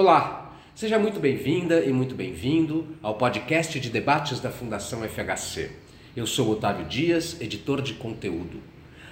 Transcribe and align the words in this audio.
Olá, 0.00 0.50
seja 0.74 0.98
muito 0.98 1.20
bem-vinda 1.20 1.84
e 1.84 1.92
muito 1.92 2.14
bem-vindo 2.14 2.86
ao 3.02 3.16
podcast 3.16 3.78
de 3.78 3.90
debates 3.90 4.40
da 4.40 4.50
Fundação 4.50 5.06
FHC. 5.06 5.72
Eu 6.16 6.26
sou 6.26 6.50
Otávio 6.50 6.86
Dias, 6.86 7.38
editor 7.38 7.82
de 7.82 7.92
conteúdo. 7.92 8.62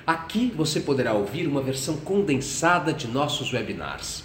Aqui 0.07 0.51
você 0.57 0.81
poderá 0.81 1.13
ouvir 1.13 1.47
uma 1.47 1.61
versão 1.61 1.99
condensada 1.99 2.91
de 2.91 3.07
nossos 3.07 3.53
webinars. 3.53 4.25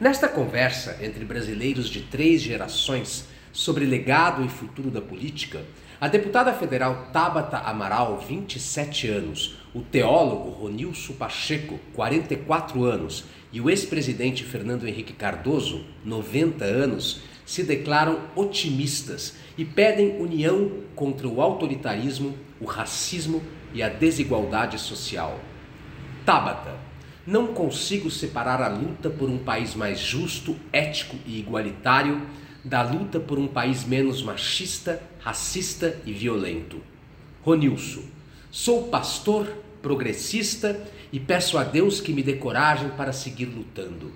Nesta 0.00 0.26
conversa 0.26 0.98
entre 1.00 1.24
brasileiros 1.24 1.88
de 1.88 2.00
três 2.00 2.42
gerações 2.42 3.28
sobre 3.52 3.84
legado 3.84 4.44
e 4.44 4.48
futuro 4.48 4.90
da 4.90 5.00
política, 5.00 5.62
a 6.00 6.08
deputada 6.08 6.52
federal 6.52 7.10
Tabata 7.12 7.58
Amaral, 7.58 8.18
27 8.18 9.06
anos, 9.06 9.56
o 9.72 9.82
teólogo 9.82 10.50
Ronilson 10.50 11.12
Pacheco, 11.12 11.78
44 11.94 12.82
anos, 12.82 13.24
e 13.52 13.60
o 13.60 13.68
ex-presidente 13.68 14.44
Fernando 14.44 14.88
Henrique 14.88 15.12
Cardoso, 15.12 15.84
90 16.04 16.64
anos, 16.64 17.20
se 17.44 17.62
declaram 17.62 18.20
otimistas 18.34 19.34
e 19.58 19.64
pedem 19.64 20.20
união 20.20 20.70
contra 20.94 21.28
o 21.28 21.42
autoritarismo, 21.42 22.34
o 22.58 22.64
racismo 22.64 23.42
e 23.74 23.82
a 23.82 23.88
desigualdade 23.88 24.78
social. 24.78 25.38
Tabata, 26.24 26.76
não 27.26 27.48
consigo 27.48 28.10
separar 28.10 28.62
a 28.62 28.68
luta 28.68 29.10
por 29.10 29.28
um 29.28 29.38
país 29.38 29.74
mais 29.74 29.98
justo, 29.98 30.56
ético 30.72 31.16
e 31.26 31.38
igualitário 31.38 32.22
da 32.64 32.82
luta 32.82 33.20
por 33.20 33.38
um 33.38 33.46
país 33.46 33.84
menos 33.84 34.22
machista, 34.22 35.02
racista 35.18 36.00
e 36.06 36.12
violento. 36.12 36.80
Ronilson, 37.42 38.02
sou 38.50 38.88
pastor, 38.88 39.46
progressista 39.82 40.80
e 41.12 41.20
peço 41.20 41.58
a 41.58 41.64
Deus 41.64 42.00
que 42.00 42.12
me 42.12 42.22
dê 42.22 42.34
coragem 42.34 42.88
para 42.90 43.12
seguir 43.12 43.44
lutando. 43.44 44.10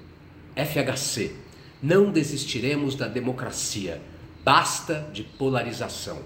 FHC, 0.57 1.33
não 1.83 2.11
desistiremos 2.11 2.95
da 2.95 3.07
democracia, 3.07 4.01
basta 4.43 5.07
de 5.13 5.23
polarização. 5.23 6.21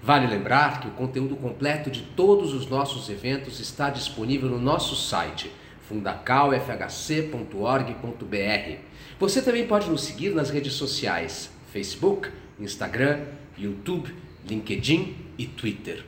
Vale 0.00 0.28
lembrar 0.28 0.80
que 0.80 0.86
o 0.86 0.92
conteúdo 0.92 1.34
completo 1.34 1.90
de 1.90 2.02
todos 2.02 2.54
os 2.54 2.68
nossos 2.68 3.10
eventos 3.10 3.58
está 3.58 3.90
disponível 3.90 4.48
no 4.48 4.60
nosso 4.60 4.94
site 4.94 5.50
fundacalfhc.org.br. 5.88 8.78
Você 9.18 9.42
também 9.42 9.66
pode 9.66 9.90
nos 9.90 10.02
seguir 10.02 10.34
nas 10.34 10.50
redes 10.50 10.74
sociais: 10.74 11.50
Facebook, 11.72 12.30
Instagram, 12.60 13.24
YouTube, 13.56 14.14
LinkedIn 14.48 15.16
e 15.36 15.46
Twitter. 15.46 16.04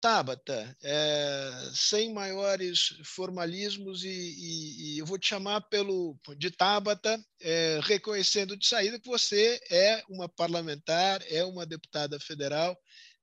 Tabata, 0.00 0.76
é, 0.82 1.70
sem 1.74 2.12
maiores 2.12 2.94
formalismos, 3.04 4.04
e, 4.04 4.08
e, 4.08 4.94
e, 4.94 4.98
eu 4.98 5.06
vou 5.06 5.18
te 5.18 5.26
chamar 5.26 5.62
pelo 5.62 6.16
de 6.36 6.52
Tabata, 6.52 7.20
é, 7.40 7.80
reconhecendo 7.82 8.56
de 8.56 8.64
saída 8.66 9.00
que 9.00 9.08
você 9.08 9.60
é 9.70 10.02
uma 10.08 10.28
parlamentar, 10.28 11.20
é 11.28 11.44
uma 11.44 11.66
deputada 11.66 12.20
federal 12.20 12.78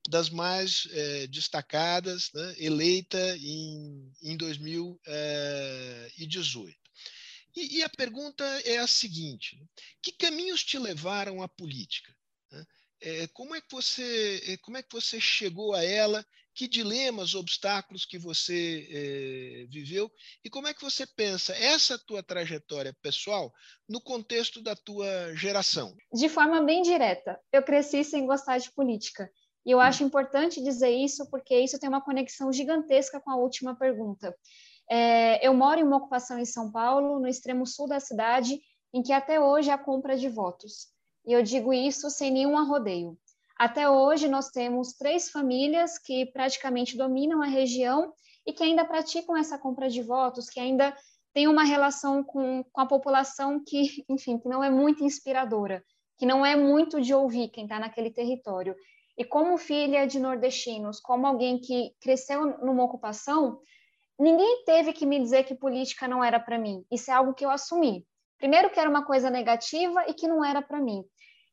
das 0.10 0.30
mais 0.30 0.88
é, 0.92 1.28
destacadas, 1.28 2.30
né, 2.34 2.56
eleita 2.58 3.38
em, 3.38 4.12
em 4.22 4.36
2018. 4.38 6.78
É, 6.78 6.86
e, 7.56 7.78
e, 7.78 7.84
a 7.84 7.90
pergunta 7.90 8.44
é 8.66 8.80
a 8.80 8.88
seguinte: 8.88 9.58
que 10.02 10.12
caminhos 10.12 10.62
te 10.64 10.78
levaram 10.78 11.42
à 11.42 11.48
política? 11.48 12.14
Né? 12.52 12.66
Como, 13.34 13.56
é 13.56 13.62
que 13.62 13.72
você, 13.72 14.60
como 14.62 14.76
é 14.78 14.84
que 14.84 14.92
você 14.92 15.22
chegou 15.22 15.74
a 15.74 15.82
ela? 15.82 16.26
Que 16.56 16.70
dilemas, 16.70 17.36
obstáculos 17.36 18.06
que 18.06 18.18
você 18.18 18.88
é, 18.90 19.66
viveu? 19.68 20.10
E 20.44 20.50
como 20.50 20.68
é 20.68 20.74
que 20.74 20.82
você 20.82 21.06
pensa 21.06 21.54
essa 21.54 22.00
tua 22.00 22.24
trajetória 22.24 22.96
pessoal 23.02 23.52
no 23.88 24.00
contexto 24.00 24.62
da 24.62 24.76
tua 24.76 25.36
geração? 25.36 25.94
De 26.14 26.30
forma 26.30 26.62
bem 26.64 26.82
direta, 26.82 27.38
eu 27.52 27.62
cresci 27.62 28.06
sem 28.06 28.26
gostar 28.26 28.58
de 28.58 28.72
política. 28.72 29.30
E 29.66 29.72
eu 29.72 29.82
acho 29.82 30.04
importante 30.04 30.64
dizer 30.64 30.92
isso 30.92 31.30
porque 31.30 31.60
isso 31.60 31.78
tem 31.78 31.90
uma 31.90 32.02
conexão 32.02 32.54
gigantesca 32.54 33.20
com 33.20 33.32
a 33.32 33.36
última 33.36 33.76
pergunta. 33.76 34.34
É, 34.90 35.46
eu 35.46 35.54
moro 35.54 35.80
em 35.80 35.84
uma 35.84 35.98
ocupação 35.98 36.40
em 36.40 36.46
São 36.46 36.72
Paulo, 36.72 37.20
no 37.20 37.28
extremo 37.28 37.66
sul 37.66 37.88
da 37.88 38.00
cidade, 38.00 38.62
em 38.94 39.02
que 39.02 39.12
até 39.12 39.42
hoje 39.42 39.70
há 39.70 39.78
compra 39.78 40.16
de 40.16 40.30
votos. 40.30 40.88
E 41.26 41.34
eu 41.34 41.42
digo 41.42 41.74
isso 41.74 42.10
sem 42.10 42.32
nenhum 42.32 42.58
arrodeio. 42.58 43.18
Até 43.58 43.90
hoje, 43.90 44.28
nós 44.28 44.50
temos 44.50 44.94
três 44.94 45.30
famílias 45.30 45.98
que 45.98 46.26
praticamente 46.26 46.98
dominam 46.98 47.42
a 47.42 47.48
região 47.48 48.14
e 48.46 48.52
que 48.52 48.64
ainda 48.64 48.84
praticam 48.84 49.38
essa 49.38 49.58
compra 49.58 49.90
de 49.90 50.02
votos, 50.02 50.50
que 50.50 50.60
ainda 50.60 50.96
têm 51.34 51.48
uma 51.48 51.64
relação 51.64 52.24
com, 52.24 52.64
com 52.72 52.82
a 52.82 52.86
população 52.86 53.62
que, 53.66 54.04
enfim, 54.10 54.38
que 54.38 54.50
não 54.50 54.64
é 54.64 54.70
muito 54.70 55.04
inspiradora, 55.04 55.84
que 56.18 56.26
não 56.26 56.46
é 56.46 56.56
muito 56.56 57.00
de 57.00 57.14
ouvir 57.14 57.50
quem 57.50 57.64
está 57.64 57.80
naquele 57.80 58.12
território. 58.12 58.76
E 59.18 59.24
como 59.24 59.58
filha 59.58 60.06
de 60.06 60.20
nordestinos, 60.20 61.00
como 61.00 61.26
alguém 61.26 61.58
que 61.58 61.94
cresceu 62.02 62.58
numa 62.60 62.84
ocupação, 62.84 63.62
ninguém 64.20 64.66
teve 64.66 64.92
que 64.92 65.06
me 65.06 65.18
dizer 65.18 65.46
que 65.46 65.56
política 65.56 66.08
não 66.10 66.22
era 66.22 66.40
para 66.40 66.60
mim. 66.60 66.84
Isso 66.92 67.10
é 67.10 67.14
algo 67.14 67.34
que 67.34 67.46
eu 67.46 67.50
assumi. 67.50 68.06
Primeiro 68.38 68.70
que 68.70 68.80
era 68.80 68.90
uma 68.90 69.06
coisa 69.06 69.30
negativa 69.30 70.04
e 70.10 70.14
que 70.14 70.28
não 70.28 70.44
era 70.44 70.62
para 70.62 70.82
mim. 70.82 71.06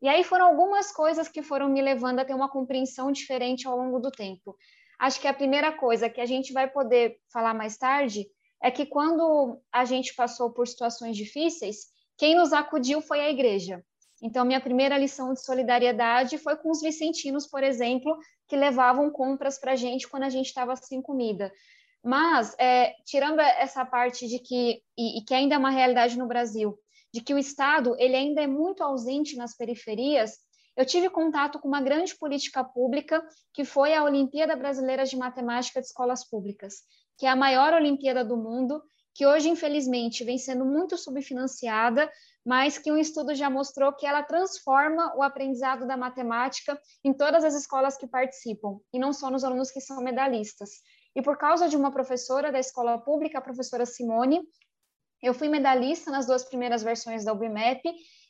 E 0.02 0.08
aí 0.08 0.24
foram 0.24 0.46
algumas 0.46 0.90
coisas 0.90 1.28
que 1.28 1.42
foram 1.42 1.68
me 1.68 1.80
levando 1.80 2.18
a 2.18 2.24
ter 2.24 2.34
uma 2.34 2.50
compreensão 2.50 3.12
diferente 3.12 3.68
ao 3.68 3.76
longo 3.76 4.00
do 4.00 4.10
tempo. 4.10 4.56
Acho 4.98 5.20
que 5.20 5.28
a 5.28 5.34
primeira 5.34 5.70
coisa 5.72 6.10
que 6.10 6.20
a 6.20 6.26
gente 6.26 6.52
vai 6.52 6.68
poder 6.68 7.18
falar 7.32 7.54
mais 7.54 7.76
tarde 7.78 8.26
é 8.60 8.70
que 8.70 8.84
quando 8.84 9.60
a 9.72 9.84
gente 9.84 10.14
passou 10.14 10.52
por 10.52 10.66
situações 10.66 11.16
difíceis, 11.16 11.86
quem 12.18 12.34
nos 12.34 12.52
acudiu 12.52 13.00
foi 13.00 13.20
a 13.20 13.30
igreja. 13.30 13.82
Então, 14.22 14.44
minha 14.44 14.60
primeira 14.60 14.96
lição 14.96 15.32
de 15.32 15.44
solidariedade 15.44 16.38
foi 16.38 16.56
com 16.56 16.70
os 16.70 16.80
vicentinos, 16.80 17.46
por 17.46 17.64
exemplo, 17.64 18.16
que 18.48 18.56
levavam 18.56 19.10
compras 19.10 19.58
para 19.58 19.72
a 19.72 19.76
gente 19.76 20.08
quando 20.08 20.22
a 20.22 20.28
gente 20.28 20.46
estava 20.46 20.76
sem 20.76 21.02
comida. 21.02 21.52
Mas, 22.04 22.54
é, 22.58 22.94
tirando 23.04 23.40
essa 23.40 23.84
parte 23.84 24.28
de 24.28 24.38
que, 24.38 24.80
e, 24.96 25.18
e, 25.18 25.24
que 25.24 25.34
ainda 25.34 25.56
é 25.56 25.58
uma 25.58 25.70
realidade 25.70 26.16
no 26.16 26.26
Brasil, 26.26 26.78
de 27.12 27.20
que 27.20 27.34
o 27.34 27.38
Estado 27.38 27.94
ele 27.98 28.16
ainda 28.16 28.40
é 28.40 28.46
muito 28.46 28.82
ausente 28.82 29.36
nas 29.36 29.56
periferias, 29.56 30.38
eu 30.76 30.86
tive 30.86 31.10
contato 31.10 31.58
com 31.58 31.68
uma 31.68 31.82
grande 31.82 32.16
política 32.16 32.64
pública, 32.64 33.22
que 33.52 33.64
foi 33.64 33.94
a 33.94 34.04
Olimpíada 34.04 34.56
Brasileira 34.56 35.04
de 35.04 35.16
Matemática 35.16 35.80
de 35.80 35.86
Escolas 35.86 36.28
Públicas, 36.28 36.76
que 37.18 37.26
é 37.26 37.28
a 37.28 37.36
maior 37.36 37.74
Olimpíada 37.74 38.24
do 38.24 38.36
mundo, 38.36 38.82
que 39.14 39.26
hoje, 39.26 39.50
infelizmente, 39.50 40.24
vem 40.24 40.38
sendo 40.38 40.64
muito 40.64 40.96
subfinanciada, 40.96 42.10
mas 42.44 42.78
que 42.78 42.90
um 42.90 42.96
estudo 42.96 43.34
já 43.34 43.50
mostrou 43.50 43.92
que 43.92 44.06
ela 44.06 44.22
transforma 44.22 45.14
o 45.14 45.22
aprendizado 45.22 45.86
da 45.86 45.96
matemática 45.96 46.80
em 47.04 47.12
todas 47.12 47.44
as 47.44 47.54
escolas 47.54 47.96
que 47.96 48.06
participam, 48.06 48.80
e 48.92 48.98
não 48.98 49.12
só 49.12 49.30
nos 49.30 49.44
alunos 49.44 49.70
que 49.70 49.80
são 49.80 50.02
medalhistas. 50.02 50.70
E 51.14 51.20
por 51.20 51.36
causa 51.36 51.68
de 51.68 51.76
uma 51.76 51.92
professora 51.92 52.50
da 52.50 52.58
escola 52.58 52.98
pública, 52.98 53.38
a 53.38 53.42
professora 53.42 53.84
Simone, 53.84 54.40
eu 55.22 55.32
fui 55.32 55.48
medalhista 55.48 56.10
nas 56.10 56.26
duas 56.26 56.44
primeiras 56.44 56.82
versões 56.82 57.24
da 57.24 57.32
UBMEP, 57.32 57.82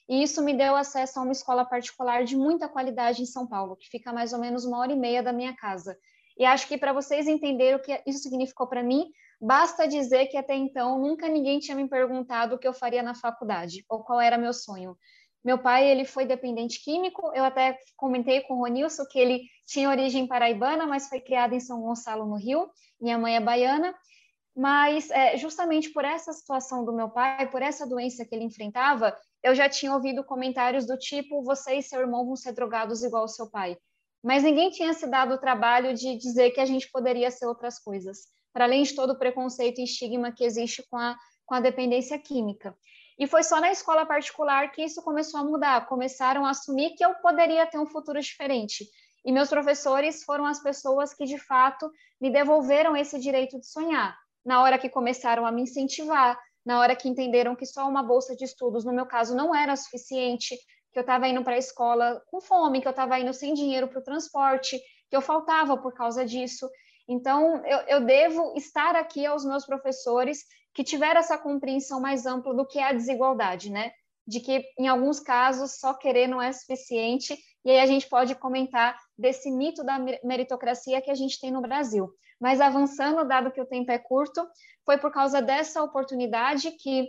e 0.08 0.22
isso 0.22 0.42
me 0.42 0.52
deu 0.52 0.76
acesso 0.76 1.18
a 1.18 1.22
uma 1.22 1.32
escola 1.32 1.64
particular 1.64 2.24
de 2.24 2.36
muita 2.36 2.68
qualidade 2.68 3.22
em 3.22 3.26
São 3.26 3.46
Paulo, 3.46 3.76
que 3.76 3.88
fica 3.88 4.12
mais 4.12 4.32
ou 4.32 4.38
menos 4.38 4.64
uma 4.64 4.78
hora 4.78 4.92
e 4.92 4.96
meia 4.96 5.22
da 5.22 5.32
minha 5.32 5.54
casa. 5.54 5.96
E 6.36 6.44
acho 6.44 6.66
que 6.66 6.76
para 6.76 6.92
vocês 6.92 7.26
entenderem 7.28 7.76
o 7.76 7.82
que 7.82 8.02
isso 8.06 8.20
significou 8.20 8.66
para 8.66 8.82
mim, 8.82 9.06
Basta 9.44 9.88
dizer 9.88 10.26
que 10.28 10.36
até 10.36 10.54
então 10.54 11.00
nunca 11.00 11.28
ninguém 11.28 11.58
tinha 11.58 11.76
me 11.76 11.88
perguntado 11.88 12.54
o 12.54 12.58
que 12.58 12.68
eu 12.68 12.72
faria 12.72 13.02
na 13.02 13.12
faculdade 13.12 13.84
ou 13.88 14.04
qual 14.04 14.20
era 14.20 14.38
meu 14.38 14.52
sonho. 14.52 14.96
Meu 15.44 15.58
pai 15.58 15.90
ele 15.90 16.04
foi 16.04 16.24
dependente 16.24 16.80
químico. 16.80 17.32
Eu 17.34 17.42
até 17.42 17.76
comentei 17.96 18.42
com 18.42 18.54
o 18.54 18.58
Ronilson 18.60 19.04
que 19.04 19.18
ele 19.18 19.42
tinha 19.66 19.90
origem 19.90 20.28
paraibana, 20.28 20.86
mas 20.86 21.08
foi 21.08 21.18
criado 21.18 21.54
em 21.54 21.58
São 21.58 21.80
Gonçalo 21.80 22.24
no 22.24 22.36
Rio. 22.36 22.70
Minha 23.00 23.18
mãe 23.18 23.34
é 23.34 23.40
baiana. 23.40 23.92
Mas 24.54 25.10
é, 25.10 25.36
justamente 25.36 25.90
por 25.90 26.04
essa 26.04 26.32
situação 26.32 26.84
do 26.84 26.92
meu 26.92 27.08
pai, 27.08 27.50
por 27.50 27.62
essa 27.62 27.86
doença 27.86 28.24
que 28.24 28.34
ele 28.34 28.44
enfrentava, 28.44 29.16
eu 29.42 29.54
já 29.54 29.68
tinha 29.68 29.94
ouvido 29.94 30.22
comentários 30.22 30.86
do 30.86 30.98
tipo: 30.98 31.42
você 31.42 31.76
e 31.76 31.82
seu 31.82 32.00
irmão 32.00 32.26
vão 32.26 32.36
ser 32.36 32.52
drogados 32.52 33.02
igual 33.02 33.24
o 33.24 33.28
seu 33.28 33.50
pai. 33.50 33.76
Mas 34.22 34.42
ninguém 34.42 34.70
tinha 34.70 34.92
se 34.92 35.06
dado 35.06 35.34
o 35.34 35.38
trabalho 35.38 35.94
de 35.94 36.16
dizer 36.16 36.50
que 36.50 36.60
a 36.60 36.66
gente 36.66 36.90
poderia 36.90 37.30
ser 37.30 37.46
outras 37.46 37.78
coisas 37.78 38.18
para 38.52 38.66
além 38.66 38.82
de 38.82 38.94
todo 38.94 39.10
o 39.14 39.18
preconceito 39.18 39.80
e 39.80 39.84
estigma 39.84 40.30
que 40.30 40.44
existe 40.44 40.86
com 40.88 40.96
a, 40.96 41.16
com 41.46 41.54
a 41.54 41.60
dependência 41.60 42.18
química. 42.18 42.76
E 43.18 43.26
foi 43.26 43.42
só 43.42 43.60
na 43.60 43.70
escola 43.70 44.04
particular 44.06 44.70
que 44.72 44.82
isso 44.82 45.02
começou 45.02 45.40
a 45.40 45.44
mudar, 45.44 45.86
começaram 45.86 46.44
a 46.44 46.50
assumir 46.50 46.94
que 46.94 47.04
eu 47.04 47.14
poderia 47.16 47.66
ter 47.66 47.78
um 47.78 47.86
futuro 47.86 48.20
diferente. 48.20 48.86
E 49.24 49.32
meus 49.32 49.48
professores 49.48 50.24
foram 50.24 50.44
as 50.44 50.62
pessoas 50.62 51.14
que, 51.14 51.24
de 51.24 51.38
fato, 51.38 51.90
me 52.20 52.30
devolveram 52.30 52.96
esse 52.96 53.18
direito 53.18 53.58
de 53.58 53.66
sonhar. 53.66 54.16
Na 54.44 54.62
hora 54.62 54.78
que 54.78 54.88
começaram 54.88 55.46
a 55.46 55.52
me 55.52 55.62
incentivar, 55.62 56.38
na 56.64 56.80
hora 56.80 56.96
que 56.96 57.08
entenderam 57.08 57.56
que 57.56 57.66
só 57.66 57.88
uma 57.88 58.02
bolsa 58.02 58.36
de 58.36 58.44
estudos, 58.44 58.84
no 58.84 58.92
meu 58.92 59.06
caso, 59.06 59.34
não 59.34 59.54
era 59.54 59.76
suficiente, 59.76 60.56
que 60.92 60.98
eu 60.98 61.02
estava 61.02 61.26
indo 61.26 61.42
para 61.42 61.54
a 61.54 61.58
escola 61.58 62.22
com 62.26 62.40
fome, 62.40 62.80
que 62.80 62.86
eu 62.86 62.90
estava 62.90 63.18
indo 63.18 63.32
sem 63.32 63.54
dinheiro 63.54 63.88
para 63.88 63.98
o 63.98 64.04
transporte, 64.04 64.80
que 65.08 65.16
eu 65.16 65.20
faltava 65.20 65.76
por 65.76 65.94
causa 65.94 66.24
disso. 66.24 66.68
Então, 67.08 67.64
eu, 67.66 67.78
eu 67.88 68.00
devo 68.04 68.54
estar 68.56 68.94
aqui 68.94 69.26
aos 69.26 69.44
meus 69.44 69.64
professores 69.64 70.44
que 70.74 70.84
tiveram 70.84 71.20
essa 71.20 71.36
compreensão 71.36 72.00
mais 72.00 72.26
ampla 72.26 72.54
do 72.54 72.66
que 72.66 72.78
é 72.78 72.84
a 72.84 72.92
desigualdade, 72.92 73.70
né? 73.70 73.92
De 74.26 74.40
que, 74.40 74.64
em 74.78 74.86
alguns 74.86 75.18
casos, 75.18 75.78
só 75.78 75.94
querer 75.94 76.28
não 76.28 76.40
é 76.40 76.52
suficiente, 76.52 77.36
e 77.64 77.70
aí 77.70 77.80
a 77.80 77.86
gente 77.86 78.08
pode 78.08 78.34
comentar 78.34 78.96
desse 79.16 79.50
mito 79.50 79.84
da 79.84 79.98
meritocracia 80.24 81.00
que 81.00 81.10
a 81.10 81.14
gente 81.14 81.40
tem 81.40 81.50
no 81.50 81.60
Brasil. 81.60 82.12
Mas 82.42 82.60
avançando, 82.60 83.24
dado 83.24 83.52
que 83.52 83.60
o 83.60 83.64
tempo 83.64 83.92
é 83.92 83.98
curto, 83.98 84.44
foi 84.84 84.98
por 84.98 85.12
causa 85.12 85.40
dessa 85.40 85.80
oportunidade 85.80 86.72
que 86.72 87.08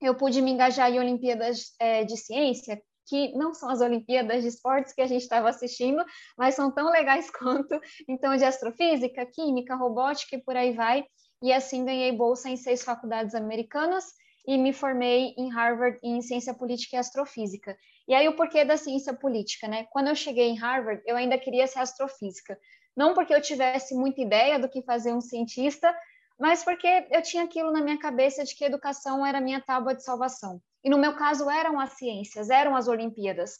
eu 0.00 0.14
pude 0.14 0.40
me 0.40 0.52
engajar 0.52 0.88
em 0.88 1.00
Olimpíadas 1.00 1.74
é, 1.80 2.04
de 2.04 2.16
Ciência, 2.16 2.80
que 3.08 3.36
não 3.36 3.52
são 3.52 3.68
as 3.68 3.80
Olimpíadas 3.80 4.42
de 4.42 4.48
Esportes 4.48 4.92
que 4.92 5.02
a 5.02 5.06
gente 5.08 5.22
estava 5.22 5.48
assistindo, 5.48 6.04
mas 6.38 6.54
são 6.54 6.70
tão 6.72 6.92
legais 6.92 7.28
quanto, 7.36 7.80
então, 8.08 8.36
de 8.36 8.44
astrofísica, 8.44 9.26
química, 9.26 9.74
robótica 9.74 10.36
e 10.36 10.40
por 10.40 10.56
aí 10.56 10.72
vai. 10.72 11.04
E 11.42 11.52
assim 11.52 11.84
ganhei 11.84 12.12
bolsa 12.12 12.48
em 12.48 12.56
seis 12.56 12.84
faculdades 12.84 13.34
americanas 13.34 14.04
e 14.46 14.56
me 14.56 14.72
formei 14.72 15.34
em 15.36 15.50
Harvard 15.50 15.98
em 16.04 16.22
Ciência 16.22 16.54
Política 16.54 16.94
e 16.94 16.98
Astrofísica. 17.00 17.76
E 18.06 18.14
aí 18.14 18.28
o 18.28 18.36
porquê 18.36 18.64
da 18.64 18.76
ciência 18.76 19.12
política, 19.12 19.66
né? 19.66 19.86
Quando 19.90 20.06
eu 20.06 20.14
cheguei 20.14 20.48
em 20.48 20.56
Harvard, 20.56 21.02
eu 21.04 21.16
ainda 21.16 21.36
queria 21.36 21.66
ser 21.66 21.80
astrofísica. 21.80 22.56
Não 22.96 23.14
porque 23.14 23.34
eu 23.34 23.40
tivesse 23.40 23.94
muita 23.94 24.20
ideia 24.20 24.58
do 24.58 24.68
que 24.68 24.82
fazer 24.82 25.12
um 25.12 25.20
cientista, 25.20 25.94
mas 26.38 26.64
porque 26.64 27.06
eu 27.10 27.22
tinha 27.22 27.44
aquilo 27.44 27.70
na 27.70 27.80
minha 27.80 27.98
cabeça 27.98 28.44
de 28.44 28.54
que 28.54 28.64
educação 28.64 29.24
era 29.24 29.38
a 29.38 29.40
minha 29.40 29.60
tábua 29.60 29.94
de 29.94 30.02
salvação. 30.02 30.60
E 30.84 30.90
no 30.90 30.98
meu 30.98 31.14
caso 31.14 31.48
eram 31.48 31.78
as 31.78 31.92
ciências, 31.92 32.50
eram 32.50 32.74
as 32.74 32.88
Olimpíadas. 32.88 33.58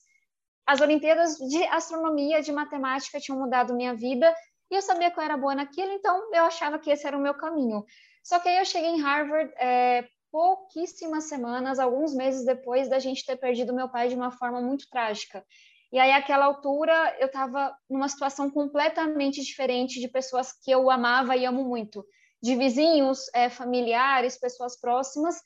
As 0.66 0.80
Olimpíadas 0.80 1.36
de 1.36 1.62
astronomia, 1.64 2.42
de 2.42 2.52
matemática 2.52 3.20
tinham 3.20 3.38
mudado 3.38 3.74
minha 3.74 3.94
vida 3.94 4.34
e 4.70 4.74
eu 4.74 4.82
sabia 4.82 5.10
que 5.10 5.18
eu 5.18 5.22
era 5.22 5.36
boa 5.36 5.54
naquilo, 5.54 5.92
então 5.92 6.32
eu 6.32 6.44
achava 6.44 6.78
que 6.78 6.90
esse 6.90 7.06
era 7.06 7.16
o 7.16 7.20
meu 7.20 7.34
caminho. 7.34 7.84
Só 8.24 8.38
que 8.38 8.48
aí 8.48 8.58
eu 8.58 8.64
cheguei 8.64 8.90
em 8.90 9.00
Harvard 9.00 9.52
é, 9.58 10.08
pouquíssimas 10.30 11.24
semanas, 11.24 11.78
alguns 11.78 12.14
meses 12.14 12.44
depois 12.44 12.88
da 12.88 12.98
gente 12.98 13.26
ter 13.26 13.36
perdido 13.36 13.74
meu 13.74 13.88
pai 13.88 14.08
de 14.08 14.14
uma 14.14 14.30
forma 14.30 14.62
muito 14.62 14.88
trágica. 14.88 15.44
E 15.92 15.98
aí, 15.98 16.10
àquela 16.10 16.46
altura, 16.46 17.16
eu 17.20 17.26
estava 17.26 17.76
numa 17.88 18.08
situação 18.08 18.50
completamente 18.50 19.42
diferente 19.42 20.00
de 20.00 20.08
pessoas 20.08 20.50
que 20.52 20.70
eu 20.70 20.90
amava 20.90 21.36
e 21.36 21.44
amo 21.44 21.64
muito, 21.64 22.02
de 22.42 22.56
vizinhos, 22.56 23.26
é, 23.34 23.50
familiares, 23.50 24.38
pessoas 24.38 24.80
próximas, 24.80 25.36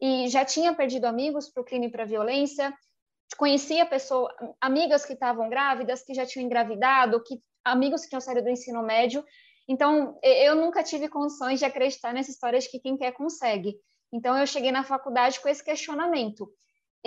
e 0.00 0.28
já 0.28 0.44
tinha 0.44 0.74
perdido 0.74 1.04
amigos 1.04 1.50
para 1.50 1.60
o 1.60 1.64
crime 1.64 1.86
e 1.86 1.90
para 1.90 2.04
a 2.04 2.06
violência, 2.06 2.74
conhecia 3.36 3.84
pessoas, 3.84 4.32
amigas 4.60 5.04
que 5.04 5.12
estavam 5.12 5.48
grávidas, 5.50 6.02
que 6.02 6.14
já 6.14 6.24
tinham 6.24 6.46
engravidado, 6.46 7.22
que 7.22 7.40
amigos 7.62 8.02
que 8.02 8.08
tinham 8.08 8.20
saído 8.20 8.42
do 8.42 8.50
ensino 8.50 8.82
médio. 8.82 9.22
Então, 9.68 10.18
eu 10.22 10.56
nunca 10.56 10.82
tive 10.82 11.08
condições 11.08 11.58
de 11.58 11.66
acreditar 11.66 12.12
nessa 12.12 12.30
história 12.30 12.58
de 12.58 12.68
que 12.68 12.80
quem 12.80 12.96
quer 12.96 13.12
consegue. 13.12 13.76
Então, 14.12 14.36
eu 14.36 14.46
cheguei 14.46 14.72
na 14.72 14.82
faculdade 14.82 15.38
com 15.38 15.48
esse 15.48 15.62
questionamento 15.62 16.50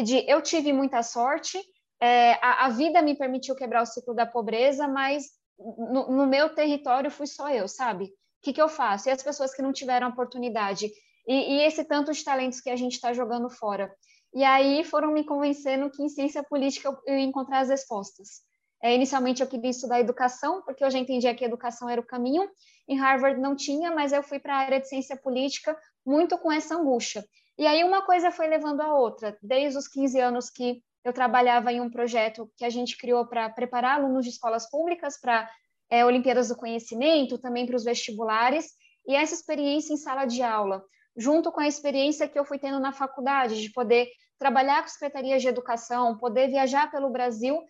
de 0.01 0.23
eu 0.29 0.41
tive 0.41 0.71
muita 0.71 1.03
sorte, 1.03 1.59
é, 2.01 2.33
a, 2.33 2.65
a, 2.65 2.69
vida 2.69 3.01
me 3.01 3.15
permitiu 3.15 3.55
quebrar 3.55 3.81
o 3.81 3.85
ciclo 3.85 4.13
da 4.13 4.25
pobreza, 4.25 4.87
mas 4.87 5.25
no, 5.57 6.11
no 6.11 6.27
meu 6.27 6.53
território 6.53 7.09
fui 7.09 7.27
só 7.27 7.49
eu, 7.49 7.67
sabe? 7.67 8.05
O 8.05 8.09
que, 8.41 8.53
que 8.53 8.61
eu 8.61 8.67
faço? 8.67 9.07
E 9.07 9.11
as 9.11 9.23
pessoas 9.23 9.53
que 9.53 9.61
não 9.61 9.71
tiveram 9.71 10.09
oportunidade? 10.09 10.91
E, 11.27 11.55
e 11.55 11.61
esse 11.61 11.83
tanto 11.83 12.11
de 12.11 12.23
talentos 12.23 12.61
que 12.61 12.69
a 12.69 12.75
gente 12.75 12.93
está 12.93 13.13
jogando 13.13 13.49
fora? 13.49 13.91
E 14.33 14.43
aí 14.43 14.83
foram 14.83 15.11
me 15.11 15.23
convencendo 15.23 15.89
que 15.89 16.03
em 16.03 16.09
ciência 16.09 16.43
política 16.43 16.89
eu, 17.07 17.17
ia 17.17 17.23
encontrar 17.23 17.59
as 17.59 17.69
respostas. 17.69 18.41
É, 18.83 18.93
inicialmente 18.93 19.41
eu 19.41 19.47
queria 19.47 19.69
estudar 19.69 19.99
educação, 19.99 20.61
porque 20.63 20.83
eu 20.83 20.91
já 20.91 20.99
entendia 20.99 21.33
que 21.33 21.45
educação 21.45 21.89
era 21.89 22.01
o 22.01 22.05
caminho. 22.05 22.47
Em 22.87 22.99
Harvard 22.99 23.39
não 23.39 23.55
tinha, 23.55 23.91
mas 23.91 24.11
eu 24.11 24.21
fui 24.21 24.37
para 24.37 24.53
a 24.53 24.59
área 24.59 24.79
de 24.79 24.89
ciência 24.89 25.15
política 25.15 25.75
muito 26.05 26.37
com 26.37 26.51
essa 26.51 26.75
angústia. 26.75 27.25
E 27.57 27.65
aí 27.65 27.83
uma 27.83 28.05
coisa 28.05 28.29
foi 28.29 28.47
levando 28.47 28.81
a 28.81 28.93
outra. 28.93 29.37
Desde 29.41 29.79
os 29.79 29.87
15 29.87 30.19
anos 30.19 30.49
que 30.49 30.83
eu 31.05 31.13
trabalhava 31.13 31.71
em 31.71 31.79
um 31.79 31.89
projeto 31.89 32.51
que 32.57 32.65
a 32.65 32.69
gente 32.69 32.97
criou 32.97 33.27
para 33.27 33.47
preparar 33.51 33.99
alunos 33.99 34.25
de 34.25 34.31
escolas 34.31 34.67
públicas 34.67 35.21
para 35.21 35.47
é, 35.87 36.03
Olimpíadas 36.03 36.49
do 36.49 36.55
Conhecimento, 36.55 37.37
também 37.37 37.67
para 37.67 37.75
os 37.75 37.83
vestibulares, 37.83 38.71
e 39.07 39.15
essa 39.15 39.35
experiência 39.35 39.93
em 39.93 39.97
sala 39.97 40.25
de 40.25 40.41
aula, 40.41 40.83
junto 41.15 41.51
com 41.51 41.59
a 41.61 41.67
experiência 41.67 42.27
que 42.27 42.37
eu 42.37 42.43
fui 42.43 42.57
tendo 42.57 42.79
na 42.79 42.91
faculdade, 42.91 43.61
de 43.61 43.71
poder 43.71 44.07
trabalhar 44.39 44.81
com 44.81 44.89
secretarias 44.89 45.43
de 45.43 45.47
educação, 45.47 46.17
poder 46.17 46.47
viajar 46.47 46.89
pelo 46.89 47.11
Brasil, 47.11 47.61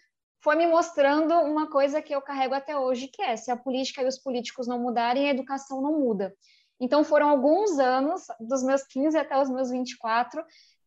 foi 0.41 0.55
me 0.55 0.65
mostrando 0.65 1.33
uma 1.33 1.69
coisa 1.69 2.01
que 2.01 2.15
eu 2.15 2.21
carrego 2.21 2.53
até 2.53 2.77
hoje, 2.77 3.09
que 3.09 3.21
é, 3.21 3.35
se 3.35 3.51
a 3.51 3.57
política 3.57 4.01
e 4.01 4.07
os 4.07 4.17
políticos 4.17 4.65
não 4.65 4.79
mudarem, 4.79 5.27
a 5.27 5.31
educação 5.31 5.81
não 5.81 5.99
muda. 5.99 6.33
Então, 6.79 7.03
foram 7.03 7.29
alguns 7.29 7.79
anos, 7.79 8.23
dos 8.39 8.63
meus 8.63 8.83
15 8.83 9.17
até 9.17 9.41
os 9.41 9.49
meus 9.49 9.69
24, 9.69 10.41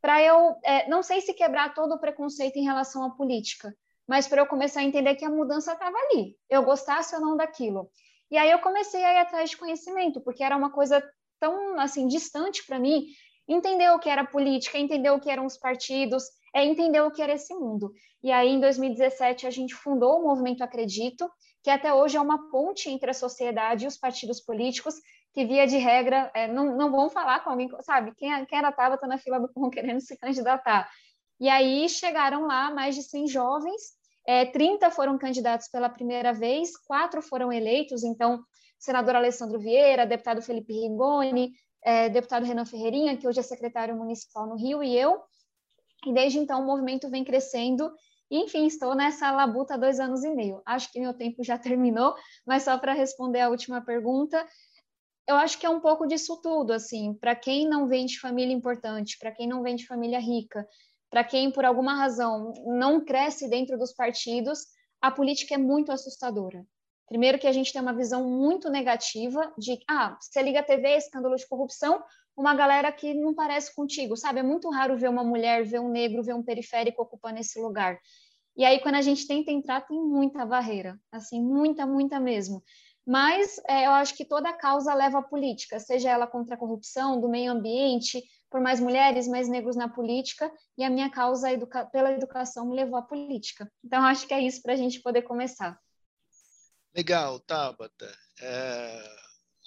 para 0.09 0.23
eu, 0.23 0.57
é, 0.65 0.89
não 0.89 1.03
sei 1.03 1.21
se 1.21 1.35
quebrar 1.35 1.75
todo 1.75 1.95
o 1.95 2.01
preconceito 2.01 2.57
em 2.57 2.65
relação 2.65 3.05
à 3.05 3.11
política, 3.11 3.77
mas 4.09 4.27
para 4.27 4.41
eu 4.41 4.47
começar 4.47 4.81
a 4.81 4.85
entender 4.85 5.17
que 5.17 5.25
a 5.27 5.29
mudança 5.29 5.75
estava 5.75 5.95
ali, 5.99 6.35
eu 6.49 6.63
gostasse 6.63 7.15
ou 7.15 7.21
não 7.21 7.37
daquilo. 7.37 7.91
E 8.31 8.39
aí 8.39 8.51
eu 8.51 8.59
comecei 8.61 9.05
a 9.05 9.13
ir 9.13 9.19
atrás 9.19 9.51
de 9.51 9.59
conhecimento, 9.59 10.23
porque 10.23 10.43
era 10.43 10.57
uma 10.57 10.73
coisa 10.73 11.07
tão 11.39 11.79
assim 11.79 12.09
distante 12.09 12.65
para 12.65 12.79
mim, 12.79 13.05
entender 13.47 13.91
o 13.91 13.99
que 13.99 14.09
era 14.09 14.25
política, 14.25 14.79
entender 14.79 15.11
o 15.11 15.21
que 15.21 15.29
eram 15.29 15.45
os 15.45 15.59
partidos, 15.59 16.25
é 16.55 16.65
entender 16.65 17.03
o 17.03 17.11
que 17.11 17.21
era 17.21 17.35
esse 17.35 17.53
mundo. 17.53 17.93
E 18.23 18.33
aí, 18.33 18.49
em 18.49 18.61
2017, 18.61 19.47
a 19.47 19.51
gente 19.51 19.75
fundou 19.75 20.21
o 20.21 20.23
Movimento 20.25 20.65
Acredito, 20.65 21.31
que 21.63 21.69
até 21.69 21.93
hoje 21.93 22.17
é 22.17 22.21
uma 22.21 22.51
ponte 22.51 22.89
entre 22.89 23.11
a 23.11 23.15
sociedade 23.15 23.85
e 23.85 23.87
os 23.87 23.99
partidos 23.99 24.41
políticos, 24.41 24.95
que 25.39 25.45
via 25.45 25.69
de 25.69 25.77
regra 25.77 26.29
é, 26.35 26.49
não, 26.49 26.77
não 26.77 26.91
vão 26.91 27.09
falar 27.09 27.45
com 27.45 27.51
alguém, 27.51 27.71
sabe? 27.83 28.13
Quem, 28.17 28.45
quem 28.47 28.59
era 28.59 28.71
estava 28.71 28.99
tá 28.99 29.07
na 29.07 29.19
fila 29.19 29.39
do 29.39 29.49
pão 29.49 29.71
querendo 29.71 30.01
se 30.01 30.17
candidatar. 30.17 30.91
E 31.39 31.49
aí 31.49 31.89
chegaram 31.89 32.45
lá 32.45 32.75
mais 32.75 32.97
de 32.97 33.05
100 33.05 33.29
jovens, 33.29 33.81
é, 34.27 34.47
30 34.47 34.91
foram 34.91 35.17
candidatos 35.17 35.69
pela 35.69 35.89
primeira 35.89 36.33
vez, 36.33 36.77
quatro 36.77 37.23
foram 37.23 37.53
eleitos, 37.53 38.03
então, 38.03 38.43
senador 38.81 39.15
Alessandro 39.15 39.61
Vieira, 39.61 40.05
deputado 40.05 40.43
Felipe 40.43 40.73
Rigoni, 40.73 41.53
é, 41.85 42.09
deputado 42.09 42.45
Renan 42.45 42.67
Ferreirinha, 42.67 43.17
que 43.17 43.29
hoje 43.29 43.39
é 43.39 43.43
secretário 43.45 43.95
municipal 43.95 44.45
no 44.45 44.57
Rio, 44.57 44.83
e 44.83 44.99
eu. 44.99 45.23
E 46.05 46.13
desde 46.13 46.41
então 46.41 46.63
o 46.63 46.67
movimento 46.67 47.09
vem 47.09 47.23
crescendo 47.23 47.93
enfim, 48.31 48.67
estou 48.67 48.95
nessa 48.95 49.31
labuta 49.31 49.75
há 49.75 49.77
dois 49.77 49.99
anos 49.99 50.23
e 50.23 50.29
meio. 50.29 50.61
Acho 50.67 50.93
que 50.93 51.01
meu 51.01 51.15
tempo 51.15 51.43
já 51.43 51.57
terminou, 51.59 52.15
mas 52.47 52.63
só 52.63 52.77
para 52.79 52.93
responder 52.93 53.41
a 53.41 53.49
última 53.49 53.81
pergunta, 53.81 54.47
eu 55.29 55.37
acho 55.37 55.59
que 55.59 55.67
é 55.67 55.71
um 55.71 55.79
pouco 55.79 56.07
disso 56.07 56.41
tudo, 56.43 56.73
assim, 56.73 57.13
para 57.13 57.37
quem 57.37 57.69
não 57.69 57.87
vem 57.87 58.07
de 58.07 58.19
família 58.19 58.55
importante, 58.55 59.19
para 59.19 59.31
quem 59.31 59.47
não 59.47 59.63
vem 59.63 59.77
de 59.77 59.87
família 59.87 60.19
rica, 60.19 60.67
para 61.11 61.23
quem 61.23 61.53
por 61.53 61.67
alguma 61.67 61.95
razão 61.95 62.53
não 62.65 63.05
cresce 63.05 63.49
dentro 63.49 63.79
dos 63.79 63.93
partidos, 63.93 64.61
a 65.03 65.11
política 65.11 65.55
é 65.55 65.59
muito 65.59 65.93
assustadora. 65.93 66.67
Primeiro 67.07 67.39
que 67.39 67.47
a 67.47 67.53
gente 67.53 67.73
tem 67.73 67.81
uma 67.81 67.95
visão 67.95 68.29
muito 68.29 68.71
negativa 68.71 69.53
de, 69.59 69.79
ah, 69.89 70.17
você 70.19 70.43
liga 70.43 70.61
a 70.61 70.63
TV, 70.63 70.97
escândalo 70.97 71.37
de 71.37 71.47
corrupção, 71.47 72.03
uma 72.35 72.55
galera 72.55 72.91
que 72.91 73.13
não 73.13 73.35
parece 73.35 73.75
contigo, 73.75 74.17
sabe? 74.17 74.41
É 74.41 74.43
muito 74.43 74.71
raro 74.71 74.97
ver 74.97 75.11
uma 75.11 75.25
mulher, 75.25 75.63
ver 75.65 75.81
um 75.81 75.91
negro, 75.91 76.23
ver 76.23 76.35
um 76.35 76.43
periférico 76.43 77.03
ocupando 77.03 77.39
esse 77.39 77.61
lugar. 77.61 77.99
E 78.57 78.65
aí, 78.65 78.81
quando 78.81 78.97
a 78.97 79.03
gente 79.03 79.27
tenta 79.27 79.51
entrar, 79.51 79.83
tem 79.83 80.01
muita 80.01 80.45
barreira, 80.45 80.99
assim, 81.13 81.41
muita, 81.41 81.87
muita 81.87 82.19
mesmo. 82.19 82.63
Mas 83.09 83.59
é, 83.67 83.87
eu 83.87 83.93
acho 83.93 84.15
que 84.15 84.23
toda 84.23 84.53
causa 84.53 84.93
leva 84.93 85.21
à 85.21 85.23
política, 85.23 85.81
seja 85.81 86.11
ela 86.11 86.27
contra 86.27 86.57
a 86.57 86.59
corrupção, 86.59 87.19
do 87.19 87.27
meio 87.27 87.51
ambiente, 87.51 88.23
por 88.51 88.61
mais 88.61 88.81
mulheres, 88.81 89.27
mais 89.27 89.49
negros 89.49 89.77
na 89.77 89.89
política, 89.89 90.53
e 90.77 90.85
a 90.85 90.91
minha 90.91 91.11
causa 91.11 91.51
educa 91.51 91.87
pela 91.87 92.13
educação 92.13 92.69
me 92.69 92.77
levou 92.77 92.99
à 92.99 93.03
política. 93.03 93.73
Então, 93.83 94.05
acho 94.05 94.27
que 94.27 94.35
é 94.35 94.43
isso 94.43 94.61
para 94.61 94.75
a 94.75 94.77
gente 94.77 95.01
poder 95.01 95.23
começar. 95.23 95.81
Legal, 96.95 97.41
Tabata. 97.41 98.15
É... 98.43 99.17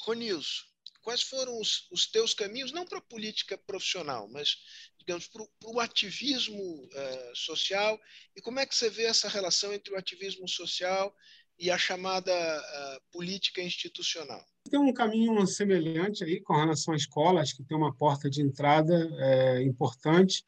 Ronilson, 0.06 0.64
quais 1.02 1.24
foram 1.24 1.60
os, 1.60 1.88
os 1.92 2.06
teus 2.06 2.36
caminhos, 2.36 2.72
não 2.72 2.86
para 2.86 3.00
a 3.00 3.10
política 3.10 3.58
profissional, 3.58 4.30
mas, 4.30 4.58
digamos, 5.00 5.28
para 5.28 5.44
o 5.66 5.80
ativismo 5.80 6.88
é, 6.94 7.32
social, 7.34 8.00
e 8.36 8.42
como 8.42 8.60
é 8.60 8.68
que 8.68 8.76
você 8.76 8.88
vê 8.88 9.06
essa 9.06 9.28
relação 9.28 9.74
entre 9.74 9.92
o 9.92 9.98
ativismo 9.98 10.48
social 10.48 11.12
e 11.60 11.70
a 11.70 11.78
chamada 11.78 12.32
uh, 12.32 13.02
política 13.12 13.62
institucional. 13.62 14.44
Tem 14.70 14.80
um 14.80 14.94
caminho 14.94 15.46
semelhante 15.48 16.24
aí 16.24 16.40
com 16.40 16.54
relação 16.54 16.94
à 16.94 16.98
escola, 16.98 17.42
acho 17.42 17.56
que 17.56 17.64
tem 17.64 17.78
uma 17.78 17.94
porta 17.94 18.30
de 18.30 18.42
entrada 18.42 19.10
é, 19.20 19.64
importante 19.64 20.44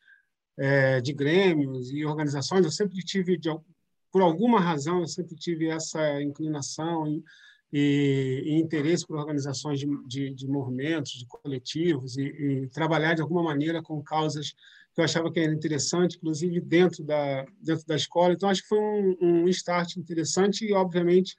é, 0.57 1.01
de 1.01 1.13
grêmios 1.13 1.91
e 1.91 2.05
organizações. 2.05 2.65
Eu 2.65 2.71
sempre 2.71 2.97
tive, 2.99 3.37
de, 3.37 3.49
por 4.11 4.21
alguma 4.21 4.59
razão, 4.59 4.99
eu 5.01 5.07
sempre 5.07 5.35
tive 5.35 5.67
essa 5.67 6.21
inclinação 6.21 7.07
e, 7.07 7.23
e, 7.71 8.43
e 8.45 8.61
interesse 8.61 9.05
por 9.05 9.17
organizações 9.17 9.79
de, 9.79 9.87
de, 10.07 10.33
de, 10.33 10.47
movimentos, 10.47 11.13
de 11.13 11.25
coletivos 11.25 12.17
e, 12.17 12.23
e 12.23 12.67
trabalhar 12.69 13.15
de 13.15 13.21
alguma 13.21 13.43
maneira 13.43 13.81
com 13.81 14.01
causas 14.03 14.53
que 14.93 15.01
eu 15.01 15.05
achava 15.05 15.31
que 15.31 15.39
era 15.39 15.51
interessante, 15.51 16.17
inclusive 16.17 16.59
dentro 16.61 17.03
da, 17.03 17.45
dentro 17.59 17.85
da 17.85 17.95
escola. 17.95 18.33
Então, 18.33 18.49
acho 18.49 18.61
que 18.61 18.67
foi 18.67 18.79
um, 18.79 19.17
um 19.21 19.47
start 19.49 19.97
interessante 19.97 20.65
e, 20.65 20.73
obviamente, 20.73 21.35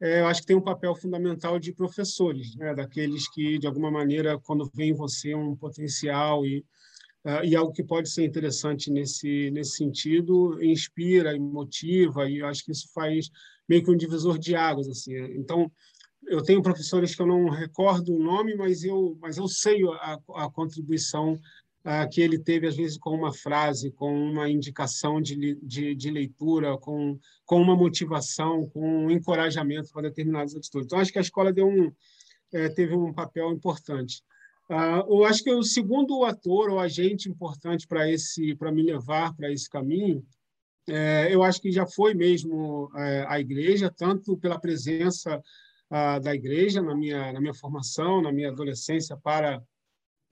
é, 0.00 0.20
eu 0.20 0.26
acho 0.26 0.40
que 0.40 0.46
tem 0.46 0.56
um 0.56 0.62
papel 0.62 0.94
fundamental 0.94 1.58
de 1.58 1.72
professores, 1.72 2.54
né? 2.56 2.74
daqueles 2.74 3.28
que, 3.30 3.58
de 3.58 3.66
alguma 3.66 3.90
maneira, 3.90 4.38
quando 4.38 4.70
vem 4.74 4.90
em 4.90 4.94
você 4.94 5.34
um 5.34 5.56
potencial 5.56 6.44
e, 6.44 6.64
uh, 7.24 7.44
e 7.44 7.54
algo 7.54 7.72
que 7.72 7.82
pode 7.82 8.08
ser 8.08 8.24
interessante 8.24 8.90
nesse, 8.90 9.50
nesse 9.50 9.76
sentido, 9.76 10.62
inspira 10.62 11.34
e 11.34 11.38
motiva, 11.38 12.28
e 12.28 12.38
eu 12.38 12.46
acho 12.46 12.64
que 12.64 12.72
isso 12.72 12.88
faz 12.92 13.28
meio 13.68 13.84
que 13.84 13.90
um 13.90 13.96
divisor 13.96 14.38
de 14.38 14.54
águas. 14.54 14.88
Assim. 14.88 15.16
Então, 15.36 15.70
eu 16.26 16.42
tenho 16.42 16.62
professores 16.62 17.14
que 17.14 17.22
eu 17.22 17.26
não 17.26 17.48
recordo 17.48 18.14
o 18.14 18.22
nome, 18.22 18.54
mas 18.54 18.84
eu, 18.84 19.16
mas 19.20 19.36
eu 19.36 19.48
sei 19.48 19.82
a, 19.84 20.18
a 20.34 20.50
contribuição 20.50 21.38
que 22.10 22.20
ele 22.20 22.38
teve, 22.38 22.66
às 22.66 22.76
vezes, 22.76 22.98
com 22.98 23.10
uma 23.10 23.32
frase, 23.32 23.90
com 23.90 24.12
uma 24.12 24.48
indicação 24.48 25.22
de, 25.22 25.54
de, 25.62 25.94
de 25.94 26.10
leitura, 26.10 26.76
com, 26.76 27.18
com 27.46 27.62
uma 27.62 27.74
motivação, 27.74 28.68
com 28.68 29.06
um 29.06 29.10
encorajamento 29.10 29.90
para 29.90 30.02
determinadas 30.02 30.54
atitudes. 30.54 30.86
Então, 30.86 30.98
acho 30.98 31.12
que 31.12 31.18
a 31.18 31.22
escola 31.22 31.52
deu 31.52 31.66
um, 31.66 31.90
é, 32.52 32.68
teve 32.68 32.94
um 32.94 33.12
papel 33.12 33.50
importante. 33.52 34.22
Uh, 34.70 35.00
eu 35.08 35.24
acho 35.24 35.42
que 35.42 35.50
o 35.50 35.62
segundo 35.62 36.24
ator 36.24 36.68
ou 36.68 36.78
agente 36.78 37.28
importante 37.28 37.86
para 37.86 38.10
esse 38.10 38.54
para 38.54 38.70
me 38.70 38.82
levar 38.82 39.34
para 39.34 39.50
esse 39.50 39.66
caminho 39.66 40.22
é, 40.86 41.34
eu 41.34 41.42
acho 41.42 41.58
que 41.58 41.72
já 41.72 41.86
foi 41.86 42.12
mesmo 42.12 42.90
é, 42.94 43.24
a 43.28 43.40
igreja 43.40 43.90
tanto 43.90 44.36
pela 44.36 44.60
presença 44.60 45.38
uh, 45.90 46.20
da 46.20 46.34
igreja 46.34 46.82
na 46.82 46.94
minha 46.94 47.32
na 47.32 47.40
minha 47.40 47.54
formação 47.54 48.20
na 48.20 48.30
minha 48.30 48.50
adolescência 48.50 49.16
para 49.16 49.62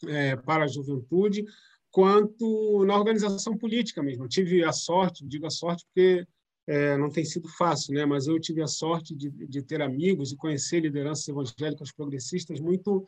é, 0.07 0.37
para 0.37 0.65
a 0.65 0.69
juventude, 0.69 1.45
quanto 1.91 2.85
na 2.85 2.97
organização 2.97 3.57
política 3.57 4.03
mesmo. 4.03 4.25
Eu 4.25 4.29
tive 4.29 4.63
a 4.63 4.73
sorte, 4.73 5.27
digo 5.27 5.47
a 5.47 5.51
sorte 5.51 5.85
porque 5.87 6.27
é, 6.67 6.97
não 6.97 7.09
tem 7.09 7.25
sido 7.25 7.49
fácil, 7.49 7.95
né? 7.95 8.05
mas 8.05 8.27
eu 8.27 8.39
tive 8.41 8.61
a 8.61 8.67
sorte 8.67 9.15
de, 9.15 9.31
de 9.31 9.63
ter 9.63 9.81
amigos 9.81 10.33
e 10.33 10.37
conhecer 10.37 10.81
lideranças 10.81 11.29
evangélicas 11.29 11.93
progressistas 11.93 12.61
muito, 12.61 13.05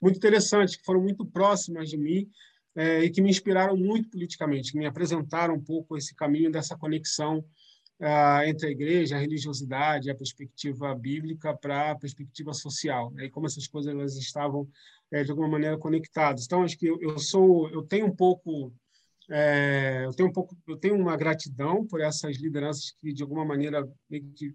muito 0.00 0.16
interessantes, 0.16 0.76
que 0.76 0.84
foram 0.84 1.02
muito 1.02 1.24
próximas 1.26 1.90
de 1.90 1.98
mim 1.98 2.28
é, 2.74 3.04
e 3.04 3.10
que 3.10 3.20
me 3.20 3.28
inspiraram 3.30 3.76
muito 3.76 4.08
politicamente, 4.08 4.72
que 4.72 4.78
me 4.78 4.86
apresentaram 4.86 5.54
um 5.54 5.62
pouco 5.62 5.96
esse 5.96 6.14
caminho 6.14 6.50
dessa 6.50 6.76
conexão 6.76 7.44
ah, 8.00 8.48
entre 8.48 8.66
a 8.66 8.70
igreja, 8.70 9.16
a 9.16 9.20
religiosidade, 9.20 10.10
a 10.10 10.14
perspectiva 10.14 10.94
bíblica 10.94 11.54
para 11.54 11.92
a 11.92 11.94
perspectiva 11.94 12.52
social, 12.52 13.12
né? 13.12 13.26
e 13.26 13.30
como 13.30 13.46
essas 13.46 13.66
coisas 13.68 13.92
elas 13.92 14.16
estavam 14.16 14.68
é, 15.12 15.22
de 15.22 15.30
alguma 15.30 15.48
maneira 15.48 15.78
conectadas. 15.78 16.44
Então 16.44 16.62
acho 16.62 16.78
que 16.78 16.86
eu, 16.86 17.18
sou, 17.18 17.68
eu 17.70 17.82
tenho 17.82 18.06
um 18.06 18.16
pouco 18.16 18.72
é, 19.30 20.04
eu 20.04 20.12
tenho 20.12 20.28
um 20.28 20.32
pouco, 20.32 20.56
eu 20.66 20.76
tenho 20.76 20.96
uma 20.96 21.16
gratidão 21.16 21.86
por 21.86 22.00
essas 22.00 22.36
lideranças 22.38 22.92
que 23.00 23.12
de 23.12 23.22
alguma 23.22 23.44
maneira 23.44 23.88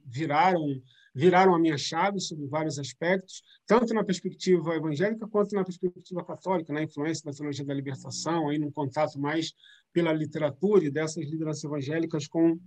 viraram 0.06 0.82
viraram 1.16 1.56
a 1.56 1.60
minha 1.60 1.78
chave 1.80 2.20
sobre 2.20 2.46
vários 2.46 2.78
aspectos, 2.78 3.42
tanto 3.66 3.92
na 3.92 4.04
perspectiva 4.04 4.76
evangélica 4.76 5.28
quanto 5.28 5.56
na 5.56 5.64
perspectiva 5.64 6.24
católica, 6.24 6.72
na 6.72 6.84
influência 6.84 7.24
da 7.26 7.36
teologia 7.36 7.66
da 7.66 7.74
libertação, 7.74 8.50
aí 8.50 8.60
num 8.60 8.70
contato 8.70 9.20
mais 9.20 9.52
pela 9.92 10.14
literatura 10.14 10.86
e 10.86 10.92
dessas 10.92 11.26
lideranças 11.26 11.64
evangélicas 11.64 12.28
com 12.28 12.60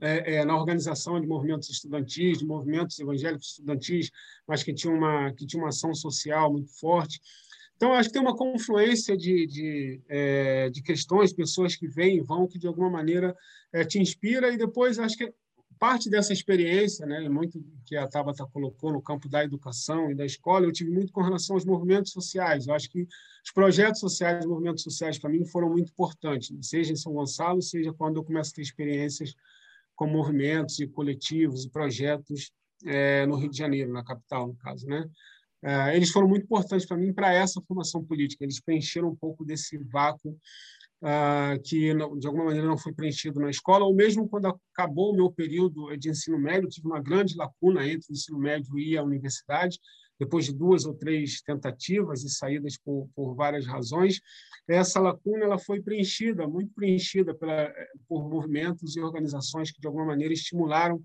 é, 0.00 0.36
é, 0.36 0.44
na 0.44 0.56
organização 0.56 1.20
de 1.20 1.26
movimentos 1.26 1.68
estudantis, 1.70 2.38
de 2.38 2.46
movimentos 2.46 2.98
evangélicos 2.98 3.48
estudantis, 3.48 4.10
mas 4.46 4.62
que 4.62 4.72
tinha 4.72 4.92
uma 4.92 5.32
que 5.32 5.46
tinha 5.46 5.62
uma 5.62 5.70
ação 5.70 5.94
social 5.94 6.52
muito 6.52 6.70
forte. 6.78 7.20
Então, 7.76 7.92
acho 7.92 8.08
que 8.08 8.14
tem 8.14 8.22
uma 8.22 8.36
confluência 8.36 9.16
de, 9.16 9.46
de, 9.46 10.00
é, 10.08 10.68
de 10.68 10.82
questões, 10.82 11.32
pessoas 11.32 11.76
que 11.76 11.86
vêm 11.86 12.16
e 12.16 12.20
vão, 12.20 12.48
que 12.48 12.58
de 12.58 12.66
alguma 12.66 12.90
maneira 12.90 13.36
é, 13.72 13.84
te 13.84 14.00
inspira, 14.00 14.52
e 14.52 14.56
depois 14.56 14.98
acho 14.98 15.16
que 15.16 15.32
parte 15.78 16.10
dessa 16.10 16.32
experiência, 16.32 17.06
né, 17.06 17.28
muito 17.28 17.64
que 17.86 17.96
a 17.96 18.08
Tabata 18.08 18.44
colocou 18.46 18.92
no 18.92 19.00
campo 19.00 19.28
da 19.28 19.44
educação 19.44 20.10
e 20.10 20.14
da 20.14 20.26
escola, 20.26 20.66
eu 20.66 20.72
tive 20.72 20.90
muito 20.90 21.12
com 21.12 21.22
relação 21.22 21.54
aos 21.54 21.64
movimentos 21.64 22.10
sociais. 22.10 22.66
Eu 22.66 22.74
acho 22.74 22.90
que 22.90 23.06
os 23.44 23.52
projetos 23.52 24.00
sociais, 24.00 24.44
os 24.44 24.50
movimentos 24.50 24.82
sociais, 24.82 25.18
para 25.18 25.30
mim, 25.30 25.44
foram 25.44 25.70
muito 25.70 25.92
importantes, 25.92 26.52
seja 26.66 26.92
em 26.92 26.96
São 26.96 27.12
Gonçalo, 27.12 27.62
seja 27.62 27.92
quando 27.92 28.16
eu 28.16 28.24
começo 28.24 28.50
a 28.50 28.54
ter 28.56 28.62
experiências 28.62 29.34
com 29.98 30.06
movimentos 30.06 30.78
e 30.78 30.86
coletivos 30.86 31.64
e 31.64 31.70
projetos 31.70 32.52
é, 32.86 33.26
no 33.26 33.34
Rio 33.34 33.50
de 33.50 33.58
Janeiro, 33.58 33.92
na 33.92 34.04
capital, 34.04 34.46
no 34.46 34.54
caso. 34.54 34.86
Né? 34.86 35.04
É, 35.60 35.96
eles 35.96 36.10
foram 36.10 36.28
muito 36.28 36.44
importantes 36.44 36.86
para 36.86 36.96
mim 36.96 37.12
para 37.12 37.34
essa 37.34 37.60
formação 37.66 38.04
política. 38.04 38.44
Eles 38.44 38.60
preencheram 38.60 39.08
um 39.08 39.16
pouco 39.16 39.44
desse 39.44 39.76
vácuo 39.76 40.38
uh, 41.02 41.60
que, 41.64 41.92
de 41.92 42.26
alguma 42.28 42.44
maneira, 42.44 42.68
não 42.68 42.78
foi 42.78 42.92
preenchido 42.92 43.40
na 43.40 43.50
escola, 43.50 43.84
ou 43.84 43.92
mesmo 43.92 44.28
quando 44.28 44.56
acabou 44.72 45.12
o 45.12 45.16
meu 45.16 45.32
período 45.32 45.96
de 45.96 46.10
ensino 46.10 46.38
médio, 46.38 46.68
tive 46.68 46.86
uma 46.86 47.02
grande 47.02 47.36
lacuna 47.36 47.84
entre 47.84 48.08
o 48.08 48.12
ensino 48.12 48.38
médio 48.38 48.78
e 48.78 48.96
a 48.96 49.02
universidade 49.02 49.80
depois 50.18 50.44
de 50.44 50.52
duas 50.52 50.84
ou 50.84 50.94
três 50.94 51.40
tentativas 51.42 52.24
e 52.24 52.28
saídas 52.28 52.76
por, 52.76 53.08
por 53.14 53.34
várias 53.34 53.66
razões, 53.66 54.20
essa 54.68 55.00
lacuna 55.00 55.44
ela 55.44 55.58
foi 55.58 55.80
preenchida, 55.80 56.46
muito 56.46 56.72
preenchida 56.74 57.34
pela, 57.34 57.72
por 58.06 58.28
movimentos 58.28 58.96
e 58.96 59.00
organizações 59.00 59.70
que, 59.70 59.80
de 59.80 59.86
alguma 59.86 60.04
maneira, 60.04 60.34
estimularam 60.34 61.02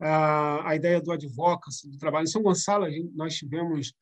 a, 0.00 0.70
a 0.70 0.76
ideia 0.76 1.00
do 1.00 1.12
advocacy, 1.12 1.88
do 1.88 1.98
trabalho. 1.98 2.24
Em 2.24 2.28
São 2.28 2.42
Gonçalo, 2.42 2.86
nós 3.14 3.34
tivemos 3.34 3.94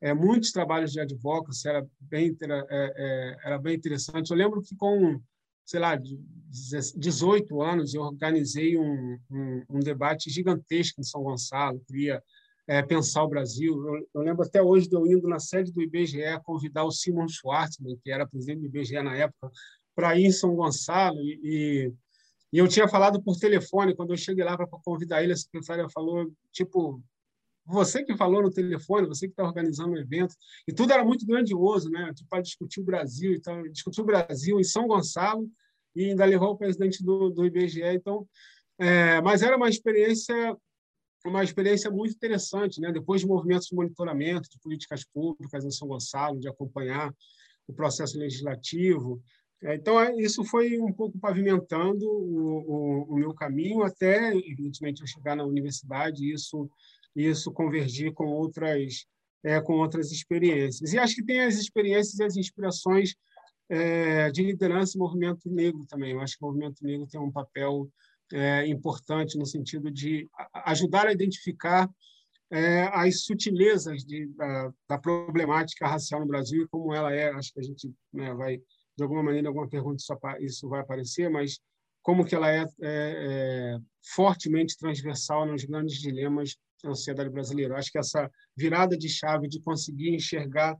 é, 0.00 0.14
muitos 0.14 0.50
trabalhos 0.50 0.92
de 0.92 1.00
advocacy, 1.00 1.68
era 1.68 1.86
bem, 2.00 2.36
é, 2.40 2.92
é, 2.96 3.36
era 3.44 3.58
bem 3.58 3.76
interessante. 3.76 4.30
Eu 4.30 4.36
lembro 4.36 4.62
que, 4.62 4.74
com, 4.76 5.20
sei 5.64 5.80
lá, 5.80 5.96
18 5.96 7.62
anos, 7.62 7.94
eu 7.94 8.02
organizei 8.02 8.78
um, 8.78 9.18
um, 9.30 9.62
um 9.68 9.80
debate 9.80 10.30
gigantesco 10.30 11.00
em 11.00 11.04
São 11.04 11.22
Gonçalo, 11.22 11.82
queria 11.86 12.22
é, 12.66 12.82
pensar 12.82 13.22
o 13.24 13.28
Brasil. 13.28 13.74
Eu, 13.86 14.08
eu, 14.14 14.22
lembro 14.22 14.44
até 14.44 14.62
hoje 14.62 14.88
de 14.88 14.96
eu 14.96 15.06
indo 15.06 15.28
na 15.28 15.38
sede 15.38 15.72
do 15.72 15.82
IBGE 15.82 16.40
convidar 16.44 16.84
o 16.84 16.90
Simon 16.90 17.28
Schwartzman, 17.28 17.98
que 18.02 18.10
era 18.10 18.26
presidente 18.26 18.60
do 18.60 18.66
IBGE 18.66 19.02
na 19.02 19.16
época, 19.16 19.50
para 19.94 20.18
ir 20.18 20.24
em 20.24 20.32
São 20.32 20.54
Gonçalo 20.54 21.18
e, 21.20 21.92
e, 22.52 22.58
eu 22.58 22.68
tinha 22.68 22.86
falado 22.86 23.20
por 23.22 23.36
telefone 23.36 23.96
quando 23.96 24.12
eu 24.12 24.16
cheguei 24.16 24.44
lá 24.44 24.56
para 24.56 24.66
convidar 24.66 25.22
ele, 25.22 25.32
a 25.32 25.36
secretária 25.36 25.88
falou 25.88 26.30
tipo 26.52 27.02
você 27.66 28.04
que 28.04 28.16
falou 28.16 28.42
no 28.42 28.50
telefone, 28.50 29.08
você 29.08 29.26
que 29.26 29.32
está 29.32 29.42
organizando 29.42 29.92
o 29.92 29.98
evento, 29.98 30.34
e 30.68 30.72
tudo 30.72 30.92
era 30.92 31.04
muito 31.04 31.26
grandioso, 31.26 31.88
né? 31.90 32.12
Tipo, 32.14 32.28
para 32.28 32.42
discutir 32.42 32.80
o 32.80 32.84
Brasil, 32.84 33.32
então 33.32 33.62
discutir 33.70 34.02
o 34.02 34.04
Brasil 34.04 34.60
em 34.60 34.64
São 34.64 34.86
Gonçalo 34.86 35.48
e 35.96 36.10
ainda 36.10 36.24
levar 36.24 36.48
o 36.48 36.56
presidente 36.56 37.02
do, 37.02 37.30
do 37.30 37.46
IBGE, 37.46 37.82
então, 37.82 38.28
é, 38.78 39.20
mas 39.22 39.42
era 39.42 39.56
uma 39.56 39.68
experiência 39.68 40.54
uma 41.24 41.42
experiência 41.42 41.90
muito 41.90 42.14
interessante, 42.14 42.80
né? 42.80 42.92
depois 42.92 43.22
de 43.22 43.26
movimentos 43.26 43.66
de 43.68 43.74
monitoramento 43.74 44.48
de 44.48 44.58
políticas 44.58 45.04
públicas 45.04 45.64
em 45.64 45.70
São 45.70 45.88
Gonçalo, 45.88 46.38
de 46.38 46.48
acompanhar 46.48 47.12
o 47.66 47.72
processo 47.72 48.18
legislativo. 48.18 49.22
É, 49.62 49.74
então, 49.74 49.98
é, 49.98 50.14
isso 50.16 50.44
foi 50.44 50.78
um 50.78 50.92
pouco 50.92 51.18
pavimentando 51.18 52.06
o, 52.06 53.04
o, 53.08 53.14
o 53.14 53.16
meu 53.16 53.32
caminho 53.32 53.82
até, 53.82 54.34
evidentemente, 54.34 55.00
eu 55.00 55.06
chegar 55.06 55.34
na 55.34 55.44
universidade 55.44 56.30
isso, 56.30 56.68
isso 57.16 57.50
convergir 57.50 58.12
com 58.12 58.26
outras, 58.26 59.06
é, 59.42 59.60
com 59.60 59.74
outras 59.74 60.12
experiências. 60.12 60.92
E 60.92 60.98
acho 60.98 61.14
que 61.14 61.24
tem 61.24 61.40
as 61.40 61.56
experiências 61.56 62.18
e 62.18 62.24
as 62.24 62.36
inspirações 62.36 63.14
é, 63.70 64.30
de 64.30 64.42
liderança 64.42 64.96
e 64.96 65.00
movimento 65.00 65.48
negro 65.48 65.86
também. 65.88 66.12
Eu 66.12 66.20
acho 66.20 66.36
que 66.36 66.44
o 66.44 66.48
movimento 66.48 66.84
negro 66.84 67.06
tem 67.06 67.18
um 67.18 67.32
papel 67.32 67.88
é, 68.34 68.66
importante 68.66 69.38
no 69.38 69.46
sentido 69.46 69.90
de 69.92 70.28
ajudar 70.66 71.06
a 71.06 71.12
identificar 71.12 71.88
é, 72.50 72.82
as 72.92 73.22
sutilezas 73.22 74.04
de, 74.04 74.26
da, 74.34 74.72
da, 74.88 74.98
problemática 74.98 75.86
racial 75.86 76.20
no 76.20 76.26
Brasil 76.26 76.64
e 76.64 76.68
como 76.68 76.92
ela 76.92 77.14
é. 77.14 77.30
Acho 77.30 77.52
que 77.52 77.60
a 77.60 77.62
gente 77.62 77.92
né, 78.12 78.34
vai, 78.34 78.58
de 78.58 79.02
alguma 79.02 79.22
maneira, 79.22 79.48
alguma 79.48 79.68
pergunta 79.68 80.02
isso, 80.02 80.18
isso 80.40 80.68
vai 80.68 80.80
aparecer, 80.80 81.30
mas 81.30 81.60
como 82.02 82.24
que 82.24 82.34
ela 82.34 82.50
é, 82.50 82.62
é, 82.62 82.66
é, 82.82 83.78
fortemente 84.02 84.76
transversal 84.76 85.46
nos 85.46 85.64
grandes 85.64 86.00
dilemas 86.00 86.56
da 86.82 86.92
sociedade 86.92 87.30
brasileira. 87.30 87.78
Acho 87.78 87.92
que 87.92 87.98
essa 87.98 88.28
virada 88.56 88.98
de 88.98 89.08
chave 89.08 89.48
de 89.48 89.60
conseguir 89.60 90.12
enxergar 90.12 90.76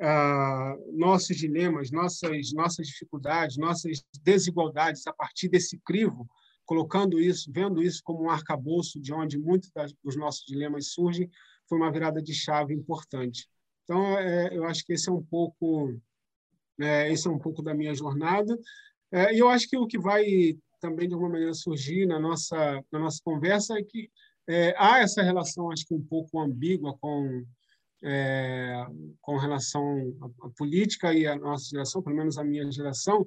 ah, 0.00 0.76
nossos 0.92 1.36
dilemas, 1.36 1.90
nossas 1.90 2.52
nossas 2.52 2.86
dificuldades, 2.86 3.56
nossas 3.56 4.04
desigualdades 4.22 5.06
a 5.06 5.12
partir 5.12 5.48
desse 5.48 5.78
crivo 5.84 6.28
colocando 6.64 7.20
isso, 7.20 7.50
vendo 7.52 7.82
isso 7.82 8.00
como 8.04 8.24
um 8.24 8.30
arcabouço 8.30 9.00
de 9.00 9.12
onde 9.12 9.38
muitos 9.38 9.70
dos 10.02 10.16
nossos 10.16 10.44
dilemas 10.46 10.92
surgem, 10.92 11.30
foi 11.68 11.78
uma 11.78 11.92
virada 11.92 12.22
de 12.22 12.34
chave 12.34 12.74
importante. 12.74 13.48
Então, 13.84 14.18
é, 14.18 14.56
eu 14.56 14.64
acho 14.64 14.84
que 14.84 14.92
esse 14.92 15.08
é 15.08 15.12
um 15.12 15.22
pouco, 15.22 15.98
é, 16.80 17.12
esse 17.12 17.26
é 17.26 17.30
um 17.30 17.38
pouco 17.38 17.62
da 17.62 17.74
minha 17.74 17.94
jornada. 17.94 18.58
É, 19.10 19.34
e 19.34 19.38
eu 19.38 19.48
acho 19.48 19.68
que 19.68 19.76
o 19.76 19.86
que 19.86 19.98
vai 19.98 20.24
também 20.80 21.06
de 21.06 21.14
alguma 21.14 21.32
maneira 21.32 21.54
surgir 21.54 22.06
na 22.06 22.18
nossa 22.18 22.82
na 22.90 22.98
nossa 22.98 23.20
conversa 23.22 23.78
é 23.78 23.82
que 23.82 24.10
é, 24.48 24.74
há 24.76 24.98
essa 24.98 25.22
relação, 25.22 25.70
acho 25.70 25.86
que 25.86 25.94
um 25.94 26.02
pouco 26.02 26.40
ambígua 26.40 26.96
com 26.98 27.44
é, 28.02 28.84
com 29.20 29.36
relação 29.36 30.16
à, 30.42 30.48
política 30.56 31.14
e 31.14 31.26
à 31.26 31.36
nossa 31.36 31.68
geração, 31.70 32.02
pelo 32.02 32.16
menos 32.16 32.36
a 32.36 32.42
minha 32.42 32.68
geração, 32.70 33.24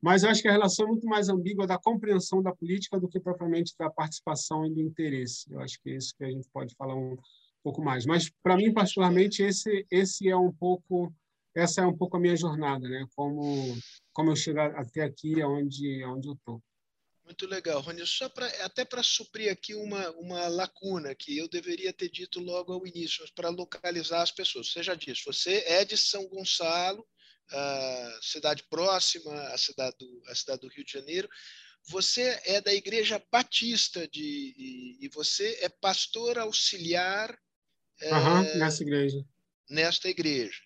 Mas 0.00 0.22
eu 0.22 0.30
acho 0.30 0.40
que 0.40 0.48
a 0.48 0.52
relação 0.52 0.86
é 0.86 0.88
muito 0.88 1.06
mais 1.06 1.28
ambígua 1.28 1.66
da 1.66 1.78
compreensão 1.78 2.42
da 2.42 2.54
política 2.54 2.98
do 2.98 3.08
que 3.08 3.20
propriamente 3.20 3.74
da 3.78 3.90
participação 3.90 4.64
e 4.64 4.70
do 4.70 4.80
interesse. 4.80 5.52
Eu 5.52 5.60
acho 5.60 5.80
que 5.82 5.90
é 5.90 5.96
isso 5.96 6.14
que 6.16 6.24
a 6.24 6.30
gente 6.30 6.48
pode 6.50 6.74
falar 6.74 6.94
um 6.94 7.18
pouco 7.62 7.82
mais. 7.82 8.06
Mas 8.06 8.30
para 8.42 8.56
mim 8.56 8.72
particularmente 8.72 9.42
esse 9.42 9.86
esse 9.90 10.28
é 10.28 10.36
um 10.36 10.52
pouco 10.52 11.12
essa 11.54 11.82
é 11.82 11.86
um 11.86 11.96
pouco 11.96 12.16
a 12.16 12.20
minha 12.20 12.36
jornada, 12.36 12.88
né? 12.88 13.04
Como 13.14 13.76
como 14.12 14.30
eu 14.30 14.36
chegar 14.36 14.74
até 14.74 15.02
aqui, 15.02 15.42
aonde 15.42 16.02
aonde 16.02 16.28
eu 16.28 16.34
estou. 16.34 16.62
Muito 17.30 17.46
legal, 17.46 17.80
Rony. 17.80 18.04
Só 18.06 18.28
para 18.28 18.46
até 18.64 18.84
para 18.84 19.04
suprir 19.04 19.52
aqui 19.52 19.72
uma, 19.74 20.10
uma 20.12 20.48
lacuna 20.48 21.14
que 21.14 21.38
eu 21.38 21.48
deveria 21.48 21.92
ter 21.92 22.08
dito 22.08 22.40
logo 22.40 22.72
ao 22.72 22.84
início, 22.84 23.24
para 23.36 23.48
localizar 23.50 24.22
as 24.22 24.32
pessoas. 24.32 24.72
Você 24.72 24.82
já 24.82 24.96
disse, 24.96 25.24
você 25.24 25.62
é 25.64 25.84
de 25.84 25.96
São 25.96 26.26
Gonçalo, 26.26 27.06
cidade 28.20 28.62
próxima 28.64 29.32
à 29.48 29.58
cidade, 29.58 29.96
do, 29.98 30.34
cidade 30.34 30.60
do 30.60 30.68
Rio 30.68 30.84
de 30.84 30.92
Janeiro. 30.92 31.28
Você 31.88 32.40
é 32.44 32.60
da 32.60 32.72
Igreja 32.72 33.22
Batista 33.32 34.06
de, 34.08 34.54
e, 34.56 35.04
e 35.04 35.08
você 35.08 35.58
é 35.62 35.68
pastor 35.68 36.38
auxiliar 36.38 37.30
uhum, 38.02 38.42
é, 38.44 38.56
nessa 38.58 38.82
igreja. 38.82 39.24
Nesta 39.68 40.08
igreja. 40.08 40.60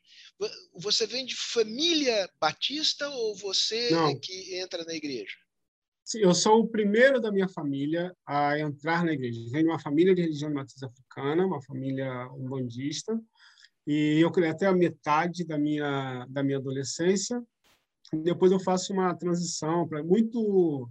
Você 0.75 1.07
vem 1.07 1.25
de 1.25 1.37
família 1.37 2.29
batista 2.41 3.09
ou 3.09 3.37
você 3.37 3.91
Não. 3.91 4.09
é 4.09 4.15
que 4.17 4.57
entra 4.57 4.85
na 4.85 4.95
igreja? 4.95 5.37
eu 6.17 6.35
sou 6.35 6.61
o 6.61 6.69
primeiro 6.69 7.19
da 7.19 7.33
minha 7.33 7.49
família 7.49 8.15
a 8.27 8.59
entrar 8.59 9.05
na 9.05 9.13
igreja. 9.13 9.41
Venho 9.51 9.65
de 9.65 9.71
uma 9.71 9.79
família 9.79 10.15
de 10.15 10.21
religião 10.21 10.51
de 10.51 10.57
matriz 10.57 10.83
africana, 10.83 11.47
uma 11.47 11.63
família 11.63 12.29
umbandista, 12.33 13.19
e 13.87 14.21
eu 14.21 14.31
criei 14.31 14.51
até 14.51 14.67
a 14.67 14.73
metade 14.73 15.45
da 15.45 15.59
minha 15.59 16.27
da 16.29 16.43
minha 16.43 16.59
adolescência. 16.59 17.43
Depois 18.13 18.53
eu 18.53 18.61
faço 18.61 18.93
uma 18.93 19.15
transição 19.15 19.87
para 19.89 20.03
muito 20.03 20.89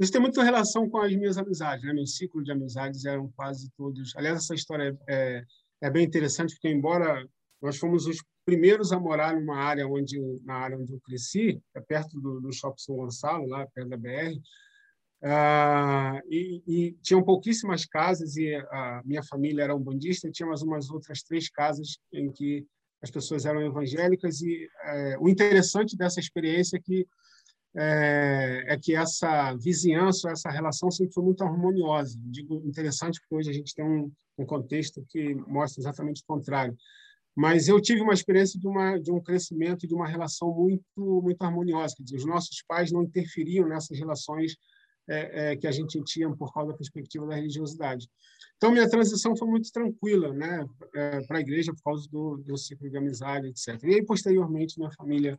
isso 0.00 0.10
tem 0.10 0.20
muita 0.20 0.42
relação 0.42 0.88
com 0.88 0.98
as 0.98 1.14
minhas 1.14 1.36
amizades, 1.36 1.84
né? 1.84 1.92
Meu 1.92 2.06
ciclo 2.06 2.42
de 2.42 2.50
amizades 2.50 3.04
eram 3.04 3.30
quase 3.36 3.70
todos. 3.76 4.16
Aliás, 4.16 4.38
essa 4.38 4.54
história 4.54 4.98
é, 5.08 5.44
é, 5.82 5.90
bem 5.90 6.04
interessante 6.04 6.54
porque 6.54 6.68
embora 6.68 7.26
nós 7.60 7.76
fomos 7.76 8.06
os 8.06 8.16
primeiros 8.44 8.90
a 8.90 8.98
morar 8.98 9.34
numa 9.34 9.56
área 9.56 9.86
onde 9.86 10.18
na 10.44 10.54
área 10.54 10.78
onde 10.78 10.92
eu 10.92 11.00
cresci, 11.00 11.62
é 11.74 11.80
perto 11.80 12.20
do, 12.20 12.40
do 12.40 12.52
Shopping 12.52 12.82
São 12.82 12.96
Gonçalo, 12.96 13.46
lá 13.46 13.66
perto 13.74 13.90
da 13.90 13.96
BR, 13.96 14.40
uh, 15.22 16.20
e, 16.28 16.62
e, 16.66 16.92
tinham 17.02 17.22
pouquíssimas 17.22 17.84
casas 17.86 18.36
e 18.36 18.54
a 18.54 19.02
minha 19.04 19.22
família 19.22 19.64
era 19.64 19.76
um 19.76 19.82
bandista, 19.82 20.30
tinha 20.30 20.46
mais 20.46 20.62
umas 20.62 20.90
outras 20.90 21.22
três 21.22 21.48
casas 21.48 21.98
em 22.12 22.30
que 22.30 22.66
as 23.02 23.10
pessoas 23.10 23.44
eram 23.44 23.60
evangélicas 23.62 24.40
e 24.42 24.66
uh, 24.66 25.24
o 25.24 25.28
interessante 25.28 25.96
dessa 25.96 26.20
experiência 26.20 26.76
é 26.76 26.80
que 26.80 27.06
é, 27.74 28.64
é, 28.68 28.78
que 28.78 28.94
essa 28.94 29.54
vizinhança, 29.54 30.30
essa 30.30 30.50
relação 30.50 30.90
sempre 30.90 31.14
foi 31.14 31.24
muito 31.24 31.42
harmoniosa. 31.42 32.18
Digo 32.24 32.62
interessante 32.66 33.18
porque 33.20 33.34
hoje 33.34 33.50
a 33.50 33.54
gente 33.54 33.74
tem 33.74 33.82
um, 33.82 34.12
um 34.36 34.44
contexto 34.44 35.02
que 35.08 35.34
mostra 35.34 35.80
exatamente 35.80 36.22
o 36.22 36.26
contrário. 36.26 36.76
Mas 37.34 37.68
eu 37.68 37.80
tive 37.80 38.02
uma 38.02 38.12
experiência 38.12 38.60
de, 38.60 38.68
uma, 38.68 38.98
de 38.98 39.10
um 39.10 39.18
crescimento, 39.18 39.86
de 39.86 39.94
uma 39.94 40.06
relação 40.06 40.52
muito, 40.54 40.82
muito 41.22 41.42
harmoniosa. 41.42 41.94
Quer 41.96 42.02
dizer, 42.02 42.16
os 42.16 42.26
nossos 42.26 42.62
pais 42.68 42.92
não 42.92 43.04
interferiam 43.04 43.66
nessas 43.66 43.98
relações 43.98 44.54
é, 45.08 45.52
é, 45.52 45.56
que 45.56 45.66
a 45.66 45.72
gente 45.72 46.02
tinha 46.04 46.30
por 46.34 46.52
causa 46.52 46.72
da 46.72 46.76
perspectiva 46.76 47.26
da 47.26 47.34
religiosidade. 47.34 48.08
Então, 48.56 48.70
minha 48.70 48.88
transição 48.88 49.36
foi 49.36 49.48
muito 49.48 49.70
tranquila 49.72 50.32
né, 50.32 50.64
é, 50.94 51.20
para 51.26 51.38
a 51.38 51.40
igreja 51.40 51.72
por 51.72 51.82
causa 51.82 52.08
do, 52.08 52.36
do 52.38 52.56
ciclo 52.56 52.88
de 52.88 52.96
amizade, 52.96 53.48
etc. 53.48 53.82
E 53.84 53.94
aí, 53.94 54.04
posteriormente, 54.04 54.78
minha 54.78 54.92
família 54.92 55.38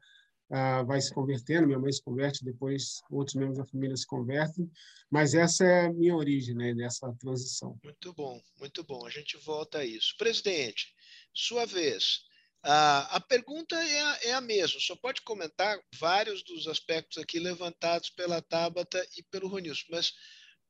ah, 0.56 0.84
vai 0.84 1.02
se 1.02 1.12
convertendo, 1.12 1.66
minha 1.66 1.80
mãe 1.80 1.92
se 1.92 2.04
converte, 2.04 2.46
depois 2.46 3.02
outros 3.10 3.36
membros 3.36 3.58
da 3.58 3.66
família 3.66 3.98
se 3.98 4.06
convertem, 4.06 4.70
mas 5.10 5.34
essa 5.34 5.66
é 5.66 5.86
a 5.88 5.94
minha 5.94 6.16
origem, 6.16 6.54
né, 6.54 6.76
dessa 6.76 7.12
transição. 7.14 7.80
Muito 7.84 8.14
bom, 8.14 8.40
muito 8.60 8.84
bom. 8.84 9.04
A 9.06 9.10
gente 9.10 9.36
volta 9.38 9.80
a 9.80 9.86
isso. 9.86 10.16
Presidente, 10.16 10.94
sua 11.34 11.66
vez. 11.66 12.26
A 12.64 13.20
pergunta 13.20 13.76
é 13.76 14.02
a, 14.02 14.20
é 14.24 14.34
a, 14.34 14.42
mesma, 14.42 14.80
só 14.80 14.96
pode 14.96 15.22
comentar 15.22 15.78
vários 16.00 16.44
dos 16.44 16.68
aspectos 16.68 17.18
aqui 17.18 17.40
levantados 17.40 18.10
pela 18.10 18.42
Tabata 18.42 19.06
e 19.18 19.24
pelo 19.24 19.48
Ronilson, 19.48 19.88
mas 19.90 20.14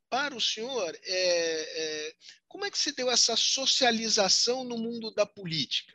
para 0.09 0.35
o 0.35 0.41
senhor, 0.41 0.93
é, 1.05 2.07
é, 2.07 2.13
como 2.47 2.65
é 2.65 2.69
que 2.69 2.77
se 2.77 2.95
deu 2.95 3.09
essa 3.09 3.35
socialização 3.35 4.63
no 4.63 4.77
mundo 4.77 5.11
da 5.11 5.25
política? 5.25 5.91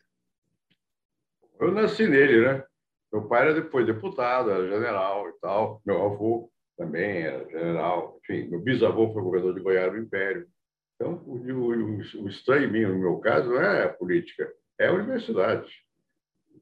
Eu 1.61 1.73
nasci 1.73 2.07
nele, 2.07 2.45
né? 2.45 2.65
Meu 3.13 3.27
pai 3.29 3.43
era 3.43 3.55
depois 3.55 3.87
deputado, 3.87 4.51
era 4.51 4.69
general 4.69 5.29
e 5.29 5.33
tal. 5.41 5.81
Meu 5.87 6.05
avô 6.05 6.51
também 6.77 7.23
era 7.23 7.49
general. 7.49 8.19
Enfim, 8.23 8.49
meu 8.49 8.61
bisavô 8.61 9.13
foi 9.13 9.23
governador 9.23 9.55
de 9.55 9.63
Goiás 9.63 9.93
do 9.93 9.99
Império. 9.99 10.49
Então, 10.97 11.23
o, 11.25 11.37
o, 11.37 12.25
o 12.25 12.29
estranho 12.29 12.71
mim, 12.71 12.83
no 12.83 12.99
meu 12.99 13.19
caso, 13.19 13.49
não 13.49 13.61
é 13.61 13.85
a 13.85 13.89
política, 13.89 14.53
é 14.81 14.89
a 14.89 14.93
universidade. 14.93 15.71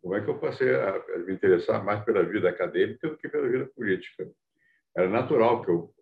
Como 0.00 0.14
é 0.14 0.20
que 0.20 0.28
eu 0.28 0.38
passei 0.38 0.74
a, 0.74 1.02
me 1.26 1.34
interessar 1.34 1.84
mais 1.84 2.04
pela 2.04 2.22
vida 2.24 2.48
acadêmica 2.48 3.08
do 3.08 3.16
que 3.16 3.28
pela 3.28 3.48
vida 3.48 3.66
política? 3.74 4.28
Era 4.96 5.08
natural 5.08 5.62
que 5.62 5.70
eu 5.70 5.94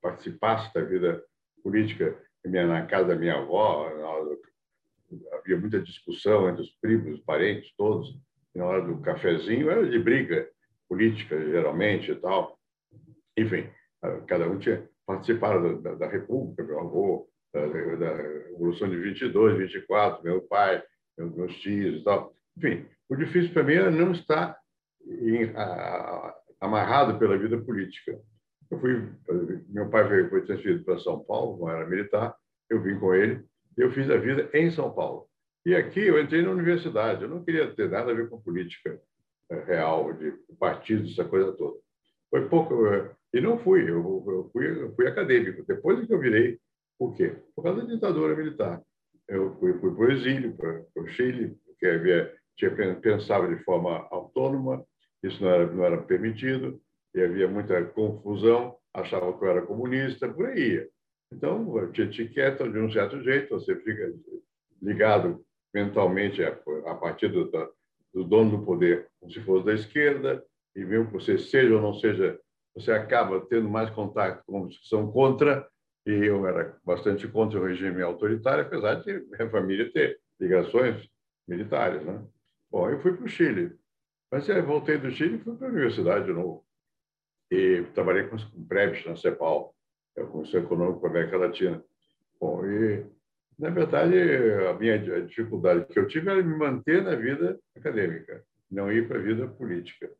participasse 0.00 0.72
da 0.74 0.82
vida 0.82 1.24
política 1.62 2.16
na 2.44 2.86
casa 2.86 3.08
da 3.08 3.16
minha 3.16 3.34
avó. 3.34 3.90
Havia 5.32 5.58
muita 5.58 5.80
discussão 5.80 6.48
entre 6.48 6.62
os 6.62 6.70
primos, 6.80 7.18
os 7.18 7.24
parentes, 7.24 7.72
todos. 7.76 8.16
Na 8.54 8.64
hora 8.66 8.82
do 8.82 9.00
cafezinho 9.00 9.70
era 9.70 9.88
de 9.88 9.98
briga 9.98 10.48
política, 10.88 11.38
geralmente 11.38 12.12
e 12.12 12.14
tal. 12.16 12.58
Enfim, 13.36 13.68
cada 14.26 14.48
um 14.48 14.58
tinha 14.58 14.88
participado 15.06 15.80
da, 15.80 15.94
da, 15.94 16.08
República, 16.08 16.62
meu 16.62 16.80
avô, 16.80 17.28
da, 17.52 17.66
da 17.66 18.16
Revolução 18.16 18.88
de 18.88 18.96
22, 18.96 19.58
24, 19.58 20.22
meu 20.22 20.42
pai, 20.42 20.82
meus 21.18 21.56
tios 21.58 22.00
e 22.00 22.04
tal. 22.04 22.34
Enfim, 22.56 22.86
o 23.08 23.16
difícil 23.16 23.52
para 23.52 23.62
mim 23.62 23.74
era 23.74 23.90
não 23.90 24.12
estar 24.12 24.56
em, 25.06 25.44
a, 25.56 26.34
amarrado 26.60 27.18
pela 27.18 27.38
vida 27.38 27.58
política. 27.58 28.18
Eu 28.70 28.80
fui, 28.80 29.08
meu 29.68 29.88
pai 29.90 30.08
veio, 30.08 30.30
foi 30.30 30.44
transferido 30.44 30.84
para 30.84 30.98
São 30.98 31.22
Paulo, 31.24 31.58
como 31.58 31.70
era 31.70 31.86
militar, 31.86 32.34
eu 32.70 32.82
vim 32.82 32.98
com 32.98 33.14
ele, 33.14 33.44
eu 33.76 33.90
fiz 33.92 34.08
a 34.10 34.16
vida 34.16 34.48
em 34.54 34.70
São 34.70 34.92
Paulo. 34.92 35.28
E 35.66 35.74
aqui 35.74 36.00
eu 36.00 36.20
entrei 36.20 36.42
na 36.42 36.50
universidade, 36.50 37.22
eu 37.22 37.28
não 37.28 37.44
queria 37.44 37.72
ter 37.74 37.88
nada 37.88 38.10
a 38.10 38.14
ver 38.14 38.28
com 38.28 38.40
política 38.40 39.00
eh, 39.50 39.64
real, 39.64 40.12
de 40.12 40.32
partidos, 40.58 41.12
essa 41.12 41.24
coisa 41.24 41.52
toda. 41.52 41.78
Foi 42.30 42.48
pouco, 42.48 42.86
eh, 42.86 43.10
e 43.32 43.40
não 43.40 43.58
fui, 43.58 43.82
eu, 43.88 44.24
eu 44.26 44.50
fui, 44.52 44.82
eu 44.82 44.94
fui 44.94 45.06
acadêmico. 45.06 45.64
Depois 45.66 46.06
que 46.06 46.12
eu 46.12 46.18
virei 46.18 46.58
por 46.98 47.14
quê? 47.16 47.36
Por 47.54 47.62
causa 47.62 47.82
da 47.82 47.92
ditadura 47.92 48.36
militar. 48.36 48.82
Eu 49.28 49.56
fui, 49.58 49.72
fui 49.78 49.94
para 49.94 50.04
o 50.04 50.12
exílio, 50.12 50.56
para 50.56 50.84
o 50.96 51.06
Chile, 51.08 51.56
porque 51.66 51.86
havia, 51.86 52.32
tinha, 52.56 52.70
pensava 52.96 53.48
de 53.48 53.62
forma 53.64 54.06
autônoma, 54.10 54.84
isso 55.22 55.42
não 55.42 55.50
era, 55.50 55.66
não 55.66 55.84
era 55.84 56.02
permitido, 56.02 56.80
e 57.14 57.22
havia 57.22 57.48
muita 57.48 57.82
confusão, 57.84 58.76
achava 58.92 59.36
que 59.36 59.44
eu 59.44 59.50
era 59.50 59.62
comunista, 59.62 60.28
por 60.28 60.46
aí. 60.46 60.86
Então, 61.32 61.90
tinha 61.92 62.06
etiqueta 62.06 62.68
de 62.68 62.78
um 62.78 62.90
certo 62.90 63.22
jeito, 63.22 63.50
você 63.50 63.74
fica 63.76 64.12
ligado 64.82 65.44
mentalmente 65.72 66.44
a, 66.44 66.56
a 66.86 66.94
partir 66.94 67.28
do, 67.28 67.50
do 68.12 68.24
dono 68.24 68.58
do 68.58 68.64
poder, 68.64 69.08
como 69.18 69.32
se 69.32 69.40
fosse 69.40 69.66
da 69.66 69.74
esquerda, 69.74 70.44
e 70.76 70.84
mesmo 70.84 71.06
que 71.06 71.12
você 71.14 71.38
seja 71.38 71.74
ou 71.74 71.82
não 71.82 71.94
seja, 71.94 72.38
você 72.74 72.92
acaba 72.92 73.40
tendo 73.46 73.68
mais 73.68 73.90
contato 73.90 74.42
com 74.46 74.62
os 74.62 74.78
que 74.78 74.88
são 74.88 75.10
contra, 75.10 75.66
e 76.06 76.10
eu 76.10 76.46
era 76.46 76.76
bastante 76.84 77.26
contra 77.26 77.58
o 77.58 77.64
regime 77.64 78.02
autoritário, 78.02 78.64
apesar 78.64 78.96
de 78.96 79.24
minha 79.30 79.48
família 79.50 79.90
ter 79.92 80.18
ligações 80.38 81.08
militares. 81.48 82.04
Né? 82.04 82.22
Bom, 82.74 82.90
eu 82.90 82.98
fui 82.98 83.12
para 83.12 83.24
o 83.24 83.28
Chile. 83.28 83.70
Mas 84.32 84.48
eu 84.48 84.66
voltei 84.66 84.98
do 84.98 85.08
Chile 85.08 85.36
e 85.36 85.38
fui 85.38 85.54
para 85.54 85.68
a 85.68 85.70
universidade 85.70 86.24
de 86.24 86.32
novo. 86.32 86.64
E 87.48 87.84
trabalhei 87.94 88.24
com, 88.24 88.36
com 88.36 89.08
na 89.08 89.14
CEPAL, 89.14 89.72
o 90.18 90.26
Conselho 90.26 90.64
Econômico 90.64 90.98
para 90.98 91.08
a 91.08 91.12
América 91.12 91.36
Latina. 91.36 91.84
Bom, 92.40 92.66
e, 92.66 93.06
na 93.56 93.70
verdade, 93.70 94.16
a 94.68 94.74
minha 94.74 94.98
dificuldade 95.24 95.86
que 95.86 96.00
eu 96.00 96.08
tive 96.08 96.28
era 96.28 96.42
me 96.42 96.58
manter 96.58 97.00
na 97.00 97.14
vida 97.14 97.60
acadêmica, 97.76 98.44
não 98.68 98.90
ir 98.90 99.06
para 99.06 99.20
a 99.20 99.22
vida 99.22 99.46
política. 99.46 100.10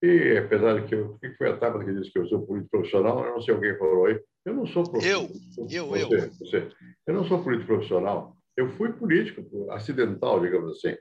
E 0.00 0.38
apesar 0.38 0.80
de 0.80 0.88
que 0.88 0.94
eu, 0.94 1.10
o 1.10 1.18
que 1.18 1.34
foi 1.34 1.50
a 1.50 1.58
Tabata 1.58 1.84
que 1.84 1.92
disse 1.92 2.10
que 2.10 2.20
eu 2.20 2.26
sou 2.26 2.46
político 2.46 2.70
profissional, 2.70 3.22
eu 3.22 3.32
não 3.32 3.42
sei 3.42 3.52
alguém 3.52 3.76
falou 3.76 4.06
aí, 4.06 4.18
eu 4.46 4.54
não 4.54 4.66
sou 4.66 4.82
profissional. 4.82 5.28
Eu, 5.58 5.68
eu, 5.68 5.86
você, 5.86 6.14
eu. 6.14 6.30
Você. 6.30 6.68
Eu 7.06 7.14
não 7.14 7.24
sou 7.26 7.44
político 7.44 7.66
profissional. 7.66 8.34
Eu 8.56 8.70
fui 8.70 8.94
político 8.94 9.70
acidental, 9.70 10.40
digamos 10.40 10.78
assim. 10.78 10.96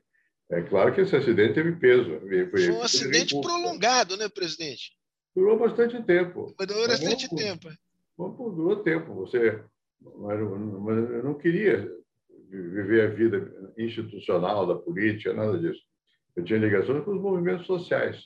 É 0.52 0.62
claro 0.62 0.94
que 0.94 1.02
esse 1.02 1.16
acidente 1.16 1.54
teve 1.54 1.72
peso. 1.78 2.20
Foi, 2.20 2.48
foi 2.48 2.72
um 2.72 2.82
acidente 2.82 3.40
prolongado, 3.40 4.18
né, 4.18 4.28
presidente? 4.28 4.92
Durou 5.34 5.58
bastante 5.58 6.04
tempo. 6.04 6.54
Durou 6.60 6.88
bastante 6.88 7.34
tempo. 7.34 7.70
Bom, 8.18 8.32
durou 8.54 8.84
tempo. 8.84 9.14
Você, 9.16 9.64
mas 10.02 10.40
eu 10.40 11.24
não 11.24 11.36
queria 11.36 11.90
viver 12.50 13.02
a 13.02 13.08
vida 13.08 13.74
institucional 13.78 14.68
da 14.68 14.76
política, 14.76 15.34
nada 15.34 15.58
disso. 15.58 15.82
Eu 16.36 16.44
tinha 16.44 16.60
ligações 16.60 17.04
com 17.06 17.12
os 17.12 17.22
movimentos 17.22 17.66
sociais. 17.66 18.22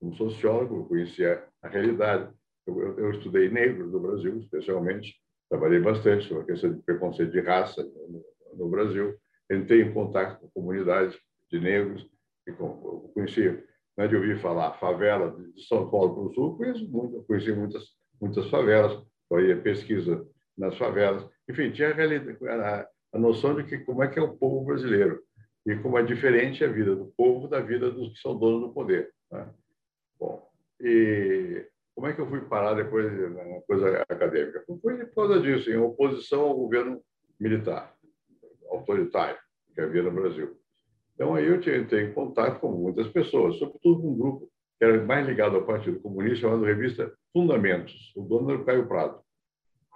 como 0.00 0.16
sociólogo, 0.16 0.88
conhecia 0.88 1.44
a 1.62 1.68
realidade. 1.68 2.32
Eu, 2.66 2.80
eu, 2.80 2.98
eu 2.98 3.10
estudei 3.10 3.50
negros 3.50 3.92
no 3.92 4.00
Brasil, 4.00 4.38
especialmente, 4.38 5.14
trabalhei 5.50 5.80
bastante 5.80 6.26
sobre 6.26 6.44
a 6.44 6.46
questão 6.46 6.72
de 6.72 6.82
preconceito 6.82 7.32
de 7.32 7.40
raça 7.40 7.82
no, 7.82 8.24
no 8.56 8.68
Brasil. 8.70 9.14
Entrei 9.50 9.82
em 9.82 9.92
contato 9.92 10.40
com 10.40 10.48
comunidades 10.50 11.18
de 11.50 11.60
negros, 11.60 12.08
e 12.46 12.52
com, 12.52 13.10
conheci, 13.14 13.62
né, 13.96 14.06
de 14.08 14.16
ouvir 14.16 14.40
falar 14.40 14.78
favela 14.78 15.30
de 15.30 15.66
São 15.66 15.90
Paulo 15.90 16.14
para 16.14 16.22
o 16.24 16.34
Sul, 16.34 16.56
conheço 16.56 16.88
muito, 16.88 17.22
conheci 17.24 17.52
muitas, 17.52 17.84
muitas 18.20 18.48
favelas, 18.48 19.02
foi 19.28 19.54
pesquisa 19.56 20.26
nas 20.56 20.76
favelas. 20.76 21.28
Enfim, 21.48 21.70
tinha 21.70 21.88
a, 21.90 22.80
a, 22.80 22.88
a 23.14 23.18
noção 23.18 23.54
de 23.54 23.64
que 23.64 23.78
como 23.78 24.02
é 24.02 24.08
que 24.08 24.18
é 24.18 24.22
o 24.22 24.36
povo 24.36 24.64
brasileiro 24.64 25.22
e 25.66 25.76
como 25.76 25.98
é 25.98 26.02
diferente 26.02 26.64
a 26.64 26.68
vida 26.68 26.94
do 26.94 27.12
povo 27.16 27.48
da 27.48 27.60
vida 27.60 27.90
dos 27.90 28.12
que 28.12 28.20
são 28.20 28.38
donos 28.38 28.68
do 28.68 28.72
poder. 28.72 29.12
Né? 29.30 29.48
Bom, 30.18 30.50
e 30.80 31.66
como 31.94 32.06
é 32.06 32.12
que 32.12 32.20
eu 32.20 32.28
fui 32.28 32.40
parar 32.42 32.74
depois 32.74 33.12
na 33.32 33.60
coisa 33.62 34.02
acadêmica? 34.08 34.64
Foi 34.66 35.04
por 35.06 35.14
causa 35.14 35.40
disso, 35.40 35.70
em 35.70 35.76
oposição 35.76 36.42
ao 36.42 36.56
governo 36.56 37.02
militar, 37.38 37.94
autoritário, 38.70 39.38
que 39.74 39.80
havia 39.80 40.02
no 40.02 40.10
Brasil. 40.10 40.59
Então, 41.20 41.34
aí 41.34 41.44
eu 41.44 41.56
entrei 41.56 42.06
em 42.06 42.14
contato 42.14 42.60
com 42.60 42.72
muitas 42.72 43.06
pessoas, 43.08 43.58
sobretudo 43.58 44.00
com 44.00 44.08
um 44.08 44.16
grupo 44.16 44.50
que 44.78 44.84
era 44.86 45.04
mais 45.04 45.26
ligado 45.26 45.54
ao 45.54 45.66
Partido 45.66 46.00
Comunista, 46.00 46.48
chamado 46.48 46.64
Revista 46.64 47.12
Fundamentos. 47.30 47.92
O 48.16 48.22
dono 48.22 48.50
era 48.50 48.62
o 48.62 48.64
Caio 48.64 48.88
Prado. 48.88 49.20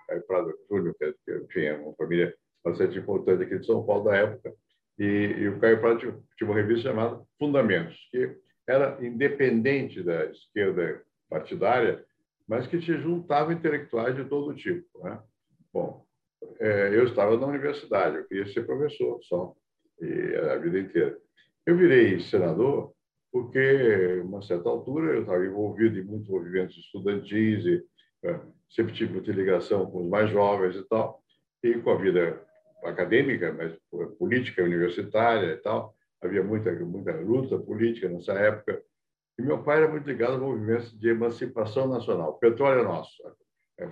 Caio 0.07 0.27
Prado 0.27 0.53
Júnior, 0.69 0.95
que 0.99 1.35
enfim, 1.35 1.61
é 1.61 1.79
uma 1.79 1.95
família 1.95 2.35
bastante 2.63 2.99
importante 2.99 3.43
aqui 3.43 3.59
de 3.59 3.65
São 3.65 3.87
Paulo 3.87 4.05
da 4.05 4.17
época. 4.17 4.53
E, 4.99 5.05
e 5.05 5.49
o 5.49 5.59
Caio 5.61 5.81
Prado 5.81 5.99
tinha, 5.99 6.15
tinha 6.37 6.51
uma 6.51 6.61
revista 6.61 6.91
chamada 6.91 7.19
Fundamentos, 7.39 7.97
que 8.11 8.37
era 8.69 9.03
independente 9.03 10.03
da 10.03 10.27
esquerda 10.27 11.03
partidária, 11.31 12.05
mas 12.47 12.67
que 12.67 12.79
te 12.79 13.01
juntava 13.01 13.51
intelectuais 13.51 14.15
de 14.15 14.27
todo 14.27 14.55
tipo. 14.55 14.87
Né? 15.03 15.19
Bom, 15.73 16.05
é, 16.61 16.91
eu 16.95 17.05
estava 17.05 17.35
na 17.39 17.47
universidade, 17.47 18.19
eu 18.19 18.29
queria 18.29 18.47
ser 18.53 18.67
professor 18.67 19.19
só, 19.23 19.55
e 20.01 20.37
a 20.37 20.57
vida 20.57 20.79
inteira. 20.79 21.19
Eu 21.67 21.77
virei 21.77 22.21
senador 22.21 22.93
porque, 23.33 24.21
uma 24.25 24.43
certa 24.43 24.69
altura, 24.69 25.15
eu 25.15 25.23
estava 25.23 25.45
envolvido 25.45 25.99
em 25.99 26.05
muitos 26.05 26.29
movimentos 26.29 26.77
estudantis 26.77 27.65
e 27.65 27.85
é, 28.25 28.41
sempre 28.71 28.95
tive 28.95 29.13
muita 29.13 29.33
ligação 29.33 29.91
com 29.91 30.03
os 30.03 30.09
mais 30.09 30.31
jovens 30.31 30.77
e 30.77 30.83
tal, 30.89 31.21
e 31.63 31.75
com 31.81 31.91
a 31.91 31.97
vida 31.97 32.41
acadêmica, 32.85 33.53
mas 33.53 33.77
política 34.19 34.63
universitária 34.63 35.53
e 35.53 35.57
tal. 35.57 35.95
Havia 36.23 36.43
muita, 36.43 36.73
muita 36.73 37.13
luta 37.17 37.59
política 37.59 38.09
nessa 38.09 38.35
época. 38.35 38.83
E 39.39 39.43
meu 39.43 39.63
pai 39.63 39.79
era 39.79 39.91
muito 39.91 40.07
ligado 40.07 40.35
ao 40.35 40.41
movimento 40.41 40.97
de 40.97 41.09
emancipação 41.09 41.89
nacional. 41.89 42.39
Petróleo 42.39 42.81
é 42.81 42.85
nosso. 42.85 43.21
É, 43.79 43.89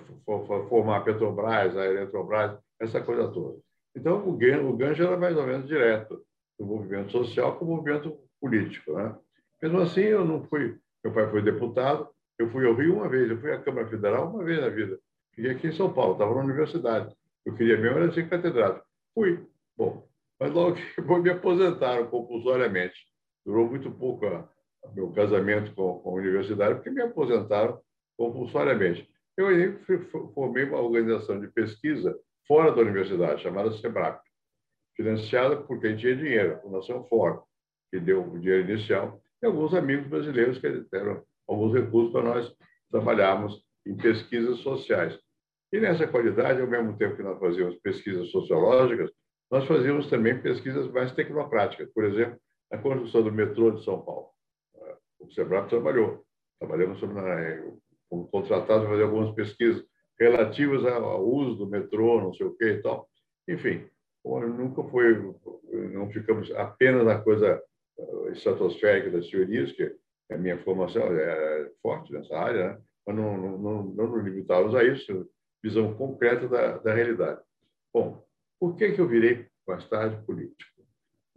formar 0.68 0.98
a 0.98 1.00
Petrobras, 1.00 1.76
a 1.76 1.84
Eletrobras, 1.84 2.58
essa 2.80 3.00
coisa 3.00 3.26
toda. 3.28 3.58
Então, 3.94 4.26
o 4.28 4.32
gancho, 4.32 5.02
o 5.02 5.06
era 5.06 5.16
mais 5.16 5.36
ou 5.36 5.46
menos 5.46 5.66
direto 5.66 6.22
do 6.58 6.66
movimento 6.66 7.12
social 7.12 7.56
com 7.56 7.64
o 7.64 7.68
movimento 7.68 8.18
político. 8.40 8.92
Né? 8.94 9.14
Mesmo 9.62 9.80
assim, 9.80 10.02
eu 10.02 10.24
não 10.24 10.42
fui. 10.44 10.78
Meu 11.04 11.12
pai 11.12 11.30
foi 11.30 11.42
deputado, 11.42 12.08
eu 12.38 12.48
fui 12.50 12.66
ao 12.66 12.74
Rio 12.74 12.96
uma 12.96 13.08
vez, 13.08 13.30
eu 13.30 13.40
fui 13.40 13.52
à 13.52 13.60
Câmara 13.60 13.88
Federal 13.88 14.28
uma 14.28 14.44
vez 14.44 14.60
na 14.60 14.68
vida. 14.68 14.98
Fiquei 15.34 15.50
aqui 15.50 15.68
em 15.68 15.72
São 15.72 15.92
Paulo, 15.92 16.12
estava 16.12 16.34
na 16.34 16.40
universidade. 16.42 17.14
Eu 17.44 17.54
queria 17.54 17.76
mesmo 17.76 17.98
era 17.98 18.12
ser 18.12 18.28
catedrático. 18.28 18.86
Fui. 19.14 19.44
Bom, 19.76 20.06
mas 20.38 20.52
logo 20.52 20.76
que 20.76 21.00
me 21.00 21.30
aposentaram 21.30 22.06
compulsoriamente. 22.06 22.96
Durou 23.44 23.68
muito 23.68 23.90
pouco 23.90 24.26
a 24.26 24.48
meu 24.94 25.10
casamento 25.12 25.74
com, 25.74 26.00
com, 26.00 26.10
a 26.10 26.14
universidade, 26.14 26.74
porque 26.76 26.90
me 26.90 27.02
aposentaram 27.02 27.80
compulsoriamente. 28.16 29.08
Eu 29.36 29.46
formei 30.34 30.64
uma 30.64 30.80
organização 30.80 31.40
de 31.40 31.48
pesquisa 31.48 32.16
fora 32.46 32.72
da 32.72 32.82
universidade, 32.82 33.42
chamada 33.42 33.72
SEBRAP, 33.72 34.20
financiada 34.96 35.56
por 35.56 35.80
quem 35.80 35.96
tinha 35.96 36.16
dinheiro, 36.16 36.54
a 36.54 36.58
Fundação 36.60 37.04
Ford, 37.04 37.42
que 37.90 38.00
deu 38.00 38.22
o 38.22 38.38
dinheiro 38.38 38.70
inicial, 38.70 39.22
e 39.42 39.46
alguns 39.46 39.74
amigos 39.74 40.06
brasileiros 40.06 40.58
que 40.58 40.68
deram 40.90 41.24
alguns 41.48 41.74
recursos 41.74 42.12
para 42.12 42.22
nós 42.22 42.54
trabalharmos 42.90 43.64
em 43.86 43.96
pesquisas 43.96 44.58
sociais. 44.58 45.18
E 45.72 45.80
nessa 45.80 46.06
qualidade, 46.06 46.60
ao 46.60 46.66
mesmo 46.66 46.96
tempo 46.96 47.16
que 47.16 47.22
nós 47.22 47.38
fazíamos 47.40 47.76
pesquisas 47.76 48.30
sociológicas, 48.30 49.10
nós 49.50 49.66
fazíamos 49.66 50.08
também 50.08 50.40
pesquisas 50.40 50.90
mais 50.92 51.12
tecnocráticas. 51.12 51.90
Por 51.92 52.04
exemplo, 52.04 52.38
a 52.70 52.78
construção 52.78 53.22
do 53.22 53.32
metrô 53.32 53.70
de 53.70 53.84
São 53.84 54.02
Paulo. 54.02 54.30
O 55.18 55.30
SEBRAP 55.32 55.68
trabalhou. 55.68 56.24
Trabalhamos 56.58 57.00
como 58.08 58.28
contratado 58.28 58.82
para 58.82 58.90
fazer 58.90 59.02
algumas 59.02 59.34
pesquisas 59.34 59.84
relativas 60.22 60.84
ao 60.84 61.24
uso 61.24 61.56
do 61.56 61.66
metrô, 61.66 62.20
não 62.20 62.32
sei 62.34 62.46
o 62.46 62.54
quê 62.54 62.72
e 62.72 62.82
tal. 62.82 63.08
Enfim, 63.48 63.84
nunca 64.24 64.82
foi, 64.84 65.34
não 65.92 66.10
ficamos 66.10 66.50
apenas 66.52 67.04
na 67.04 67.20
coisa 67.20 67.60
eh, 67.98 68.32
estratosférica 68.32 69.10
das 69.10 69.28
teorias, 69.28 69.72
que 69.72 69.94
a 70.30 70.36
minha 70.36 70.58
formação 70.58 71.02
é 71.02 71.70
forte 71.82 72.12
nessa 72.12 72.36
área, 72.36 72.68
né? 72.68 72.80
mas 73.06 73.16
não, 73.16 73.36
não, 73.36 73.58
não, 73.58 73.82
não 73.84 74.06
nos 74.08 74.24
limitávamos 74.24 74.74
a 74.74 74.84
isso, 74.84 75.28
visão 75.62 75.94
concreta 75.94 76.48
da, 76.48 76.78
da 76.78 76.94
realidade. 76.94 77.40
Bom, 77.92 78.24
por 78.58 78.76
que, 78.76 78.92
que 78.92 79.00
eu 79.00 79.08
virei 79.08 79.46
mais 79.66 79.88
tarde 79.88 80.24
político? 80.24 80.70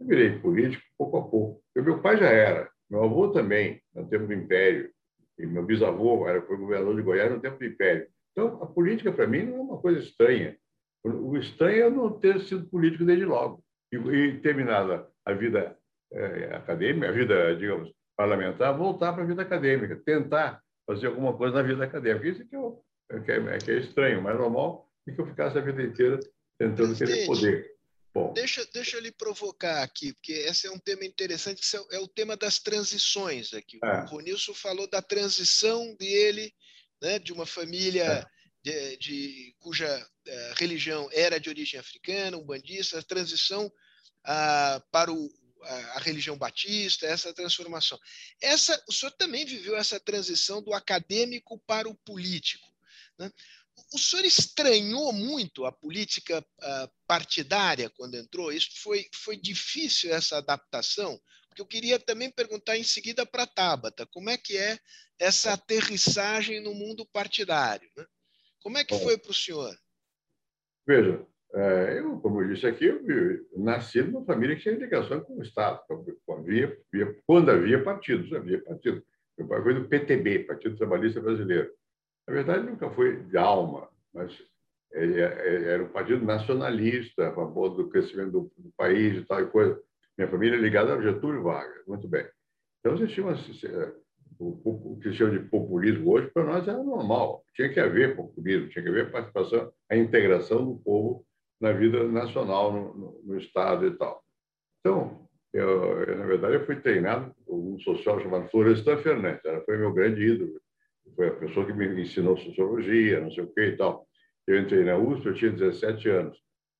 Eu 0.00 0.06
virei 0.06 0.38
político 0.38 0.82
pouco 0.96 1.16
a 1.18 1.28
pouco. 1.28 1.62
Eu, 1.74 1.84
meu 1.84 2.00
pai 2.00 2.16
já 2.16 2.28
era, 2.28 2.70
meu 2.88 3.02
avô 3.02 3.28
também, 3.30 3.82
no 3.94 4.08
tempo 4.08 4.26
do 4.26 4.32
Império, 4.32 4.90
e 5.38 5.46
meu 5.46 5.64
bisavô 5.64 6.26
era, 6.26 6.40
foi 6.42 6.56
governador 6.56 6.96
de 6.96 7.02
Goiás 7.02 7.30
no 7.30 7.40
tempo 7.40 7.58
do 7.58 7.64
Império. 7.64 8.08
Então, 8.36 8.62
a 8.62 8.66
política, 8.66 9.10
para 9.10 9.26
mim, 9.26 9.44
não 9.44 9.56
é 9.56 9.60
uma 9.60 9.80
coisa 9.80 9.98
estranha. 10.00 10.58
O 11.02 11.36
estranho 11.38 11.84
é 11.84 11.90
não 11.90 12.20
ter 12.20 12.40
sido 12.42 12.68
político 12.68 13.04
desde 13.04 13.24
logo. 13.24 13.64
E, 13.90 13.96
e 13.96 14.40
terminada 14.40 15.08
a 15.24 15.32
vida 15.32 15.78
é, 16.12 16.54
acadêmica, 16.54 17.08
a 17.08 17.12
vida, 17.12 17.56
digamos, 17.56 17.90
parlamentar, 18.14 18.76
voltar 18.76 19.14
para 19.14 19.22
a 19.22 19.26
vida 19.26 19.40
acadêmica, 19.40 19.96
tentar 20.04 20.60
fazer 20.86 21.06
alguma 21.06 21.36
coisa 21.36 21.56
na 21.56 21.62
vida 21.62 21.82
acadêmica. 21.82 22.28
Isso 22.28 22.42
é 22.42 22.44
que, 22.44 22.56
eu, 22.56 22.84
é, 23.10 23.20
que, 23.20 23.32
é, 23.32 23.58
que 23.58 23.70
é 23.70 23.78
estranho, 23.78 24.20
mas 24.20 24.36
normal 24.36 24.86
é 25.08 25.12
que 25.12 25.20
eu 25.20 25.26
ficasse 25.26 25.56
a 25.56 25.62
vida 25.62 25.82
inteira 25.82 26.20
tentando 26.58 26.94
Presidente, 26.96 27.14
querer 27.14 27.26
poder. 27.26 27.76
Bom. 28.12 28.32
Deixa, 28.32 28.66
deixa 28.72 28.96
eu 28.96 29.02
lhe 29.02 29.12
provocar 29.12 29.82
aqui, 29.82 30.12
porque 30.14 30.32
esse 30.32 30.66
é 30.66 30.70
um 30.70 30.78
tema 30.78 31.04
interessante, 31.04 31.60
que 31.60 31.94
é 31.94 32.00
o 32.00 32.08
tema 32.08 32.34
das 32.36 32.58
transições 32.58 33.52
aqui. 33.52 33.78
É. 33.84 34.00
O 34.00 34.06
Ronilson 34.06 34.54
falou 34.54 34.88
da 34.88 35.02
transição 35.02 35.94
dele, 35.96 36.52
né, 37.00 37.18
de 37.18 37.32
uma 37.32 37.46
família 37.46 38.04
é. 38.04 38.26
de, 38.62 38.96
de, 38.96 39.56
cuja 39.58 39.86
uh, 39.98 40.54
religião 40.56 41.08
era 41.12 41.38
de 41.38 41.48
origem 41.48 41.78
africana, 41.78 42.36
umbandista, 42.36 42.98
a 42.98 43.02
transição 43.02 43.66
uh, 43.66 44.82
para 44.90 45.12
o, 45.12 45.30
a, 45.62 45.74
a 45.96 45.98
religião 46.00 46.36
batista, 46.36 47.06
essa 47.06 47.32
transformação. 47.32 47.98
Essa, 48.40 48.82
o 48.88 48.92
senhor 48.92 49.12
também 49.12 49.44
viveu 49.44 49.76
essa 49.76 50.00
transição 50.00 50.62
do 50.62 50.72
acadêmico 50.72 51.58
para 51.66 51.88
o 51.88 51.94
político. 51.94 52.66
Né? 53.18 53.30
O 53.92 53.98
senhor 53.98 54.24
estranhou 54.24 55.12
muito 55.12 55.66
a 55.66 55.72
política 55.72 56.38
uh, 56.40 56.90
partidária 57.06 57.90
quando 57.90 58.16
entrou? 58.16 58.52
Isso 58.52 58.70
foi, 58.82 59.06
foi 59.14 59.36
difícil 59.36 60.12
essa 60.12 60.38
adaptação? 60.38 61.20
Porque 61.56 61.62
eu 61.62 61.66
queria 61.66 61.98
também 61.98 62.30
perguntar 62.30 62.76
em 62.76 62.82
seguida 62.82 63.24
para 63.24 63.44
a 63.44 63.46
Tabata, 63.46 64.06
como 64.12 64.28
é 64.28 64.36
que 64.36 64.58
é 64.58 64.78
essa 65.18 65.54
aterrissagem 65.54 66.62
no 66.62 66.74
mundo 66.74 67.06
partidário? 67.10 67.88
Né? 67.96 68.04
Como 68.60 68.76
é 68.76 68.84
que 68.84 68.98
foi 68.98 69.16
para 69.16 69.30
o 69.30 69.34
senhor? 69.34 69.74
Veja, 70.86 71.26
é, 71.54 71.98
eu, 71.98 72.20
como 72.20 72.42
eu 72.42 72.52
disse 72.52 72.66
aqui, 72.66 72.84
eu 72.84 73.46
nasci 73.56 74.02
numa 74.02 74.22
família 74.26 74.54
que 74.54 74.62
tinha 74.62 74.74
ligação 74.74 75.20
com 75.22 75.38
o 75.38 75.42
Estado. 75.42 75.80
Havia, 76.28 76.78
quando 77.26 77.50
havia 77.50 77.82
partidos, 77.82 78.30
havia 78.34 78.62
partidos. 78.62 79.02
Meu 79.38 79.48
pai 79.48 79.62
foi 79.62 79.74
do 79.74 79.88
PTB, 79.88 80.40
Partido 80.40 80.76
Trabalhista 80.76 81.20
Brasileiro. 81.22 81.72
Na 82.28 82.34
verdade, 82.34 82.66
nunca 82.66 82.90
foi 82.90 83.22
de 83.22 83.38
alma, 83.38 83.88
mas 84.12 84.30
é, 84.92 85.04
é, 85.04 85.72
era 85.72 85.84
um 85.84 85.88
partido 85.88 86.22
nacionalista, 86.22 87.28
a 87.28 87.34
favor 87.34 87.70
do 87.70 87.88
crescimento 87.88 88.32
do, 88.32 88.52
do 88.58 88.70
país 88.76 89.16
e 89.16 89.24
tal 89.24 89.40
e 89.40 89.46
coisa. 89.46 89.82
Minha 90.16 90.30
família 90.30 90.56
é 90.56 90.60
ligada 90.60 90.94
a 90.94 91.00
Getúlio 91.00 91.42
Vargas, 91.42 91.86
muito 91.86 92.08
bem. 92.08 92.26
Então, 92.80 92.94
existia 92.94 93.24
uma, 93.24 93.34
o, 94.38 94.92
o 94.92 95.00
que 95.00 95.10
se 95.10 95.16
chama 95.16 95.38
de 95.38 95.48
populismo 95.48 96.10
hoje, 96.12 96.30
para 96.32 96.44
nós 96.44 96.66
era 96.66 96.82
normal. 96.82 97.44
Tinha 97.54 97.68
que 97.72 97.80
haver 97.80 98.16
populismo, 98.16 98.68
tinha 98.68 98.82
que 98.82 98.88
haver 98.88 99.10
participação, 99.10 99.72
a 99.90 99.96
integração 99.96 100.64
do 100.64 100.78
povo 100.78 101.26
na 101.60 101.72
vida 101.72 102.04
nacional, 102.04 102.72
no, 102.72 102.94
no, 102.94 103.22
no 103.24 103.38
Estado 103.38 103.86
e 103.86 103.96
tal. 103.96 104.22
Então, 104.80 105.28
eu, 105.52 106.02
eu, 106.02 106.18
na 106.18 106.26
verdade, 106.26 106.54
eu 106.54 106.66
fui 106.66 106.76
treinado 106.76 107.34
por 107.44 107.56
um 107.56 107.78
sociólogo 107.80 108.24
chamado 108.24 108.50
Florestan 108.50 108.98
Fernandes. 108.98 109.44
Ela 109.44 109.62
foi 109.64 109.76
meu 109.76 109.92
grande 109.92 110.22
ídolo 110.22 110.60
foi 111.14 111.28
a 111.28 111.34
pessoa 111.34 111.66
que 111.66 111.72
me 111.72 112.02
ensinou 112.02 112.36
sociologia, 112.36 113.20
não 113.20 113.30
sei 113.30 113.44
o 113.44 113.52
que 113.52 113.60
e 113.60 113.76
tal. 113.76 114.06
Eu 114.46 114.60
entrei 114.60 114.84
na 114.84 114.96
USP, 114.96 115.26
eu 115.26 115.34
tinha 115.34 115.50
17 115.50 116.08
anos. 116.08 116.38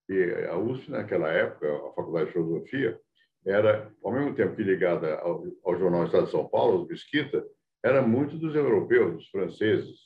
E 0.08 0.46
a 0.48 0.56
USP, 0.56 0.90
naquela 0.90 1.28
época, 1.28 1.66
a 1.66 1.92
Faculdade 1.94 2.26
de 2.26 2.32
Filosofia, 2.32 3.00
era, 3.46 3.90
ao 4.02 4.12
mesmo 4.12 4.34
tempo 4.34 4.56
que 4.56 4.62
ligada 4.62 5.16
ao, 5.20 5.44
ao 5.64 5.78
jornal 5.78 6.04
Estado 6.04 6.26
de 6.26 6.32
São 6.32 6.48
Paulo, 6.48 6.82
o 6.82 6.86
Mesquita, 6.86 7.44
era 7.84 8.02
muito 8.02 8.36
dos 8.36 8.54
europeus, 8.54 9.14
dos 9.14 9.28
franceses. 9.28 9.96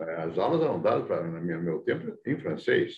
É, 0.00 0.14
as 0.22 0.38
aulas 0.38 0.60
eram 0.62 0.82
dadas, 0.82 1.06
para, 1.06 1.22
no 1.22 1.40
meu 1.40 1.80
tempo, 1.80 2.18
em 2.26 2.36
francês. 2.38 2.94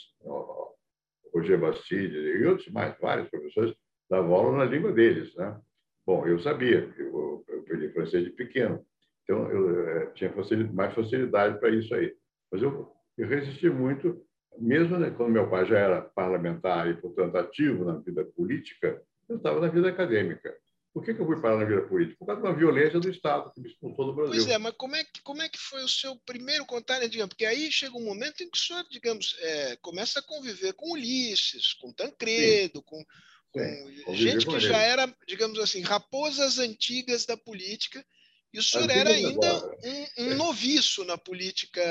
Roger 1.34 1.58
Bastide 1.58 2.16
e 2.16 2.46
outros 2.46 2.68
mais, 2.68 2.96
vários 3.00 3.28
professores 3.28 3.74
davam 4.08 4.34
aula 4.34 4.58
na 4.58 4.64
língua 4.64 4.92
deles. 4.92 5.34
Né? 5.34 5.58
Bom, 6.06 6.26
eu 6.26 6.38
sabia, 6.40 6.92
eu, 6.98 7.44
eu 7.48 7.60
aprendi 7.60 7.88
francês 7.90 8.24
de 8.24 8.30
pequeno, 8.30 8.84
então 9.22 9.50
eu, 9.50 9.70
eu 9.70 9.88
é, 9.88 10.06
tinha 10.12 10.32
facilidade, 10.32 10.74
mais 10.74 10.94
facilidade 10.94 11.58
para 11.58 11.70
isso 11.70 11.94
aí. 11.94 12.14
Mas 12.50 12.62
eu, 12.62 12.92
eu 13.16 13.26
resisti 13.26 13.70
muito, 13.70 14.20
mesmo 14.58 14.98
né, 14.98 15.10
quando 15.10 15.32
meu 15.32 15.48
pai 15.48 15.64
já 15.64 15.78
era 15.78 16.02
parlamentar 16.02 16.88
e, 16.90 17.00
portanto, 17.00 17.36
ativo 17.36 17.84
na 17.84 17.98
vida 17.98 18.24
política, 18.36 19.00
eu 19.28 19.36
estava 19.36 19.60
na 19.60 19.68
vida 19.68 19.88
acadêmica. 19.88 20.54
Por 20.92 21.02
que, 21.02 21.14
que 21.14 21.20
eu 21.20 21.26
fui 21.26 21.40
parar 21.40 21.56
na 21.56 21.64
vida 21.64 21.82
política? 21.82 22.18
Por 22.18 22.26
causa 22.26 22.42
de 22.42 22.48
uma 22.48 22.56
violência 22.56 23.00
do 23.00 23.10
Estado 23.10 23.50
que 23.52 23.60
me 23.60 23.68
expulsou 23.68 24.06
do 24.06 24.14
Brasil. 24.14 24.34
Pois 24.34 24.46
é, 24.46 24.58
mas 24.58 24.74
como 24.76 24.94
é 24.94 25.02
que, 25.02 25.22
como 25.22 25.40
é 25.40 25.48
que 25.48 25.58
foi 25.58 25.82
o 25.82 25.88
seu 25.88 26.14
primeiro 26.26 26.66
contato? 26.66 27.00
Né, 27.00 27.08
digamos, 27.08 27.30
porque 27.30 27.46
aí 27.46 27.72
chega 27.72 27.96
um 27.96 28.04
momento 28.04 28.42
em 28.42 28.50
que 28.50 28.58
o 28.58 28.60
senhor, 28.60 28.84
digamos, 28.90 29.34
é, 29.40 29.76
começa 29.76 30.20
a 30.20 30.22
conviver 30.22 30.74
com 30.74 30.92
Ulisses, 30.92 31.72
com 31.74 31.92
Tancredo, 31.94 32.80
Sim. 32.80 32.84
com, 32.84 33.04
com 34.04 34.14
gente 34.14 34.44
com 34.44 34.52
que 34.52 34.58
ele. 34.58 34.68
já 34.68 34.78
era, 34.78 35.16
digamos 35.26 35.58
assim, 35.60 35.80
raposas 35.80 36.58
antigas 36.58 37.24
da 37.24 37.38
política, 37.38 38.04
e 38.52 38.58
o 38.58 38.62
senhor 38.62 38.90
era 38.90 39.08
ainda 39.08 39.66
um, 40.18 40.24
um, 40.24 40.36
noviço 40.36 41.04
na 41.06 41.16
política 41.16 41.82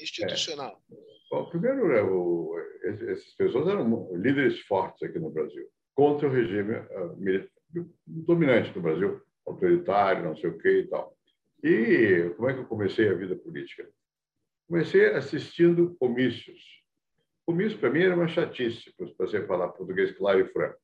institucional. 0.00 0.82
É. 0.90 0.96
Bom, 1.30 1.48
primeiro, 1.48 1.86
o, 2.12 2.58
essas 2.82 3.24
pessoas 3.36 3.68
eram 3.68 4.12
líderes 4.16 4.58
fortes 4.62 5.08
aqui 5.08 5.20
no 5.20 5.30
Brasil, 5.30 5.68
contra 6.00 6.26
o 6.26 6.32
regime 6.32 6.76
uh, 6.76 7.90
dominante 8.06 8.72
do 8.72 8.80
Brasil, 8.80 9.20
autoritário, 9.46 10.24
não 10.24 10.34
sei 10.34 10.48
o 10.48 10.56
que 10.56 10.68
e 10.78 10.86
tal. 10.86 11.14
E 11.62 12.32
como 12.38 12.48
é 12.48 12.54
que 12.54 12.60
eu 12.60 12.64
comecei 12.64 13.06
a 13.10 13.14
vida 13.14 13.36
política? 13.36 13.86
Comecei 14.66 15.10
assistindo 15.10 15.94
comícios. 16.00 16.58
Comício, 17.44 17.78
para 17.78 17.90
mim, 17.90 18.00
era 18.00 18.16
uma 18.16 18.28
chatice, 18.28 18.90
para 18.96 19.08
você 19.18 19.46
falar 19.46 19.68
português 19.68 20.10
claro 20.12 20.40
e 20.40 20.46
franco. 20.46 20.78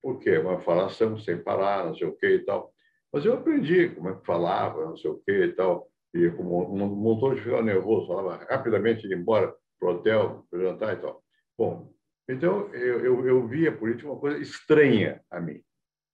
Porque 0.00 0.30
é 0.30 0.38
uma 0.38 0.60
falação 0.60 1.18
sem 1.18 1.42
parar, 1.42 1.86
não 1.86 1.96
sei 1.96 2.06
o 2.06 2.16
que 2.16 2.28
e 2.28 2.44
tal. 2.44 2.72
Mas 3.12 3.24
eu 3.24 3.34
aprendi 3.34 3.88
como 3.88 4.10
é 4.10 4.14
que 4.14 4.24
falava, 4.24 4.84
não 4.84 4.96
sei 4.96 5.10
o 5.10 5.18
que 5.18 5.32
e 5.32 5.52
tal. 5.52 5.90
E 6.14 6.30
como 6.30 6.72
um 6.72 6.94
montão 6.94 7.34
de 7.34 7.40
ficava 7.40 7.60
nervoso, 7.60 8.06
falava 8.06 8.46
rapidamente 8.48 9.04
ir 9.04 9.18
embora 9.18 9.52
para 9.80 9.88
o 9.88 9.92
hotel, 9.94 10.46
para 10.48 10.60
jantar 10.60 10.96
e 10.96 11.00
tal. 11.00 11.24
Bom, 11.58 11.92
então 12.28 12.72
eu, 12.74 13.04
eu, 13.04 13.26
eu 13.26 13.46
via 13.46 13.70
a 13.70 13.76
política 13.76 14.08
uma 14.08 14.20
coisa 14.20 14.38
estranha 14.38 15.20
a 15.30 15.40
mim 15.40 15.62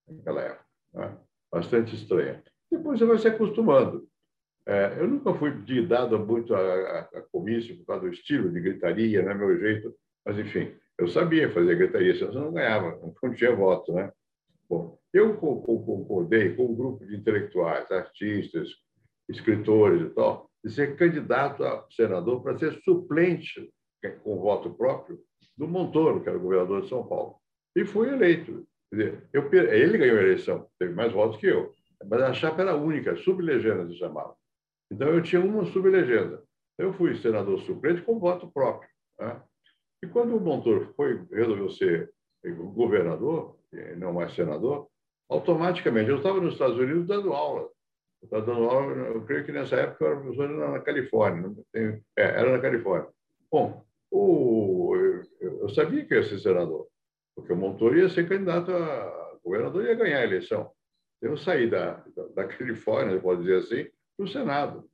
naquela 0.09 0.43
época. 0.43 0.67
Né? 0.95 1.17
Bastante 1.53 1.95
estranha. 1.95 2.43
Depois 2.71 2.99
você 2.99 3.05
vai 3.05 3.19
se 3.19 3.29
acostumando. 3.29 4.09
É, 4.67 4.97
eu 4.99 5.07
nunca 5.07 5.33
fui 5.35 5.53
dado 5.87 6.19
muito 6.19 6.55
a, 6.55 6.59
a, 6.59 7.01
a, 7.01 7.23
comício 7.31 7.77
por 7.79 7.87
causa 7.87 8.03
do 8.03 8.13
estilo 8.13 8.51
de 8.51 8.61
gritaria, 8.61 9.23
né, 9.23 9.33
meu 9.33 9.57
jeito, 9.61 9.95
mas 10.25 10.37
enfim, 10.39 10.75
eu 10.99 11.07
sabia 11.07 11.53
fazer 11.53 11.77
gritaria, 11.77 12.17
senão 12.17 12.33
eu 12.33 12.41
não 12.41 12.53
ganhava, 12.53 13.01
não 13.23 13.33
tinha 13.33 13.55
voto, 13.55 13.93
né? 13.93 14.11
Bom, 14.69 14.99
eu 15.13 15.37
concordei 15.37 16.57
com 16.57 16.67
um 16.67 16.75
grupo 16.75 17.07
de 17.07 17.15
intelectuais, 17.15 17.89
artistas, 17.93 18.69
escritores 19.29 20.03
e 20.03 20.11
tal, 20.11 20.51
de 20.65 20.73
ser 20.73 20.97
candidato 20.97 21.63
a 21.63 21.87
senador 21.93 22.43
para 22.43 22.59
ser 22.59 22.73
suplente 22.83 23.73
com 24.25 24.41
voto 24.41 24.75
próprio 24.75 25.21
do 25.57 25.67
Montoro, 25.67 26.23
que 26.23 26.29
era 26.29 26.39
governador 26.39 26.83
de 26.83 26.89
São 26.89 27.07
Paulo. 27.07 27.37
E 27.75 27.85
fui 27.85 28.09
eleito. 28.09 28.67
Dizer, 28.93 29.29
eu, 29.33 29.53
ele 29.53 29.99
ganhou 29.99 30.19
a 30.19 30.23
eleição, 30.23 30.69
teve 30.79 30.95
mais 30.95 31.13
votos 31.13 31.39
que 31.39 31.47
eu, 31.47 31.75
mas 32.09 32.23
a 32.23 32.33
chapa 32.33 32.63
era 32.63 32.77
única, 32.77 33.17
sublegenda 33.17 33.87
se 33.89 33.99
chamava. 33.99 34.35
Então 34.91 35.09
eu 35.09 35.23
tinha 35.23 35.41
uma 35.41 35.65
sublegenda. 35.67 36.43
Eu 36.79 36.93
fui 36.93 37.17
senador 37.17 37.59
suplente 37.61 38.03
com 38.03 38.19
voto 38.19 38.51
próprio. 38.53 38.89
Né? 39.19 39.43
E 40.03 40.07
quando 40.07 40.37
o 40.37 40.41
Montoro 40.41 40.93
foi, 40.95 41.25
resolveu 41.33 41.71
ser 41.71 42.13
governador, 42.75 43.59
não 43.97 44.13
mais 44.13 44.33
senador, 44.35 44.89
automaticamente, 45.29 46.11
eu 46.11 46.19
estava 46.19 46.41
nos 46.41 46.53
Estados 46.53 46.79
Unidos 46.79 47.07
dando 47.07 47.33
aula. 47.33 47.69
Eu 48.23 48.27
estava 48.27 48.47
dando 48.47 48.65
aula, 48.69 48.93
eu 48.93 49.25
creio 49.25 49.45
que 49.45 49.53
nessa 49.53 49.77
época 49.77 50.05
eu 50.05 50.11
era 50.11 50.21
professor 50.21 50.49
na 50.49 50.81
Califórnia. 50.81 51.53
é, 51.75 52.03
era 52.17 52.53
na 52.53 52.61
Califórnia. 52.61 53.09
Bom, 53.51 53.85
o, 54.11 54.96
eu, 55.47 55.69
sabia 55.71 56.05
que 56.05 56.15
eu 56.15 56.19
ia 56.19 56.29
ser 56.29 56.39
senador 56.39 56.87
porque 57.37 57.53
o 57.53 57.57
Montoro 57.57 57.99
ia 57.99 58.09
ser 58.09 58.27
candidato 58.27 58.73
a 58.73 59.39
governador 59.45 59.85
e 59.85 59.89
ia 59.89 59.95
ganhar 59.95 60.19
a 60.21 60.25
eleição. 60.25 60.73
Eu 61.21 61.37
saí 61.37 61.69
da, 61.69 62.03
da, 62.35 62.47
Califórnia, 62.47 63.21
pode 63.21 63.43
dizer 63.43 63.59
assim, 63.59 63.91
para 64.17 64.25
o 64.25 64.29
Senado. 64.29 64.91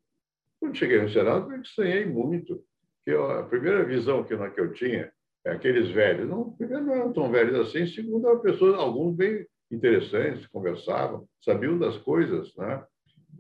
Quando 0.61 0.77
cheguei 0.77 1.01
no 1.01 1.09
Senado, 1.09 1.53
eu 1.53 1.61
estranhei 1.61 2.05
muito, 2.05 2.63
que 3.05 3.13
eu, 3.13 3.31
a 3.31 3.45
primeira 3.45 3.85
visão 3.85 4.25
que, 4.25 4.37
que 4.37 4.61
eu 4.61 4.73
tinha 4.73 5.13
é 5.45 5.53
aqueles 5.53 5.91
velhos, 5.91 6.29
não, 6.29 6.53
primeiro 6.53 6.85
não 6.85 6.95
eram 6.95 7.13
tão 7.13 7.31
velhos 7.31 7.59
assim, 7.59 7.87
segundo 7.87 8.29
eram 8.29 8.41
pessoas, 8.41 8.79
alguns 8.79 9.17
bem 9.17 9.47
interessantes, 9.71 10.47
conversavam, 10.49 11.27
sabiam 11.45 11.79
das 11.79 11.97
coisas, 11.99 12.55
né? 12.57 12.85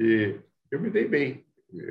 E 0.01 0.41
eu 0.71 0.81
me 0.81 0.91
dei 0.91 1.07
bem, 1.07 1.47
me 1.71 1.83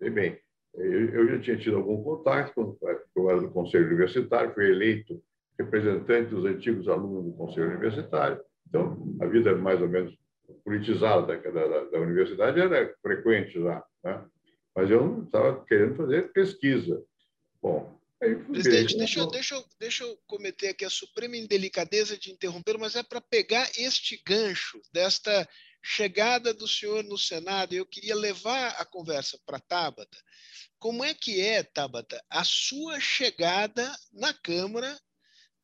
dei 0.00 0.10
bem. 0.10 0.43
Eu, 0.76 1.28
já 1.28 1.40
tinha 1.40 1.56
tido 1.56 1.76
algum 1.76 2.02
contato, 2.02 2.52
quando 2.54 2.78
eu 3.16 3.30
era 3.30 3.40
do 3.40 3.50
Conselho 3.50 3.86
Universitário, 3.86 4.52
fui 4.54 4.70
eleito 4.70 5.22
representante 5.58 6.30
dos 6.30 6.44
antigos 6.44 6.88
alunos 6.88 7.24
do 7.24 7.32
Conselho 7.32 7.68
Universitário. 7.68 8.40
Então, 8.68 9.16
a 9.20 9.26
vida 9.26 9.54
mais 9.56 9.80
ou 9.80 9.88
menos 9.88 10.16
politizada 10.64 11.38
da, 11.38 11.50
da, 11.50 11.84
da 11.84 12.00
universidade 12.00 12.60
era 12.60 12.92
frequente 13.00 13.52
já. 13.52 13.84
Né? 14.02 14.24
Mas 14.74 14.90
eu 14.90 15.22
estava 15.22 15.64
querendo 15.64 15.96
fazer 15.96 16.32
pesquisa. 16.32 17.02
Bom, 17.62 17.96
aí 18.20 18.34
Presidente, 18.34 18.96
deixa 18.96 19.20
eu, 19.20 19.26
deixa, 19.28 19.54
eu, 19.54 19.64
deixa 19.78 20.04
eu 20.04 20.18
cometer 20.26 20.68
aqui 20.68 20.84
a 20.84 20.90
suprema 20.90 21.36
indelicadeza 21.36 22.18
de 22.18 22.32
interromper, 22.32 22.76
mas 22.78 22.96
é 22.96 23.02
para 23.02 23.20
pegar 23.20 23.70
este 23.78 24.20
gancho 24.26 24.80
desta 24.92 25.48
chegada 25.84 26.54
do 26.54 26.66
senhor 26.66 27.04
no 27.04 27.18
Senado. 27.18 27.74
Eu 27.74 27.84
queria 27.84 28.16
levar 28.16 28.70
a 28.78 28.86
conversa 28.86 29.38
para 29.44 29.60
Tabata. 29.60 30.18
Como 30.78 31.04
é 31.04 31.12
que 31.12 31.42
é, 31.42 31.62
Tabata, 31.62 32.24
a 32.30 32.42
sua 32.42 32.98
chegada 32.98 33.94
na 34.10 34.32
Câmara 34.32 34.98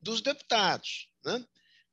dos 0.00 0.20
deputados, 0.20 1.08
né? 1.24 1.42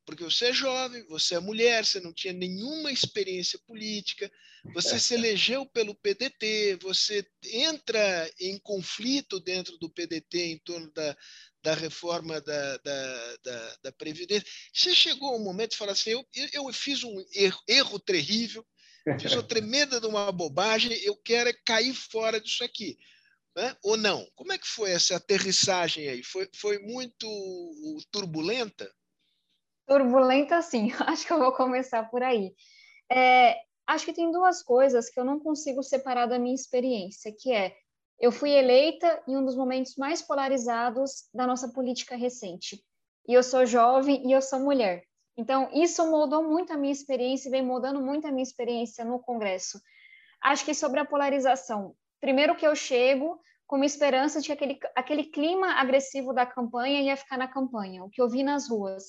Porque 0.05 0.23
você 0.23 0.47
é 0.47 0.53
jovem, 0.53 1.05
você 1.07 1.35
é 1.35 1.39
mulher, 1.39 1.85
você 1.85 1.99
não 1.99 2.13
tinha 2.13 2.31
nenhuma 2.31 2.91
experiência 2.91 3.59
política, 3.67 4.31
você 4.73 4.97
se 4.99 5.13
elegeu 5.13 5.65
pelo 5.65 5.95
PDT, 5.95 6.77
você 6.81 7.25
entra 7.43 8.31
em 8.39 8.57
conflito 8.59 9.39
dentro 9.39 9.77
do 9.77 9.89
PDT 9.89 10.45
em 10.45 10.57
torno 10.59 10.89
da, 10.93 11.17
da 11.67 11.73
reforma 11.73 12.39
da, 12.39 12.77
da, 12.77 13.35
da, 13.43 13.75
da 13.83 13.91
Previdência. 13.91 14.47
Você 14.73 14.95
chegou 14.95 15.35
um 15.35 15.43
momento 15.43 15.73
e 15.73 15.77
falou 15.77 15.91
assim: 15.91 16.11
eu, 16.11 16.25
eu 16.53 16.71
fiz 16.71 17.03
um 17.03 17.25
erro, 17.33 17.59
erro 17.67 17.99
terrível, 17.99 18.65
fiz 19.19 19.33
uma 19.33 19.43
tremenda 19.43 19.99
de 19.99 20.07
uma 20.07 20.31
bobagem, 20.31 20.93
eu 21.03 21.17
quero 21.17 21.49
é 21.49 21.53
cair 21.65 21.93
fora 21.93 22.39
disso 22.39 22.63
aqui 22.63 22.97
né? 23.53 23.75
ou 23.83 23.97
não? 23.97 24.25
Como 24.33 24.53
é 24.53 24.57
que 24.57 24.67
foi 24.67 24.91
essa 24.91 25.17
aterrissagem 25.17 26.07
aí? 26.07 26.23
Foi, 26.23 26.47
foi 26.55 26.79
muito 26.79 27.27
turbulenta? 28.11 28.89
Turbulenta, 29.85 30.61
sim. 30.61 30.89
Acho 31.05 31.27
que 31.27 31.33
eu 31.33 31.39
vou 31.39 31.51
começar 31.51 32.03
por 32.03 32.23
aí. 32.23 32.53
É, 33.11 33.57
acho 33.87 34.05
que 34.05 34.13
tem 34.13 34.31
duas 34.31 34.61
coisas 34.61 35.09
que 35.09 35.19
eu 35.19 35.25
não 35.25 35.39
consigo 35.39 35.81
separar 35.81 36.27
da 36.27 36.37
minha 36.37 36.55
experiência, 36.55 37.33
que 37.37 37.51
é 37.51 37.75
eu 38.19 38.31
fui 38.31 38.51
eleita 38.51 39.21
em 39.27 39.37
um 39.37 39.45
dos 39.45 39.55
momentos 39.55 39.95
mais 39.95 40.21
polarizados 40.21 41.29
da 41.33 41.45
nossa 41.45 41.69
política 41.69 42.15
recente. 42.15 42.83
E 43.27 43.33
eu 43.33 43.43
sou 43.43 43.65
jovem 43.65 44.27
e 44.27 44.31
eu 44.31 44.41
sou 44.41 44.59
mulher. 44.59 45.03
Então, 45.37 45.69
isso 45.71 46.09
moldou 46.09 46.43
muito 46.43 46.73
a 46.73 46.77
minha 46.77 46.91
experiência 46.91 47.47
e 47.47 47.51
vem 47.51 47.63
moldando 47.63 48.01
muito 48.01 48.25
a 48.25 48.31
minha 48.31 48.43
experiência 48.43 49.05
no 49.05 49.19
Congresso. 49.19 49.79
Acho 50.41 50.65
que 50.65 50.73
sobre 50.73 50.99
a 50.99 51.05
polarização, 51.05 51.95
primeiro 52.19 52.55
que 52.55 52.65
eu 52.65 52.75
chego 52.75 53.39
com 53.67 53.75
uma 53.75 53.85
esperança 53.85 54.39
de 54.39 54.47
que 54.47 54.53
aquele, 54.53 54.79
aquele 54.95 55.23
clima 55.25 55.73
agressivo 55.73 56.33
da 56.33 56.45
campanha 56.45 57.01
ia 57.01 57.17
ficar 57.17 57.37
na 57.37 57.47
campanha, 57.47 58.03
o 58.03 58.09
que 58.09 58.21
eu 58.21 58.29
vi 58.29 58.41
nas 58.41 58.69
ruas. 58.69 59.03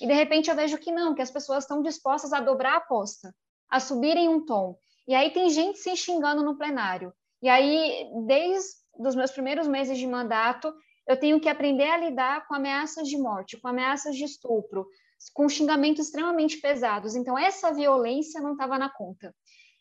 E 0.00 0.06
de 0.06 0.12
repente 0.12 0.48
eu 0.48 0.56
vejo 0.56 0.78
que 0.78 0.92
não, 0.92 1.14
que 1.14 1.20
as 1.20 1.30
pessoas 1.30 1.64
estão 1.64 1.82
dispostas 1.82 2.32
a 2.32 2.40
dobrar 2.40 2.74
a 2.74 2.76
aposta, 2.76 3.34
a 3.68 3.80
subirem 3.80 4.28
um 4.28 4.44
tom. 4.44 4.78
E 5.06 5.14
aí 5.14 5.30
tem 5.32 5.50
gente 5.50 5.80
se 5.80 5.94
xingando 5.96 6.42
no 6.42 6.56
plenário. 6.56 7.12
E 7.44 7.48
aí, 7.50 8.08
desde 8.26 8.70
os 8.98 9.14
meus 9.14 9.30
primeiros 9.30 9.68
meses 9.68 9.98
de 9.98 10.06
mandato, 10.06 10.72
eu 11.06 11.14
tenho 11.14 11.38
que 11.38 11.50
aprender 11.50 11.90
a 11.90 11.98
lidar 11.98 12.48
com 12.48 12.54
ameaças 12.54 13.06
de 13.06 13.18
morte, 13.18 13.60
com 13.60 13.68
ameaças 13.68 14.16
de 14.16 14.24
estupro, 14.24 14.86
com 15.34 15.46
xingamentos 15.46 16.06
extremamente 16.06 16.56
pesados. 16.56 17.14
Então, 17.14 17.38
essa 17.38 17.70
violência 17.70 18.40
não 18.40 18.52
estava 18.52 18.78
na 18.78 18.88
conta. 18.88 19.34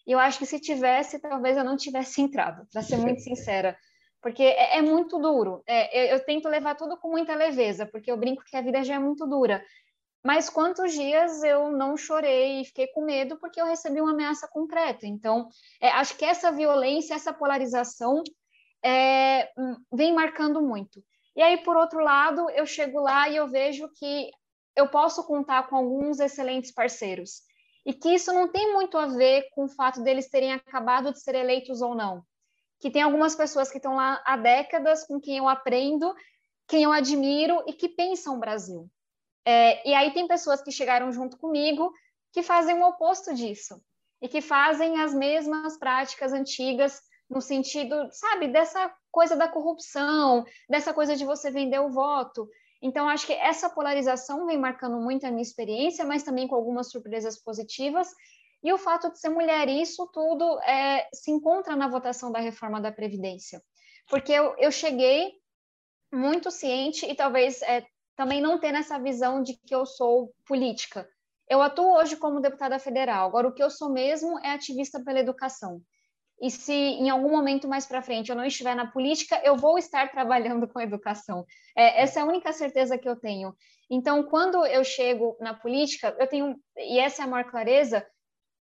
E 0.05 0.11
eu 0.11 0.19
acho 0.19 0.39
que 0.39 0.45
se 0.45 0.59
tivesse, 0.59 1.19
talvez 1.19 1.55
eu 1.55 1.63
não 1.63 1.77
tivesse 1.77 2.19
entrado, 2.21 2.67
para 2.69 2.81
ser 2.81 2.97
muito 2.97 3.21
sincera. 3.23 3.77
Porque 4.21 4.43
é, 4.43 4.79
é 4.79 4.81
muito 4.81 5.17
duro. 5.17 5.63
É, 5.65 6.11
eu, 6.11 6.17
eu, 6.17 6.25
tento 6.25 6.49
levar 6.49 6.75
tudo 6.75 6.97
com 6.97 7.11
muita 7.11 7.33
leveza, 7.33 7.85
porque 7.85 8.11
eu 8.11 8.17
brinco 8.17 8.43
que 8.43 8.57
a 8.57 8.61
vida 8.61 8.83
já 8.83 8.95
é 8.95 8.99
muito 8.99 9.25
dura. 9.25 9.63
Mas 10.23 10.49
quantos 10.49 10.93
dias 10.93 11.43
eu 11.43 11.69
não 11.69 11.97
chorei 11.97 12.61
e 12.61 12.65
fiquei 12.65 12.87
com 12.87 13.03
medo 13.03 13.37
porque 13.39 13.59
eu 13.59 13.65
recebi 13.65 13.99
uma 13.99 14.11
ameaça 14.11 14.47
concreta? 14.47 15.05
Então, 15.05 15.49
é, 15.81 15.89
acho 15.89 16.15
que 16.15 16.23
essa 16.23 16.49
violência, 16.49 17.13
essa 17.13 17.33
polarização 17.33 18.23
é, 18.83 19.51
vem 19.91 20.13
marcando 20.13 20.61
muito. 20.61 21.03
E 21.35 21.41
aí, 21.41 21.57
por 21.57 21.75
outro 21.75 21.99
lado, 21.99 22.49
eu 22.51 22.65
chego 22.65 23.01
lá 23.01 23.27
e 23.27 23.35
eu 23.35 23.49
vejo 23.49 23.89
que 23.89 24.31
eu 24.75 24.87
posso 24.87 25.25
contar 25.25 25.67
com 25.67 25.75
alguns 25.75 26.19
excelentes 26.19 26.71
parceiros. 26.71 27.41
E 27.85 27.93
que 27.93 28.13
isso 28.13 28.31
não 28.31 28.47
tem 28.47 28.71
muito 28.71 28.97
a 28.97 29.07
ver 29.07 29.49
com 29.51 29.65
o 29.65 29.69
fato 29.69 30.01
deles 30.01 30.29
terem 30.29 30.53
acabado 30.53 31.11
de 31.11 31.19
ser 31.19 31.35
eleitos 31.35 31.81
ou 31.81 31.93
não. 31.93 32.23
Que 32.79 32.89
tem 32.89 33.01
algumas 33.01 33.35
pessoas 33.35 33.69
que 33.69 33.77
estão 33.77 33.95
lá 33.95 34.21
há 34.25 34.37
décadas, 34.37 35.05
com 35.05 35.19
quem 35.19 35.37
eu 35.37 35.49
aprendo, 35.49 36.13
quem 36.67 36.83
eu 36.83 36.93
admiro 36.93 37.61
e 37.67 37.73
que 37.73 37.89
pensam 37.89 38.37
o 38.37 38.39
Brasil. 38.39 38.89
É, 39.45 39.87
e 39.87 39.93
aí 39.93 40.13
tem 40.13 40.27
pessoas 40.27 40.61
que 40.61 40.71
chegaram 40.71 41.11
junto 41.11 41.37
comigo 41.37 41.91
que 42.31 42.41
fazem 42.41 42.75
o 42.81 42.87
oposto 42.87 43.33
disso 43.33 43.81
e 44.21 44.27
que 44.27 44.41
fazem 44.41 45.01
as 45.01 45.13
mesmas 45.13 45.77
práticas 45.77 46.31
antigas 46.31 47.01
no 47.29 47.41
sentido, 47.41 48.07
sabe, 48.11 48.47
dessa 48.47 48.93
coisa 49.11 49.35
da 49.35 49.47
corrupção, 49.47 50.45
dessa 50.69 50.93
coisa 50.93 51.15
de 51.15 51.25
você 51.25 51.51
vender 51.51 51.79
o 51.79 51.89
voto. 51.89 52.47
Então, 52.81 53.07
acho 53.07 53.25
que 53.25 53.33
essa 53.33 53.69
polarização 53.69 54.45
vem 54.45 54.57
marcando 54.57 54.97
muito 54.97 55.25
a 55.25 55.31
minha 55.31 55.41
experiência, 55.41 56.05
mas 56.05 56.23
também 56.23 56.47
com 56.47 56.55
algumas 56.55 56.91
surpresas 56.91 57.41
positivas. 57.41 58.09
E 58.61 58.71
o 58.71 58.77
fato 58.77 59.11
de 59.11 59.19
ser 59.19 59.29
mulher, 59.29 59.67
isso 59.67 60.07
tudo 60.13 60.59
é, 60.61 61.07
se 61.13 61.31
encontra 61.31 61.75
na 61.75 61.87
votação 61.87 62.31
da 62.31 62.39
reforma 62.39 62.81
da 62.81 62.91
Previdência. 62.91 63.61
Porque 64.09 64.31
eu, 64.31 64.55
eu 64.57 64.71
cheguei 64.71 65.33
muito 66.11 66.51
ciente 66.51 67.05
e 67.05 67.15
talvez 67.15 67.61
é, 67.61 67.85
também 68.15 68.41
não 68.41 68.59
tendo 68.59 68.77
essa 68.77 68.99
visão 68.99 69.41
de 69.41 69.53
que 69.65 69.73
eu 69.73 69.85
sou 69.85 70.33
política. 70.45 71.07
Eu 71.49 71.61
atuo 71.61 71.95
hoje 71.97 72.15
como 72.15 72.39
deputada 72.39 72.79
federal, 72.79 73.27
agora 73.27 73.47
o 73.47 73.53
que 73.53 73.63
eu 73.63 73.69
sou 73.69 73.91
mesmo 73.91 74.39
é 74.39 74.51
ativista 74.51 75.03
pela 75.03 75.19
educação. 75.19 75.81
E 76.41 76.49
se 76.49 76.73
em 76.73 77.09
algum 77.09 77.29
momento 77.29 77.67
mais 77.67 77.85
para 77.85 78.01
frente 78.01 78.29
eu 78.29 78.35
não 78.35 78.45
estiver 78.45 78.75
na 78.75 78.91
política, 78.91 79.41
eu 79.43 79.55
vou 79.55 79.77
estar 79.77 80.11
trabalhando 80.11 80.67
com 80.67 80.81
educação. 80.81 81.45
É, 81.77 82.01
essa 82.01 82.19
é 82.19 82.23
a 82.23 82.25
única 82.25 82.51
certeza 82.51 82.97
que 82.97 83.07
eu 83.07 83.15
tenho. 83.15 83.55
Então, 83.89 84.23
quando 84.23 84.65
eu 84.65 84.83
chego 84.83 85.37
na 85.39 85.53
política, 85.53 86.15
eu 86.19 86.27
tenho, 86.27 86.55
e 86.77 86.99
essa 86.99 87.21
é 87.21 87.25
a 87.25 87.27
maior 87.27 87.49
clareza, 87.49 88.05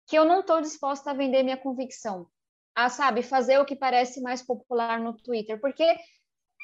que 0.08 0.18
eu 0.18 0.26
não 0.26 0.40
estou 0.40 0.62
disposta 0.62 1.12
a 1.12 1.14
vender 1.14 1.44
minha 1.44 1.58
convicção, 1.58 2.28
a, 2.74 2.90
sabe, 2.90 3.22
fazer 3.22 3.60
o 3.60 3.66
que 3.66 3.76
parece 3.76 4.22
mais 4.22 4.42
popular 4.42 5.00
no 5.00 5.14
Twitter, 5.14 5.60
porque 5.60 5.84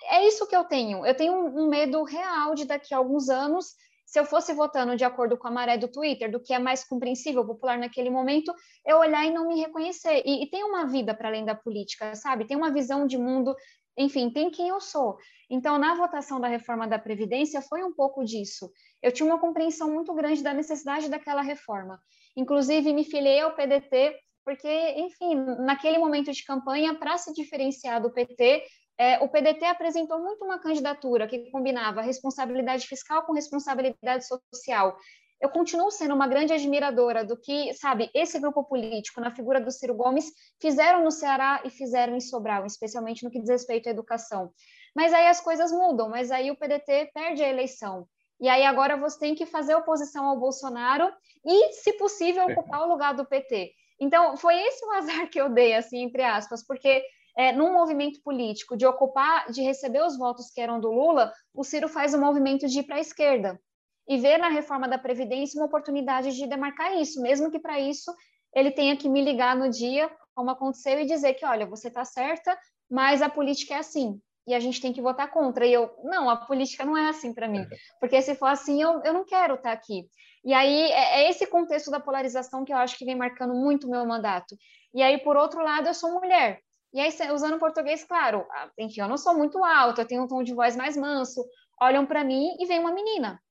é 0.09 0.27
isso 0.27 0.47
que 0.47 0.55
eu 0.55 0.63
tenho. 0.63 1.05
Eu 1.05 1.15
tenho 1.15 1.33
um, 1.33 1.67
medo 1.67 2.03
real 2.03 2.55
de 2.55 2.65
daqui 2.65 2.93
a 2.93 2.97
alguns 2.97 3.29
anos, 3.29 3.73
se 4.05 4.19
eu 4.19 4.25
fosse 4.25 4.53
votando 4.53 4.95
de 4.95 5.03
acordo 5.03 5.37
com 5.37 5.47
a 5.47 5.51
maré 5.51 5.77
do 5.77 5.87
Twitter, 5.87 6.31
do 6.31 6.39
que 6.39 6.53
é 6.53 6.59
mais 6.59 6.83
compreensível, 6.83 7.45
popular 7.45 7.77
naquele 7.77 8.09
momento, 8.09 8.53
eu 8.85 8.97
olhar 8.97 9.25
e 9.25 9.31
não 9.31 9.47
me 9.47 9.59
reconhecer. 9.59 10.21
E, 10.25 10.43
e 10.43 10.49
tem 10.49 10.63
uma 10.63 10.85
vida 10.85 11.13
para 11.13 11.29
além 11.29 11.45
da 11.45 11.55
política, 11.55 12.13
sabe? 12.15 12.45
Tem 12.45 12.57
uma 12.57 12.71
visão 12.71 13.07
de 13.07 13.17
mundo, 13.17 13.55
enfim, 13.97 14.29
tem 14.29 14.49
quem 14.51 14.67
eu 14.67 14.81
sou. 14.81 15.17
Então, 15.49 15.77
na 15.77 15.95
votação 15.95 16.39
da 16.39 16.47
reforma 16.47 16.87
da 16.87 16.99
Previdência, 16.99 17.61
foi 17.61 17.83
um 17.83 17.93
pouco 17.93 18.23
disso. 18.23 18.71
Eu 19.01 19.11
tinha 19.11 19.25
uma 19.25 19.39
compreensão 19.39 19.91
muito 19.91 20.13
grande 20.13 20.43
da 20.43 20.53
necessidade 20.53 21.09
daquela 21.09 21.41
reforma. 21.41 21.99
Inclusive, 22.35 22.93
me 22.93 23.03
filiei 23.03 23.39
ao 23.41 23.55
PDT 23.55 24.15
porque, 24.43 24.67
enfim, 24.97 25.35
naquele 25.59 25.97
momento 25.97 26.31
de 26.31 26.43
campanha, 26.43 26.95
para 26.95 27.17
se 27.17 27.33
diferenciar 27.33 28.01
do 28.01 28.11
PT, 28.11 28.63
é, 28.97 29.17
o 29.23 29.27
PDT 29.27 29.65
apresentou 29.65 30.19
muito 30.19 30.43
uma 30.45 30.59
candidatura 30.59 31.27
que 31.27 31.49
combinava 31.51 32.01
responsabilidade 32.01 32.87
fiscal 32.87 33.23
com 33.23 33.33
responsabilidade 33.33 34.25
social. 34.27 34.97
Eu 35.41 35.49
continuo 35.49 35.91
sendo 35.91 36.15
uma 36.15 36.27
grande 36.27 36.53
admiradora 36.53 37.25
do 37.25 37.35
que, 37.35 37.73
sabe, 37.73 38.09
esse 38.13 38.39
grupo 38.39 38.63
político, 38.63 39.19
na 39.19 39.35
figura 39.35 39.59
do 39.59 39.71
Ciro 39.71 39.93
Gomes, 39.93 40.31
fizeram 40.61 41.03
no 41.03 41.11
Ceará 41.11 41.61
e 41.65 41.69
fizeram 41.69 42.15
em 42.15 42.21
Sobral, 42.21 42.65
especialmente 42.65 43.25
no 43.25 43.29
que 43.29 43.39
diz 43.39 43.49
respeito 43.49 43.89
à 43.89 43.91
educação. 43.91 44.51
Mas 44.95 45.11
aí 45.11 45.27
as 45.27 45.41
coisas 45.41 45.71
mudam, 45.71 46.07
mas 46.07 46.31
aí 46.31 46.49
o 46.49 46.55
PDT 46.55 47.11
perde 47.13 47.43
a 47.43 47.49
eleição. 47.49 48.07
E 48.39 48.47
aí 48.47 48.63
agora 48.63 48.95
você 48.95 49.19
tem 49.19 49.35
que 49.35 49.45
fazer 49.45 49.75
oposição 49.75 50.25
ao 50.25 50.39
Bolsonaro 50.39 51.11
e, 51.45 51.73
se 51.73 51.93
possível, 51.93 52.45
ocupar 52.45 52.83
o 52.83 52.89
lugar 52.89 53.13
do 53.13 53.25
PT. 53.25 53.73
Então, 53.99 54.37
foi 54.37 54.55
esse 54.55 54.85
o 54.85 54.91
azar 54.91 55.29
que 55.29 55.39
eu 55.39 55.49
dei, 55.49 55.73
assim, 55.73 56.03
entre 56.03 56.23
aspas, 56.23 56.65
porque 56.65 57.03
é, 57.37 57.51
num 57.51 57.73
movimento 57.73 58.21
político 58.21 58.77
de 58.77 58.85
ocupar, 58.85 59.51
de 59.51 59.61
receber 59.61 60.03
os 60.03 60.17
votos 60.17 60.51
que 60.51 60.61
eram 60.61 60.79
do 60.79 60.91
Lula, 60.91 61.31
o 61.53 61.63
Ciro 61.63 61.87
faz 61.87 62.13
o 62.13 62.17
um 62.17 62.21
movimento 62.21 62.67
de 62.67 62.79
ir 62.79 62.83
para 62.83 62.97
a 62.97 62.99
esquerda 62.99 63.59
e 64.07 64.17
vê 64.17 64.37
na 64.37 64.49
reforma 64.49 64.87
da 64.87 64.97
Previdência 64.97 65.59
uma 65.59 65.67
oportunidade 65.67 66.35
de 66.35 66.47
demarcar 66.47 66.95
isso, 66.95 67.21
mesmo 67.21 67.49
que 67.49 67.59
para 67.59 67.79
isso 67.79 68.13
ele 68.53 68.71
tenha 68.71 68.95
que 68.95 69.09
me 69.09 69.23
ligar 69.23 69.55
no 69.55 69.69
dia, 69.69 70.11
como 70.35 70.51
aconteceu, 70.51 70.99
e 70.99 71.05
dizer 71.05 71.33
que, 71.33 71.45
olha, 71.45 71.65
você 71.65 71.87
está 71.87 72.05
certa, 72.05 72.57
mas 72.89 73.21
a 73.21 73.29
política 73.29 73.73
é 73.73 73.77
assim, 73.77 74.19
e 74.45 74.53
a 74.53 74.59
gente 74.59 74.81
tem 74.81 74.93
que 74.93 75.01
votar 75.01 75.31
contra. 75.31 75.65
E 75.65 75.73
eu, 75.73 75.91
não, 76.03 76.29
a 76.29 76.37
política 76.37 76.85
não 76.85 76.97
é 76.97 77.09
assim 77.09 77.33
para 77.33 77.47
mim, 77.47 77.65
porque 77.99 78.21
se 78.21 78.35
for 78.35 78.47
assim, 78.47 78.81
eu, 78.81 79.01
eu 79.03 79.13
não 79.13 79.25
quero 79.25 79.55
estar 79.55 79.69
tá 79.69 79.73
aqui. 79.73 80.07
E 80.43 80.53
aí 80.53 80.91
é, 80.91 81.21
é 81.21 81.29
esse 81.29 81.47
contexto 81.47 81.89
da 81.89 81.99
polarização 81.99 82.65
que 82.65 82.73
eu 82.73 82.77
acho 82.77 82.97
que 82.97 83.05
vem 83.05 83.15
marcando 83.15 83.53
muito 83.53 83.87
o 83.87 83.89
meu 83.89 84.05
mandato. 84.05 84.55
E 84.93 85.01
aí, 85.01 85.17
por 85.17 85.37
outro 85.37 85.63
lado, 85.63 85.87
eu 85.87 85.93
sou 85.93 86.13
mulher. 86.13 86.59
E 86.93 86.99
aí, 86.99 87.11
usando 87.31 87.57
português, 87.57 88.03
claro, 88.03 88.45
enfim, 88.77 89.01
eu 89.01 89.07
não 89.07 89.17
sou 89.17 89.33
muito 89.33 89.63
alta, 89.63 90.01
eu 90.01 90.07
tenho 90.07 90.23
um 90.23 90.27
tom 90.27 90.43
de 90.43 90.53
voz 90.53 90.75
mais 90.75 90.95
manso, 90.95 91.43
olham 91.81 92.05
para 92.05 92.23
mim 92.23 92.55
e 92.59 92.65
vem 92.65 92.79
uma 92.79 92.91
menina. 92.91 93.41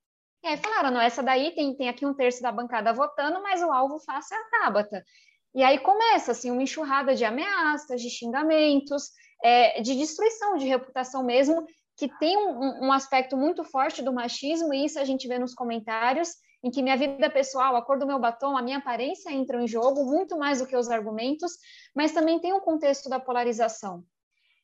E 0.45 0.49
aí 0.49 0.57
falaram, 0.57 0.91
não, 0.91 1.01
essa 1.01 1.23
daí 1.23 1.53
tem, 1.53 1.75
tem 1.77 1.89
aqui 1.89 2.07
um 2.07 2.15
terço 2.15 2.43
da 2.43 2.53
bancada 2.53 2.93
votando, 2.93 3.43
mas 3.43 3.63
o 3.63 3.71
alvo 3.71 3.99
fácil 4.01 4.37
é 4.37 4.41
a 4.41 4.45
Tabata. 4.45 5.05
E 5.55 5.63
aí 5.63 5.79
começa, 5.79 6.33
assim, 6.33 6.51
uma 6.51 6.63
enxurrada 6.63 7.15
de 7.15 7.25
ameaças, 7.25 8.01
de 8.01 8.09
xingamentos, 8.09 9.11
é, 9.43 9.81
de 9.81 9.95
destruição 9.97 10.57
de 10.57 10.67
reputação 10.67 11.25
mesmo, 11.25 11.67
que 11.97 12.09
tem 12.19 12.37
um, 12.37 12.87
um 12.87 12.93
aspecto 12.93 13.37
muito 13.37 13.63
forte 13.65 14.03
do 14.03 14.13
machismo, 14.13 14.73
e 14.73 14.85
isso 14.85 14.99
a 14.99 15.05
gente 15.05 15.29
vê 15.29 15.39
nos 15.39 15.55
comentários, 15.55 16.31
em 16.63 16.71
que 16.71 16.83
minha 16.83 16.97
vida 16.97 17.29
pessoal, 17.29 17.75
a 17.75 17.83
cor 17.83 17.99
do 17.99 18.07
meu 18.07 18.19
batom, 18.19 18.57
a 18.57 18.63
minha 18.63 18.79
aparência 18.79 19.31
entram 19.31 19.61
em 19.61 19.67
jogo 19.67 20.05
muito 20.05 20.39
mais 20.39 20.61
do 20.61 20.67
que 20.67 20.77
os 20.77 20.89
argumentos, 20.89 21.53
mas 21.95 22.13
também 22.13 22.39
tem 22.39 22.53
um 22.53 22.61
contexto 22.61 23.09
da 23.09 23.19
polarização. 23.19 24.05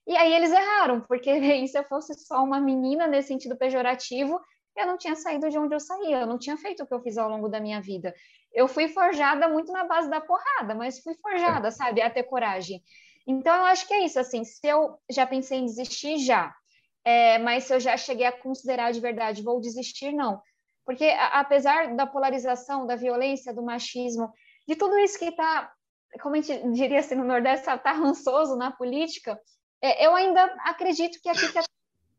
E 0.06 0.16
aí 0.16 0.32
eles 0.32 0.50
erraram, 0.50 1.00
porque 1.00 1.30
se 1.66 1.78
eu 1.78 1.84
fosse 1.84 2.14
só 2.14 2.42
uma 2.42 2.60
menina 2.60 3.06
nesse 3.06 3.28
sentido 3.28 3.56
pejorativo, 3.56 4.40
eu 4.76 4.86
não 4.86 4.96
tinha 4.96 5.16
saído 5.16 5.50
de 5.50 5.58
onde 5.58 5.74
eu 5.74 5.80
saía, 5.80 6.20
eu 6.20 6.26
não 6.26 6.38
tinha 6.38 6.56
feito 6.56 6.82
o 6.82 6.86
que 6.86 6.94
eu 6.94 7.02
fiz 7.02 7.18
ao 7.18 7.28
longo 7.28 7.48
da 7.48 7.60
minha 7.60 7.80
vida. 7.80 8.14
Eu 8.52 8.68
fui 8.68 8.88
forjada 8.88 9.48
muito 9.48 9.72
na 9.72 9.84
base 9.84 10.08
da 10.08 10.20
porrada, 10.20 10.74
mas 10.74 11.00
fui 11.00 11.14
forjada, 11.14 11.70
sabe, 11.70 12.00
a 12.00 12.08
ter 12.08 12.22
coragem. 12.22 12.82
Então 13.26 13.54
eu 13.54 13.64
acho 13.64 13.86
que 13.86 13.92
é 13.92 14.04
isso, 14.04 14.18
assim, 14.18 14.44
se 14.44 14.66
eu 14.66 14.98
já 15.10 15.26
pensei 15.26 15.58
em 15.58 15.66
desistir, 15.66 16.16
já. 16.18 16.54
É, 17.04 17.38
mas 17.38 17.64
se 17.64 17.74
eu 17.74 17.80
já 17.80 17.96
cheguei 17.96 18.26
a 18.26 18.32
considerar 18.32 18.92
de 18.92 19.00
verdade, 19.00 19.42
vou 19.42 19.60
desistir, 19.60 20.12
não. 20.12 20.40
Porque, 20.88 21.04
a, 21.04 21.40
apesar 21.40 21.94
da 21.94 22.06
polarização, 22.06 22.86
da 22.86 22.96
violência, 22.96 23.52
do 23.52 23.62
machismo, 23.62 24.32
de 24.66 24.74
tudo 24.74 24.98
isso 24.98 25.18
que 25.18 25.26
está, 25.26 25.70
como 26.22 26.34
a 26.34 26.40
gente 26.40 26.72
diria 26.72 27.00
assim 27.00 27.14
no 27.14 27.24
Nordeste, 27.24 27.68
está 27.68 27.92
rançoso 27.92 28.56
na 28.56 28.70
política, 28.70 29.38
é, 29.82 30.06
eu 30.06 30.14
ainda 30.14 30.42
acredito 30.64 31.20
que 31.20 31.28
aqui 31.28 31.52
que 31.52 31.58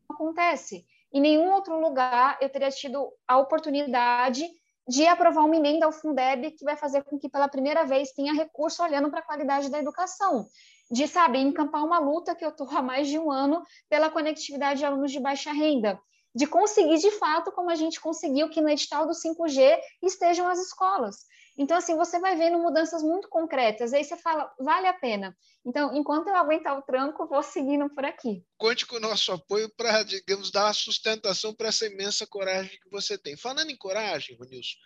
acontece. 0.08 0.86
Em 1.12 1.20
nenhum 1.20 1.50
outro 1.50 1.80
lugar 1.80 2.38
eu 2.40 2.48
teria 2.48 2.70
tido 2.70 3.12
a 3.26 3.38
oportunidade 3.38 4.48
de 4.86 5.04
aprovar 5.04 5.44
uma 5.44 5.56
emenda 5.56 5.86
ao 5.86 5.92
Fundeb 5.92 6.52
que 6.52 6.64
vai 6.64 6.76
fazer 6.76 7.02
com 7.02 7.18
que, 7.18 7.28
pela 7.28 7.48
primeira 7.48 7.84
vez, 7.84 8.12
tenha 8.12 8.32
recurso 8.32 8.84
olhando 8.84 9.10
para 9.10 9.18
a 9.18 9.26
qualidade 9.26 9.68
da 9.68 9.80
educação. 9.80 10.46
De, 10.88 11.08
sabe, 11.08 11.38
encampar 11.40 11.84
uma 11.84 11.98
luta 11.98 12.36
que 12.36 12.44
eu 12.44 12.50
estou 12.50 12.70
há 12.70 12.80
mais 12.80 13.08
de 13.08 13.18
um 13.18 13.32
ano 13.32 13.64
pela 13.88 14.10
conectividade 14.10 14.78
de 14.78 14.86
alunos 14.86 15.10
de 15.10 15.18
baixa 15.18 15.50
renda 15.50 16.00
de 16.34 16.46
conseguir 16.46 16.98
de 16.98 17.10
fato, 17.12 17.52
como 17.52 17.70
a 17.70 17.74
gente 17.74 18.00
conseguiu 18.00 18.48
que 18.48 18.60
no 18.60 18.68
edital 18.68 19.06
do 19.06 19.12
5G 19.12 19.78
estejam 20.02 20.48
as 20.48 20.58
escolas. 20.58 21.26
Então, 21.58 21.76
assim, 21.76 21.96
você 21.96 22.18
vai 22.18 22.36
vendo 22.36 22.58
mudanças 22.58 23.02
muito 23.02 23.28
concretas, 23.28 23.92
aí 23.92 24.02
você 24.02 24.16
fala, 24.16 24.50
vale 24.58 24.86
a 24.86 24.94
pena. 24.94 25.36
Então, 25.64 25.94
enquanto 25.94 26.28
eu 26.28 26.36
aguentar 26.36 26.78
o 26.78 26.82
tranco, 26.82 27.26
vou 27.26 27.42
seguindo 27.42 27.88
por 27.90 28.04
aqui. 28.04 28.42
Conte 28.56 28.86
com 28.86 28.96
o 28.96 29.00
nosso 29.00 29.32
apoio 29.32 29.68
para, 29.76 30.02
digamos, 30.02 30.50
dar 30.50 30.72
sustentação 30.72 31.54
para 31.54 31.68
essa 31.68 31.86
imensa 31.86 32.26
coragem 32.26 32.78
que 32.80 32.88
você 32.88 33.18
tem. 33.18 33.36
Falando 33.36 33.70
em 33.70 33.76
coragem, 33.76 34.36
Ronilson, 34.38 34.76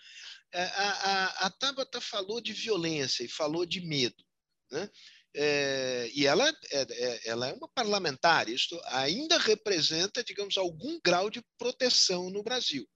é, 0.53 0.64
a, 0.64 0.91
a, 0.91 1.47
a 1.47 1.51
Tabata 1.51 2.01
falou 2.01 2.41
de 2.41 2.53
violência 2.53 3.23
e 3.23 3.29
falou 3.29 3.64
de 3.64 3.81
medo. 3.81 4.25
Né? 4.71 4.91
É, 5.37 6.09
e 6.14 6.26
ela 6.26 6.49
é, 6.49 6.55
é, 6.70 7.20
ela 7.28 7.49
é 7.49 7.53
uma 7.53 7.68
parlamentar, 7.68 8.49
isto 8.49 8.80
ainda 8.85 9.37
representa, 9.37 10.22
digamos, 10.22 10.57
algum 10.57 11.01
grau 11.05 11.28
de 11.28 11.43
proteção 11.59 12.30
no 12.30 12.43
Brasil. 12.43 12.89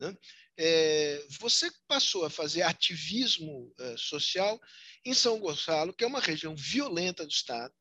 Né? 0.00 0.16
É, 0.56 1.22
você 1.38 1.70
passou 1.86 2.24
a 2.24 2.30
fazer 2.30 2.62
ativismo 2.62 3.70
é, 3.78 3.96
social 3.98 4.58
em 5.04 5.12
São 5.12 5.38
Gonçalo, 5.38 5.92
que 5.92 6.02
é 6.02 6.06
uma 6.06 6.20
região 6.20 6.56
violenta 6.56 7.26
do 7.26 7.30
Estado. 7.30 7.74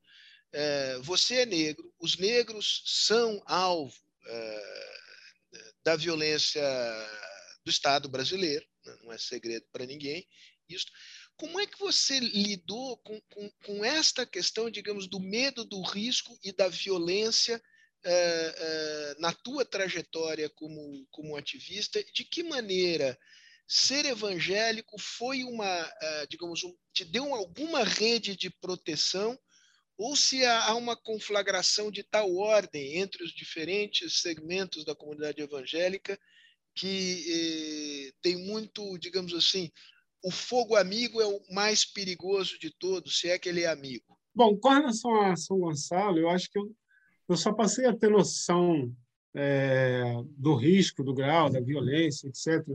Você 1.03 1.35
é 1.35 1.45
negro, 1.45 1.93
os 1.97 2.17
negros 2.17 2.83
são 2.85 3.41
alvo 3.45 3.95
da 5.81 5.95
violência 5.95 6.61
do 7.63 7.69
Estado 7.69 8.09
brasileiro, 8.09 8.65
né? 8.83 8.97
não 9.01 9.13
é 9.13 9.17
segredo 9.17 9.65
para 9.71 9.85
ninguém 9.85 10.27
isso. 10.73 10.87
Como 11.41 11.59
é 11.59 11.65
que 11.65 11.79
você 11.79 12.19
lidou 12.19 12.97
com, 12.97 13.19
com, 13.21 13.49
com, 13.65 13.83
esta 13.83 14.27
questão, 14.27 14.69
digamos, 14.69 15.07
do 15.07 15.19
medo, 15.19 15.65
do 15.65 15.81
risco 15.81 16.37
e 16.43 16.51
da 16.51 16.67
violência 16.67 17.59
eh, 18.05 18.55
eh, 18.55 19.15
na 19.17 19.33
tua 19.33 19.65
trajetória 19.65 20.47
como, 20.51 21.03
como 21.09 21.35
ativista? 21.35 21.99
De 22.13 22.23
que 22.25 22.43
maneira 22.43 23.17
ser 23.67 24.05
evangélico 24.05 24.99
foi 24.99 25.43
uma, 25.43 25.83
uh, 25.83 26.27
digamos, 26.29 26.63
um, 26.63 26.77
te 26.93 27.03
deu 27.05 27.33
alguma 27.33 27.83
rede 27.83 28.35
de 28.35 28.51
proteção 28.51 29.35
ou 29.97 30.15
se 30.15 30.45
há 30.45 30.75
uma 30.75 30.95
conflagração 30.95 31.89
de 31.89 32.03
tal 32.03 32.35
ordem 32.35 32.97
entre 32.97 33.23
os 33.23 33.31
diferentes 33.31 34.21
segmentos 34.21 34.85
da 34.85 34.93
comunidade 34.93 35.41
evangélica 35.41 36.19
que 36.75 38.09
eh, 38.09 38.13
tem 38.21 38.37
muito, 38.37 38.97
digamos 38.99 39.33
assim, 39.33 39.71
o 40.23 40.31
fogo 40.31 40.75
amigo 40.75 41.21
é 41.21 41.25
o 41.25 41.41
mais 41.49 41.85
perigoso 41.85 42.59
de 42.59 42.69
todos, 42.69 43.19
se 43.19 43.29
é 43.29 43.39
que 43.39 43.49
ele 43.49 43.61
é 43.61 43.67
amigo. 43.67 44.17
Bom, 44.33 44.55
com 44.57 44.69
relação 44.69 45.21
a 45.21 45.35
São 45.35 45.59
Gonçalo, 45.59 46.17
eu 46.17 46.29
acho 46.29 46.49
que 46.49 46.57
eu, 46.57 46.71
eu 47.27 47.35
só 47.35 47.51
passei 47.51 47.85
a 47.85 47.95
ter 47.95 48.09
noção 48.09 48.95
é, 49.33 50.03
do 50.37 50.55
risco, 50.55 51.03
do 51.03 51.13
grau, 51.13 51.49
da 51.49 51.59
violência, 51.59 52.27
etc., 52.27 52.65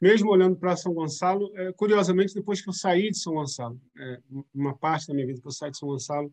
mesmo 0.00 0.30
olhando 0.30 0.56
para 0.56 0.76
São 0.76 0.92
Gonçalo, 0.92 1.50
é, 1.56 1.72
curiosamente, 1.72 2.34
depois 2.34 2.60
que 2.60 2.68
eu 2.68 2.72
saí 2.72 3.10
de 3.10 3.18
São 3.18 3.34
Gonçalo, 3.34 3.80
é, 3.98 4.20
uma 4.54 4.76
parte 4.76 5.06
da 5.06 5.14
minha 5.14 5.26
vida 5.26 5.40
que 5.40 5.46
eu 5.46 5.52
saí 5.52 5.70
de 5.70 5.78
São 5.78 5.88
Gonçalo 5.88 6.32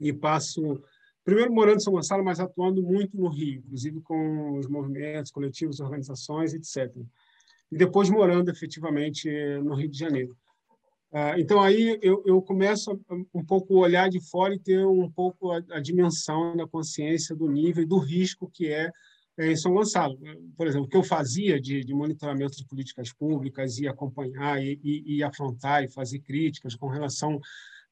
e 0.00 0.12
passo, 0.12 0.82
primeiro 1.22 1.52
morando 1.52 1.76
em 1.76 1.80
São 1.80 1.92
Gonçalo, 1.92 2.24
mas 2.24 2.40
atuando 2.40 2.82
muito 2.82 3.16
no 3.16 3.28
Rio, 3.28 3.58
inclusive 3.58 4.00
com 4.00 4.58
os 4.58 4.66
movimentos, 4.66 5.30
coletivos, 5.30 5.80
organizações, 5.80 6.54
etc. 6.54 6.94
E 7.70 7.76
depois 7.76 8.08
morando 8.08 8.50
efetivamente 8.50 9.28
no 9.62 9.74
Rio 9.74 9.88
de 9.88 9.98
Janeiro. 9.98 10.36
Ah, 11.12 11.38
então 11.38 11.60
aí 11.60 11.98
eu, 12.02 12.22
eu 12.26 12.42
começo 12.42 13.00
um 13.32 13.44
pouco 13.44 13.76
olhar 13.76 14.08
de 14.08 14.20
fora 14.28 14.54
e 14.54 14.58
ter 14.58 14.84
um 14.86 15.10
pouco 15.10 15.50
a, 15.52 15.62
a 15.70 15.80
dimensão 15.80 16.56
da 16.56 16.66
consciência 16.66 17.34
do 17.34 17.48
nível 17.48 17.82
e 17.82 17.86
do 17.86 17.98
risco 17.98 18.50
que 18.52 18.68
é 18.68 18.90
é, 19.38 19.52
em 19.52 19.56
São 19.56 19.74
Gonçalo. 19.74 20.18
Por 20.56 20.66
exemplo, 20.66 20.86
o 20.86 20.88
que 20.88 20.96
eu 20.96 21.02
fazia 21.02 21.60
de, 21.60 21.84
de 21.84 21.94
monitoramento 21.94 22.56
de 22.56 22.64
políticas 22.64 23.12
públicas 23.12 23.78
e 23.78 23.86
acompanhar 23.86 24.62
e, 24.62 24.80
e, 24.82 25.16
e, 25.16 25.22
afrontar 25.22 25.84
e 25.84 25.88
fazer 25.88 26.20
críticas 26.20 26.74
com 26.74 26.88
relação 26.88 27.38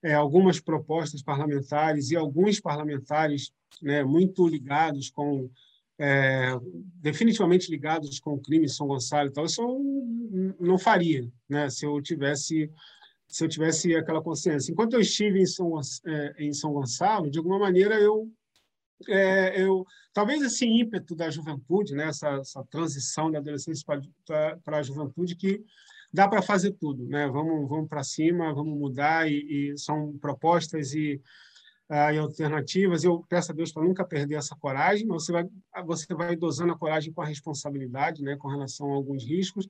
é, 0.02 0.14
a 0.14 0.18
algumas 0.18 0.58
propostas 0.58 1.22
parlamentares 1.22 2.10
e 2.10 2.16
alguns 2.16 2.60
parlamentares 2.60 3.52
né, 3.82 4.02
muito 4.02 4.46
ligados 4.48 5.10
com 5.10 5.50
é, 5.98 6.52
definitivamente 6.96 7.70
ligados 7.70 8.18
com 8.18 8.34
o 8.34 8.40
crime 8.40 8.66
em 8.66 8.68
São 8.68 8.86
Gonçalo 8.86 9.28
e 9.28 9.32
tal, 9.32 9.44
isso 9.44 9.62
eu 9.62 10.56
não 10.60 10.78
faria, 10.78 11.28
né, 11.48 11.70
se 11.70 11.86
eu 11.86 12.00
tivesse 12.00 12.70
se 13.26 13.42
eu 13.42 13.48
tivesse 13.48 13.96
aquela 13.96 14.22
consciência. 14.22 14.70
Enquanto 14.70 14.94
eu 14.94 15.00
estive 15.00 15.40
em 15.40 15.46
São, 15.46 15.80
é, 16.06 16.34
em 16.38 16.52
São 16.52 16.72
Gonçalo, 16.72 17.28
de 17.28 17.38
alguma 17.38 17.58
maneira 17.58 17.98
eu 17.98 18.30
é, 19.08 19.60
eu 19.60 19.84
talvez 20.12 20.40
esse 20.40 20.64
ímpeto 20.64 21.16
da 21.16 21.28
juventude, 21.30 21.94
né, 21.94 22.08
essa, 22.08 22.28
essa 22.36 22.64
transição 22.70 23.30
da 23.30 23.38
adolescência 23.38 23.84
para 24.62 24.78
a 24.78 24.82
juventude 24.82 25.34
que 25.34 25.64
dá 26.12 26.28
para 26.28 26.42
fazer 26.42 26.72
tudo, 26.72 27.04
né? 27.08 27.26
Vamos 27.28 27.68
vamos 27.68 27.88
para 27.88 28.04
cima, 28.04 28.54
vamos 28.54 28.78
mudar 28.78 29.28
e, 29.28 29.72
e 29.72 29.78
são 29.78 30.16
propostas 30.18 30.94
e, 30.94 31.20
uh, 31.90 32.12
e, 32.12 32.18
alternativas. 32.18 33.04
Eu 33.04 33.24
peço 33.28 33.52
a 33.52 33.54
Deus 33.54 33.72
para 33.72 33.84
nunca 33.84 34.04
perder 34.04 34.36
essa 34.36 34.56
coragem. 34.56 35.06
Você 35.08 35.32
vai 35.32 35.44
você 35.84 36.14
vai 36.14 36.36
dosando 36.36 36.72
a 36.72 36.78
coragem 36.78 37.12
com 37.12 37.22
a 37.22 37.26
responsabilidade, 37.26 38.22
né, 38.22 38.36
com 38.36 38.48
relação 38.48 38.92
a 38.92 38.94
alguns 38.94 39.24
riscos. 39.24 39.66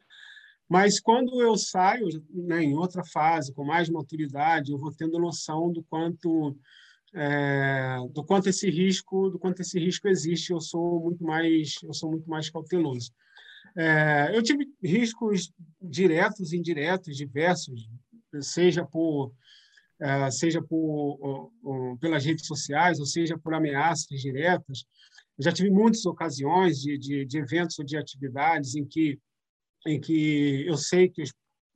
Mas 0.68 0.98
quando 0.98 1.42
eu 1.42 1.56
saio, 1.56 2.08
né, 2.30 2.62
em 2.62 2.74
outra 2.74 3.04
fase, 3.04 3.52
com 3.52 3.64
mais 3.64 3.88
maturidade, 3.88 4.72
eu 4.72 4.78
vou 4.78 4.92
tendo 4.92 5.18
noção 5.18 5.70
do 5.70 5.82
quanto 5.84 6.56
é, 7.14 7.96
do 8.10 8.24
quanto 8.24 8.48
esse 8.48 8.68
risco, 8.68 9.30
do 9.30 9.38
quanto 9.38 9.62
esse 9.62 9.78
risco 9.78 10.08
existe, 10.08 10.50
eu 10.50 10.60
sou 10.60 11.00
muito 11.00 11.22
mais, 11.22 11.76
eu 11.82 11.94
sou 11.94 12.10
muito 12.10 12.28
mais 12.28 12.50
cauteloso. 12.50 13.12
É, 13.76 14.30
eu 14.34 14.42
tive 14.42 14.66
riscos 14.82 15.52
diretos 15.80 16.52
indiretos, 16.52 17.16
diversos, 17.16 17.88
seja 18.40 18.84
por 18.84 19.32
seja 20.30 20.62
por 20.62 21.50
pelas 22.00 22.24
redes 22.24 22.46
sociais, 22.46 22.98
ou 22.98 23.06
seja 23.06 23.38
por 23.38 23.54
ameaças 23.54 24.20
diretas. 24.20 24.84
Eu 25.38 25.44
já 25.44 25.52
tive 25.52 25.70
muitas 25.70 26.04
ocasiões 26.06 26.80
de, 26.80 26.98
de, 26.98 27.24
de 27.24 27.38
eventos 27.38 27.78
ou 27.78 27.84
de 27.84 27.96
atividades 27.96 28.74
em 28.74 28.84
que 28.84 29.18
em 29.86 30.00
que 30.00 30.64
eu 30.66 30.76
sei 30.76 31.08
que, 31.08 31.22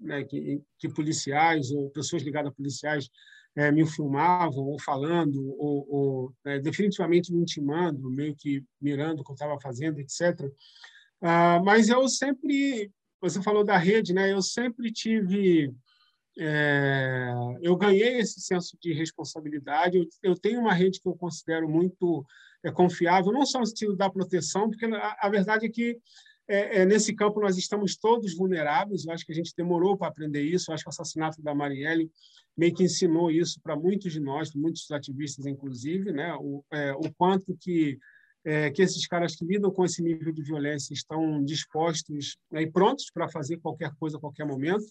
né, 0.00 0.24
que, 0.24 0.62
que 0.78 0.88
policiais 0.88 1.70
ou 1.70 1.90
pessoas 1.90 2.22
ligadas 2.22 2.50
a 2.50 2.54
policiais 2.54 3.08
é, 3.56 3.70
me 3.72 3.86
filmavam 3.86 4.64
ou 4.64 4.80
falando 4.80 5.36
ou, 5.58 5.86
ou 5.88 6.34
é, 6.44 6.58
definitivamente 6.58 7.32
me 7.32 7.40
intimando, 7.40 8.10
meio 8.10 8.34
que 8.36 8.62
mirando 8.80 9.20
o 9.20 9.24
que 9.24 9.32
eu 9.32 9.34
estava 9.34 9.60
fazendo, 9.60 9.98
etc. 9.98 10.50
Ah, 11.20 11.60
mas 11.64 11.88
eu 11.88 12.08
sempre, 12.08 12.90
você 13.20 13.42
falou 13.42 13.64
da 13.64 13.76
rede, 13.76 14.14
né? 14.14 14.32
Eu 14.32 14.40
sempre 14.40 14.92
tive, 14.92 15.74
é, 16.38 17.32
eu 17.60 17.76
ganhei 17.76 18.18
esse 18.18 18.40
senso 18.40 18.78
de 18.80 18.92
responsabilidade. 18.92 19.98
Eu, 19.98 20.06
eu, 20.22 20.34
tenho 20.36 20.60
uma 20.60 20.72
rede 20.72 21.00
que 21.00 21.08
eu 21.08 21.16
considero 21.16 21.68
muito 21.68 22.24
é, 22.64 22.70
confiável, 22.70 23.32
não 23.32 23.44
só 23.44 23.58
no 23.58 23.66
sentido 23.66 23.96
da 23.96 24.08
proteção, 24.08 24.70
porque 24.70 24.86
a, 24.86 25.16
a 25.20 25.28
verdade 25.28 25.66
é 25.66 25.68
que 25.68 25.98
é, 26.48 26.80
é, 26.80 26.86
nesse 26.86 27.14
campo 27.14 27.40
nós 27.40 27.58
estamos 27.58 27.96
todos 27.96 28.34
vulneráveis. 28.34 29.04
Eu 29.04 29.12
acho 29.12 29.26
que 29.26 29.32
a 29.32 29.34
gente 29.34 29.54
demorou 29.56 29.96
para 29.96 30.08
aprender 30.08 30.42
isso. 30.42 30.70
Eu 30.70 30.74
acho 30.74 30.84
que 30.84 30.88
o 30.88 30.90
assassinato 30.90 31.42
da 31.42 31.54
Marielle 31.54 32.10
meio 32.56 32.74
que 32.74 32.82
ensinou 32.82 33.30
isso 33.30 33.60
para 33.60 33.76
muitos 33.76 34.12
de 34.12 34.18
nós, 34.18 34.52
muitos 34.54 34.90
ativistas, 34.90 35.46
inclusive, 35.46 36.10
né? 36.10 36.34
o, 36.40 36.64
é, 36.72 36.92
o 36.92 37.12
quanto 37.16 37.56
que, 37.60 37.98
é, 38.48 38.70
que 38.70 38.80
esses 38.80 39.06
caras 39.06 39.36
que 39.36 39.44
lidam 39.44 39.70
com 39.70 39.84
esse 39.84 40.02
nível 40.02 40.32
de 40.32 40.42
violência 40.42 40.94
estão 40.94 41.44
dispostos 41.44 42.38
né, 42.50 42.62
e 42.62 42.70
prontos 42.70 43.10
para 43.12 43.28
fazer 43.28 43.58
qualquer 43.58 43.92
coisa 44.00 44.16
a 44.16 44.20
qualquer 44.20 44.46
momento. 44.46 44.86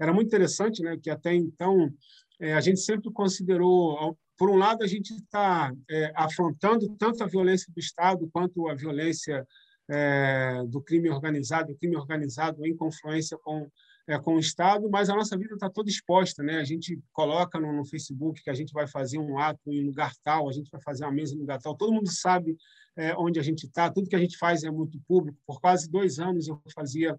Era 0.00 0.14
muito 0.14 0.28
interessante 0.28 0.82
né, 0.82 0.96
que 0.96 1.10
até 1.10 1.34
então 1.34 1.92
é, 2.40 2.54
a 2.54 2.60
gente 2.62 2.80
sempre 2.80 3.12
considerou 3.12 4.16
por 4.38 4.48
um 4.48 4.56
lado, 4.56 4.82
a 4.82 4.86
gente 4.86 5.12
está 5.12 5.70
é, 5.90 6.10
afrontando 6.16 6.88
tanto 6.96 7.22
a 7.22 7.26
violência 7.26 7.70
do 7.70 7.78
Estado 7.78 8.30
quanto 8.32 8.66
a 8.66 8.74
violência 8.74 9.46
é, 9.90 10.64
do 10.68 10.80
crime 10.80 11.10
organizado, 11.10 11.70
o 11.70 11.76
crime 11.76 11.96
organizado 11.96 12.64
em 12.64 12.74
confluência 12.74 13.36
com 13.44 13.68
é, 14.12 14.18
com 14.18 14.34
o 14.34 14.38
Estado, 14.38 14.90
mas 14.90 15.08
a 15.08 15.14
nossa 15.14 15.36
vida 15.38 15.54
está 15.54 15.70
toda 15.70 15.88
exposta, 15.88 16.42
né? 16.42 16.58
A 16.58 16.64
gente 16.64 17.00
coloca 17.12 17.58
no, 17.58 17.72
no, 17.72 17.84
Facebook 17.84 18.42
que 18.42 18.50
a 18.50 18.54
gente 18.54 18.72
vai 18.72 18.86
fazer 18.86 19.18
um 19.18 19.38
ato 19.38 19.60
em 19.72 19.84
lugar 19.84 20.12
tal, 20.22 20.48
a 20.48 20.52
gente 20.52 20.70
vai 20.70 20.80
fazer 20.82 21.04
uma 21.04 21.12
mesa 21.12 21.34
em 21.34 21.38
lugar 21.38 21.58
tal. 21.60 21.74
Todo 21.74 21.92
mundo 21.92 22.10
sabe 22.12 22.56
é, 22.94 23.16
onde 23.16 23.40
a 23.40 23.42
gente 23.42 23.64
está. 23.64 23.90
Tudo 23.90 24.08
que 24.08 24.16
a 24.16 24.18
gente 24.18 24.36
faz 24.36 24.64
é 24.64 24.70
muito 24.70 25.00
público. 25.08 25.38
Por 25.46 25.60
quase 25.60 25.90
dois 25.90 26.18
anos 26.18 26.46
eu 26.46 26.60
fazia, 26.74 27.18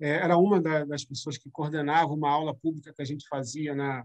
é, 0.00 0.10
era 0.16 0.38
uma 0.38 0.60
da, 0.60 0.84
das 0.84 1.04
pessoas 1.04 1.36
que 1.36 1.50
coordenava 1.50 2.14
uma 2.14 2.30
aula 2.30 2.54
pública 2.54 2.92
que 2.94 3.02
a 3.02 3.06
gente 3.06 3.28
fazia 3.28 3.74
na 3.74 4.04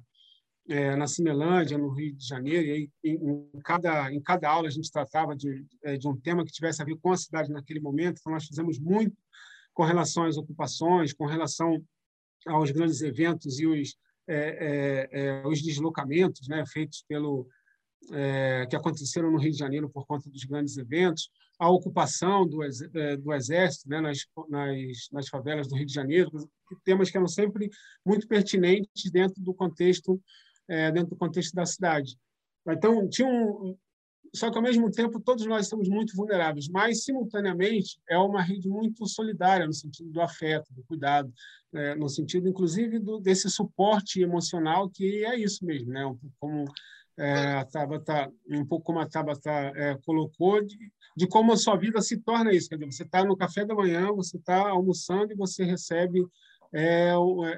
é, 0.67 0.95
na 0.95 1.05
Cinelândia, 1.05 1.77
no 1.77 1.89
Rio 1.89 2.15
de 2.15 2.27
Janeiro, 2.27 2.65
e 2.65 2.71
aí, 2.71 2.89
em, 3.03 3.47
em, 3.53 3.61
cada, 3.63 4.11
em 4.11 4.19
cada 4.19 4.49
aula 4.49 4.67
a 4.67 4.71
gente 4.71 4.91
tratava 4.91 5.35
de, 5.35 5.63
é, 5.83 5.95
de 5.95 6.07
um 6.07 6.19
tema 6.19 6.43
que 6.43 6.51
tivesse 6.51 6.81
a 6.81 6.85
ver 6.85 6.97
com 6.97 7.11
a 7.11 7.17
cidade 7.17 7.51
naquele 7.51 7.79
momento, 7.79 8.17
então 8.19 8.33
nós 8.33 8.47
fizemos 8.47 8.79
muito 8.79 9.15
com 9.75 9.83
relação 9.83 10.23
às 10.23 10.37
ocupações, 10.37 11.13
com 11.13 11.27
relação 11.27 11.79
aos 12.45 12.71
grandes 12.71 13.01
eventos 13.01 13.59
e 13.59 13.65
os, 13.65 13.95
é, 14.27 15.07
é, 15.11 15.27
é 15.41 15.47
os 15.47 15.61
deslocamentos 15.61 16.47
né, 16.47 16.63
feitos 16.65 17.03
pelo 17.07 17.47
é, 18.11 18.65
que 18.69 18.75
aconteceram 18.75 19.31
no 19.31 19.39
Rio 19.39 19.51
de 19.51 19.57
Janeiro 19.57 19.89
por 19.89 20.05
conta 20.05 20.29
dos 20.29 20.43
grandes 20.43 20.77
eventos, 20.77 21.29
a 21.57 21.69
ocupação 21.69 22.47
do, 22.47 22.61
é, 22.63 23.17
do 23.17 23.33
exército 23.33 23.89
né, 23.89 24.01
nas, 24.01 24.19
nas, 24.49 25.09
nas 25.11 25.27
favelas 25.27 25.67
do 25.67 25.75
Rio 25.75 25.85
de 25.85 25.93
Janeiro, 25.93 26.31
temas 26.83 27.09
que 27.09 27.17
eram 27.17 27.27
sempre 27.27 27.69
muito 28.05 28.27
pertinentes 28.27 29.11
dentro 29.11 29.41
do 29.41 29.53
contexto 29.53 30.21
dentro 30.67 31.11
do 31.11 31.15
contexto 31.15 31.53
da 31.53 31.63
cidade. 31.63 32.17
Então, 32.67 33.07
tinha 33.07 33.27
um, 33.27 33.77
só 34.35 34.51
que, 34.51 34.57
ao 34.57 34.63
mesmo 34.63 34.91
tempo, 34.91 35.19
todos 35.19 35.45
nós 35.45 35.65
estamos 35.65 35.87
muito 35.89 36.15
vulneráveis, 36.15 36.67
mas, 36.67 37.03
simultaneamente, 37.03 37.99
é 38.09 38.17
uma 38.17 38.41
rede 38.41 38.67
muito 38.67 39.07
solidária, 39.07 39.65
no 39.65 39.73
sentido 39.73 40.11
do 40.11 40.21
afeto, 40.21 40.73
do 40.73 40.83
cuidado, 40.83 41.31
é, 41.73 41.95
no 41.95 42.07
sentido, 42.09 42.47
inclusive, 42.47 42.99
do, 42.99 43.19
desse 43.19 43.49
suporte 43.49 44.21
emocional, 44.21 44.89
que 44.89 45.25
é 45.25 45.37
isso 45.39 45.65
mesmo, 45.65 45.91
né? 45.91 46.05
um 46.05 46.17
como 46.39 46.65
é, 47.17 47.53
a 47.53 47.65
Tabata, 47.65 48.31
um 48.49 48.65
pouco 48.65 48.85
como 48.85 48.99
a 48.99 49.07
Tabata 49.07 49.49
é, 49.49 49.97
colocou, 50.05 50.61
de, 50.63 50.77
de, 51.15 51.27
como 51.27 51.53
a 51.53 51.57
sua 51.57 51.75
vida 51.77 52.01
se 52.01 52.17
torna 52.17 52.53
isso. 52.53 52.69
Quer 52.69 52.75
dizer, 52.75 52.91
você 52.91 53.03
está 53.03 53.23
no 53.23 53.37
café 53.37 53.65
da 53.65 53.73
manhã, 53.73 54.11
você 54.11 54.37
está 54.37 54.69
almoçando 54.69 55.31
e 55.31 55.35
você 55.35 55.63
recebe 55.63 56.25
é, 56.73 57.13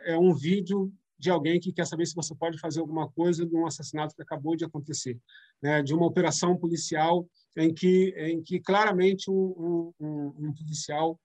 é 0.05 0.17
um 0.17 0.34
vídeo 0.34 0.91
de 1.20 1.30
alguém 1.30 1.59
que 1.59 1.74
quer 1.74 1.86
saber 1.86 2.05
se 2.05 2.15
você 2.15 2.36
pode 2.36 2.59
fazer 2.59 2.80
alguma 2.80 3.09
coisa 3.09 3.45
de 3.45 3.55
um 3.55 3.65
assassinato 3.65 4.15
que 4.15 4.22
acabou 4.22 4.55
de 4.55 4.65
acontecer, 4.65 5.20
né? 5.61 5.82
de 5.82 5.93
uma 5.93 6.05
operação 6.05 6.55
policial 6.55 7.28
em 7.55 7.74
que, 7.74 8.13
em 8.18 8.41
que 8.41 8.59
claramente 8.59 9.32
um, 9.32 9.93
um, 9.99 10.34
um 10.38 10.53
policial 10.53 11.20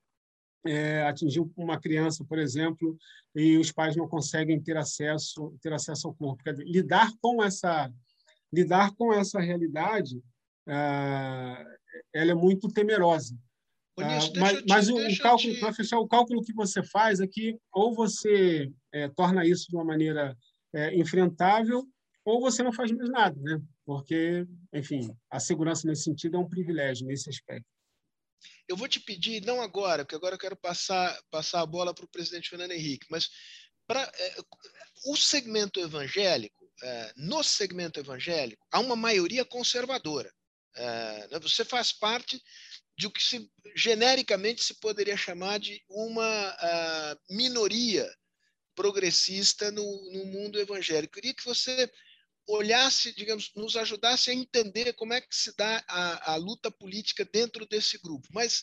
é, 0.67 1.03
atingir 1.03 1.45
uma 1.57 1.79
criança, 1.79 2.25
por 2.25 2.39
exemplo, 2.39 2.97
e 3.35 3.59
os 3.59 3.73
pais 3.73 3.97
não 3.97 4.09
conseguem 4.09 4.61
ter 4.61 4.77
acesso 4.77 5.55
ter 5.61 5.73
acesso 5.73 6.07
ao 6.07 6.15
corpo. 6.15 6.43
Dizer, 6.45 6.65
lidar 6.65 7.11
com 7.21 7.43
essa 7.43 7.93
lidar 8.53 8.95
com 8.95 9.13
essa 9.13 9.41
realidade, 9.41 10.23
ah, 10.69 11.65
ela 12.13 12.33
é 12.33 12.35
muito 12.35 12.69
temerosa. 12.69 13.37
Ah, 13.99 14.19
mas, 14.37 14.63
mas 14.67 14.89
o, 14.89 14.97
o 14.97 15.19
cálculo, 15.19 15.55
te... 15.55 15.61
para 15.61 15.73
fechar, 15.73 15.99
o 15.99 16.09
cálculo 16.09 16.43
que 16.43 16.53
você 16.53 16.83
faz 16.83 17.21
é 17.21 17.27
que 17.27 17.59
ou 17.73 17.95
você 17.95 18.71
é, 18.93 19.09
torna 19.09 19.47
isso 19.47 19.69
de 19.69 19.77
uma 19.77 19.85
maneira 19.85 20.37
é, 20.75 20.95
enfrentável, 20.97 21.87
ou 22.25 22.41
você 22.41 22.63
não 22.63 22.73
faz 22.73 22.91
mais 22.91 23.11
nada, 23.11 23.39
né? 23.41 23.61
Porque, 23.85 24.47
enfim, 24.73 25.15
a 25.31 25.39
segurança 25.39 25.87
nesse 25.87 26.05
sentido 26.05 26.37
é 26.37 26.41
um 26.41 26.49
privilégio 26.49 27.07
nesse 27.07 27.29
aspecto. 27.29 27.67
Eu 28.69 28.77
vou 28.77 28.89
te 28.89 29.01
pedir, 29.01 29.45
não 29.45 29.61
agora, 29.61 30.05
porque 30.05 30.15
agora 30.15 30.37
eu 30.37 30.39
quero 30.39 30.57
passar, 30.57 31.19
passar 31.31 31.61
a 31.61 31.67
bola 31.67 31.93
para 31.93 32.05
o 32.05 32.11
presidente 32.11 32.49
Fernando 32.49 32.73
Henrique, 32.73 33.07
mas 33.11 33.29
para 33.87 34.01
é, 34.01 34.37
o 35.07 35.17
segmento 35.17 35.81
evangélico, 35.81 36.71
é, 36.83 37.13
no 37.17 37.43
segmento 37.43 38.01
evangélico, 38.01 38.65
há 38.71 38.81
uma 38.81 38.97
maioria 38.97 39.45
conservadora. 39.45 40.33
É, 40.75 41.29
né? 41.31 41.39
você 41.39 41.65
faz 41.65 41.93
parte 41.93 42.41
de 43.03 43.07
o 43.09 43.11
que 43.11 43.23
se, 43.23 43.51
genericamente 43.75 44.63
se 44.63 44.75
poderia 44.75 45.17
chamar 45.17 45.59
de 45.59 45.83
uma 45.89 46.51
uh, 46.55 47.35
minoria 47.35 48.09
progressista 48.77 49.73
no, 49.73 49.83
no 50.13 50.25
mundo 50.27 50.59
evangélico. 50.59 51.15
Queria 51.15 51.35
que 51.35 51.45
você 51.45 51.91
olhasse, 52.47 53.13
digamos, 53.13 53.51
nos 53.57 53.77
ajudasse 53.77 54.31
a 54.31 54.35
entender 54.35 54.93
como 54.93 55.13
é 55.15 55.21
que 55.21 55.35
se 55.35 55.53
dá 55.57 55.85
a, 55.89 56.33
a 56.33 56.37
luta 56.37 56.71
política 56.71 57.25
dentro 57.25 57.67
desse 57.67 57.99
grupo. 57.99 58.29
Mas, 58.31 58.63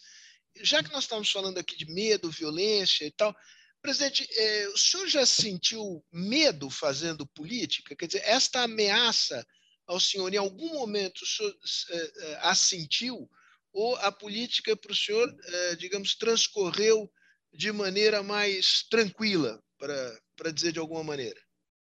já 0.61 0.81
que 0.81 0.91
nós 0.91 1.03
estamos 1.03 1.29
falando 1.29 1.57
aqui 1.57 1.75
de 1.75 1.85
medo, 1.85 2.31
violência 2.31 3.05
e 3.05 3.11
tal, 3.11 3.35
presidente, 3.81 4.25
eh, 4.31 4.67
o 4.69 4.77
senhor 4.77 5.07
já 5.07 5.25
sentiu 5.25 6.03
medo 6.11 6.69
fazendo 6.69 7.27
política? 7.27 7.95
Quer 7.95 8.07
dizer, 8.07 8.23
esta 8.25 8.63
ameaça 8.63 9.45
ao 9.85 9.99
senhor, 9.99 10.33
em 10.33 10.37
algum 10.37 10.73
momento, 10.73 11.23
o 11.23 11.25
senhor 11.25 11.57
eh, 11.91 12.39
a 12.41 12.55
sentiu? 12.55 13.29
Ou 13.73 13.95
a 13.97 14.11
política 14.11 14.75
para 14.75 14.91
o 14.91 14.95
senhor, 14.95 15.27
eh, 15.27 15.75
digamos, 15.75 16.15
transcorreu 16.15 17.09
de 17.53 17.71
maneira 17.71 18.23
mais 18.23 18.83
tranquila, 18.89 19.59
para 19.77 20.51
dizer 20.51 20.71
de 20.71 20.79
alguma 20.79 21.03
maneira? 21.03 21.39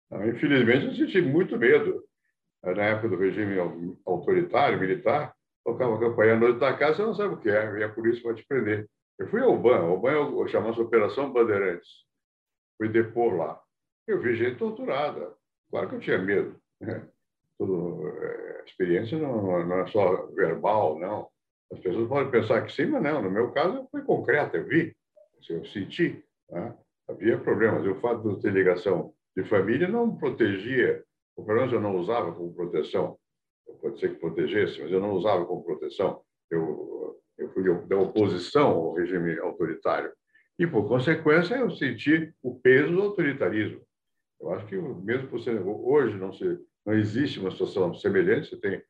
Não, 0.09 0.27
infelizmente, 0.27 0.85
eu 0.85 0.95
senti 0.95 1.21
muito 1.21 1.57
medo. 1.57 2.03
Na 2.63 2.83
época 2.83 3.09
do 3.09 3.17
regime 3.17 3.57
autoritário, 4.05 4.79
militar, 4.79 5.35
tocava 5.65 5.99
campanha 5.99 6.33
à 6.33 6.39
noite 6.39 6.59
da 6.59 6.77
casa, 6.77 6.97
você 6.97 7.01
não 7.03 7.15
sabe 7.15 7.33
o 7.33 7.37
que 7.37 7.49
é, 7.49 7.79
e 7.79 7.83
a 7.83 7.89
polícia 7.89 8.23
vai 8.23 8.35
te 8.35 8.45
prender. 8.45 8.89
Eu 9.19 9.27
fui 9.29 9.41
ao 9.41 9.57
BAN, 9.57 9.85
o 9.85 9.99
BAN 9.99 10.47
chamava-se 10.47 10.81
Operação 10.81 11.31
Bandeirantes. 11.31 11.89
Fui 12.77 12.89
depor 12.89 13.35
lá. 13.35 13.61
Eu 14.07 14.21
vi 14.21 14.35
gente 14.35 14.57
torturada. 14.57 15.33
Claro 15.69 15.89
que 15.89 15.95
eu 15.95 15.99
tinha 15.99 16.17
medo. 16.17 16.59
Né? 16.79 17.07
Tudo, 17.57 18.07
é, 18.07 18.61
a 18.61 18.63
experiência 18.65 19.17
não, 19.17 19.65
não, 19.65 19.79
é 19.79 19.87
só 19.87 20.27
verbal, 20.27 20.99
não. 20.99 21.29
As 21.71 21.79
pessoas 21.79 22.07
podem 22.07 22.31
pensar 22.31 22.61
que 22.65 22.71
sim, 22.71 22.85
mas 22.85 23.01
não. 23.01 23.21
No 23.21 23.31
meu 23.31 23.51
caso, 23.51 23.87
foi 23.91 24.01
concreto, 24.03 24.57
eu 24.57 24.65
vi, 24.65 24.95
eu 25.49 25.65
senti. 25.65 26.23
Né? 26.49 26.75
Havia 27.07 27.37
problemas. 27.37 27.85
O 27.85 27.99
fato 27.99 28.35
de 28.35 28.41
ter 28.41 28.51
ligação 28.51 29.13
de 29.35 29.43
família 29.43 29.87
não 29.87 30.15
protegia, 30.15 31.03
ou 31.35 31.45
pelo 31.45 31.57
menos 31.59 31.73
eu 31.73 31.81
não 31.81 31.95
usava 31.97 32.31
como 32.33 32.53
proteção. 32.53 33.17
Pode 33.81 33.99
ser 33.99 34.13
que 34.13 34.19
protegesse, 34.19 34.81
mas 34.81 34.91
eu 34.91 34.99
não 34.99 35.13
usava 35.13 35.45
como 35.45 35.63
proteção. 35.63 36.21
Eu, 36.49 37.19
eu 37.37 37.49
fui 37.49 37.63
da 37.87 37.97
oposição 37.97 38.69
ao 38.69 38.93
regime 38.93 39.37
autoritário. 39.39 40.11
E, 40.59 40.67
por 40.67 40.87
consequência, 40.87 41.55
eu 41.55 41.71
senti 41.71 42.31
o 42.41 42.59
peso 42.59 42.93
do 42.93 43.01
autoritarismo. 43.01 43.81
Eu 44.39 44.51
acho 44.51 44.67
que, 44.67 44.75
mesmo 44.75 45.39
ser, 45.39 45.59
hoje 45.61 46.15
não, 46.17 46.31
se, 46.31 46.59
não 46.85 46.93
existe 46.93 47.39
uma 47.39 47.49
situação 47.51 47.93
semelhante, 47.95 48.49
você 48.49 48.57
tem, 48.57 48.81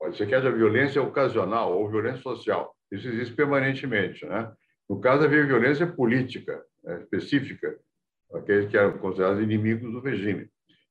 pode 0.00 0.16
ser 0.16 0.26
que 0.26 0.34
haja 0.34 0.50
violência 0.50 1.02
ocasional 1.02 1.78
ou 1.78 1.88
violência 1.90 2.22
social. 2.22 2.74
Isso 2.90 3.06
existe 3.06 3.34
permanentemente. 3.34 4.24
Né? 4.24 4.50
No 4.88 4.98
caso, 4.98 5.24
havia 5.24 5.46
violência 5.46 5.86
política 5.86 6.64
né, 6.82 7.02
específica, 7.02 7.78
aqueles 8.32 8.68
que 8.70 8.76
eram 8.76 8.96
considerados 8.98 9.42
inimigos 9.42 9.92
do 9.92 10.00
regime. 10.00 10.48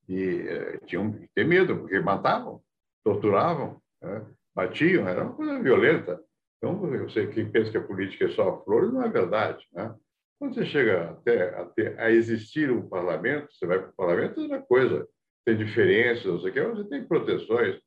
E 0.08 0.46
eh, 0.48 0.80
tinham 0.86 1.12
que 1.12 1.28
ter 1.36 1.46
medo, 1.46 1.78
porque 1.78 2.00
matavam, 2.00 2.62
torturavam, 3.04 3.82
né? 4.02 4.26
batiam, 4.56 5.08
era 5.08 5.24
uma 5.24 5.34
coisa 5.34 5.60
violenta. 5.60 6.20
Então, 6.58 7.10
sei 7.10 7.28
que 7.28 7.44
pensa 7.46 7.72
que 7.72 7.78
a 7.78 7.84
política 7.84 8.26
é 8.26 8.30
só 8.30 8.64
flores, 8.64 8.94
não 8.94 9.04
é 9.04 9.10
verdade. 9.10 9.66
Né? 9.74 9.94
Quando 10.38 10.54
você 10.54 10.66
chega 10.66 11.12
até 11.12 11.98
a, 11.98 12.12
existir 12.12 12.72
um 12.72 12.88
parlamento, 12.88 13.52
você 13.52 13.66
vai 13.66 13.80
para 13.80 13.90
o 13.90 13.96
parlamento, 13.96 14.40
é 14.40 14.44
outra 14.44 14.62
coisa. 14.62 15.08
Tem 15.46 15.58
diferenças, 15.58 16.26
não 16.26 16.40
sei 16.42 16.52
o 16.52 16.54
quê, 16.54 16.62
você 16.62 16.90
tem 16.90 17.08
proteções, 17.08 17.80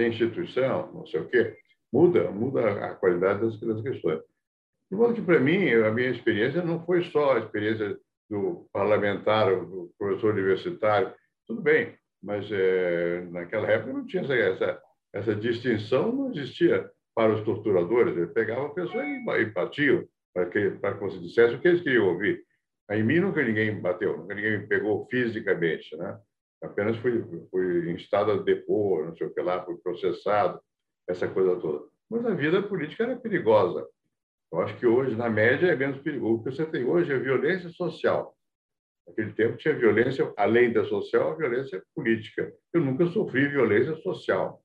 tem 0.00 0.08
instituição, 0.08 0.90
não 0.94 1.06
sei 1.06 1.20
o 1.20 1.28
quê. 1.28 1.54
Muda, 1.92 2.30
muda 2.30 2.86
a 2.86 2.94
qualidade 2.94 3.40
das, 3.40 3.60
das 3.60 3.82
questões. 3.82 4.20
De 4.90 4.96
modo 4.96 5.14
que, 5.14 5.20
para 5.20 5.38
mim, 5.38 5.70
a 5.72 5.90
minha 5.90 6.08
experiência 6.08 6.62
não 6.62 6.84
foi 6.86 7.04
só 7.10 7.36
a 7.36 7.40
experiência 7.40 7.98
do 8.28 8.66
parlamentar, 8.72 9.50
do 9.54 9.92
professor 9.98 10.32
universitário, 10.32 11.12
tudo 11.46 11.60
bem, 11.60 11.94
mas 12.22 12.48
é, 12.50 13.26
naquela 13.30 13.68
época 13.68 13.92
não 13.92 14.06
tinha 14.06 14.22
essa, 14.22 14.34
essa, 14.34 14.82
essa, 15.12 15.34
distinção, 15.34 16.12
não 16.12 16.30
existia 16.30 16.88
para 17.14 17.34
os 17.34 17.44
torturadores. 17.44 18.16
Ele 18.16 18.28
pegava 18.28 18.66
a 18.66 18.70
pessoa 18.70 19.04
e, 19.04 19.22
e 19.40 19.44
batiam 19.46 20.04
para 20.32 20.46
que, 20.46 20.70
para 20.70 20.94
que 20.94 21.00
você 21.00 21.18
dissesse 21.18 21.54
o 21.56 21.60
que 21.60 21.68
eles 21.68 21.82
queriam 21.82 22.06
ouvir. 22.06 22.42
Em 22.90 23.02
mim 23.02 23.20
nunca 23.20 23.42
ninguém 23.42 23.80
bateu, 23.80 24.16
nunca 24.16 24.34
ninguém 24.34 24.60
me 24.60 24.66
pegou 24.66 25.06
fisicamente, 25.10 25.94
né? 25.96 26.18
Apenas 26.62 26.96
fui, 26.98 27.24
fui 27.50 27.90
instado 27.92 28.32
a 28.32 28.36
depor, 28.36 29.06
não 29.06 29.16
sei 29.16 29.26
o 29.26 29.34
que 29.34 29.40
lá, 29.40 29.64
fui 29.64 29.76
processado, 29.78 30.60
essa 31.08 31.26
coisa 31.28 31.58
toda. 31.60 31.88
Mas 32.10 32.26
a 32.26 32.34
vida 32.34 32.62
política 32.62 33.04
era 33.04 33.16
perigosa. 33.16 33.86
Eu 34.52 34.60
acho 34.60 34.76
que 34.78 34.86
hoje, 34.86 35.16
na 35.16 35.30
média, 35.30 35.68
é 35.68 35.76
menos 35.76 36.00
perigoso. 36.02 36.34
O 36.34 36.42
que 36.42 36.50
você 36.50 36.66
tem 36.66 36.84
hoje 36.84 37.12
é 37.12 37.18
violência 37.18 37.70
social. 37.70 38.36
Naquele 39.06 39.32
tempo 39.32 39.56
tinha 39.56 39.74
violência, 39.74 40.32
além 40.36 40.72
da 40.72 40.84
social, 40.84 41.32
a 41.32 41.36
violência 41.36 41.82
política. 41.94 42.52
Eu 42.72 42.80
nunca 42.80 43.06
sofri 43.06 43.48
violência 43.48 43.96
social, 43.96 44.62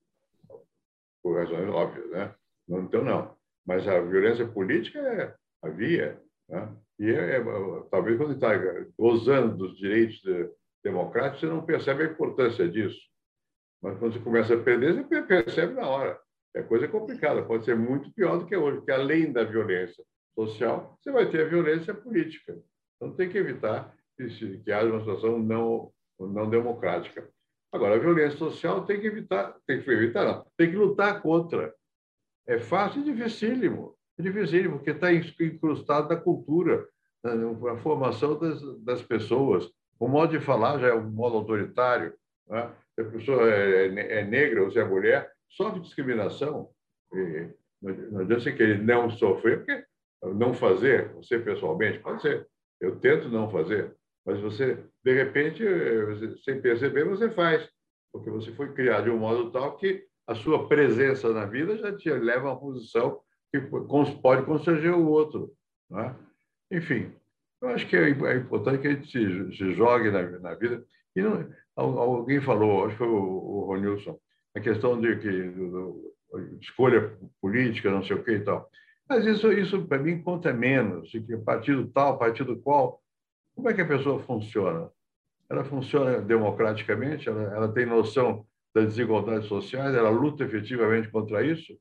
por 1.23 1.37
razões 1.37 1.69
óbvias, 1.69 2.09
né? 2.09 2.35
Então, 2.67 3.03
não. 3.03 3.35
Mas 3.65 3.87
a 3.87 3.99
violência 4.01 4.47
política 4.47 4.99
é, 4.99 5.35
havia. 5.63 6.21
Né? 6.49 6.75
E 6.99 7.09
é, 7.09 7.37
é, 7.37 7.43
talvez 7.89 8.17
quando 8.17 8.33
está 8.33 8.51
gozando 8.97 9.57
dos 9.57 9.77
direitos 9.77 10.21
democráticos, 10.85 11.39
você 11.41 11.47
não 11.47 11.65
percebe 11.65 12.03
a 12.03 12.05
importância 12.05 12.69
disso. 12.69 13.01
Mas 13.81 13.97
quando 13.97 14.13
você 14.13 14.19
começa 14.19 14.53
a 14.53 14.61
perder, 14.61 15.03
você 15.03 15.21
percebe 15.23 15.73
na 15.73 15.87
hora. 15.87 16.19
É 16.55 16.61
coisa 16.61 16.87
complicada, 16.87 17.43
pode 17.43 17.65
ser 17.65 17.75
muito 17.75 18.13
pior 18.13 18.37
do 18.37 18.45
que 18.45 18.55
hoje, 18.55 18.77
porque 18.77 18.91
além 18.91 19.33
da 19.33 19.43
violência 19.43 20.03
social, 20.33 20.97
você 21.01 21.11
vai 21.11 21.29
ter 21.29 21.41
a 21.41 21.49
violência 21.49 21.93
política. 21.93 22.57
Então 22.95 23.13
tem 23.13 23.27
que 23.27 23.37
evitar 23.37 23.93
que, 24.15 24.59
que 24.59 24.71
haja 24.71 24.89
uma 24.89 24.99
situação 24.99 25.39
não, 25.39 25.91
não 26.19 26.49
democrática. 26.49 27.27
Agora, 27.73 27.95
a 27.95 27.99
violência 27.99 28.37
social 28.37 28.85
tem 28.85 29.01
que 29.01 29.07
evitar, 29.07 29.57
tem 29.67 29.81
que 29.81 29.91
evitar, 29.91 30.23
não, 30.23 30.45
tem 30.55 30.69
que 30.69 30.77
lutar 30.77 31.21
contra. 31.21 31.73
É 32.47 32.59
fácil 32.59 33.01
e 33.01 33.05
dificílimo. 33.05 33.97
É 34.17 34.21
dificílimo, 34.21 34.77
porque 34.77 34.91
está 34.91 35.11
incrustado 35.11 36.07
na 36.07 36.15
cultura, 36.15 36.87
na, 37.23 37.75
formação 37.77 38.39
das, 38.39 38.61
das 38.83 39.01
pessoas. 39.01 39.69
O 39.99 40.07
modo 40.07 40.37
de 40.37 40.43
falar 40.43 40.79
já 40.79 40.87
é 40.87 40.93
um 40.93 41.09
modo 41.09 41.37
autoritário. 41.37 42.13
Né? 42.47 42.71
Se 42.93 43.01
a 43.01 43.05
pessoa 43.05 43.49
é, 43.49 44.19
é 44.19 44.23
negra 44.23 44.63
ou 44.63 44.71
se 44.71 44.79
é 44.79 44.83
mulher, 44.83 45.31
sofre 45.49 45.81
discriminação. 45.81 46.69
E 47.13 47.49
não 47.81 48.21
adianta 48.21 48.41
você 48.41 48.51
querer 48.51 48.81
não 48.81 49.09
sofrer, 49.09 49.57
porque 49.57 49.85
não 50.33 50.53
fazer, 50.53 51.13
você 51.13 51.39
pessoalmente, 51.39 51.99
pode 51.99 52.21
ser. 52.21 52.47
Eu 52.81 52.99
tento 52.99 53.29
não 53.29 53.49
fazer, 53.49 53.95
mas 54.25 54.39
você, 54.39 54.83
de 55.03 55.13
repente, 55.13 55.63
sem 56.43 56.59
perceber, 56.61 57.05
você 57.05 57.29
faz, 57.29 57.69
porque 58.11 58.29
você 58.29 58.51
foi 58.53 58.73
criado 58.73 59.05
de 59.05 59.09
um 59.11 59.17
modo 59.17 59.51
tal 59.51 59.77
que 59.77 60.05
a 60.27 60.33
sua 60.35 60.67
presença 60.67 61.31
na 61.31 61.45
vida 61.45 61.77
já 61.77 61.95
te 61.95 62.09
leva 62.09 62.47
a 62.47 62.53
uma 62.53 62.59
posição 62.59 63.21
que 63.51 63.61
pode 64.21 64.45
constranger 64.45 64.93
o 64.93 65.07
outro. 65.07 65.53
É? 65.93 66.15
Enfim, 66.71 67.13
eu 67.61 67.69
acho 67.69 67.87
que 67.87 67.95
é, 67.95 68.09
é 68.09 68.37
importante 68.37 68.81
que 68.81 68.87
a 68.87 68.93
gente 68.93 69.11
se, 69.11 69.57
se 69.57 69.73
jogue 69.73 70.11
na, 70.11 70.23
na 70.39 70.53
vida. 70.55 70.83
E 71.15 71.21
não, 71.21 71.47
alguém 71.75 72.41
falou, 72.41 72.85
acho 72.85 72.91
que 72.91 72.97
foi 72.97 73.07
o, 73.07 73.13
o 73.13 73.65
Ronilson, 73.65 74.19
a 74.55 74.59
questão 74.59 74.99
de 74.99 75.15
que 75.17 75.53
escolha 76.61 77.17
política, 77.41 77.91
não 77.91 78.03
sei 78.03 78.15
o 78.15 78.23
que 78.23 78.31
e 78.31 78.39
tal. 78.43 78.69
Mas 79.07 79.25
isso, 79.25 79.51
isso 79.51 79.85
para 79.85 79.99
mim 79.99 80.21
conta 80.21 80.51
menos, 80.51 81.11
que 81.11 81.37
partido 81.37 81.87
tal, 81.87 82.17
partido 82.17 82.57
qual, 82.59 83.01
como 83.55 83.69
é 83.69 83.73
que 83.73 83.81
a 83.81 83.87
pessoa 83.87 84.19
funciona? 84.23 84.89
Ela 85.49 85.63
funciona 85.63 86.19
democraticamente, 86.19 87.29
ela, 87.29 87.43
ela 87.53 87.67
tem 87.71 87.85
noção 87.85 88.45
das 88.73 88.87
desigualdades 88.87 89.47
sociais, 89.47 89.95
ela 89.95 90.09
luta 90.09 90.43
efetivamente 90.43 91.09
contra 91.09 91.45
isso. 91.45 91.77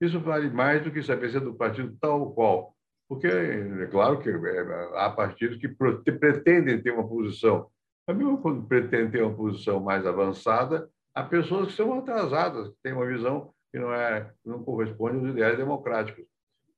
Isso 0.00 0.18
vale 0.20 0.48
mais 0.48 0.82
do 0.82 0.90
que 0.90 1.02
saber 1.02 1.30
se 1.30 1.36
é 1.36 1.40
do 1.40 1.54
partido 1.54 1.94
tal 2.00 2.20
ou 2.20 2.32
qual. 2.32 2.74
Porque 3.10 3.26
é 3.26 3.86
claro 3.88 4.20
que 4.20 4.30
é, 4.30 4.90
há 4.94 5.10
partidos 5.10 5.58
que 5.58 5.66
pretendem 6.12 6.80
ter 6.80 6.92
uma 6.92 7.08
posição, 7.08 7.68
mesmo 8.08 8.40
quando 8.40 8.68
pretendem 8.68 9.10
ter 9.10 9.22
uma 9.24 9.34
posição 9.34 9.80
mais 9.80 10.06
avançada, 10.06 10.88
há 11.12 11.24
pessoas 11.24 11.66
que 11.66 11.72
são 11.72 11.92
atrasadas, 11.98 12.68
que 12.68 12.76
têm 12.84 12.92
uma 12.92 13.04
visão 13.04 13.52
que 13.72 13.80
não, 13.80 13.92
é, 13.92 14.32
não 14.46 14.62
corresponde 14.62 15.16
aos 15.16 15.28
ideais 15.30 15.56
democráticos. 15.56 16.24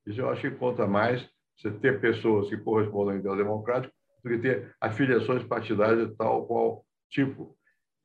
Isso 0.07 0.21
eu 0.21 0.29
acho 0.31 0.41
que 0.41 0.49
conta 0.49 0.87
mais 0.87 1.23
você 1.55 1.69
ter 1.69 2.01
pessoas 2.01 2.49
que 2.49 2.57
correspondem 2.57 3.13
ao 3.13 3.19
ideal 3.19 3.37
democrático 3.37 3.93
do 4.23 4.29
que 4.31 4.39
ter 4.39 4.75
afiliações 4.81 5.43
partidárias 5.43 6.09
de 6.09 6.15
tal 6.15 6.47
qual 6.47 6.83
tipo. 7.11 7.55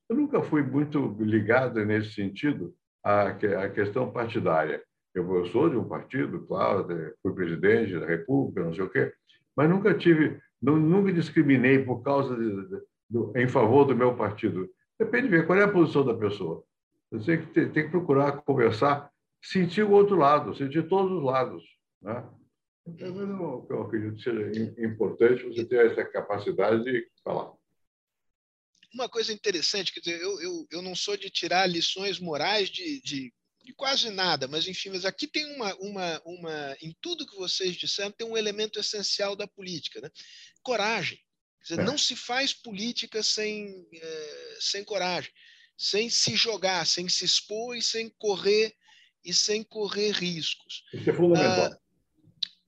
Eu 0.06 0.16
nunca 0.16 0.42
fui 0.42 0.62
muito 0.62 1.16
ligado 1.18 1.82
nesse 1.82 2.12
sentido 2.12 2.74
à 3.02 3.32
questão 3.74 4.12
partidária. 4.12 4.82
Eu, 5.18 5.46
sou 5.46 5.68
de 5.68 5.76
um 5.76 5.88
partido, 5.88 6.46
claro, 6.46 6.86
fui 7.22 7.34
presidente 7.34 7.98
da 7.98 8.06
República, 8.06 8.64
não 8.64 8.74
sei 8.74 8.84
o 8.84 8.90
quê, 8.90 9.12
mas 9.56 9.68
nunca 9.68 9.92
tive, 9.94 10.40
nunca 10.60 11.12
discriminei 11.12 11.84
por 11.84 12.02
causa 12.02 12.36
de, 12.36 12.80
de, 13.10 13.40
em 13.40 13.48
favor 13.48 13.84
do 13.84 13.96
meu 13.96 14.16
partido. 14.16 14.68
Depende 14.98 15.24
de 15.24 15.36
ver 15.36 15.46
qual 15.46 15.58
é 15.58 15.64
a 15.64 15.72
posição 15.72 16.04
da 16.04 16.14
pessoa. 16.14 16.62
Você 17.10 17.36
tem 17.36 17.46
que, 17.46 17.66
tem 17.66 17.84
que 17.84 17.90
procurar 17.90 18.42
conversar, 18.42 19.10
sentir 19.42 19.82
o 19.82 19.92
outro 19.92 20.16
lado, 20.16 20.54
sentir 20.54 20.88
todos 20.88 21.12
os 21.12 21.24
lados. 21.24 21.64
Né? 22.02 22.24
Então, 22.86 23.66
eu 23.68 23.82
acredito 23.82 24.16
que 24.16 24.22
seja 24.22 24.82
importante 24.82 25.44
você 25.44 25.64
ter 25.64 25.90
essa 25.90 26.04
capacidade 26.04 26.82
de 26.84 27.06
falar. 27.22 27.52
Uma 28.94 29.08
coisa 29.08 29.32
interessante, 29.32 29.92
quer 29.92 30.00
dizer, 30.00 30.20
eu, 30.20 30.40
eu, 30.40 30.66
eu 30.70 30.82
não 30.82 30.94
sou 30.94 31.16
de 31.16 31.28
tirar 31.28 31.66
lições 31.66 32.18
morais 32.18 32.70
de, 32.70 33.02
de, 33.02 33.32
de 33.68 33.74
quase 33.74 34.08
nada, 34.08 34.48
mas 34.48 34.66
enfim, 34.66 34.88
mas 34.88 35.04
aqui 35.04 35.26
tem 35.26 35.44
uma, 35.54 35.74
uma, 35.74 36.22
uma, 36.24 36.76
em 36.80 36.96
tudo 37.02 37.26
que 37.26 37.36
vocês 37.36 37.76
disseram, 37.76 38.10
tem 38.10 38.26
um 38.26 38.36
elemento 38.36 38.80
essencial 38.80 39.36
da 39.36 39.46
política, 39.46 40.00
né? 40.00 40.10
Coragem. 40.62 41.18
Quer 41.58 41.74
dizer, 41.74 41.82
é. 41.82 41.84
não 41.84 41.98
se 41.98 42.16
faz 42.16 42.54
política 42.54 43.22
sem, 43.22 43.86
é, 43.92 44.56
sem 44.58 44.82
coragem, 44.82 45.30
sem 45.76 46.08
se 46.08 46.34
jogar, 46.34 46.86
sem 46.86 47.10
se 47.10 47.26
expor 47.26 47.76
e 47.76 47.82
sem 47.82 48.08
correr 48.08 48.74
e 49.22 49.34
sem 49.34 49.62
correr 49.62 50.12
riscos. 50.12 50.84
Isso 50.94 51.10
é 51.10 51.12
fundamental. 51.12 51.70
Ah, 51.70 51.78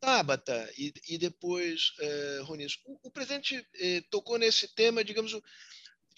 Tabata 0.01 0.71
e, 0.77 0.93
e 1.09 1.19
depois 1.19 1.93
eh, 2.01 2.41
Ronis. 2.45 2.79
O, 2.87 3.09
o 3.09 3.11
presidente 3.11 3.67
eh, 3.75 4.03
tocou 4.11 4.39
nesse 4.39 4.67
tema, 4.69 5.05
digamos, 5.05 5.39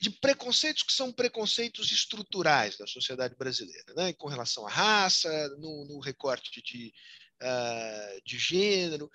de 0.02 0.10
preconceitos 0.10 0.82
que 0.82 0.92
são 0.92 1.12
preconceitos 1.12 1.92
estruturais 1.92 2.76
da 2.76 2.88
sociedade 2.88 3.36
brasileira, 3.36 3.94
né? 3.94 4.12
com 4.12 4.26
relação 4.26 4.66
à 4.66 4.70
raça, 4.70 5.30
no, 5.58 5.84
no 5.84 6.00
recorte 6.00 6.60
de, 6.60 6.92
uh, 7.40 8.22
de 8.24 8.36
gênero. 8.36 9.08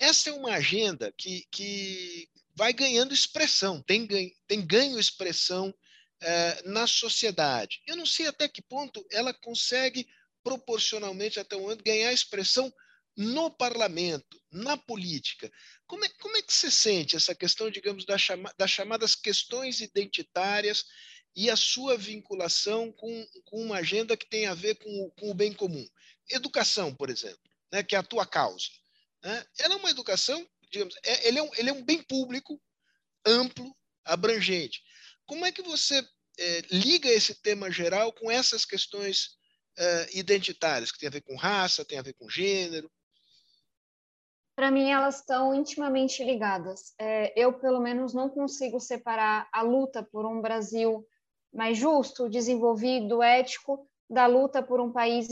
Essa 0.00 0.30
é 0.30 0.32
uma 0.32 0.52
agenda 0.54 1.12
que, 1.12 1.46
que 1.50 2.26
vai 2.54 2.72
ganhando 2.72 3.12
expressão, 3.12 3.82
tem, 3.82 4.06
ganho, 4.06 4.32
tem 4.48 4.64
ganho 4.64 4.98
expressão 4.98 5.68
uh, 5.68 6.70
na 6.70 6.86
sociedade. 6.86 7.82
Eu 7.86 7.94
não 7.94 8.06
sei 8.06 8.26
até 8.26 8.48
que 8.48 8.62
ponto 8.62 9.06
ela 9.12 9.34
consegue 9.34 10.08
proporcionalmente 10.42 11.38
até 11.38 11.54
o 11.54 11.60
momento 11.60 11.84
ganhar 11.84 12.14
expressão 12.14 12.72
no 13.14 13.50
parlamento, 13.50 14.40
na 14.50 14.78
política. 14.78 15.52
Como 15.90 16.04
é, 16.04 16.08
como 16.20 16.36
é 16.36 16.42
que 16.42 16.52
você 16.52 16.70
sente 16.70 17.16
essa 17.16 17.34
questão, 17.34 17.68
digamos, 17.68 18.04
das, 18.06 18.22
chama, 18.22 18.54
das 18.56 18.70
chamadas 18.70 19.16
questões 19.16 19.80
identitárias 19.80 20.84
e 21.34 21.50
a 21.50 21.56
sua 21.56 21.98
vinculação 21.98 22.92
com, 22.92 23.26
com 23.44 23.60
uma 23.64 23.78
agenda 23.78 24.16
que 24.16 24.28
tem 24.28 24.46
a 24.46 24.54
ver 24.54 24.76
com 24.76 24.88
o, 24.88 25.10
com 25.10 25.32
o 25.32 25.34
bem 25.34 25.52
comum? 25.52 25.84
Educação, 26.30 26.94
por 26.94 27.10
exemplo, 27.10 27.40
né, 27.72 27.82
que 27.82 27.96
é 27.96 27.98
a 27.98 28.04
tua 28.04 28.24
causa. 28.24 28.68
Né? 29.20 29.44
Ela 29.58 29.74
é 29.74 29.76
uma 29.78 29.90
educação, 29.90 30.48
digamos, 30.70 30.94
é, 31.04 31.26
ele, 31.26 31.40
é 31.40 31.42
um, 31.42 31.50
ele 31.56 31.70
é 31.70 31.72
um 31.72 31.84
bem 31.84 32.00
público, 32.04 32.62
amplo, 33.26 33.76
abrangente. 34.04 34.84
Como 35.26 35.44
é 35.44 35.50
que 35.50 35.60
você 35.60 36.08
é, 36.38 36.60
liga 36.70 37.08
esse 37.08 37.34
tema 37.34 37.68
geral 37.68 38.12
com 38.12 38.30
essas 38.30 38.64
questões 38.64 39.30
é, 39.76 40.08
identitárias, 40.16 40.92
que 40.92 41.00
tem 41.00 41.08
a 41.08 41.12
ver 41.12 41.22
com 41.22 41.34
raça, 41.34 41.84
tem 41.84 41.98
a 41.98 42.02
ver 42.02 42.12
com 42.12 42.30
gênero? 42.30 42.88
Para 44.60 44.70
mim 44.70 44.90
elas 44.90 45.20
estão 45.20 45.54
intimamente 45.54 46.22
ligadas. 46.22 46.92
É, 46.98 47.32
eu, 47.34 47.50
pelo 47.50 47.80
menos, 47.80 48.12
não 48.12 48.28
consigo 48.28 48.78
separar 48.78 49.48
a 49.50 49.62
luta 49.62 50.02
por 50.02 50.26
um 50.26 50.42
Brasil 50.42 51.02
mais 51.50 51.78
justo, 51.78 52.28
desenvolvido, 52.28 53.22
ético, 53.22 53.88
da 54.08 54.26
luta 54.26 54.62
por 54.62 54.78
um 54.78 54.92
país 54.92 55.28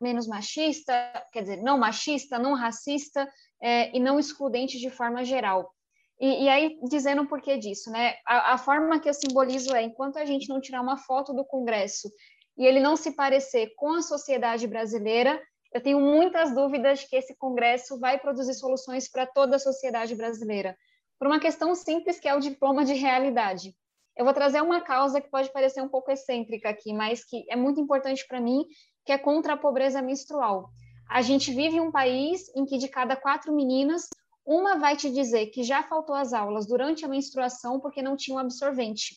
menos 0.00 0.28
machista, 0.28 0.94
quer 1.32 1.42
dizer, 1.42 1.56
não 1.56 1.76
machista, 1.76 2.38
não 2.38 2.54
racista 2.54 3.28
é, 3.60 3.96
e 3.96 3.98
não 3.98 4.16
excludente 4.16 4.78
de 4.78 4.90
forma 4.90 5.24
geral. 5.24 5.74
E, 6.20 6.44
e, 6.44 6.48
aí, 6.48 6.78
dizendo 6.88 7.22
o 7.22 7.28
porquê 7.28 7.58
disso, 7.58 7.90
né? 7.90 8.14
A, 8.24 8.52
a 8.52 8.58
forma 8.58 9.00
que 9.00 9.08
eu 9.08 9.14
simbolizo 9.14 9.74
é, 9.74 9.82
enquanto 9.82 10.18
a 10.18 10.24
gente 10.24 10.48
não 10.48 10.60
tirar 10.60 10.82
uma 10.82 10.98
foto 10.98 11.34
do 11.34 11.44
Congresso 11.44 12.08
e 12.56 12.64
ele 12.64 12.78
não 12.78 12.94
se 12.94 13.10
parecer 13.10 13.72
com 13.74 13.94
a 13.94 14.02
sociedade 14.02 14.68
brasileira, 14.68 15.42
eu 15.72 15.82
tenho 15.82 16.00
muitas 16.00 16.54
dúvidas 16.54 17.04
que 17.04 17.16
esse 17.16 17.36
congresso 17.36 17.98
vai 17.98 18.18
produzir 18.18 18.54
soluções 18.54 19.10
para 19.10 19.26
toda 19.26 19.56
a 19.56 19.58
sociedade 19.58 20.14
brasileira, 20.14 20.76
por 21.18 21.26
uma 21.26 21.40
questão 21.40 21.74
simples 21.74 22.18
que 22.18 22.28
é 22.28 22.34
o 22.34 22.40
diploma 22.40 22.84
de 22.84 22.94
realidade. 22.94 23.74
Eu 24.16 24.24
vou 24.24 24.34
trazer 24.34 24.60
uma 24.62 24.80
causa 24.80 25.20
que 25.20 25.30
pode 25.30 25.52
parecer 25.52 25.80
um 25.80 25.88
pouco 25.88 26.10
excêntrica 26.10 26.68
aqui, 26.70 26.92
mas 26.92 27.24
que 27.24 27.44
é 27.48 27.54
muito 27.54 27.80
importante 27.80 28.26
para 28.26 28.40
mim, 28.40 28.64
que 29.04 29.12
é 29.12 29.18
contra 29.18 29.52
a 29.52 29.56
pobreza 29.56 30.02
menstrual. 30.02 30.70
A 31.08 31.22
gente 31.22 31.52
vive 31.52 31.80
um 31.80 31.92
país 31.92 32.48
em 32.56 32.64
que 32.64 32.78
de 32.78 32.88
cada 32.88 33.14
quatro 33.16 33.54
meninas, 33.54 34.08
uma 34.44 34.78
vai 34.78 34.96
te 34.96 35.10
dizer 35.10 35.46
que 35.46 35.62
já 35.62 35.82
faltou 35.82 36.14
às 36.14 36.32
aulas 36.32 36.66
durante 36.66 37.04
a 37.04 37.08
menstruação 37.08 37.78
porque 37.78 38.02
não 38.02 38.16
tinha 38.16 38.36
um 38.36 38.40
absorvente. 38.40 39.16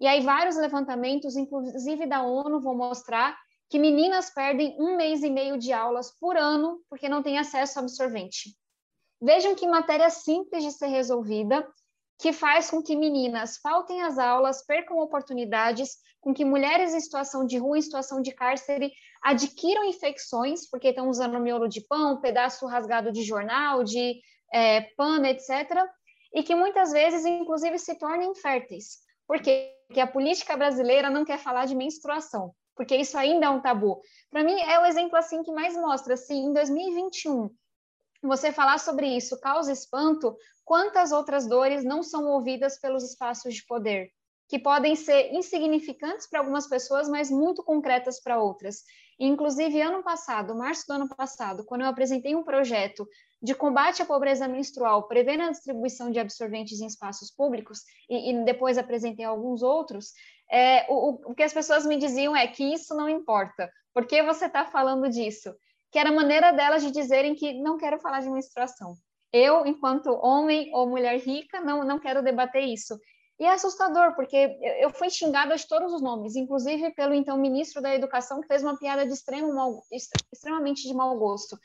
E 0.00 0.06
aí 0.06 0.20
vários 0.20 0.56
levantamentos, 0.56 1.36
inclusive 1.36 2.06
da 2.06 2.22
ONU, 2.22 2.60
vão 2.60 2.76
mostrar 2.76 3.36
que 3.68 3.78
meninas 3.78 4.30
perdem 4.30 4.76
um 4.78 4.96
mês 4.96 5.22
e 5.22 5.30
meio 5.30 5.58
de 5.58 5.72
aulas 5.72 6.10
por 6.18 6.36
ano 6.36 6.80
porque 6.88 7.08
não 7.08 7.22
têm 7.22 7.38
acesso 7.38 7.78
ao 7.78 7.84
absorvente. 7.84 8.56
Vejam 9.20 9.54
que 9.54 9.66
matéria 9.66 10.08
simples 10.10 10.64
de 10.64 10.72
ser 10.72 10.86
resolvida, 10.86 11.66
que 12.18 12.32
faz 12.32 12.70
com 12.70 12.82
que 12.82 12.96
meninas 12.96 13.58
faltem 13.58 14.02
às 14.02 14.18
aulas, 14.18 14.64
percam 14.64 14.98
oportunidades, 14.98 15.96
com 16.20 16.32
que 16.32 16.44
mulheres 16.44 16.94
em 16.94 17.00
situação 17.00 17.44
de 17.44 17.58
rua, 17.58 17.78
em 17.78 17.82
situação 17.82 18.22
de 18.22 18.32
cárcere, 18.32 18.92
adquiram 19.22 19.84
infecções, 19.84 20.68
porque 20.68 20.88
estão 20.88 21.08
usando 21.08 21.38
miolo 21.38 21.68
de 21.68 21.80
pão, 21.80 22.20
pedaço 22.20 22.66
rasgado 22.66 23.12
de 23.12 23.22
jornal, 23.22 23.84
de 23.84 24.20
é, 24.52 24.82
pano, 24.96 25.26
etc., 25.26 25.84
e 26.32 26.42
que 26.42 26.54
muitas 26.54 26.92
vezes, 26.92 27.24
inclusive, 27.24 27.78
se 27.78 27.98
tornem 27.98 28.30
inférteis. 28.30 28.98
Por 29.26 29.40
quê? 29.40 29.74
Porque 29.86 30.00
a 30.00 30.06
política 30.06 30.56
brasileira 30.56 31.08
não 31.08 31.24
quer 31.24 31.38
falar 31.38 31.66
de 31.66 31.74
menstruação 31.74 32.52
porque 32.78 32.94
isso 32.94 33.18
ainda 33.18 33.46
é 33.46 33.50
um 33.50 33.60
tabu. 33.60 34.00
Para 34.30 34.44
mim, 34.44 34.58
é 34.60 34.78
o 34.78 34.86
exemplo 34.86 35.16
assim 35.16 35.42
que 35.42 35.50
mais 35.50 35.74
mostra, 35.74 36.14
assim, 36.14 36.46
em 36.46 36.52
2021, 36.52 37.50
você 38.22 38.52
falar 38.52 38.78
sobre 38.78 39.08
isso 39.08 39.40
causa 39.40 39.72
espanto, 39.72 40.36
quantas 40.64 41.10
outras 41.10 41.44
dores 41.48 41.82
não 41.82 42.04
são 42.04 42.26
ouvidas 42.26 42.78
pelos 42.78 43.02
espaços 43.02 43.52
de 43.52 43.66
poder, 43.66 44.12
que 44.48 44.60
podem 44.60 44.94
ser 44.94 45.34
insignificantes 45.34 46.28
para 46.28 46.38
algumas 46.38 46.68
pessoas, 46.68 47.08
mas 47.08 47.32
muito 47.32 47.64
concretas 47.64 48.20
para 48.22 48.40
outras. 48.40 48.84
Inclusive, 49.18 49.80
ano 49.80 50.02
passado, 50.02 50.54
março 50.54 50.86
do 50.86 50.92
ano 50.92 51.08
passado, 51.08 51.64
quando 51.64 51.80
eu 51.80 51.88
apresentei 51.88 52.36
um 52.36 52.44
projeto 52.44 53.06
de 53.42 53.54
combate 53.54 54.00
à 54.00 54.04
pobreza 54.04 54.46
menstrual, 54.46 55.08
prevendo 55.08 55.42
a 55.42 55.50
distribuição 55.50 56.10
de 56.10 56.20
absorventes 56.20 56.80
em 56.80 56.86
espaços 56.86 57.30
públicos, 57.30 57.80
e, 58.08 58.30
e 58.30 58.44
depois 58.44 58.78
apresentei 58.78 59.24
alguns 59.24 59.62
outros, 59.62 60.12
é, 60.50 60.86
o, 60.88 61.30
o 61.30 61.34
que 61.34 61.42
as 61.42 61.52
pessoas 61.52 61.84
me 61.84 61.96
diziam 61.96 62.34
é 62.34 62.46
que 62.46 62.62
isso 62.62 62.94
não 62.94 63.08
importa. 63.08 63.70
Por 63.92 64.06
que 64.06 64.22
você 64.22 64.46
está 64.46 64.64
falando 64.64 65.08
disso? 65.08 65.52
Que 65.90 65.98
era 65.98 66.10
a 66.10 66.14
maneira 66.14 66.52
delas 66.52 66.82
de 66.82 66.90
dizerem 66.92 67.34
que 67.34 67.54
não 67.54 67.76
quero 67.76 67.98
falar 67.98 68.20
de 68.20 68.30
menstruação. 68.30 68.94
Eu, 69.32 69.66
enquanto 69.66 70.18
homem 70.22 70.70
ou 70.72 70.88
mulher 70.88 71.18
rica, 71.18 71.60
não, 71.60 71.84
não 71.84 71.98
quero 71.98 72.22
debater 72.22 72.62
isso. 72.62 72.98
E 73.38 73.44
é 73.44 73.52
assustador, 73.52 74.16
porque 74.16 74.58
eu 74.80 74.90
fui 74.90 75.08
xingada 75.08 75.56
de 75.56 75.66
todos 75.66 75.92
os 75.92 76.02
nomes, 76.02 76.34
inclusive 76.34 76.90
pelo 76.90 77.14
então 77.14 77.38
ministro 77.38 77.80
da 77.80 77.94
Educação, 77.94 78.40
que 78.40 78.48
fez 78.48 78.64
uma 78.64 78.76
piada 78.76 79.06
de 79.06 79.12
extremo 79.12 79.54
mal, 79.54 79.80
extremamente 80.32 80.88
de 80.88 80.92
mau 80.92 81.16
gosto. 81.16 81.56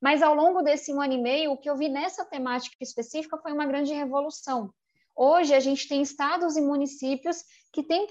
Mas 0.00 0.22
ao 0.22 0.34
longo 0.34 0.62
desse 0.62 0.92
um 0.92 1.02
ano 1.02 1.14
e 1.14 1.18
meio, 1.18 1.52
o 1.52 1.58
que 1.58 1.68
eu 1.68 1.76
vi 1.76 1.88
nessa 1.88 2.24
temática 2.24 2.76
específica 2.80 3.36
foi 3.36 3.52
uma 3.52 3.66
grande 3.66 3.92
revolução. 3.92 4.72
Hoje, 5.14 5.52
a 5.52 5.60
gente 5.60 5.88
tem 5.88 6.00
estados 6.00 6.56
e 6.56 6.60
municípios 6.60 7.44
que 7.72 7.82
têm 7.82 8.06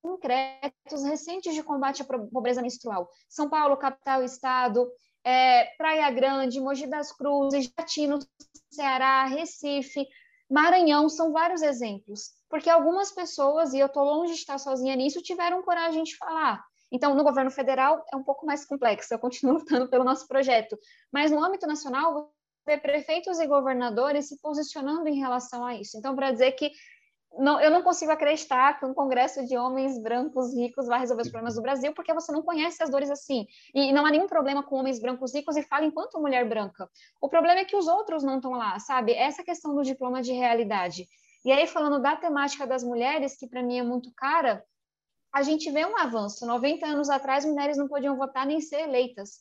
concretos 0.00 1.02
recentes 1.04 1.54
de 1.54 1.62
combate 1.62 2.02
à 2.02 2.04
pobreza 2.04 2.62
menstrual. 2.62 3.10
São 3.28 3.50
Paulo, 3.50 3.76
capital 3.76 4.22
estado, 4.22 4.88
é, 5.24 5.64
Praia 5.76 6.10
Grande, 6.10 6.60
Mogi 6.60 6.86
das 6.86 7.10
Cruzes, 7.10 7.72
Jatino, 7.76 8.20
Ceará, 8.70 9.24
Recife, 9.24 10.06
Maranhão, 10.54 11.08
são 11.08 11.32
vários 11.32 11.62
exemplos. 11.62 12.30
Porque 12.48 12.70
algumas 12.70 13.10
pessoas, 13.10 13.74
e 13.74 13.80
eu 13.80 13.86
estou 13.86 14.04
longe 14.04 14.34
de 14.34 14.38
estar 14.38 14.56
sozinha 14.56 14.94
nisso, 14.94 15.20
tiveram 15.20 15.64
coragem 15.64 16.04
de 16.04 16.16
falar. 16.16 16.64
Então, 16.92 17.12
no 17.12 17.24
governo 17.24 17.50
federal 17.50 18.04
é 18.12 18.16
um 18.16 18.22
pouco 18.22 18.46
mais 18.46 18.64
complexo, 18.64 19.12
eu 19.12 19.18
continuo 19.18 19.54
lutando 19.58 19.90
pelo 19.90 20.04
nosso 20.04 20.28
projeto. 20.28 20.78
Mas 21.12 21.32
no 21.32 21.44
âmbito 21.44 21.66
nacional, 21.66 22.32
ver 22.64 22.80
prefeitos 22.80 23.40
e 23.40 23.48
governadores 23.48 24.28
se 24.28 24.40
posicionando 24.40 25.08
em 25.08 25.18
relação 25.18 25.64
a 25.64 25.74
isso. 25.74 25.98
Então, 25.98 26.14
para 26.14 26.30
dizer 26.30 26.52
que 26.52 26.70
não, 27.38 27.60
eu 27.60 27.70
não 27.70 27.82
consigo 27.82 28.12
acreditar 28.12 28.78
que 28.78 28.84
um 28.84 28.94
congresso 28.94 29.44
de 29.46 29.56
homens 29.56 29.98
brancos 29.98 30.54
ricos 30.54 30.86
vai 30.86 31.00
resolver 31.00 31.22
os 31.22 31.28
problemas 31.28 31.54
do 31.54 31.62
Brasil, 31.62 31.92
porque 31.92 32.12
você 32.14 32.30
não 32.32 32.42
conhece 32.42 32.82
as 32.82 32.90
dores 32.90 33.10
assim. 33.10 33.46
E 33.74 33.92
não 33.92 34.06
há 34.06 34.10
nenhum 34.10 34.26
problema 34.26 34.62
com 34.62 34.76
homens 34.76 35.00
brancos 35.00 35.34
ricos 35.34 35.56
e 35.56 35.62
fala 35.62 35.84
enquanto 35.84 36.20
mulher 36.20 36.48
branca. 36.48 36.88
O 37.20 37.28
problema 37.28 37.60
é 37.60 37.64
que 37.64 37.76
os 37.76 37.86
outros 37.86 38.22
não 38.22 38.36
estão 38.36 38.52
lá, 38.52 38.78
sabe? 38.78 39.12
Essa 39.12 39.42
questão 39.42 39.74
do 39.74 39.82
diploma 39.82 40.22
de 40.22 40.32
realidade. 40.32 41.06
E 41.44 41.52
aí, 41.52 41.66
falando 41.66 42.00
da 42.00 42.16
temática 42.16 42.66
das 42.66 42.82
mulheres, 42.82 43.36
que 43.36 43.46
para 43.46 43.62
mim 43.62 43.78
é 43.78 43.82
muito 43.82 44.12
cara, 44.16 44.64
a 45.32 45.42
gente 45.42 45.70
vê 45.70 45.84
um 45.84 45.98
avanço. 45.98 46.46
90 46.46 46.86
anos 46.86 47.10
atrás, 47.10 47.44
mulheres 47.44 47.76
não 47.76 47.88
podiam 47.88 48.16
votar 48.16 48.46
nem 48.46 48.60
ser 48.60 48.80
eleitas. 48.80 49.40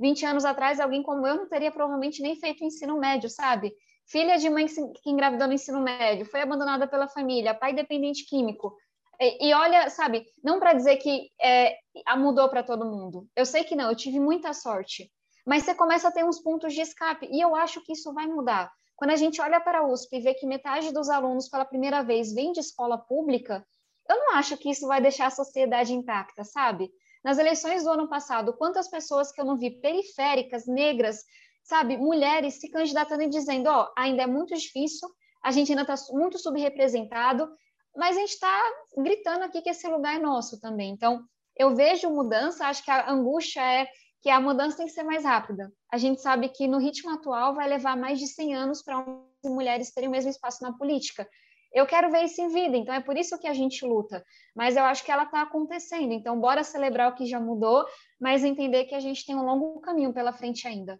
20 0.00 0.26
anos 0.26 0.44
atrás, 0.44 0.80
alguém 0.80 1.02
como 1.02 1.26
eu 1.26 1.36
não 1.36 1.48
teria 1.48 1.70
provavelmente 1.70 2.22
nem 2.22 2.34
feito 2.34 2.64
ensino 2.64 2.98
médio, 2.98 3.30
sabe? 3.30 3.72
Filha 4.06 4.36
de 4.38 4.48
mãe 4.50 4.66
que 4.66 5.10
engravidou 5.10 5.46
no 5.46 5.54
ensino 5.54 5.80
médio, 5.80 6.26
foi 6.26 6.40
abandonada 6.40 6.86
pela 6.86 7.08
família, 7.08 7.54
pai 7.54 7.72
dependente 7.72 8.24
químico. 8.26 8.76
E, 9.20 9.48
e 9.48 9.54
olha, 9.54 9.88
sabe, 9.90 10.26
não 10.42 10.58
para 10.58 10.72
dizer 10.72 10.96
que 10.96 11.30
é, 11.40 11.76
mudou 12.16 12.48
para 12.48 12.62
todo 12.62 12.84
mundo. 12.84 13.28
Eu 13.36 13.46
sei 13.46 13.64
que 13.64 13.76
não, 13.76 13.88
eu 13.90 13.96
tive 13.96 14.18
muita 14.20 14.52
sorte. 14.52 15.10
Mas 15.46 15.64
você 15.64 15.74
começa 15.74 16.08
a 16.08 16.12
ter 16.12 16.24
uns 16.24 16.40
pontos 16.40 16.72
de 16.72 16.80
escape, 16.80 17.28
e 17.30 17.40
eu 17.40 17.54
acho 17.54 17.82
que 17.82 17.92
isso 17.92 18.12
vai 18.12 18.26
mudar. 18.26 18.72
Quando 18.96 19.10
a 19.10 19.16
gente 19.16 19.40
olha 19.40 19.60
para 19.60 19.80
a 19.80 19.86
USP 19.86 20.16
e 20.16 20.20
vê 20.20 20.34
que 20.34 20.46
metade 20.46 20.92
dos 20.92 21.10
alunos 21.10 21.48
pela 21.48 21.64
primeira 21.64 22.02
vez 22.02 22.32
vem 22.32 22.52
de 22.52 22.60
escola 22.60 22.96
pública, 22.96 23.66
eu 24.08 24.16
não 24.16 24.36
acho 24.36 24.56
que 24.56 24.70
isso 24.70 24.86
vai 24.86 25.00
deixar 25.00 25.26
a 25.26 25.30
sociedade 25.30 25.92
intacta, 25.92 26.44
sabe? 26.44 26.90
Nas 27.24 27.38
eleições 27.38 27.84
do 27.84 27.90
ano 27.90 28.08
passado, 28.08 28.52
quantas 28.52 28.88
pessoas 28.88 29.32
que 29.32 29.40
eu 29.40 29.44
não 29.44 29.56
vi 29.56 29.70
periféricas, 29.70 30.66
negras, 30.66 31.24
sabe, 31.64 31.96
mulheres 31.96 32.60
se 32.60 32.70
candidatando 32.70 33.22
e 33.22 33.28
dizendo, 33.28 33.68
ó, 33.68 33.84
oh, 33.84 33.92
ainda 33.96 34.22
é 34.22 34.26
muito 34.26 34.54
difícil, 34.54 35.08
a 35.42 35.50
gente 35.50 35.72
ainda 35.72 35.82
está 35.82 36.12
muito 36.12 36.38
subrepresentado, 36.38 37.50
mas 37.96 38.16
a 38.16 38.20
gente 38.20 38.30
está 38.30 38.62
gritando 38.96 39.44
aqui 39.44 39.62
que 39.62 39.70
esse 39.70 39.88
lugar 39.88 40.16
é 40.16 40.18
nosso 40.18 40.60
também. 40.60 40.90
Então, 40.90 41.24
eu 41.56 41.74
vejo 41.74 42.10
mudança, 42.10 42.66
acho 42.66 42.84
que 42.84 42.90
a 42.90 43.10
angústia 43.10 43.60
é 43.60 43.88
que 44.20 44.30
a 44.30 44.40
mudança 44.40 44.78
tem 44.78 44.86
que 44.86 44.92
ser 44.92 45.02
mais 45.02 45.24
rápida. 45.24 45.72
A 45.92 45.98
gente 45.98 46.20
sabe 46.20 46.48
que 46.48 46.66
no 46.66 46.78
ritmo 46.78 47.10
atual 47.10 47.54
vai 47.54 47.68
levar 47.68 47.96
mais 47.96 48.18
de 48.18 48.26
100 48.26 48.54
anos 48.54 48.82
para 48.82 49.04
mulheres 49.44 49.92
terem 49.92 50.08
o 50.08 50.12
mesmo 50.12 50.30
espaço 50.30 50.62
na 50.62 50.72
política. 50.72 51.28
Eu 51.72 51.86
quero 51.86 52.10
ver 52.10 52.24
isso 52.24 52.40
em 52.40 52.48
vida, 52.48 52.76
então 52.76 52.94
é 52.94 53.00
por 53.00 53.16
isso 53.16 53.38
que 53.38 53.46
a 53.46 53.52
gente 53.52 53.84
luta. 53.84 54.24
Mas 54.54 54.76
eu 54.76 54.84
acho 54.84 55.04
que 55.04 55.10
ela 55.10 55.24
está 55.24 55.42
acontecendo. 55.42 56.12
Então, 56.12 56.40
bora 56.40 56.64
celebrar 56.64 57.12
o 57.12 57.14
que 57.14 57.26
já 57.26 57.38
mudou, 57.38 57.84
mas 58.18 58.44
entender 58.44 58.84
que 58.84 58.94
a 58.94 59.00
gente 59.00 59.26
tem 59.26 59.36
um 59.36 59.44
longo 59.44 59.80
caminho 59.80 60.12
pela 60.12 60.32
frente 60.32 60.66
ainda. 60.66 60.98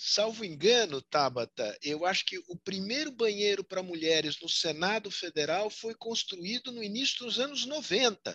Salvo 0.00 0.44
engano, 0.44 1.02
Tabata, 1.02 1.76
eu 1.82 2.06
acho 2.06 2.24
que 2.24 2.38
o 2.46 2.56
primeiro 2.56 3.10
banheiro 3.10 3.64
para 3.64 3.82
mulheres 3.82 4.40
no 4.40 4.48
Senado 4.48 5.10
Federal 5.10 5.68
foi 5.68 5.92
construído 5.92 6.70
no 6.70 6.84
início 6.84 7.26
dos 7.26 7.40
anos 7.40 7.66
90. 7.66 8.32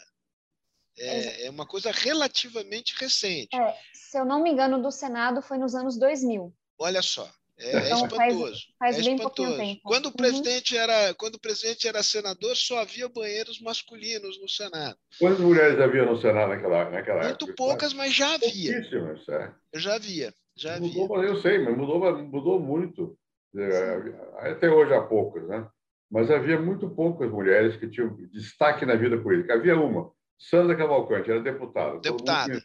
É, 0.99 1.45
é 1.45 1.49
uma 1.49 1.65
coisa 1.65 1.89
relativamente 1.89 2.93
recente. 2.99 3.55
É, 3.55 3.77
se 3.93 4.19
eu 4.19 4.25
não 4.25 4.43
me 4.43 4.51
engano, 4.51 4.81
do 4.81 4.91
Senado 4.91 5.41
foi 5.41 5.57
nos 5.57 5.73
anos 5.73 5.97
2000. 5.97 6.53
Olha 6.77 7.01
só, 7.01 7.31
é, 7.57 7.77
é 7.77 7.85
então, 7.85 8.07
espantoso. 8.07 8.61
Faz, 8.77 8.95
faz 8.95 8.97
é 8.97 9.01
bem 9.01 9.15
espantoso. 9.15 9.57
tempo. 9.57 9.81
Quando 9.85 10.05
o 10.07 10.09
uhum. 10.09 10.15
presidente 10.15 10.75
uhum. 10.75 10.81
era, 10.81 11.13
quando 11.13 11.35
o 11.35 11.39
presidente 11.39 11.87
era 11.87 12.03
senador, 12.03 12.57
só 12.57 12.79
havia 12.79 13.07
banheiros 13.07 13.61
masculinos 13.61 14.37
no 14.41 14.49
Senado. 14.49 14.97
Quantas 15.17 15.39
mulheres 15.39 15.79
havia 15.79 16.03
no 16.03 16.19
Senado 16.19 16.49
naquela, 16.49 16.89
naquela 16.89 17.23
Muito 17.23 17.45
época? 17.45 17.55
poucas, 17.55 17.93
mas 17.93 18.13
já 18.13 18.33
havia. 18.33 18.73
Pouquíssimas, 18.73 19.29
é. 19.29 19.53
Eu 19.71 19.79
já 19.79 19.95
havia. 19.95 20.33
Já 20.55 20.79
mudou, 20.79 21.15
havia. 21.15 21.29
eu 21.29 21.35
sei, 21.37 21.59
mas 21.59 21.75
mudou, 21.75 22.23
mudou 22.23 22.59
muito. 22.59 23.17
É, 23.55 24.51
até 24.51 24.69
hoje 24.69 24.93
há 24.93 25.01
poucas, 25.01 25.47
né? 25.47 25.67
Mas 26.09 26.29
havia 26.29 26.59
muito 26.59 26.89
poucas 26.89 27.31
mulheres 27.31 27.75
que 27.75 27.89
tinham 27.89 28.15
destaque 28.31 28.85
na 28.85 28.95
vida 28.95 29.17
política. 29.17 29.55
Havia 29.55 29.75
uma, 29.75 30.11
Sandra 30.37 30.75
Cavalcante, 30.75 31.31
era 31.31 31.41
deputada. 31.41 31.99
Deputada. 31.99 32.61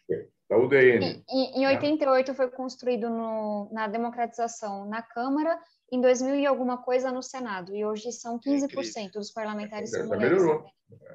Da 0.49 0.57
UDN. 0.57 1.23
Em, 1.29 1.63
em 1.63 1.67
88 1.67 2.29
né? 2.29 2.35
foi 2.35 2.51
construído 2.51 3.11
no, 3.11 3.69
na 3.71 3.87
democratização 3.87 4.89
na 4.89 5.03
Câmara, 5.03 5.59
em 5.91 6.01
2000 6.01 6.37
e 6.37 6.47
alguma 6.47 6.79
coisa 6.79 7.11
no 7.11 7.23
Senado. 7.23 7.75
E 7.75 7.85
hoje 7.85 8.13
são 8.13 8.39
15% 8.39 8.97
é 8.97 9.09
dos 9.11 9.31
parlamentares 9.31 9.93
é, 9.93 9.99
são 9.99 10.07
mulheres. 10.07 10.43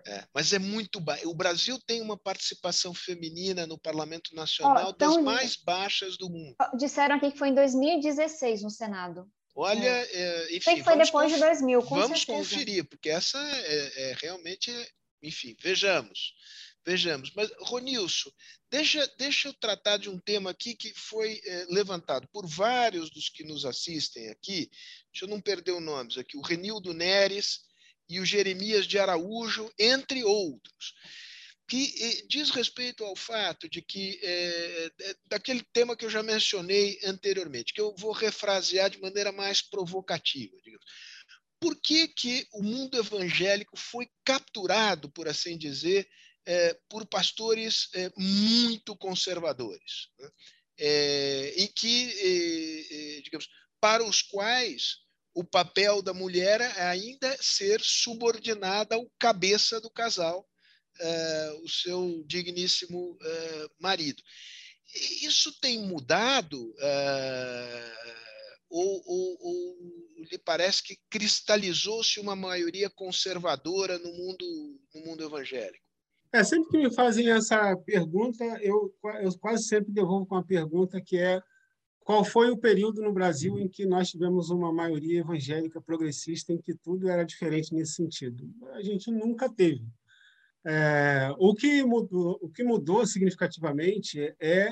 É, 0.05 0.23
mas 0.33 0.53
é 0.53 0.59
muito 0.59 0.99
baixo. 0.99 1.29
O 1.29 1.33
Brasil 1.33 1.79
tem 1.85 2.01
uma 2.01 2.17
participação 2.17 2.93
feminina 2.93 3.65
no 3.65 3.77
Parlamento 3.77 4.35
Nacional 4.35 4.89
oh, 4.89 4.93
das 4.93 5.17
mais 5.17 5.55
baixas 5.55 6.17
do 6.17 6.29
mundo. 6.29 6.55
Disseram 6.77 7.15
aqui 7.15 7.31
que 7.31 7.37
foi 7.37 7.49
em 7.49 7.55
2016 7.55 8.63
no 8.63 8.69
Senado. 8.69 9.27
Olha, 9.55 9.79
é. 9.79 10.09
É, 10.11 10.45
enfim. 10.47 10.61
Sei 10.61 10.75
que 10.75 10.83
foi 10.83 10.97
depois 10.97 11.31
de 11.31 11.39
2000, 11.39 11.83
com 11.83 11.95
Vamos 11.95 12.21
certeza. 12.21 12.37
conferir, 12.37 12.89
porque 12.89 13.09
essa 13.09 13.37
é, 13.37 14.11
é 14.11 14.15
realmente. 14.21 14.71
Enfim, 15.21 15.55
vejamos. 15.61 16.33
Vejamos. 16.85 17.31
Mas, 17.33 17.49
Ronilson, 17.59 18.29
deixa, 18.69 19.07
deixa 19.17 19.47
eu 19.47 19.53
tratar 19.53 19.97
de 19.97 20.09
um 20.09 20.19
tema 20.19 20.49
aqui 20.49 20.75
que 20.75 20.93
foi 20.93 21.41
é, 21.45 21.65
levantado 21.69 22.27
por 22.27 22.45
vários 22.45 23.09
dos 23.09 23.29
que 23.29 23.43
nos 23.43 23.65
assistem 23.65 24.29
aqui. 24.29 24.69
Deixa 25.11 25.25
eu 25.25 25.29
não 25.29 25.39
perder 25.39 25.71
os 25.71 25.81
nomes 25.81 26.17
aqui. 26.17 26.37
O 26.37 26.41
Renildo 26.41 26.93
Neres 26.93 27.61
e 28.09 28.19
o 28.19 28.25
Jeremias 28.25 28.85
de 28.85 28.99
Araújo, 28.99 29.71
entre 29.79 30.23
outros, 30.23 30.93
que 31.67 31.93
eh, 31.99 32.25
diz 32.27 32.49
respeito 32.49 33.03
ao 33.05 33.15
fato 33.15 33.69
de 33.69 33.81
que, 33.81 34.19
é, 34.21 34.91
daquele 35.27 35.63
tema 35.71 35.95
que 35.95 36.03
eu 36.03 36.09
já 36.09 36.21
mencionei 36.21 36.99
anteriormente, 37.05 37.73
que 37.73 37.79
eu 37.79 37.95
vou 37.97 38.11
refrasear 38.11 38.89
de 38.89 38.99
maneira 38.99 39.31
mais 39.31 39.61
provocativa. 39.61 40.55
Digamos. 40.61 40.85
Por 41.59 41.79
que, 41.79 42.09
que 42.09 42.45
o 42.51 42.61
mundo 42.61 42.97
evangélico 42.97 43.77
foi 43.77 44.09
capturado, 44.25 45.09
por 45.09 45.29
assim 45.29 45.57
dizer, 45.57 46.07
é, 46.45 46.77
por 46.89 47.05
pastores 47.05 47.89
é, 47.93 48.11
muito 48.17 48.95
conservadores, 48.95 50.09
né? 50.19 50.29
é, 50.77 51.53
em 51.57 51.67
que, 51.67 53.21
digamos, 53.23 53.47
para 53.79 54.03
os 54.03 54.21
quais 54.21 54.97
o 55.33 55.43
papel 55.43 56.01
da 56.01 56.13
mulher 56.13 56.61
é 56.61 56.83
ainda 56.83 57.37
ser 57.41 57.81
subordinada 57.81 58.95
ao 58.95 59.09
cabeça 59.19 59.79
do 59.79 59.89
casal, 59.89 60.47
o 61.63 61.69
seu 61.69 62.23
digníssimo 62.27 63.17
marido. 63.79 64.21
Isso 65.21 65.51
tem 65.59 65.79
mudado 65.79 66.75
ou, 68.69 69.03
ou, 69.05 69.37
ou 69.39 70.23
lhe 70.31 70.37
parece 70.39 70.81
que 70.81 70.97
cristalizou-se 71.09 72.19
uma 72.19 72.35
maioria 72.35 72.89
conservadora 72.89 73.99
no 73.99 74.11
mundo, 74.11 74.81
no 74.95 75.01
mundo 75.01 75.23
evangélico? 75.23 75.82
É, 76.33 76.43
sempre 76.43 76.69
que 76.69 76.77
me 76.79 76.91
fazem 76.91 77.29
essa 77.29 77.77
pergunta, 77.77 78.43
eu, 78.61 78.91
eu 79.21 79.37
quase 79.39 79.65
sempre 79.65 79.93
devolvo 79.93 80.25
com 80.25 80.35
a 80.35 80.43
pergunta 80.43 80.99
que 80.99 81.15
é 81.15 81.39
qual 82.03 82.25
foi 82.25 82.49
o 82.49 82.57
período 82.57 83.01
no 83.03 83.13
Brasil 83.13 83.59
em 83.59 83.67
que 83.69 83.85
nós 83.85 84.09
tivemos 84.09 84.49
uma 84.49 84.73
maioria 84.73 85.19
evangélica 85.19 85.79
progressista 85.79 86.51
em 86.51 86.57
que 86.57 86.73
tudo 86.73 87.07
era 87.07 87.23
diferente 87.23 87.73
nesse 87.73 87.93
sentido? 87.93 88.51
A 88.73 88.81
gente 88.81 89.11
nunca 89.11 89.47
teve. 89.47 89.85
É, 90.65 91.29
o, 91.37 91.53
que 91.53 91.83
mudou, 91.83 92.39
o 92.41 92.49
que 92.49 92.63
mudou 92.63 93.05
significativamente 93.05 94.35
é, 94.39 94.71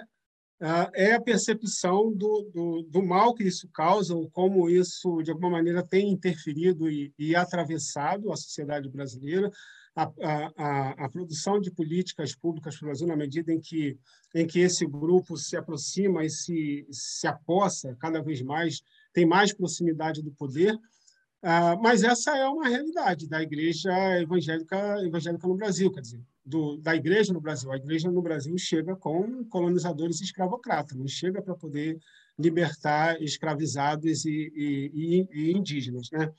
é 0.93 1.13
a 1.13 1.21
percepção 1.21 2.11
do, 2.11 2.49
do, 2.53 2.81
do, 2.89 3.03
mal 3.03 3.33
que 3.33 3.43
isso 3.43 3.69
causa, 3.73 4.15
ou 4.15 4.29
como 4.31 4.69
isso, 4.69 5.21
de 5.21 5.31
alguma 5.31 5.51
maneira, 5.51 5.85
tem 5.85 6.09
interferido 6.09 6.89
e, 6.89 7.13
e 7.19 7.35
atravessado 7.35 8.31
a 8.31 8.35
sociedade 8.35 8.89
brasileira, 8.89 9.51
a, 9.95 10.11
a, 10.57 11.05
a, 11.05 11.09
produção 11.09 11.59
de 11.59 11.69
políticas 11.69 12.33
públicas 12.33 12.77
para 12.77 12.85
o 12.85 12.87
Brasil, 12.87 13.07
na 13.07 13.15
medida 13.15 13.51
em 13.51 13.59
que, 13.59 13.97
em 14.33 14.47
que 14.47 14.59
esse 14.59 14.85
grupo 14.85 15.35
se 15.37 15.57
aproxima 15.57 16.23
e 16.23 16.29
se, 16.29 16.87
se 16.89 17.27
apossa 17.27 17.95
cada 17.99 18.21
vez 18.21 18.41
mais, 18.41 18.81
tem 19.13 19.25
mais 19.25 19.53
proximidade 19.53 20.21
do 20.21 20.31
poder. 20.31 20.73
Uh, 21.43 21.75
mas 21.81 22.03
essa 22.03 22.37
é 22.37 22.47
uma 22.47 22.69
realidade 22.69 23.27
da 23.27 23.41
igreja 23.41 23.91
evangélica, 24.21 25.03
evangélica 25.03 25.47
no 25.47 25.55
Brasil, 25.55 25.91
quer 25.91 26.01
dizer, 26.01 26.21
do, 26.45 26.77
da 26.77 26.95
igreja 26.95 27.33
no 27.33 27.41
Brasil. 27.41 27.71
A 27.71 27.77
igreja 27.77 28.11
no 28.11 28.21
Brasil 28.21 28.55
chega 28.57 28.95
com 28.95 29.43
colonizadores 29.45 30.21
escravocratas, 30.21 30.97
não 30.97 31.07
chega 31.07 31.41
para 31.41 31.55
poder 31.55 31.99
libertar 32.37 33.21
escravizados 33.21 34.23
e, 34.25 34.51
e, 34.55 34.91
e, 34.93 35.49
e 35.49 35.51
indígenas. 35.57 36.09
Né? 36.11 36.31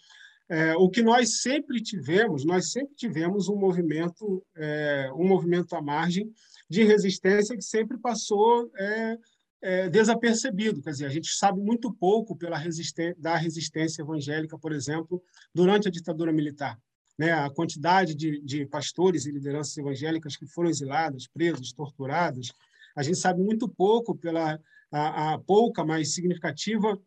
É, 0.49 0.76
o 0.76 0.88
que 0.90 1.03
nós 1.03 1.40
sempre 1.40 1.80
tivemos, 1.80 2.45
nós 2.45 2.70
sempre 2.70 2.95
tivemos 2.95 3.49
um 3.49 3.57
movimento, 3.57 4.45
é, 4.57 5.11
um 5.14 5.26
movimento 5.26 5.74
à 5.74 5.80
margem 5.80 6.30
de 6.68 6.84
resistência 6.84 7.57
que 7.57 7.62
sempre 7.62 7.99
passou 7.99 8.70
é, 8.76 9.18
é 9.62 9.88
desapercebido. 9.88 10.82
Quer 10.82 10.90
dizer, 10.90 11.07
a 11.07 11.11
gente 11.11 11.30
sabe 11.32 11.61
muito 11.61 11.93
pouco 11.93 12.36
pela 12.36 12.59
resistência, 12.59 13.16
da 13.18 13.36
resistência 13.36 14.03
evangélica, 14.03 14.59
por 14.59 14.72
exemplo, 14.72 15.22
durante 15.55 15.88
a 15.88 15.90
ditadura 15.90 16.32
militar. 16.32 16.78
Né? 17.18 17.32
A 17.32 17.49
quantidade 17.51 18.14
de, 18.14 18.40
de 18.43 18.66
pastores 18.66 19.26
e 19.26 19.30
lideranças 19.30 19.76
evangélicas 19.76 20.36
que 20.36 20.47
foram 20.47 20.70
exiladas, 20.70 21.26
presas, 21.26 21.72
torturadas, 21.72 22.53
a 22.95 23.03
gente 23.03 23.18
sabe 23.18 23.43
muito 23.43 23.68
pouco 23.68 24.14
pela 24.14 24.61
a, 24.93 25.32
a 25.32 25.38
pouca, 25.38 25.84
mas 25.84 26.14
significativa 26.14 27.01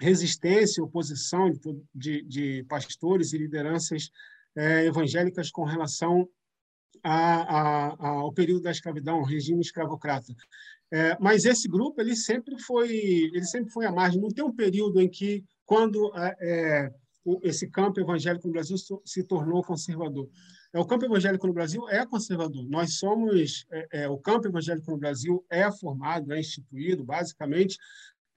resistência, 0.00 0.82
oposição 0.82 1.50
de, 1.94 2.22
de, 2.22 2.64
pastores 2.68 3.32
e 3.32 3.38
lideranças 3.38 4.10
é, 4.56 4.86
evangélicas 4.86 5.50
com 5.50 5.64
relação 5.64 6.28
a, 7.02 7.92
a, 7.94 8.08
ao 8.08 8.32
período 8.32 8.62
da 8.62 8.70
escravidão, 8.70 9.22
regime 9.22 9.60
escravocrata. 9.60 10.34
É, 10.90 11.16
mas 11.20 11.44
esse 11.44 11.68
grupo 11.68 12.00
ele 12.00 12.16
sempre 12.16 12.58
foi 12.62 12.90
ele 12.90 13.44
sempre 13.44 13.70
foi 13.70 13.86
à 13.86 13.92
margem. 13.92 14.20
Não 14.20 14.30
tem 14.30 14.44
um 14.44 14.54
período 14.54 15.00
em 15.00 15.08
que 15.08 15.44
quando 15.66 16.12
é, 16.16 16.36
é 16.40 16.92
esse 17.42 17.68
campo 17.68 18.00
evangélico 18.00 18.46
no 18.46 18.54
Brasil 18.54 18.76
se 19.04 19.22
tornou 19.24 19.62
conservador. 19.62 20.28
É, 20.72 20.78
o 20.78 20.86
campo 20.86 21.04
evangélico 21.04 21.46
no 21.46 21.52
Brasil 21.52 21.88
é 21.88 22.06
conservador. 22.06 22.66
Nós 22.68 22.94
somos 22.94 23.66
é, 23.70 23.88
é, 23.92 24.08
o 24.08 24.18
campo 24.18 24.48
evangélico 24.48 24.90
no 24.90 24.96
Brasil 24.96 25.44
é 25.50 25.70
formado, 25.70 26.32
é 26.32 26.40
instituído 26.40 27.04
basicamente 27.04 27.78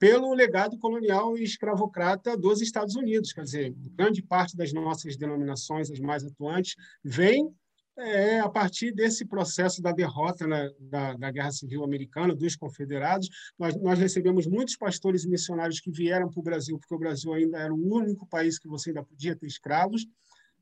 pelo 0.02 0.34
legado 0.34 0.76
colonial 0.78 1.38
e 1.38 1.44
escravocrata 1.44 2.36
dos 2.36 2.60
Estados 2.60 2.96
Unidos. 2.96 3.32
Quer 3.32 3.44
dizer, 3.44 3.72
grande 3.94 4.20
parte 4.20 4.56
das 4.56 4.72
nossas 4.72 5.16
denominações, 5.16 5.92
as 5.92 6.00
mais 6.00 6.24
atuantes, 6.24 6.74
vem 7.04 7.54
é, 7.96 8.40
a 8.40 8.48
partir 8.48 8.90
desse 8.90 9.24
processo 9.24 9.80
da 9.80 9.92
derrota 9.92 10.44
na, 10.44 10.68
da, 10.80 11.14
da, 11.14 11.30
Guerra 11.30 11.52
Civil 11.52 11.84
Americana, 11.84 12.34
dos 12.34 12.56
confederados. 12.56 13.28
Nós, 13.56 13.80
nós 13.80 13.96
recebemos 13.96 14.44
muitos 14.44 14.76
pastores 14.76 15.22
e 15.22 15.28
missionários 15.28 15.78
que 15.78 15.92
vieram 15.92 16.28
para 16.28 16.40
o 16.40 16.42
Brasil, 16.42 16.76
porque 16.80 16.94
o 16.96 16.98
Brasil 16.98 17.32
ainda 17.32 17.58
era 17.58 17.72
o 17.72 17.94
único 17.94 18.26
país 18.26 18.58
que 18.58 18.66
você 18.66 18.90
ainda 18.90 19.04
podia 19.04 19.36
ter 19.36 19.46
escravos. 19.46 20.04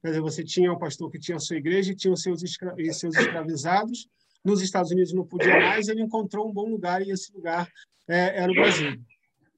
Quer 0.02 0.08
dizer, 0.08 0.20
você 0.20 0.44
tinha 0.44 0.70
um 0.70 0.78
pastor 0.78 1.10
que 1.10 1.18
tinha 1.18 1.38
a 1.38 1.40
sua 1.40 1.56
igreja 1.56 1.92
e 1.92 1.96
tinha 1.96 2.12
os 2.12 2.20
seus, 2.20 2.42
escra 2.42 2.74
seus 2.92 3.16
escravizados. 3.16 4.06
Nos 4.44 4.60
Estados 4.60 4.90
Unidos 4.90 5.14
não 5.14 5.24
podia 5.24 5.58
mais, 5.60 5.88
ele 5.88 6.02
encontrou 6.02 6.46
um 6.46 6.52
bom 6.52 6.68
lugar 6.68 7.00
e 7.00 7.10
esse 7.10 7.32
lugar 7.32 7.66
é, 8.06 8.42
era 8.42 8.52
o 8.52 8.54
Brasil. 8.54 9.00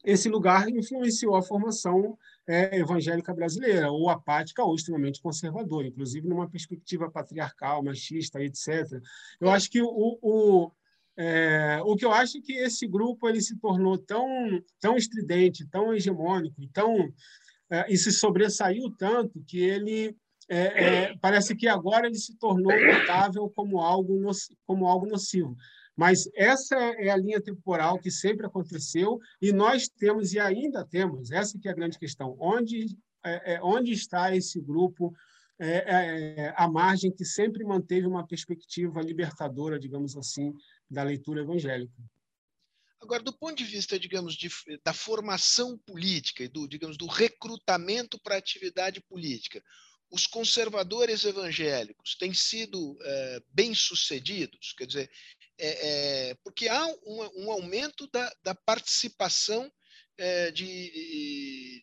Esse 0.05 0.29
lugar 0.29 0.69
influenciou 0.69 1.37
a 1.37 1.43
formação 1.43 2.19
é, 2.47 2.79
evangélica 2.79 3.33
brasileira, 3.33 3.91
ou 3.91 4.11
apática 4.11 4.65
ou 4.65 4.75
extremamente 4.75 5.21
conservadora, 5.21 5.87
inclusive 5.87 6.29
numa 6.29 6.49
perspectiva 6.49 7.11
patriarcal, 7.11 7.83
machista, 7.83 8.43
etc. 8.43 9.01
Eu 9.41 9.51
acho 9.51 9.71
que 9.71 9.81
o, 9.81 10.19
o, 10.21 10.73
é, 11.17 11.81
o 11.85 11.95
que 11.97 12.05
eu 12.05 12.13
acho 12.13 12.39
é 12.39 12.41
que 12.41 12.53
esse 12.55 12.87
grupo 12.87 13.29
ele 13.29 13.41
se 13.41 13.57
tornou 13.59 13.97
tão, 13.97 14.63
tão 14.81 14.97
estridente, 14.97 15.67
tão 15.69 15.95
hegemônico, 15.95 16.67
tão, 16.73 17.13
é, 17.71 17.93
e 17.93 17.97
se 17.97 18.11
sobressaiu 18.11 18.91
tanto 18.91 19.43
que 19.47 19.59
ele 19.59 20.17
é, 20.49 20.85
é, 20.85 21.17
parece 21.19 21.55
que 21.55 21.69
agora 21.69 22.07
ele 22.07 22.19
se 22.19 22.37
tornou 22.37 22.73
notável 22.79 23.49
como 23.55 23.81
algo, 23.81 24.21
como 24.67 24.87
algo 24.87 25.07
nocivo. 25.07 25.57
Mas 25.97 26.29
essa 26.35 26.77
é 26.77 27.11
a 27.11 27.17
linha 27.17 27.41
temporal 27.41 27.99
que 27.99 28.11
sempre 28.11 28.47
aconteceu 28.47 29.19
e 29.41 29.53
nós 29.53 29.89
temos 29.89 30.33
e 30.33 30.39
ainda 30.39 30.87
temos, 30.87 31.31
essa 31.31 31.59
que 31.59 31.69
é 31.69 31.71
a 31.71 31.75
grande 31.75 31.99
questão, 31.99 32.37
onde, 32.41 32.97
é, 33.25 33.55
é 33.55 33.63
onde 33.63 33.93
está 33.93 34.35
esse 34.35 34.61
grupo 34.61 35.15
é, 35.61 35.67
é, 35.67 36.35
é, 36.47 36.55
à 36.57 36.67
margem 36.67 37.15
que 37.15 37.25
sempre 37.25 37.63
manteve 37.63 38.07
uma 38.07 38.27
perspectiva 38.27 39.01
libertadora, 39.01 39.79
digamos 39.79 40.17
assim, 40.17 40.53
da 40.91 41.03
leitura 41.03 41.43
evangélica. 41.43 41.95
Agora, 43.01 43.23
do 43.23 43.33
ponto 43.33 43.57
de 43.57 43.65
vista, 43.65 43.99
digamos, 43.99 44.35
de, 44.35 44.49
da 44.85 44.93
formação 44.93 45.77
política 45.79 46.45
e 46.45 46.49
do, 46.49 46.67
digamos, 46.67 46.97
do 46.97 47.07
recrutamento 47.07 48.19
para 48.21 48.37
atividade 48.37 49.01
política, 49.03 49.63
os 50.11 50.27
conservadores 50.27 51.25
evangélicos 51.25 52.17
têm 52.17 52.35
sido 52.35 52.97
é, 53.01 53.43
bem-sucedidos? 53.53 54.73
Quer 54.77 54.87
dizer, 54.87 55.11
é, 55.65 56.31
é, 56.31 56.35
porque 56.43 56.69
há 56.69 56.85
um, 57.07 57.45
um 57.45 57.53
aumento 57.53 58.09
da, 58.13 58.35
da 58.43 58.53
participação 58.53 59.71
é, 60.19 60.51
de, 60.51 60.65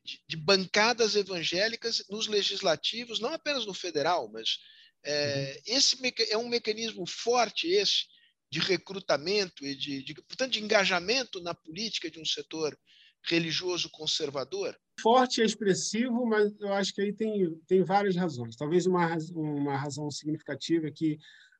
de, 0.03 0.21
de, 0.27 0.37
bancadas 0.37 1.15
evangélicas 1.15 2.03
nos 2.09 2.27
legislativos, 2.27 3.21
não 3.21 3.33
apenas 3.33 3.65
no 3.65 3.73
federal, 3.73 4.29
mas 4.31 4.57
é, 5.03 5.61
uhum. 5.65 5.77
esse 5.77 5.97
é 6.29 6.37
um 6.37 6.49
mecanismo 6.49 7.07
forte 7.07 7.67
esse 7.67 8.03
de 8.51 8.59
recrutamento 8.59 9.65
e 9.65 9.73
de, 9.75 10.03
de, 10.03 10.13
portanto, 10.15 10.51
de 10.51 10.61
engajamento 10.61 11.41
na 11.41 11.53
política 11.53 12.11
de 12.11 12.19
um 12.19 12.25
setor 12.25 12.77
religioso 13.23 13.89
conservador? 13.91 14.75
Forte 14.99 15.39
e 15.39 15.45
expressivo, 15.45 16.25
mas 16.25 16.51
eu 16.59 16.73
acho 16.73 16.93
que 16.93 17.01
aí 17.01 17.13
tem, 17.13 17.55
tem 17.65 17.83
várias 17.83 18.15
razões. 18.17 18.57
Talvez 18.57 18.85
uma, 18.85 19.15
uma 19.33 19.77
razão 19.77 20.09
significativa 20.11 20.87
é 20.87 20.91
que 20.91 21.17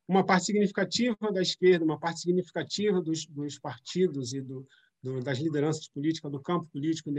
uma 0.10 0.26
parte 0.26 0.48
significativa 0.48 1.32
da 1.32 1.40
esquerda, 1.40 1.86
uma 1.86 2.00
parte 2.00 2.22
significativa 2.22 3.00
dos, 3.00 3.28
dos 3.28 3.60
partidos 3.60 4.34
e 4.34 4.42
do, 4.42 4.68
do, 5.04 5.20
das 5.20 5.38
lideranças 5.38 5.88
políticas, 5.88 6.32
do 6.32 6.42
campo 6.42 6.68
político 6.74 7.12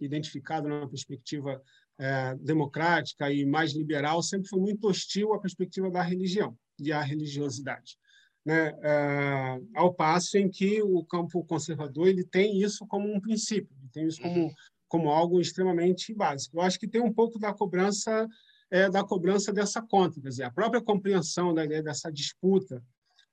identificado 0.00 0.68
numa 0.68 0.88
perspectiva 0.88 1.62
é, 2.00 2.34
democrática 2.40 3.32
e 3.32 3.46
mais 3.46 3.72
liberal, 3.74 4.20
sempre 4.24 4.48
foi 4.48 4.58
muito 4.58 4.88
hostil 4.88 5.32
à 5.32 5.38
perspectiva 5.38 5.88
da 5.88 6.02
religião 6.02 6.58
e 6.80 6.90
à 6.90 7.00
religiosidade. 7.00 7.96
Né? 8.44 8.76
É, 8.82 9.60
ao 9.76 9.94
passo 9.94 10.36
em 10.36 10.50
que 10.50 10.82
o 10.82 11.04
campo 11.04 11.44
conservador 11.44 12.08
ele 12.08 12.24
tem 12.24 12.60
isso 12.60 12.84
como 12.88 13.08
um 13.14 13.20
princípio, 13.20 13.70
tem 13.92 14.08
isso 14.08 14.20
como, 14.20 14.46
uhum. 14.46 14.54
como 14.88 15.10
algo 15.10 15.40
extremamente 15.40 16.12
básico. 16.12 16.56
Eu 16.56 16.62
acho 16.62 16.76
que 16.76 16.88
tem 16.88 17.00
um 17.00 17.12
pouco 17.12 17.38
da 17.38 17.54
cobrança 17.54 18.26
é, 18.72 18.88
da 18.88 19.04
cobrança 19.04 19.52
dessa 19.52 19.82
conta, 19.82 20.18
quer 20.18 20.30
dizer, 20.30 20.44
a 20.44 20.50
própria 20.50 20.80
compreensão 20.80 21.52
da 21.52 21.62
ideia 21.62 21.82
dessa 21.82 22.10
disputa 22.10 22.82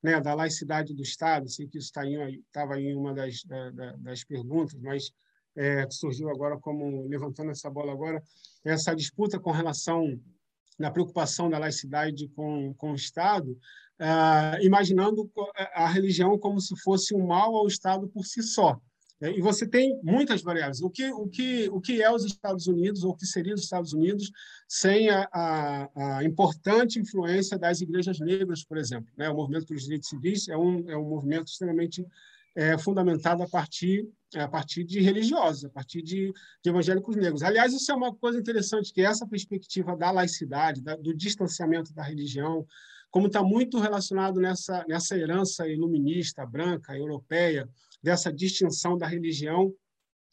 né, 0.03 0.19
da 0.19 0.33
laicidade 0.33 0.93
do 0.93 1.01
Estado, 1.01 1.49
sei 1.49 1.65
que 1.65 1.77
isso 1.77 1.93
estava 1.97 2.77
em, 2.77 2.89
em 2.89 2.95
uma 2.95 3.13
das, 3.13 3.41
da, 3.45 3.95
das 3.97 4.21
perguntas, 4.25 4.77
mas 4.81 5.09
é, 5.55 5.89
surgiu 5.89 6.29
agora 6.29 6.59
como 6.59 7.07
levantando 7.07 7.51
essa 7.51 7.69
bola 7.69 7.93
agora, 7.93 8.21
essa 8.65 8.93
disputa 8.93 9.39
com 9.39 9.51
relação 9.51 10.19
na 10.77 10.91
preocupação 10.91 11.49
da 11.49 11.57
laicidade 11.57 12.27
com, 12.35 12.73
com 12.73 12.91
o 12.91 12.95
Estado, 12.95 13.57
ah, 13.97 14.57
imaginando 14.61 15.29
a 15.73 15.87
religião 15.87 16.37
como 16.37 16.59
se 16.59 16.77
fosse 16.81 17.15
um 17.15 17.27
mal 17.27 17.55
ao 17.55 17.67
Estado 17.67 18.09
por 18.09 18.25
si 18.25 18.43
só. 18.43 18.79
É, 19.21 19.37
e 19.37 19.41
você 19.41 19.67
tem 19.67 19.99
muitas 20.01 20.41
variáveis. 20.41 20.81
O 20.81 20.89
que, 20.89 21.11
o 21.11 21.27
que, 21.27 21.69
o 21.69 21.81
que 21.81 22.01
é 22.01 22.11
os 22.11 22.23
Estados 22.23 22.67
Unidos, 22.67 23.03
ou 23.03 23.11
o 23.11 23.15
que 23.15 23.25
seria 23.25 23.53
os 23.53 23.63
Estados 23.63 23.93
Unidos, 23.93 24.31
sem 24.67 25.09
a, 25.09 25.27
a, 25.33 26.17
a 26.17 26.23
importante 26.23 26.99
influência 26.99 27.57
das 27.57 27.81
igrejas 27.81 28.19
negras, 28.19 28.63
por 28.63 28.77
exemplo? 28.77 29.11
Né? 29.17 29.29
O 29.29 29.35
movimento 29.35 29.65
pelos 29.67 29.83
direitos 29.83 30.09
civis 30.09 30.47
é 30.47 30.57
um, 30.57 30.89
é 30.89 30.97
um 30.97 31.07
movimento 31.07 31.47
extremamente 31.47 32.05
é, 32.55 32.77
fundamentado 32.77 33.43
a 33.43 33.47
partir, 33.47 34.07
a 34.35 34.47
partir 34.47 34.83
de 34.83 35.01
religiosos, 35.01 35.65
a 35.65 35.69
partir 35.69 36.01
de, 36.01 36.31
de, 36.63 36.69
evangélicos 36.69 37.15
negros. 37.15 37.43
Aliás, 37.43 37.73
isso 37.73 37.91
é 37.91 37.95
uma 37.95 38.15
coisa 38.15 38.39
interessante, 38.39 38.93
que 38.93 39.01
essa 39.01 39.27
perspectiva 39.27 39.95
da 39.95 40.11
laicidade, 40.11 40.81
da, 40.81 40.95
do 40.95 41.13
distanciamento 41.13 41.93
da 41.93 42.03
religião, 42.03 42.65
como 43.11 43.27
está 43.27 43.43
muito 43.43 43.79
relacionado 43.79 44.39
nessa, 44.39 44.85
nessa 44.87 45.17
herança 45.17 45.67
iluminista, 45.67 46.45
branca, 46.45 46.95
europeia, 46.95 47.67
dessa 48.01 48.31
distinção 48.31 48.97
da 48.97 49.07
religião 49.07 49.73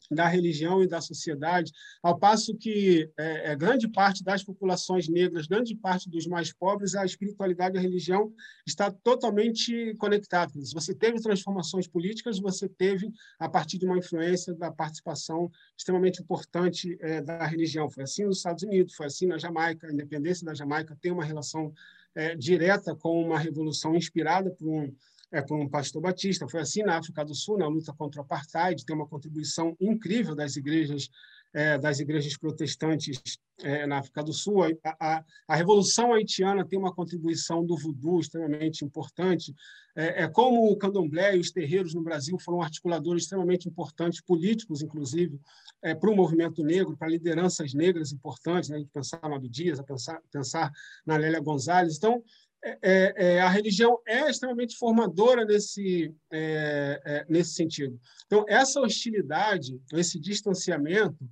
da 0.09 0.27
religião 0.27 0.81
e 0.81 0.87
da 0.87 1.01
sociedade, 1.01 1.71
ao 2.01 2.17
passo 2.17 2.55
que 2.55 3.09
é, 3.17 3.51
é, 3.51 3.55
grande 3.55 3.87
parte 3.87 4.23
das 4.23 4.43
populações 4.43 5.07
negras, 5.07 5.47
grande 5.47 5.75
parte 5.75 6.09
dos 6.09 6.25
mais 6.25 6.53
pobres, 6.53 6.95
a 6.95 7.05
espiritualidade 7.05 7.75
e 7.75 7.79
a 7.79 7.81
religião 7.81 8.33
está 8.65 8.91
totalmente 8.91 9.95
conectadas. 9.97 10.71
Você 10.71 10.93
teve 10.93 11.21
transformações 11.21 11.87
políticas, 11.87 12.39
você 12.39 12.69
teve 12.69 13.11
a 13.39 13.49
partir 13.49 13.77
de 13.77 13.85
uma 13.85 13.97
influência 13.97 14.53
da 14.53 14.71
participação 14.71 15.51
extremamente 15.77 16.21
importante 16.21 16.97
é, 17.01 17.21
da 17.21 17.45
religião. 17.45 17.89
Foi 17.89 18.03
assim 18.03 18.25
nos 18.25 18.37
Estados 18.37 18.63
Unidos, 18.63 18.95
foi 18.95 19.07
assim 19.07 19.27
na 19.27 19.37
Jamaica. 19.37 19.87
A 19.87 19.91
independência 19.91 20.45
da 20.45 20.53
Jamaica 20.53 20.97
tem 21.01 21.11
uma 21.11 21.25
relação 21.25 21.73
é, 22.15 22.35
direta 22.35 22.95
com 22.95 23.21
uma 23.21 23.37
revolução 23.37 23.95
inspirada 23.95 24.49
por 24.51 24.67
um 24.67 24.93
é, 25.31 25.41
por 25.41 25.59
um 25.59 25.69
pastor 25.69 26.01
batista. 26.01 26.47
Foi 26.47 26.61
assim 26.61 26.83
na 26.83 26.97
África 26.97 27.23
do 27.23 27.35
Sul, 27.35 27.57
na 27.57 27.67
luta 27.67 27.93
contra 27.93 28.21
o 28.21 28.23
apartheid, 28.23 28.85
tem 28.85 28.95
uma 28.95 29.07
contribuição 29.07 29.75
incrível 29.79 30.35
das 30.35 30.55
igrejas 30.55 31.09
é, 31.53 31.77
das 31.77 31.99
igrejas 31.99 32.37
protestantes 32.37 33.19
é, 33.63 33.87
na 33.87 33.97
África 33.97 34.23
do 34.23 34.33
Sul. 34.33 34.63
A, 34.63 34.69
a, 34.99 35.23
a, 35.47 35.55
Revolução 35.55 36.13
Haitiana 36.13 36.63
tem 36.63 36.77
uma 36.77 36.93
contribuição 36.93 37.65
do 37.65 37.75
voodoo 37.75 38.19
extremamente 38.19 38.85
importante. 38.85 39.55
É, 39.95 40.23
é, 40.23 40.27
como 40.27 40.71
o 40.71 40.77
candomblé 40.77 41.35
e 41.35 41.39
os 41.39 41.51
terreiros 41.51 41.95
no 41.95 42.03
Brasil 42.03 42.37
foram 42.37 42.61
articuladores 42.61 43.23
extremamente 43.23 43.67
importantes, 43.67 44.21
políticos, 44.21 44.83
inclusive, 44.83 45.39
é, 45.81 45.95
para 45.95 46.11
o 46.11 46.15
movimento 46.15 46.63
negro, 46.63 46.95
para 46.95 47.07
lideranças 47.07 47.73
negras 47.73 48.11
importantes, 48.11 48.69
né? 48.69 48.75
a 48.75 48.79
gente 48.79 48.91
pensar 48.91 49.19
no 49.23 49.33
Abdias, 49.33 49.79
a 49.79 49.83
pensar, 49.83 50.21
pensar 50.31 50.71
na 51.05 51.17
Lélia 51.17 51.39
Gonzalez. 51.39 51.97
Então, 51.97 52.23
é, 52.67 52.79
é, 52.81 53.13
é, 53.35 53.41
a 53.41 53.47
religião 53.47 53.99
é 54.05 54.29
extremamente 54.29 54.75
formadora 54.75 55.45
nesse, 55.45 56.13
é, 56.31 57.01
é, 57.05 57.25
nesse 57.29 57.53
sentido. 57.53 57.99
Então, 58.25 58.43
essa 58.47 58.81
hostilidade, 58.81 59.79
esse 59.93 60.19
distanciamento, 60.19 61.29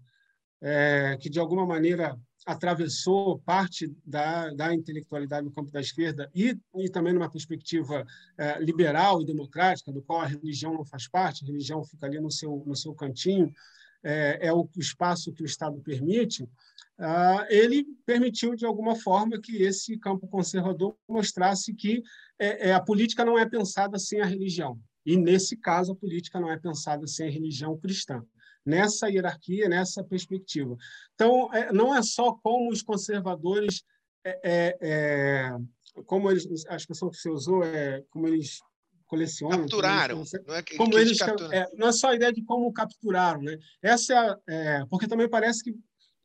é, 0.61 1.17
que 1.19 1.29
de 1.29 1.39
alguma 1.39 1.65
maneira 1.65 2.17
atravessou 2.45 3.39
parte 3.39 3.93
da, 4.05 4.49
da 4.51 4.73
intelectualidade 4.73 5.45
no 5.45 5.51
campo 5.51 5.71
da 5.71 5.81
esquerda 5.81 6.29
e, 6.33 6.57
e 6.75 6.89
também 6.89 7.11
numa 7.11 7.29
perspectiva 7.29 8.05
liberal 8.59 9.19
e 9.19 9.25
democrática, 9.25 9.91
do 9.91 10.01
qual 10.03 10.21
a 10.21 10.27
religião 10.27 10.73
não 10.73 10.85
faz 10.85 11.07
parte, 11.07 11.43
a 11.43 11.47
religião 11.47 11.83
fica 11.83 12.05
ali 12.05 12.19
no 12.19 12.29
seu, 12.29 12.63
no 12.65 12.75
seu 12.75 12.93
cantinho, 12.93 13.51
é, 14.03 14.53
o 14.53 14.69
espaço 14.77 15.33
que 15.33 15.41
o 15.41 15.45
Estado 15.45 15.81
permite, 15.81 16.47
ele 17.49 17.85
permitiu, 18.05 18.55
de 18.55 18.65
alguma 18.65 18.95
forma, 18.95 19.39
que 19.39 19.61
esse 19.61 19.97
campo 19.97 20.27
conservador 20.27 20.95
mostrasse 21.07 21.73
que 21.73 22.01
é, 22.39 22.69
é, 22.69 22.73
a 22.73 22.81
política 22.81 23.25
não 23.25 23.37
é 23.37 23.45
pensada 23.45 23.97
sem 23.99 24.21
a 24.21 24.25
religião. 24.25 24.79
E, 25.05 25.15
nesse 25.15 25.55
caso, 25.55 25.91
a 25.91 25.95
política 25.95 26.39
não 26.39 26.51
é 26.51 26.57
pensada 26.57 27.05
sem 27.05 27.27
a 27.27 27.31
religião 27.31 27.77
cristã. 27.77 28.23
Nessa 28.65 29.09
hierarquia, 29.09 29.69
nessa 29.69 30.03
perspectiva. 30.03 30.75
Então, 31.13 31.53
é, 31.53 31.71
não 31.71 31.95
é 31.95 32.01
só 32.01 32.33
como 32.33 32.71
os 32.71 32.81
conservadores, 32.81 33.83
é, 34.23 34.39
é, 34.43 34.77
é 34.81 35.57
como 36.05 36.31
eles, 36.31 36.65
a 36.67 36.75
expressão 36.75 37.09
que 37.09 37.17
você 37.17 37.29
usou 37.29 37.63
é 37.63 38.03
como 38.09 38.27
eles 38.27 38.59
colecionam. 39.05 39.59
Capturaram. 39.59 40.15
Como 40.15 40.27
eles, 40.33 40.45
não, 40.47 40.55
é 40.55 40.63
que, 40.63 40.77
como 40.77 40.91
que 40.91 40.97
eles, 40.97 41.21
é, 41.51 41.67
não 41.75 41.89
é 41.89 41.91
só 41.91 42.09
a 42.09 42.15
ideia 42.15 42.33
de 42.33 42.41
como 42.43 42.73
capturaram. 42.73 43.41
Né? 43.41 43.57
Essa 43.81 44.39
é, 44.47 44.83
porque 44.89 45.07
também 45.07 45.29
parece 45.29 45.63
que 45.63 45.75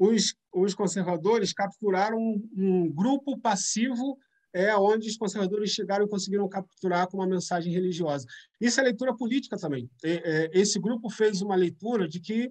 os, 0.01 0.35
os 0.51 0.75
conservadores 0.75 1.53
capturaram 1.53 2.19
um, 2.19 2.49
um 2.57 2.91
grupo 2.91 3.39
passivo 3.39 4.19
é 4.53 4.75
onde 4.75 5.09
os 5.09 5.17
conservadores 5.17 5.71
chegaram 5.71 6.07
e 6.07 6.09
conseguiram 6.09 6.49
capturar 6.49 7.07
com 7.07 7.19
uma 7.19 7.27
mensagem 7.27 7.73
religiosa. 7.73 8.27
Isso 8.61 8.81
é 8.81 8.85
leitura 8.85 9.15
política 9.15 9.57
também. 9.57 9.89
É, 10.03 10.51
esse 10.53 10.81
grupo 10.81 11.09
fez 11.11 11.43
uma 11.43 11.55
leitura 11.55 12.09
de 12.09 12.19
que 12.19 12.51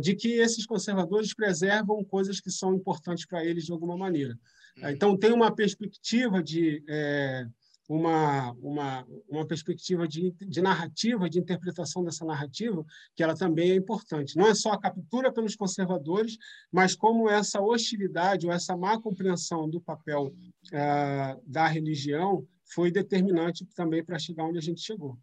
de 0.00 0.14
que 0.14 0.40
esses 0.40 0.64
conservadores 0.64 1.34
preservam 1.34 2.02
coisas 2.02 2.40
que 2.40 2.50
são 2.50 2.74
importantes 2.74 3.26
para 3.26 3.44
eles 3.44 3.66
de 3.66 3.72
alguma 3.72 3.94
maneira. 3.94 4.38
Uhum. 4.78 4.88
Então 4.88 5.18
tem 5.18 5.32
uma 5.32 5.54
perspectiva 5.54 6.42
de 6.42 6.82
é, 6.88 7.46
uma, 7.88 8.52
uma, 8.52 9.06
uma 9.28 9.46
perspectiva 9.46 10.06
de, 10.06 10.30
de 10.32 10.60
narrativa, 10.60 11.28
de 11.28 11.38
interpretação 11.38 12.04
dessa 12.04 12.24
narrativa, 12.24 12.84
que 13.16 13.22
ela 13.22 13.34
também 13.34 13.70
é 13.70 13.74
importante. 13.74 14.36
Não 14.36 14.46
é 14.46 14.54
só 14.54 14.72
a 14.72 14.80
captura 14.80 15.32
pelos 15.32 15.56
conservadores, 15.56 16.36
mas 16.70 16.94
como 16.94 17.30
essa 17.30 17.60
hostilidade 17.60 18.46
ou 18.46 18.52
essa 18.52 18.76
má 18.76 19.00
compreensão 19.00 19.68
do 19.68 19.80
papel 19.80 20.26
uh, 20.26 21.42
da 21.46 21.66
religião 21.66 22.46
foi 22.66 22.90
determinante 22.90 23.64
também 23.74 24.04
para 24.04 24.18
chegar 24.18 24.44
onde 24.44 24.58
a 24.58 24.62
gente 24.62 24.82
chegou. 24.82 25.18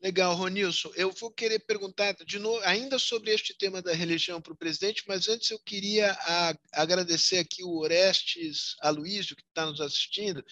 Legal, 0.00 0.36
Ronilson. 0.36 0.92
Eu 0.94 1.10
vou 1.10 1.30
querer 1.30 1.58
perguntar 1.60 2.12
de 2.24 2.38
novo, 2.38 2.60
ainda 2.64 2.98
sobre 2.98 3.32
este 3.32 3.56
tema 3.56 3.80
da 3.80 3.92
religião 3.92 4.40
para 4.40 4.52
o 4.52 4.56
presidente, 4.56 5.02
mas 5.08 5.26
antes 5.26 5.50
eu 5.50 5.58
queria 5.58 6.12
a, 6.12 6.54
agradecer 6.74 7.38
aqui 7.38 7.64
o 7.64 7.78
Orestes 7.78 8.76
Aloysio, 8.82 9.34
que 9.34 9.42
está 9.42 9.66
nos 9.66 9.80
assistindo, 9.80 10.44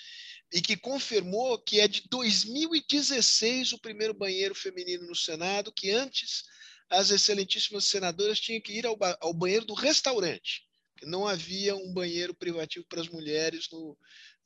e 0.55 0.63
que 0.63 0.77
confirmou 0.77 1.59
que 1.59 1.81
é 1.81 1.89
de 1.89 2.05
2016 2.09 3.73
o 3.73 3.79
primeiro 3.79 4.15
banheiro 4.15 4.55
feminino 4.55 5.05
no 5.05 5.15
Senado, 5.15 5.73
que 5.73 5.91
antes 5.91 6.45
as 6.89 7.11
excelentíssimas 7.11 7.87
senadoras 7.87 8.39
tinham 8.39 8.61
que 8.61 8.73
ir 8.73 8.87
ao, 8.87 8.97
ao 9.21 9.35
banheiro 9.35 9.65
do 9.65 9.75
restaurante, 9.75 10.63
que 10.97 11.07
não 11.07 11.27
havia 11.27 11.75
um 11.75 11.93
banheiro 11.93 12.33
privativo 12.33 12.87
para 12.89 13.01
as 13.01 13.09
mulheres 13.09 13.69
no, 13.73 13.99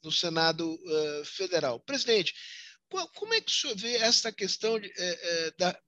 no 0.02 0.11
Senado 0.11 0.72
uh, 0.72 1.24
Federal. 1.26 1.78
Presidente, 1.80 2.34
como 2.88 3.34
é 3.34 3.40
que 3.42 3.52
o 3.52 3.54
senhor 3.54 3.76
vê 3.76 3.96
essa 3.96 4.32
questão 4.32 4.80
de, 4.80 4.90
é, 4.96 5.52
da, 5.59 5.78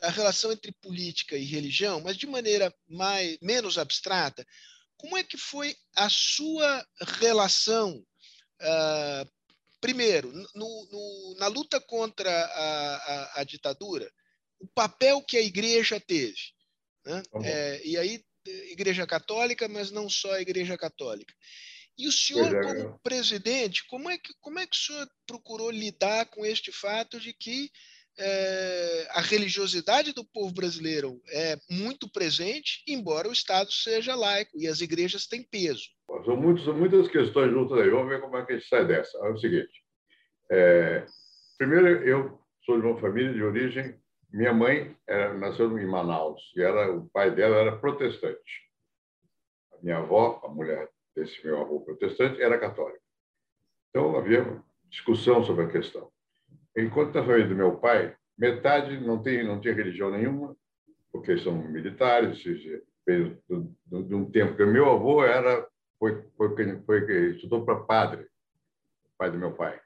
da, 0.00 0.08
relação 0.08 0.50
entre 0.50 0.72
política 0.72 1.36
e 1.36 1.44
religião, 1.44 2.00
mas 2.00 2.16
de 2.16 2.26
maneira 2.26 2.74
mais, 2.88 3.36
menos 3.42 3.76
abstrata? 3.76 4.42
Como 4.96 5.18
é 5.18 5.22
que 5.22 5.36
foi 5.36 5.76
a 5.94 6.08
sua 6.08 6.82
relação 7.20 8.02
uh, 8.62 9.35
primeiro, 9.86 10.32
no, 10.32 10.88
no, 10.90 11.36
na 11.38 11.46
luta 11.46 11.80
contra 11.80 12.28
a, 12.28 12.96
a, 12.96 13.40
a, 13.40 13.44
ditadura, 13.44 14.10
o 14.58 14.66
papel 14.66 15.22
que 15.22 15.36
a 15.36 15.40
igreja 15.40 16.00
teve. 16.00 16.40
Né? 17.04 17.22
É, 17.44 17.80
e 17.84 17.96
aí, 17.96 18.24
igreja 18.72 19.06
católica, 19.06 19.68
mas 19.68 19.92
não 19.92 20.08
só 20.08 20.32
a 20.32 20.40
igreja 20.40 20.76
católica. 20.76 21.32
E 21.96 22.08
o 22.08 22.12
senhor, 22.12 22.52
é, 22.52 22.62
como 22.62 22.94
é. 22.94 22.98
presidente, 23.00 23.86
como 23.86 24.10
é, 24.10 24.18
que, 24.18 24.34
como 24.40 24.58
é 24.58 24.66
que 24.66 24.76
o 24.76 24.80
senhor 24.80 25.08
procurou 25.24 25.70
lidar 25.70 26.26
com 26.26 26.44
este 26.44 26.72
fato 26.72 27.20
de 27.20 27.32
que 27.32 27.70
é, 28.18 29.08
a 29.10 29.20
religiosidade 29.20 30.12
do 30.12 30.24
povo 30.24 30.52
brasileiro 30.52 31.22
é 31.28 31.56
muito 31.70 32.10
presente, 32.10 32.82
embora 32.88 33.28
o 33.28 33.32
Estado 33.32 33.70
seja 33.70 34.16
laico 34.16 34.60
e 34.60 34.66
as 34.66 34.80
igrejas 34.80 35.28
têm 35.28 35.44
peso. 35.44 35.95
São, 36.24 36.36
muitos, 36.36 36.64
são 36.64 36.74
muitas 36.74 37.08
questões 37.08 37.50
juntas 37.50 37.78
aí. 37.78 37.90
Vamos 37.90 38.08
ver 38.08 38.20
como 38.20 38.36
é 38.36 38.44
que 38.44 38.52
a 38.52 38.56
gente 38.56 38.68
sai 38.68 38.86
dessa. 38.86 39.16
É 39.18 39.30
o 39.30 39.38
seguinte. 39.38 39.84
É, 40.50 41.06
primeiro, 41.58 41.86
eu 41.86 42.38
sou 42.64 42.80
de 42.80 42.86
uma 42.86 43.00
família 43.00 43.32
de 43.32 43.42
origem. 43.42 43.98
Minha 44.32 44.52
mãe 44.52 44.96
era, 45.06 45.34
nasceu 45.34 45.78
em 45.78 45.86
Manaus 45.86 46.40
e 46.56 46.62
era, 46.62 46.92
o 46.92 47.08
pai 47.10 47.30
dela 47.30 47.56
era 47.56 47.76
protestante. 47.78 48.66
A 49.72 49.82
minha 49.82 49.98
avó, 49.98 50.40
a 50.44 50.48
mulher 50.48 50.88
desse 51.14 51.44
meu 51.44 51.60
avô 51.60 51.80
protestante, 51.80 52.40
era 52.42 52.58
católica. 52.58 53.00
Então 53.90 54.16
havia 54.16 54.62
discussão 54.90 55.44
sobre 55.44 55.64
a 55.64 55.68
questão. 55.68 56.10
Enquanto 56.76 57.14
na 57.14 57.24
família 57.24 57.48
do 57.48 57.54
meu 57.54 57.76
pai, 57.78 58.14
metade 58.36 59.00
não 59.00 59.22
tem 59.22 59.44
não 59.44 59.60
tinha 59.60 59.74
religião 59.74 60.10
nenhuma, 60.10 60.56
porque 61.10 61.38
são 61.38 61.56
militares, 61.56 62.38
de, 62.38 62.82
de 63.06 64.14
um 64.14 64.30
tempo 64.30 64.56
que 64.56 64.66
meu 64.66 64.90
avô 64.90 65.24
era 65.24 65.66
foi 65.98 66.22
foi 66.36 66.80
foi, 66.84 67.30
estudou 67.30 67.64
para 67.64 67.80
padre, 67.80 68.26
pai 69.18 69.30
do 69.30 69.38
meu 69.38 69.52
pai. 69.52 69.80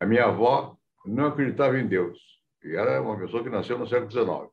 A 0.00 0.06
minha 0.06 0.26
avó 0.26 0.76
não 1.04 1.26
acreditava 1.26 1.78
em 1.78 1.86
Deus 1.86 2.18
e 2.64 2.74
era 2.74 3.00
uma 3.00 3.18
pessoa 3.18 3.42
que 3.42 3.50
nasceu 3.50 3.78
no 3.78 3.86
século 3.86 4.10
XIX. 4.10 4.52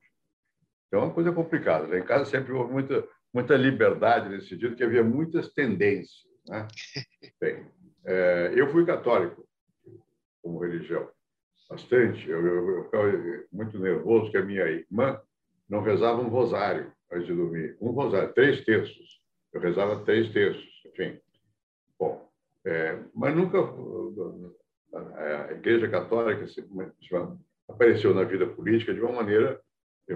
Então 0.88 1.02
é 1.02 1.06
uma 1.06 1.14
coisa 1.14 1.32
complicada. 1.32 1.88
Lá 1.88 1.98
em 1.98 2.06
casa 2.06 2.26
sempre 2.26 2.54
houve 2.54 2.72
muita 2.72 3.08
muita 3.34 3.56
liberdade 3.56 4.30
nesse 4.30 4.50
sentido, 4.50 4.76
que 4.76 4.84
havia 4.84 5.04
muitas 5.04 5.52
tendências. 5.54 6.22
Né? 6.48 6.68
Bem, 7.42 7.66
é, 8.06 8.54
eu 8.56 8.72
fui 8.72 8.86
católico 8.86 9.48
como 10.42 10.60
religião 10.60 11.10
bastante. 11.70 12.30
Eu, 12.30 12.46
eu, 12.46 12.70
eu 12.78 12.84
ficava 12.86 13.12
muito 13.52 13.80
nervoso 13.80 14.30
que 14.30 14.38
a 14.38 14.44
minha 14.44 14.66
irmã 14.66 15.20
não 15.68 15.82
rezava 15.82 16.22
um 16.22 16.28
rosário 16.28 16.94
antes 17.12 17.28
de 17.28 17.34
dormir. 17.34 17.76
Um 17.82 17.92
rosário, 17.92 18.34
três 18.34 18.64
terços. 18.64 19.22
Eu 19.52 19.62
rezava 19.62 20.04
três 20.04 20.32
terços, 20.32 20.70
enfim. 20.94 21.20
Bom, 22.00 22.30
é, 22.66 23.00
mas 23.14 23.36
nunca 23.36 23.60
a 24.94 25.52
Igreja 25.52 25.88
Católica 25.90 26.46
apareceu 27.68 28.14
na 28.14 28.24
vida 28.24 28.48
política 28.48 28.94
de 28.94 29.02
uma 29.02 29.12
maneira 29.12 29.60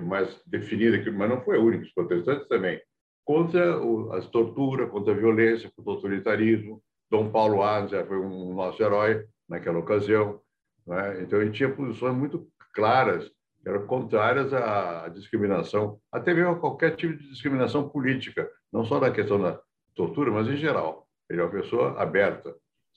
mais 0.03 0.39
definida, 0.45 0.99
mas 1.11 1.30
não 1.30 1.41
foi 1.41 1.57
a 1.57 1.61
única. 1.61 1.86
Os 1.86 1.93
protestantes 1.93 2.47
também. 2.47 2.82
Contra 3.25 3.78
as 4.15 4.28
torturas, 4.28 4.89
contra 4.89 5.13
a 5.13 5.17
violência, 5.17 5.71
contra 5.75 5.91
o 5.91 5.95
autoritarismo. 5.95 6.82
Dom 7.09 7.30
Paulo 7.32 7.63
Asa 7.63 8.05
foi 8.05 8.17
um 8.17 8.53
nosso 8.53 8.82
herói 8.84 9.25
naquela 9.47 9.80
ocasião. 9.80 10.41
Né? 10.86 11.23
Então, 11.23 11.41
ele 11.41 11.51
tinha 11.51 11.73
posições 11.73 12.15
muito 12.15 12.47
claras, 12.73 13.30
eram 13.65 13.86
contrárias 13.86 14.53
à 14.53 15.09
discriminação, 15.09 15.99
até 16.11 16.34
mesmo 16.34 16.51
a 16.51 16.59
qualquer 16.59 16.95
tipo 16.95 17.17
de 17.17 17.30
discriminação 17.30 17.89
política, 17.89 18.49
não 18.71 18.86
só 18.86 18.99
na 18.99 19.11
questão 19.11 19.41
da 19.41 19.59
tortura, 19.98 20.32
mas 20.32 20.48
em 20.48 20.56
geral. 20.56 21.08
Ele 21.30 21.41
é 21.41 21.43
uma 21.43 21.52
pessoa 21.52 22.02
aberta. 22.02 22.56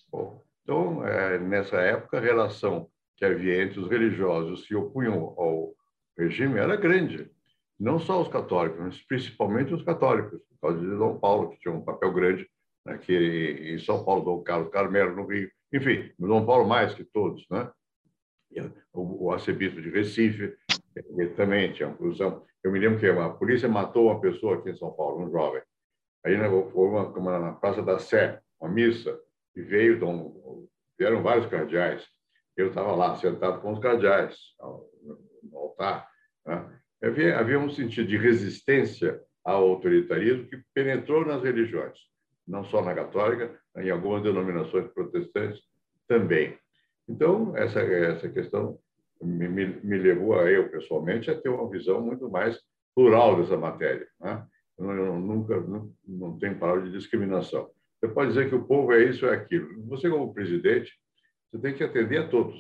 Bom, 0.09 0.45
então, 0.63 1.05
é, 1.05 1.39
nessa 1.39 1.81
época, 1.81 2.19
a 2.19 2.21
relação 2.21 2.89
que 3.17 3.25
havia 3.25 3.63
entre 3.63 3.81
os 3.81 3.89
religiosos 3.89 4.67
que 4.67 4.75
opunham 4.75 5.35
ao 5.37 5.75
regime 6.17 6.59
era 6.59 6.77
grande. 6.77 7.29
Não 7.79 7.99
só 7.99 8.21
os 8.23 8.29
católicos, 8.29 8.79
mas 8.79 9.03
principalmente 9.03 9.75
os 9.75 9.83
católicos, 9.83 10.41
por 10.49 10.61
causa 10.61 10.79
de 10.79 10.97
Dom 10.97 11.19
Paulo, 11.19 11.51
que 11.51 11.59
tinha 11.59 11.75
um 11.75 11.83
papel 11.83 12.13
grande, 12.13 12.49
que 13.03 13.75
em 13.75 13.79
São 13.79 14.05
Paulo, 14.05 14.25
Dom 14.25 14.43
Carlos 14.43 14.71
Carmelo, 14.71 15.17
no 15.17 15.27
Rio, 15.27 15.51
enfim, 15.73 16.13
Dom 16.19 16.45
Paulo 16.45 16.69
mais 16.69 16.95
que 16.95 17.05
todos, 17.05 17.47
né? 17.51 17.71
o, 18.93 19.31
arcebispo 19.33 19.81
de 19.81 19.91
Recife, 19.91 20.55
ele 20.97 21.31
também 21.31 21.73
tinha 21.73 21.91
posição. 21.91 22.45
Eu 22.63 22.73
me 22.73 22.79
lembro 22.79 22.99
que 22.99 23.07
a 23.07 23.29
polícia 23.31 23.69
matou 23.69 24.07
uma 24.07 24.21
pessoa 24.21 24.57
aqui 24.57 24.71
em 24.71 24.77
São 24.77 24.91
Paulo, 24.93 25.25
um 25.25 25.31
jovem. 25.31 25.63
Aí 26.25 26.37
né, 26.37 26.49
uma, 26.49 27.09
uma, 27.09 27.39
na 27.39 27.53
Praça 27.53 27.83
da 27.83 27.99
Sé, 27.99 28.41
uma 28.61 28.71
missa, 28.71 29.19
e 29.57 29.63
veio, 29.63 29.97
então, 29.97 30.69
vieram 30.99 31.23
vários 31.23 31.47
cardeais. 31.47 32.07
Eu 32.57 32.69
estava 32.69 32.95
lá, 32.95 33.17
sentado 33.17 33.61
com 33.61 33.73
os 33.73 33.79
cardeais, 33.79 34.37
no 35.43 35.59
altar. 35.59 36.09
Né? 36.47 36.81
Havia, 37.03 37.39
havia 37.39 37.59
um 37.59 37.71
sentido 37.71 38.09
de 38.09 38.19
resistência 38.19 39.21
ao 39.45 39.69
autoritarismo 39.69 40.47
que 40.47 40.63
penetrou 40.75 41.25
nas 41.25 41.43
religiões, 41.43 41.99
não 42.47 42.63
só 42.65 42.83
na 42.83 42.95
católica, 42.95 43.59
em 43.79 43.91
algumas 43.91 44.23
denominações 44.23 44.87
protestantes 44.93 45.63
também. 46.07 46.59
Então, 47.09 47.57
essa, 47.57 47.81
essa 47.81 48.29
questão 48.29 48.79
me, 49.23 49.49
me, 49.49 49.67
me, 49.83 49.99
levou 49.99 50.39
a 50.39 50.51
eu, 50.51 50.69
pessoalmente, 50.71 51.31
a 51.31 51.41
ter 51.41 51.49
uma 51.49 51.69
visão 51.69 52.01
muito 52.01 52.31
mais 52.31 52.61
plural 52.95 53.41
dessa 53.41 53.57
matéria. 53.57 54.07
Né? 54.21 54.47
Eu, 54.81 54.91
eu 54.91 55.21
nunca 55.21 55.61
não, 55.61 55.93
não 56.07 56.39
tenho 56.39 56.59
palavra 56.59 56.83
de 56.83 56.93
discriminação. 56.93 57.71
Você 58.01 58.09
pode 58.13 58.31
dizer 58.31 58.49
que 58.49 58.55
o 58.55 58.65
povo 58.65 58.93
é 58.93 59.05
isso 59.05 59.27
ou 59.27 59.33
é 59.33 59.37
aquilo. 59.37 59.87
Você, 59.89 60.09
como 60.09 60.33
presidente, 60.33 60.93
você 61.51 61.61
tem 61.61 61.75
que 61.75 61.85
atender 61.85 62.19
a 62.19 62.29
todos, 62.29 62.57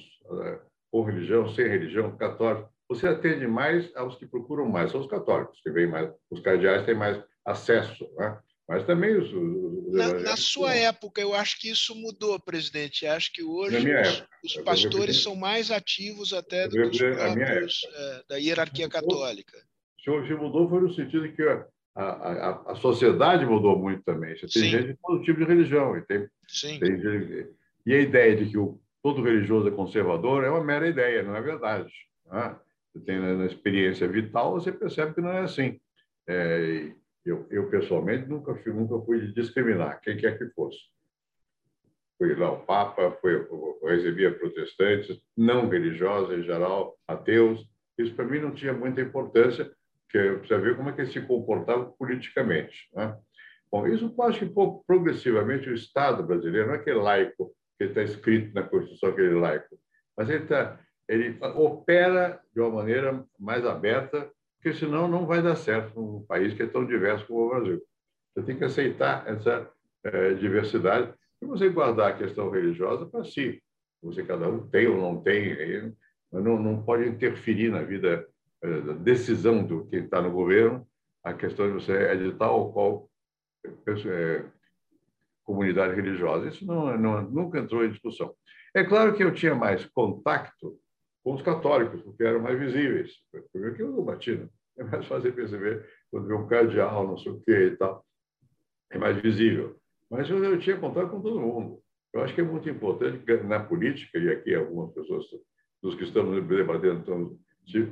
com 0.90 1.02
religião, 1.02 1.48
sem 1.54 1.66
religião, 1.66 2.16
católico. 2.16 2.68
você 2.88 3.08
atende 3.08 3.46
mais 3.46 3.90
aos 3.96 4.16
que 4.16 4.26
procuram 4.26 4.68
mais, 4.68 4.90
são 4.90 5.00
os 5.00 5.06
católicos, 5.06 5.60
que 5.62 5.70
vêm 5.70 5.86
mais, 5.86 6.12
os 6.30 6.40
cardeais 6.40 6.84
têm 6.84 6.94
mais 6.94 7.22
acesso, 7.46 8.06
né? 8.16 8.38
Mas 8.68 8.86
também 8.86 9.16
os. 9.16 9.32
os 9.32 9.92
na, 9.92 10.12
na, 10.20 10.36
sua 10.36 10.72
época, 10.72 11.20
eu 11.20 11.34
acho 11.34 11.58
que 11.58 11.68
isso 11.68 11.92
mudou, 11.92 12.38
presidente. 12.38 13.04
Acho 13.04 13.32
que 13.32 13.42
hoje 13.42 13.78
os, 13.78 13.84
época, 13.84 14.28
os, 14.44 14.56
pastores 14.58 15.22
são 15.24 15.34
mais 15.34 15.72
ativos 15.72 16.32
até 16.32 16.68
do 16.68 16.74
que 16.74 16.80
os 16.82 16.98
próprios 16.98 17.80
é, 17.92 18.22
da 18.28 18.36
hierarquia 18.36 18.88
católica. 18.88 19.58
O 20.06 20.22
que 20.22 20.34
mudou 20.34 20.68
foi 20.68 20.82
no 20.82 20.94
sentido 20.94 21.32
que 21.32 21.42
a, 21.94 22.02
a, 22.02 22.72
a, 22.72 22.74
sociedade 22.76 23.44
mudou 23.44 23.78
muito 23.78 24.02
também. 24.02 24.34
Você 24.36 24.46
tem 24.46 24.62
Sim. 24.62 24.68
gente 24.68 24.86
de 24.88 24.98
todo 25.02 25.22
tipo 25.22 25.40
de 25.40 25.44
religião. 25.44 25.96
E, 25.96 26.02
tem. 26.02 26.28
Tem, 26.78 27.48
e 27.86 27.94
a 27.94 28.00
ideia 28.00 28.36
de 28.36 28.50
que 28.50 28.58
o, 28.58 28.80
todo 29.02 29.22
religioso 29.22 29.68
é 29.68 29.70
conservador 29.70 30.44
é 30.44 30.50
uma 30.50 30.62
mera 30.62 30.86
ideia, 30.86 31.22
não 31.22 31.34
é 31.34 31.40
verdade. 31.40 31.92
Né? 32.26 32.56
Você 32.92 33.04
tem 33.04 33.18
na, 33.18 33.34
na 33.34 33.46
experiência 33.46 34.06
vital, 34.08 34.52
você 34.52 34.72
percebe 34.72 35.14
que 35.14 35.20
não 35.20 35.30
é 35.30 35.40
assim. 35.40 35.80
É, 36.28 36.92
eu, 37.24 37.46
eu, 37.50 37.68
pessoalmente, 37.68 38.28
nunca 38.28 38.54
fui, 38.54 38.72
nunca 38.72 39.04
fui 39.04 39.32
discriminar, 39.32 40.00
quem 40.00 40.16
quer 40.16 40.38
que 40.38 40.46
fosse. 40.50 40.78
Fui 42.18 42.34
lá 42.34 42.52
o 42.52 42.64
Papa, 42.64 43.18
eu 43.24 43.78
recebia 43.82 44.36
protestantes, 44.36 45.20
não 45.36 45.68
religiosos 45.68 46.38
em 46.38 46.42
geral, 46.42 46.98
ateus. 47.08 47.66
Isso 47.98 48.14
para 48.14 48.26
mim 48.26 48.38
não 48.38 48.54
tinha 48.54 48.72
muita 48.72 49.00
importância, 49.00 49.70
porque 50.10 50.38
precisa 50.38 50.60
ver 50.60 50.76
como 50.76 50.88
é 50.88 50.92
que 50.92 51.02
eles 51.02 51.12
se 51.12 51.20
comportavam 51.20 51.94
politicamente. 51.98 52.88
Né? 52.94 53.16
Bom, 53.70 53.86
isso 53.86 54.12
acho 54.22 54.40
que 54.40 54.54
progressivamente 54.86 55.70
o 55.70 55.74
Estado 55.74 56.22
brasileiro, 56.22 56.68
não 56.68 56.74
é 56.74 56.78
aquele 56.78 56.98
laico 56.98 57.54
que 57.78 57.84
está 57.84 58.02
escrito 58.02 58.52
na 58.52 58.62
Constituição, 58.62 59.10
aquele 59.10 59.34
laico, 59.34 59.78
mas 60.16 60.28
ele, 60.28 60.44
tá, 60.46 60.80
ele 61.08 61.38
opera 61.54 62.40
de 62.52 62.60
uma 62.60 62.70
maneira 62.70 63.24
mais 63.38 63.64
aberta 63.64 64.30
porque 64.60 64.76
senão 64.76 65.08
não 65.08 65.26
vai 65.26 65.42
dar 65.42 65.56
certo 65.56 65.98
num 65.98 66.22
país 66.26 66.52
que 66.52 66.62
é 66.62 66.66
tão 66.66 66.84
diverso 66.84 67.26
como 67.26 67.46
o 67.46 67.48
Brasil. 67.48 67.82
Você 68.34 68.44
tem 68.44 68.58
que 68.58 68.64
aceitar 68.64 69.26
essa 69.26 69.70
é, 70.04 70.34
diversidade 70.34 71.14
e 71.40 71.46
você 71.46 71.70
guardar 71.70 72.10
a 72.10 72.16
questão 72.16 72.50
religiosa 72.50 73.06
para 73.06 73.24
si. 73.24 73.62
Você 74.02 74.22
cada 74.22 74.48
um 74.48 74.68
tem 74.68 74.86
ou 74.86 74.98
não 74.98 75.22
tem, 75.22 75.94
mas 76.30 76.44
não, 76.44 76.62
não 76.62 76.82
pode 76.82 77.08
interferir 77.08 77.70
na 77.70 77.82
vida, 77.82 78.08
é, 78.08 78.18
da 78.18 78.29
decisão 79.02 79.64
do 79.64 79.86
quem 79.86 80.04
está 80.04 80.20
no 80.20 80.30
governo, 80.30 80.86
a 81.24 81.32
questão 81.32 81.66
de 81.66 81.72
você 81.72 82.16
de 82.16 82.32
tal 82.32 82.60
ou 82.60 82.72
qual 82.72 83.10
é, 84.06 84.44
comunidade 85.44 85.94
religiosa. 85.94 86.48
Isso 86.48 86.66
não, 86.66 86.96
não, 86.98 87.22
nunca 87.22 87.58
entrou 87.58 87.84
em 87.84 87.90
discussão. 87.90 88.34
É 88.74 88.84
claro 88.84 89.14
que 89.14 89.24
eu 89.24 89.34
tinha 89.34 89.54
mais 89.54 89.84
contato 89.86 90.78
com 91.22 91.34
os 91.34 91.42
católicos, 91.42 92.02
porque 92.02 92.22
eram 92.22 92.40
mais 92.40 92.58
visíveis. 92.58 93.12
Foi 93.52 93.74
que 93.74 93.82
eu 93.82 94.02
bati, 94.02 94.36
né? 94.36 94.48
É 94.78 94.84
mais 94.84 95.06
fácil 95.06 95.32
perceber 95.34 95.86
quando 96.10 96.26
vê 96.26 96.34
um 96.34 96.46
cardeal, 96.46 97.06
não 97.06 97.18
sei 97.18 97.32
o 97.32 97.40
quê 97.40 97.66
e 97.66 97.76
tal. 97.76 98.04
É 98.90 98.98
mais 98.98 99.16
visível. 99.20 99.76
Mas 100.10 100.28
eu, 100.30 100.42
eu 100.42 100.58
tinha 100.58 100.78
contato 100.78 101.10
com 101.10 101.20
todo 101.20 101.40
mundo. 101.40 101.82
Eu 102.12 102.22
acho 102.22 102.34
que 102.34 102.40
é 102.40 102.44
muito 102.44 102.68
importante 102.68 103.22
na 103.44 103.60
política, 103.60 104.18
e 104.18 104.30
aqui 104.30 104.54
algumas 104.54 104.92
pessoas 104.92 105.24
dos 105.82 105.94
que 105.94 106.04
estamos 106.04 106.44
debatendo, 106.46 107.00
estamos, 107.00 107.38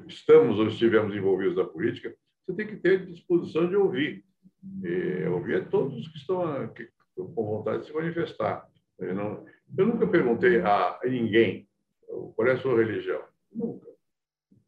estamos 0.07 0.59
ou 0.59 0.69
estivemos 0.69 1.15
envolvidos 1.15 1.57
na 1.57 1.65
política, 1.65 2.15
você 2.47 2.55
tem 2.55 2.67
que 2.67 2.77
ter 2.77 3.07
disposição 3.07 3.69
de 3.69 3.77
ouvir. 3.77 4.25
E 4.83 5.27
ouvir 5.29 5.69
todos 5.69 5.97
os 5.97 6.09
que 6.09 6.19
estão 6.19 6.73
com 7.15 7.47
vontade 7.47 7.81
de 7.81 7.87
se 7.87 7.95
manifestar. 7.95 8.67
Eu, 8.99 9.15
não, 9.15 9.47
eu 9.77 9.87
nunca 9.87 10.07
perguntei 10.07 10.61
a 10.61 10.99
ninguém 11.05 11.69
qual 12.35 12.49
é 12.49 12.53
a 12.53 12.59
sua 12.59 12.79
religião? 12.79 13.23
Nunca. 13.53 13.87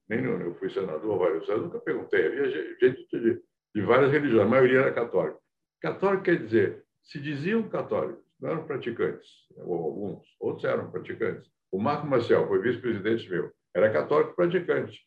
Nem 0.08 0.24
eu, 0.24 0.40
eu 0.40 0.54
fui 0.56 0.70
senador 0.70 1.18
vários 1.18 1.48
anos, 1.48 1.64
nunca 1.64 1.80
perguntei. 1.80 2.26
Havia 2.26 2.50
gente 2.78 3.06
de, 3.12 3.42
de 3.74 3.82
várias 3.82 4.10
religiões, 4.10 4.46
a 4.46 4.48
maioria 4.48 4.80
era 4.80 4.92
católica. 4.92 5.38
Católico 5.80 6.24
quer 6.24 6.44
dizer, 6.44 6.84
se 7.02 7.20
diziam 7.20 7.68
católicos, 7.68 8.24
não 8.40 8.50
eram 8.50 8.66
praticantes, 8.66 9.28
ou 9.56 9.74
alguns, 9.74 10.36
outros 10.38 10.64
eram 10.64 10.90
praticantes. 10.90 11.50
O 11.70 11.78
Marco 11.78 12.06
Marcel 12.06 12.46
foi 12.48 12.60
vice-presidente 12.60 13.30
meu, 13.30 13.50
era 13.74 13.92
católico 13.92 14.34
praticante. 14.34 15.00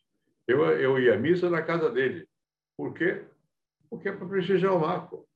Eu, 0.46 0.64
eu 0.72 0.98
ia 0.98 1.14
à 1.14 1.16
missa 1.16 1.48
na 1.48 1.62
casa 1.62 1.90
dele. 1.90 2.26
Por 2.76 2.92
quê? 2.94 3.24
Porque 3.88 4.08
é 4.08 4.12
para 4.12 4.26
prestigiar 4.26 4.74
o 4.74 4.80
Marco. 4.80 5.26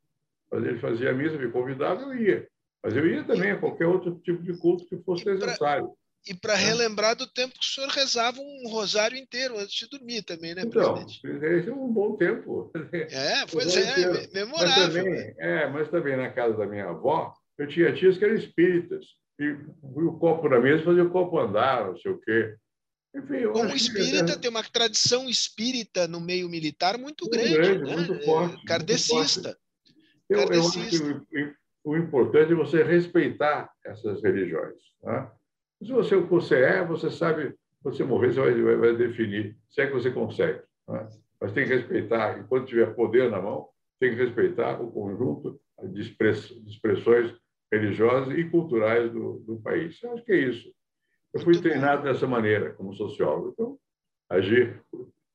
Mas 0.50 0.64
ele 0.64 0.78
fazia 0.78 1.10
a 1.10 1.14
missa, 1.14 1.36
me 1.36 1.50
convidava, 1.50 2.02
eu 2.02 2.14
ia. 2.14 2.48
Mas 2.82 2.96
eu 2.96 3.06
ia 3.06 3.24
também 3.24 3.50
a 3.50 3.58
qualquer 3.58 3.86
outro 3.86 4.18
tipo 4.20 4.42
de 4.42 4.56
culto 4.58 4.86
que 4.86 4.96
fosse 4.98 5.24
necessário. 5.24 5.92
E 6.26 6.34
para 6.34 6.54
é. 6.54 6.56
relembrar 6.56 7.16
do 7.16 7.26
tempo 7.26 7.54
que 7.54 7.64
o 7.64 7.68
senhor 7.68 7.88
rezava 7.88 8.38
um 8.40 8.68
rosário 8.68 9.16
inteiro 9.16 9.58
antes 9.58 9.74
de 9.74 9.88
dormir 9.88 10.22
também, 10.22 10.54
né, 10.54 10.62
então, 10.64 10.94
presidente? 10.94 11.26
Esse 11.26 11.68
é 11.70 11.72
um 11.72 11.92
bom 11.92 12.16
tempo. 12.16 12.70
É, 12.92 13.46
pois 13.50 13.76
é, 13.76 14.28
memorável. 14.32 14.68
Mas 14.68 14.74
também, 14.74 15.04
né? 15.04 15.34
é, 15.38 15.66
mas 15.68 15.88
também 15.90 16.16
na 16.16 16.30
casa 16.30 16.56
da 16.56 16.66
minha 16.66 16.88
avó, 16.88 17.32
eu 17.56 17.66
tinha 17.68 17.94
tias 17.94 18.18
que 18.18 18.24
eram 18.24 18.34
espíritas. 18.34 19.06
E 19.38 19.56
o 19.82 20.18
copo 20.18 20.48
na 20.48 20.60
mesa 20.60 20.84
fazia 20.84 21.04
o 21.04 21.10
copo 21.10 21.38
andar, 21.38 21.86
não 21.86 21.96
sei 21.96 22.10
o 22.10 22.20
quê. 22.20 22.56
Enfim, 23.18 23.52
Como 23.52 23.74
espírita, 23.74 24.34
que... 24.34 24.38
tem 24.38 24.50
uma 24.50 24.62
tradição 24.62 25.28
espírita 25.28 26.06
no 26.06 26.20
meio 26.20 26.48
militar 26.48 26.96
muito, 26.96 27.24
muito 27.24 27.30
grande, 27.30 27.54
grande 27.54 27.84
né? 27.84 27.96
muito 27.96 28.24
forte. 28.24 28.64
Kardecista. 28.64 29.56
Eu, 30.28 30.40
eu 30.40 30.60
acho 30.60 31.26
que 31.26 31.54
o 31.84 31.96
importante 31.96 32.52
é 32.52 32.54
você 32.54 32.82
respeitar 32.82 33.70
essas 33.84 34.22
religiões. 34.22 34.76
Né? 35.02 35.30
Se 35.82 35.90
você, 35.90 36.14
o 36.16 36.24
que 36.24 36.30
você 36.30 36.56
é, 36.56 36.84
você 36.84 37.10
sabe, 37.10 37.54
você 37.82 38.04
morrer, 38.04 38.32
você 38.32 38.40
vai, 38.40 38.62
vai, 38.62 38.76
vai 38.76 38.96
definir 38.96 39.56
se 39.68 39.80
é 39.80 39.86
que 39.86 39.94
você 39.94 40.10
consegue. 40.10 40.60
Né? 40.88 41.08
Mas 41.40 41.52
tem 41.52 41.66
que 41.66 41.74
respeitar, 41.74 42.38
enquanto 42.38 42.68
tiver 42.68 42.94
poder 42.94 43.30
na 43.30 43.40
mão, 43.40 43.68
tem 43.98 44.10
que 44.10 44.22
respeitar 44.22 44.80
o 44.80 44.90
conjunto 44.90 45.60
de 45.82 46.02
expressões 46.02 47.34
religiosas 47.72 48.36
e 48.36 48.44
culturais 48.44 49.10
do, 49.12 49.38
do 49.46 49.60
país. 49.60 50.02
Eu 50.02 50.14
acho 50.14 50.24
que 50.24 50.32
é 50.32 50.48
isso. 50.48 50.72
Eu 51.32 51.40
fui 51.40 51.60
treinado 51.60 52.02
dessa 52.02 52.26
maneira, 52.26 52.72
como 52.74 52.94
sociólogo. 52.94 53.50
Então, 53.52 53.78
agir, 54.28 54.82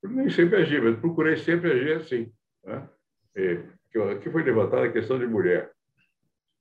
nem 0.04 0.30
sempre 0.30 0.58
agir, 0.58 0.82
mas 0.82 1.00
procurei 1.00 1.38
sempre 1.38 1.72
agir 1.72 1.98
assim. 1.98 2.32
Né? 2.64 2.90
E, 3.36 3.60
aqui 4.12 4.30
foi 4.30 4.44
levantada 4.44 4.86
a 4.86 4.92
questão 4.92 5.20
de 5.20 5.28
mulher. 5.28 5.72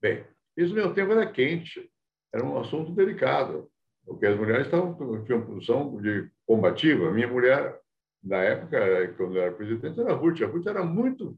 Bem, 0.01 0.23
isso 0.55 0.69
no 0.69 0.81
meu 0.81 0.93
tempo 0.93 1.11
era 1.11 1.25
quente, 1.25 1.89
era 2.31 2.43
um 2.45 2.59
assunto 2.59 2.91
delicado 2.91 3.71
porque 4.05 4.25
as 4.25 4.37
mulheres 4.37 4.65
estavam, 4.65 5.23
tinham 5.23 5.45
posição 5.45 6.01
de 6.01 6.29
combativa. 6.45 7.11
Minha 7.11 7.27
mulher, 7.27 7.79
na 8.23 8.37
época, 8.37 9.13
quando 9.17 9.37
eu 9.37 9.41
era 9.43 9.51
presidente, 9.51 9.99
era 9.99 10.11
a 10.11 10.15
Ruth. 10.15 10.41
A 10.41 10.47
Ruth 10.47 10.67
era 10.67 10.83
muito 10.83 11.37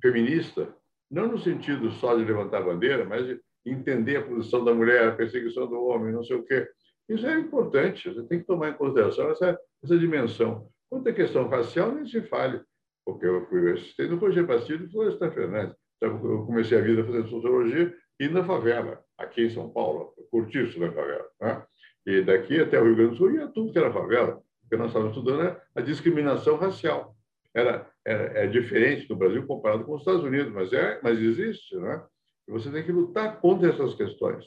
feminista, 0.00 0.74
não 1.10 1.26
no 1.26 1.38
sentido 1.38 1.90
só 1.92 2.16
de 2.16 2.24
levantar 2.24 2.58
a 2.58 2.64
bandeira, 2.64 3.04
mas 3.04 3.26
de 3.26 3.40
entender 3.66 4.16
a 4.16 4.24
posição 4.24 4.64
da 4.64 4.72
mulher, 4.72 5.08
a 5.08 5.14
perseguição 5.14 5.66
do 5.66 5.84
homem, 5.84 6.12
não 6.12 6.22
sei 6.22 6.36
o 6.36 6.44
quê. 6.44 6.68
Isso 7.08 7.26
é 7.26 7.38
importante, 7.38 8.12
você 8.12 8.22
tem 8.24 8.40
que 8.40 8.46
tomar 8.46 8.70
em 8.70 8.74
consideração 8.74 9.30
essa, 9.30 9.58
essa 9.82 9.98
dimensão. 9.98 10.68
Quanto 10.90 11.08
à 11.08 11.12
questão 11.12 11.48
racial, 11.48 11.92
nem 11.92 12.06
se 12.06 12.20
fale, 12.22 12.60
porque 13.04 13.24
eu 13.24 13.46
fui 13.46 13.72
assistente 13.72 14.10
do 14.10 14.16
Roger 14.16 14.46
Bastilho 14.46 14.84
e 14.84 14.90
Florestan 14.90 15.30
Fernandes. 15.30 15.76
Então, 15.96 16.10
eu 16.24 16.44
comecei 16.44 16.78
a 16.78 16.82
vida 16.82 17.04
fazendo 17.04 17.28
sociologia 17.28 17.94
e 18.20 18.28
na 18.28 18.44
favela, 18.44 19.02
aqui 19.16 19.46
em 19.46 19.50
São 19.50 19.70
Paulo, 19.70 20.12
curtiço 20.30 20.78
na 20.78 20.92
favela. 20.92 21.26
Né? 21.40 21.62
E 22.06 22.22
daqui 22.22 22.60
até 22.60 22.80
o 22.80 22.84
Rio 22.84 22.96
Grande 22.96 23.10
do 23.12 23.16
Sul 23.16 23.32
ia 23.32 23.48
tudo 23.48 23.72
que 23.72 23.78
era 23.78 23.92
favela. 23.92 24.42
O 24.64 24.68
que 24.68 24.76
nós 24.76 24.88
estávamos 24.88 25.16
estudando 25.16 25.56
a 25.74 25.80
discriminação 25.80 26.56
racial. 26.56 27.16
Era, 27.54 27.90
era, 28.04 28.40
é 28.40 28.46
diferente 28.46 29.08
do 29.08 29.16
Brasil 29.16 29.46
comparado 29.46 29.84
com 29.84 29.94
os 29.94 30.02
Estados 30.02 30.22
Unidos, 30.22 30.52
mas, 30.52 30.72
é, 30.72 31.00
mas 31.02 31.18
existe, 31.18 31.76
né? 31.76 32.04
E 32.46 32.52
você 32.52 32.70
tem 32.70 32.82
que 32.82 32.92
lutar 32.92 33.40
contra 33.40 33.70
essas 33.70 33.94
questões. 33.94 34.44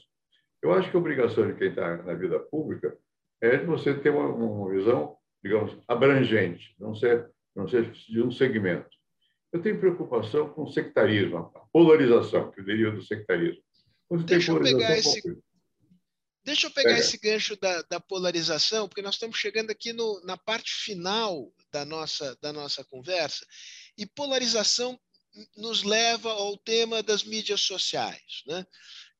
Eu 0.61 0.73
acho 0.73 0.89
que 0.89 0.95
a 0.95 0.99
obrigação 0.99 1.47
de 1.47 1.57
quem 1.57 1.69
está 1.69 1.97
na 2.03 2.13
vida 2.13 2.39
pública 2.39 2.97
é 3.41 3.57
de 3.57 3.65
você 3.65 3.93
ter 3.93 4.09
uma, 4.09 4.27
uma 4.27 4.69
visão, 4.69 5.17
digamos, 5.43 5.75
abrangente, 5.88 6.75
não 6.79 6.95
ser, 6.95 7.29
não 7.55 7.67
ser 7.67 7.91
de 7.91 8.21
um 8.21 8.31
segmento. 8.31 8.89
Eu 9.51 9.61
tenho 9.61 9.79
preocupação 9.79 10.49
com 10.49 10.63
o 10.63 10.71
sectarismo, 10.71 11.38
a 11.38 11.59
polarização 11.73 12.51
que 12.51 12.61
deriva 12.61 12.91
do 12.91 13.03
sectarismo. 13.03 13.61
Deixa 14.25 14.51
eu 14.51 14.61
pegar 14.61 14.97
esse, 14.97 15.21
Deixa 16.43 16.67
eu 16.67 16.71
pegar 16.71 16.95
é. 16.95 16.99
esse 16.99 17.17
gancho 17.17 17.55
da, 17.57 17.81
da, 17.83 17.99
polarização, 17.99 18.88
porque 18.88 19.01
nós 19.01 19.15
estamos 19.15 19.38
chegando 19.38 19.69
aqui 19.69 19.93
no, 19.93 20.21
na 20.25 20.35
parte 20.35 20.71
final 20.73 21.53
da 21.71 21.85
nossa, 21.85 22.35
da 22.41 22.51
nossa 22.51 22.83
conversa, 22.83 23.45
e 23.97 24.05
polarização 24.05 24.99
nos 25.55 25.83
leva 25.83 26.31
ao 26.31 26.57
tema 26.57 27.03
das 27.03 27.23
mídias 27.23 27.61
sociais. 27.61 28.43
Né? 28.47 28.65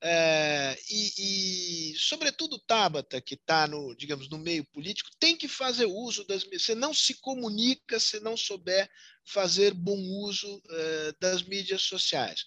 É, 0.03 0.76
e, 0.90 1.91
e, 1.91 1.95
sobretudo, 1.95 2.57
Tabata, 2.57 3.22
que 3.22 3.36
está 3.36 3.68
no, 3.68 3.95
digamos, 3.95 4.28
no 4.30 4.40
meio 4.40 4.65
político, 4.65 5.11
tem 5.19 5.38
que 5.38 5.48
fazer 5.48 5.86
uso 5.86 6.26
das 6.26 6.44
Você 6.44 6.73
não 6.73 6.94
se 6.94 7.15
comunica 7.22 7.99
se 7.99 8.19
não 8.19 8.36
souber 8.36 8.90
fazer 9.23 9.73
bom 9.73 9.99
uso 10.26 10.61
é, 10.69 11.14
das 11.19 11.44
mídias 11.44 11.84
sociais. 11.84 12.45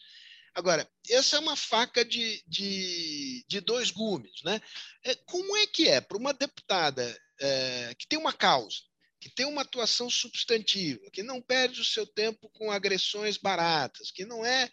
Agora, 0.52 0.88
essa 1.08 1.36
é 1.36 1.40
uma 1.40 1.56
faca 1.56 2.04
de, 2.04 2.42
de, 2.46 3.44
de 3.48 3.60
dois 3.60 3.90
gumes. 3.90 4.42
Né? 4.44 4.60
É, 5.04 5.14
como 5.26 5.56
é 5.56 5.66
que 5.66 5.88
é 5.88 6.00
para 6.00 6.18
uma 6.18 6.32
deputada 6.32 7.20
é, 7.40 7.94
que 7.98 8.06
tem 8.06 8.18
uma 8.18 8.32
causa, 8.32 8.78
que 9.20 9.30
tem 9.30 9.46
uma 9.46 9.62
atuação 9.62 10.10
substantiva, 10.10 11.10
que 11.12 11.22
não 11.22 11.40
perde 11.40 11.80
o 11.80 11.84
seu 11.84 12.06
tempo 12.06 12.48
com 12.50 12.70
agressões 12.70 13.36
baratas, 13.36 14.10
que 14.10 14.24
não 14.24 14.44
é 14.44 14.68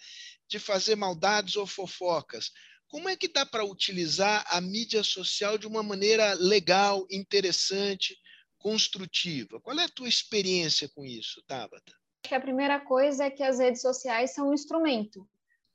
de 0.48 0.60
fazer 0.60 0.96
maldades 0.96 1.56
ou 1.56 1.66
fofocas. 1.66 2.52
Como 2.92 3.08
é 3.08 3.16
que 3.16 3.30
dá 3.30 3.46
para 3.46 3.64
utilizar 3.64 4.46
a 4.50 4.60
mídia 4.60 5.02
social 5.02 5.58
de 5.58 5.66
uma 5.66 5.82
maneira 5.82 6.34
legal, 6.34 7.08
interessante, 7.10 8.18
construtiva? 8.58 9.62
Qual 9.62 9.80
é 9.80 9.86
a 9.86 9.90
tua 9.90 10.10
experiência 10.10 10.90
com 10.94 11.06
isso, 11.06 11.42
Tabata? 11.48 11.94
Que 12.22 12.36
a 12.36 12.42
primeira 12.42 12.82
coisa 12.82 13.24
é 13.24 13.30
que 13.30 13.44
as 13.44 13.60
redes 13.60 13.82
sociais 13.82 14.34
são 14.34 14.50
um 14.50 14.54
instrumento. 14.54 15.26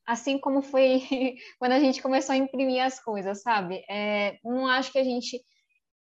Assim 0.07 0.39
como 0.39 0.61
foi 0.61 1.01
quando 1.59 1.73
a 1.73 1.81
gente 1.81 2.03
começou 2.03 2.35
a 2.35 2.37
imprimir 2.37 2.85
as 2.85 3.03
coisas, 3.03 3.41
sabe? 3.41 3.83
É, 3.89 4.39
não 4.45 4.69
acho 4.69 4.93
que 4.93 4.99
a 4.99 5.05
gente 5.05 5.43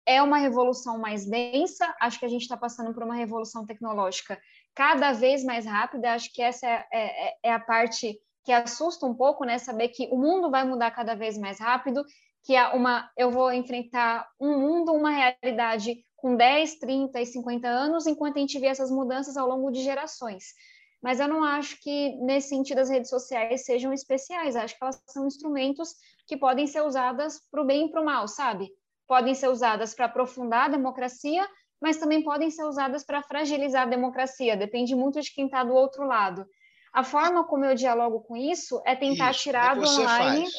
é 0.06 0.22
uma 0.22 0.38
revolução 0.38 0.98
mais 0.98 1.26
densa, 1.26 1.94
acho 2.00 2.18
que 2.18 2.24
a 2.24 2.28
gente 2.28 2.42
está 2.42 2.56
passando 2.56 2.94
por 2.94 3.02
uma 3.02 3.14
revolução 3.14 3.66
tecnológica 3.66 4.40
cada 4.74 5.12
vez 5.12 5.44
mais 5.44 5.66
rápida, 5.66 6.14
acho 6.14 6.32
que 6.32 6.40
essa 6.40 6.66
é, 6.66 6.86
é, 6.92 7.34
é, 7.44 7.52
a 7.52 7.60
parte 7.60 8.18
que 8.44 8.52
assusta 8.52 9.06
um 9.06 9.14
pouco, 9.14 9.44
né? 9.44 9.58
Saber 9.58 9.88
que 9.88 10.08
o 10.10 10.18
mundo 10.18 10.50
vai 10.50 10.64
mudar 10.64 10.90
cada 10.90 11.14
vez 11.14 11.38
mais 11.38 11.58
rápido, 11.58 12.04
que 12.44 12.54
é 12.54 12.68
uma, 12.68 13.08
eu 13.16 13.30
vou 13.30 13.52
enfrentar 13.52 14.28
um 14.40 14.58
mundo, 14.58 14.92
uma 14.92 15.10
realidade 15.10 16.04
com 16.16 16.36
10, 16.36 16.78
30 16.78 17.20
e 17.20 17.26
50 17.26 17.68
anos, 17.68 18.06
enquanto 18.06 18.36
a 18.36 18.40
gente 18.40 18.58
vê 18.58 18.66
essas 18.66 18.90
mudanças 18.90 19.36
ao 19.36 19.48
longo 19.48 19.70
de 19.70 19.82
gerações. 19.82 20.54
Mas 21.02 21.18
eu 21.18 21.26
não 21.26 21.42
acho 21.42 21.80
que, 21.80 22.16
nesse 22.20 22.50
sentido, 22.50 22.78
as 22.78 22.88
redes 22.88 23.10
sociais 23.10 23.64
sejam 23.64 23.92
especiais. 23.92 24.54
Acho 24.54 24.76
que 24.76 24.84
elas 24.84 25.02
são 25.08 25.26
instrumentos 25.26 25.94
que 26.26 26.36
podem 26.36 26.66
ser 26.66 26.82
usadas 26.82 27.40
para 27.50 27.60
o 27.60 27.66
bem 27.66 27.86
e 27.86 27.90
para 27.90 28.00
o 28.00 28.04
mal, 28.04 28.28
sabe? 28.28 28.70
Podem 29.08 29.34
ser 29.34 29.48
usadas 29.48 29.94
para 29.94 30.06
aprofundar 30.06 30.66
a 30.66 30.68
democracia, 30.68 31.44
mas 31.80 31.96
também 31.96 32.22
podem 32.22 32.50
ser 32.50 32.64
usadas 32.64 33.04
para 33.04 33.22
fragilizar 33.22 33.82
a 33.82 33.90
democracia. 33.90 34.56
Depende 34.56 34.94
muito 34.94 35.20
de 35.20 35.34
quem 35.34 35.46
está 35.46 35.64
do 35.64 35.74
outro 35.74 36.06
lado. 36.06 36.46
A 36.92 37.02
forma 37.02 37.44
como 37.44 37.64
eu 37.64 37.74
dialogo 37.74 38.20
com 38.20 38.36
isso 38.36 38.82
é 38.84 38.94
tentar 38.94 39.30
isso, 39.30 39.40
tirar 39.40 39.74
do 39.74 39.86
online 39.86 40.42
faz? 40.42 40.54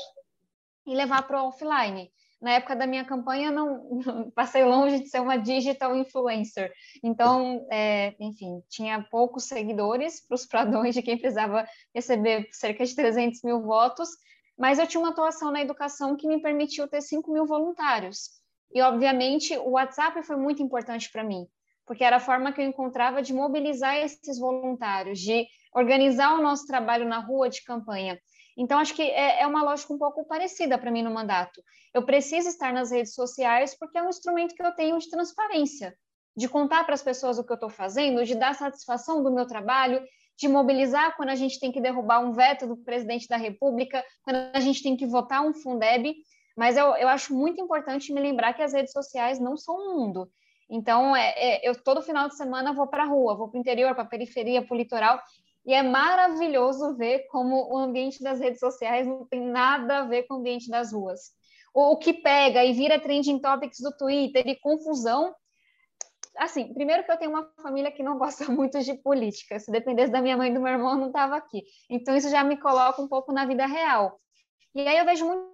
e 0.87 0.95
levar 0.95 1.27
para 1.27 1.43
o 1.43 1.47
offline 1.47 2.11
na 2.43 2.51
época 2.51 2.75
da 2.75 2.85
minha 2.85 3.05
campanha, 3.05 3.49
não 3.49 3.89
passei 4.35 4.65
longe 4.65 4.99
de 4.99 5.07
ser 5.07 5.21
uma 5.21 5.37
digital 5.37 5.95
influencer. 5.95 6.73
Então, 7.01 7.65
é, 7.71 8.13
enfim, 8.19 8.61
tinha 8.69 9.01
poucos 9.09 9.45
seguidores 9.45 10.19
para 10.27 10.35
os 10.35 10.45
pradões 10.45 10.93
de 10.93 11.01
quem 11.01 11.17
precisava 11.17 11.65
receber 11.95 12.49
cerca 12.51 12.83
de 12.83 12.93
300 12.93 13.41
mil 13.43 13.61
votos, 13.61 14.09
mas 14.57 14.77
eu 14.77 14.85
tinha 14.85 14.99
uma 14.99 15.11
atuação 15.11 15.51
na 15.51 15.61
educação 15.61 16.17
que 16.17 16.27
me 16.27 16.41
permitiu 16.41 16.85
ter 16.85 17.01
5 17.01 17.31
mil 17.31 17.45
voluntários. 17.45 18.31
E, 18.73 18.81
obviamente, 18.81 19.57
o 19.57 19.71
WhatsApp 19.71 20.21
foi 20.23 20.35
muito 20.35 20.61
importante 20.61 21.09
para 21.09 21.23
mim, 21.23 21.47
porque 21.85 22.03
era 22.03 22.17
a 22.17 22.19
forma 22.19 22.51
que 22.51 22.59
eu 22.59 22.65
encontrava 22.65 23.21
de 23.21 23.33
mobilizar 23.33 23.95
esses 23.95 24.37
voluntários, 24.37 25.17
de 25.17 25.47
organizar 25.75 26.33
o 26.33 26.41
nosso 26.41 26.65
trabalho 26.65 27.07
na 27.07 27.19
rua 27.19 27.49
de 27.49 27.63
campanha. 27.63 28.19
Então, 28.57 28.79
acho 28.79 28.93
que 28.93 29.01
é, 29.01 29.41
é 29.41 29.47
uma 29.47 29.63
lógica 29.63 29.93
um 29.93 29.97
pouco 29.97 30.25
parecida 30.25 30.77
para 30.77 30.91
mim 30.91 31.01
no 31.01 31.11
mandato. 31.11 31.61
Eu 31.93 32.03
preciso 32.03 32.49
estar 32.49 32.71
nas 32.71 32.91
redes 32.91 33.13
sociais 33.13 33.75
porque 33.77 33.97
é 33.97 34.03
um 34.03 34.09
instrumento 34.09 34.55
que 34.55 34.63
eu 34.63 34.71
tenho 34.71 34.97
de 34.97 35.09
transparência, 35.09 35.95
de 36.35 36.47
contar 36.47 36.83
para 36.83 36.93
as 36.93 37.01
pessoas 37.01 37.37
o 37.37 37.43
que 37.43 37.51
eu 37.51 37.55
estou 37.55 37.69
fazendo, 37.69 38.23
de 38.23 38.35
dar 38.35 38.53
satisfação 38.55 39.23
do 39.23 39.31
meu 39.31 39.47
trabalho, 39.47 40.03
de 40.37 40.47
mobilizar 40.47 41.15
quando 41.15 41.29
a 41.29 41.35
gente 41.35 41.59
tem 41.59 41.71
que 41.71 41.81
derrubar 41.81 42.19
um 42.19 42.31
veto 42.31 42.67
do 42.67 42.77
presidente 42.77 43.27
da 43.27 43.37
República, 43.37 44.03
quando 44.23 44.37
a 44.53 44.59
gente 44.59 44.81
tem 44.81 44.95
que 44.95 45.05
votar 45.05 45.41
um 45.41 45.53
Fundeb. 45.53 46.15
Mas 46.55 46.77
eu, 46.77 46.95
eu 46.95 47.07
acho 47.07 47.33
muito 47.35 47.61
importante 47.61 48.13
me 48.13 48.21
lembrar 48.21 48.53
que 48.53 48.61
as 48.61 48.73
redes 48.73 48.91
sociais 48.91 49.39
não 49.39 49.57
são 49.57 49.75
um 49.75 49.95
mundo. 49.95 50.29
Então, 50.69 51.15
é, 51.15 51.33
é, 51.35 51.69
eu 51.69 51.75
todo 51.75 52.01
final 52.01 52.27
de 52.27 52.35
semana 52.35 52.73
vou 52.73 52.87
para 52.87 53.03
a 53.03 53.05
rua, 53.05 53.35
vou 53.35 53.49
para 53.49 53.57
o 53.57 53.61
interior, 53.61 53.93
para 53.93 54.03
a 54.03 54.07
periferia, 54.07 54.65
para 54.65 54.73
o 54.73 54.77
litoral, 54.77 55.19
e 55.65 55.73
é 55.73 55.81
maravilhoso 55.81 56.95
ver 56.95 57.27
como 57.27 57.73
o 57.73 57.77
ambiente 57.77 58.21
das 58.21 58.39
redes 58.39 58.59
sociais 58.59 59.07
não 59.07 59.25
tem 59.25 59.41
nada 59.41 59.99
a 59.99 60.03
ver 60.03 60.23
com 60.23 60.35
o 60.35 60.37
ambiente 60.37 60.69
das 60.69 60.91
ruas. 60.91 61.31
O, 61.73 61.97
que 61.97 62.13
pega 62.13 62.63
e 62.63 62.73
vira 62.73 62.99
trending 62.99 63.39
topics 63.39 63.79
do 63.79 63.95
Twitter 63.95 64.45
e 64.47 64.59
confusão. 64.59 65.33
Assim, 66.37 66.73
primeiro 66.73 67.03
que 67.03 67.11
eu 67.11 67.17
tenho 67.17 67.31
uma 67.31 67.49
família 67.61 67.91
que 67.91 68.03
não 68.03 68.17
gosta 68.19 68.45
muito 68.51 68.79
de 68.81 68.93
política. 68.95 69.57
Se 69.57 69.71
dependesse 69.71 70.11
da 70.11 70.21
minha 70.21 70.37
mãe 70.37 70.51
e 70.51 70.53
do 70.53 70.59
meu 70.59 70.73
irmão, 70.73 70.91
eu 70.91 70.97
não 70.97 71.07
estava 71.07 71.35
aqui. 71.35 71.63
Então, 71.89 72.15
isso 72.15 72.29
já 72.29 72.43
me 72.43 72.57
coloca 72.57 73.01
um 73.01 73.07
pouco 73.07 73.31
na 73.31 73.45
vida 73.45 73.65
real. 73.65 74.19
E 74.75 74.87
aí 74.87 74.97
eu 74.97 75.05
vejo 75.05 75.25
muito 75.25 75.53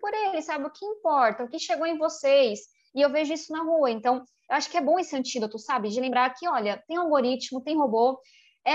por 0.00 0.12
eles, 0.12 0.44
sabe? 0.44 0.64
O 0.64 0.70
que 0.70 0.84
importa, 0.84 1.44
o 1.44 1.48
que 1.48 1.58
chegou 1.58 1.86
em 1.86 1.96
vocês. 1.96 2.60
E 2.94 3.00
eu 3.00 3.10
vejo 3.10 3.32
isso 3.32 3.52
na 3.52 3.62
rua. 3.62 3.90
Então, 3.90 4.24
eu 4.50 4.56
acho 4.56 4.70
que 4.70 4.76
é 4.76 4.80
bom 4.80 4.98
esse 4.98 5.14
antídoto, 5.14 5.58
sabe? 5.58 5.88
De 5.88 6.00
lembrar 6.00 6.34
que, 6.34 6.48
olha, 6.48 6.82
tem 6.86 6.96
algoritmo, 6.96 7.62
tem 7.62 7.76
robô, 7.76 8.20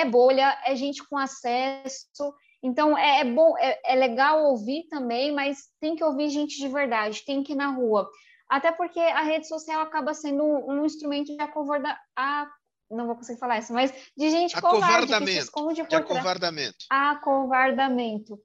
é 0.01 0.05
bolha, 0.05 0.57
é 0.65 0.75
gente 0.75 1.03
com 1.07 1.17
acesso. 1.17 2.33
Então, 2.61 2.97
é, 2.97 3.19
é 3.19 3.25
bom, 3.25 3.57
é, 3.57 3.79
é, 3.85 3.95
legal 3.95 4.45
ouvir 4.45 4.87
também, 4.89 5.33
mas 5.33 5.69
tem 5.79 5.95
que 5.95 6.03
ouvir 6.03 6.29
gente 6.29 6.57
de 6.57 6.67
verdade, 6.67 7.25
tem 7.25 7.43
que 7.43 7.53
ir 7.53 7.55
na 7.55 7.67
rua. 7.67 8.09
Até 8.49 8.71
porque 8.71 8.99
a 8.99 9.21
rede 9.21 9.47
social 9.47 9.81
acaba 9.81 10.13
sendo 10.13 10.43
um, 10.43 10.71
um 10.71 10.85
instrumento 10.85 11.35
de 11.35 11.41
acovardar. 11.41 11.99
A, 12.15 12.47
não 12.89 13.07
vou 13.07 13.15
conseguir 13.15 13.39
falar 13.39 13.59
isso, 13.59 13.73
mas 13.73 13.91
de 14.15 14.29
gente 14.29 14.59
covarde 14.61 15.07
que 15.07 15.25
se 15.27 15.37
esconde 15.39 15.81
por 15.81 15.89
de 15.89 15.95
acovardamento. 15.95 16.85
Acovardamento. 16.89 18.39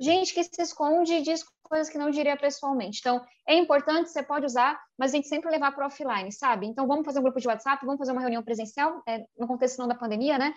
Gente 0.00 0.34
que 0.34 0.42
se 0.42 0.60
esconde 0.60 1.14
e 1.14 1.22
diz 1.22 1.44
coisas 1.62 1.88
que 1.88 1.96
não 1.96 2.10
diria 2.10 2.36
pessoalmente. 2.36 2.98
Então, 3.00 3.24
é 3.48 3.54
importante, 3.54 4.10
você 4.10 4.22
pode 4.22 4.44
usar, 4.44 4.78
mas 4.98 5.12
a 5.12 5.16
gente 5.16 5.28
sempre 5.28 5.50
levar 5.50 5.72
para 5.72 5.86
offline, 5.86 6.30
sabe? 6.32 6.66
Então, 6.66 6.86
vamos 6.86 7.04
fazer 7.04 7.18
um 7.20 7.22
grupo 7.22 7.40
de 7.40 7.48
WhatsApp, 7.48 7.84
vamos 7.86 7.98
fazer 7.98 8.12
uma 8.12 8.20
reunião 8.20 8.42
presencial, 8.42 9.02
é, 9.08 9.24
no 9.38 9.46
contexto 9.46 9.78
não 9.78 9.88
da 9.88 9.94
pandemia, 9.94 10.36
né? 10.36 10.52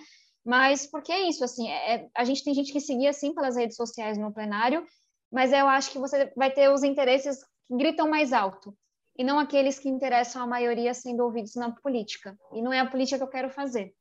Mas 0.45 0.85
porque 0.85 1.11
é 1.11 1.27
isso, 1.27 1.43
assim, 1.43 1.67
é, 1.67 1.95
é, 1.95 2.09
a 2.15 2.23
gente 2.23 2.43
tem 2.43 2.53
gente 2.53 2.71
que 2.71 2.79
seguia 2.79 3.09
assim 3.09 3.33
pelas 3.33 3.55
redes 3.55 3.75
sociais 3.75 4.15
no 4.15 4.31
plenário, 4.31 4.85
mas 5.31 5.51
eu 5.51 5.67
acho 5.67 5.89
que 5.89 5.97
você 5.97 6.31
vai 6.35 6.51
ter 6.51 6.71
os 6.71 6.83
interesses 6.83 7.43
que 7.65 7.75
gritam 7.75 8.07
mais 8.07 8.31
alto 8.31 8.77
e 9.17 9.23
não 9.23 9.39
aqueles 9.39 9.79
que 9.79 9.89
interessam 9.89 10.43
a 10.43 10.47
maioria 10.47 10.93
sendo 10.93 11.23
ouvidos 11.23 11.55
na 11.55 11.71
política. 11.71 12.37
E 12.53 12.61
não 12.61 12.71
é 12.71 12.79
a 12.79 12.85
política 12.85 13.17
que 13.17 13.23
eu 13.23 13.29
quero 13.29 13.49
fazer. 13.49 13.91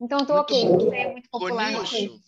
Então, 0.00 0.18
estou 0.18 0.36
ok, 0.36 0.56
é 0.92 1.12
muito 1.12 1.28
popular. 1.28 1.72
Ronilson, 1.72 2.20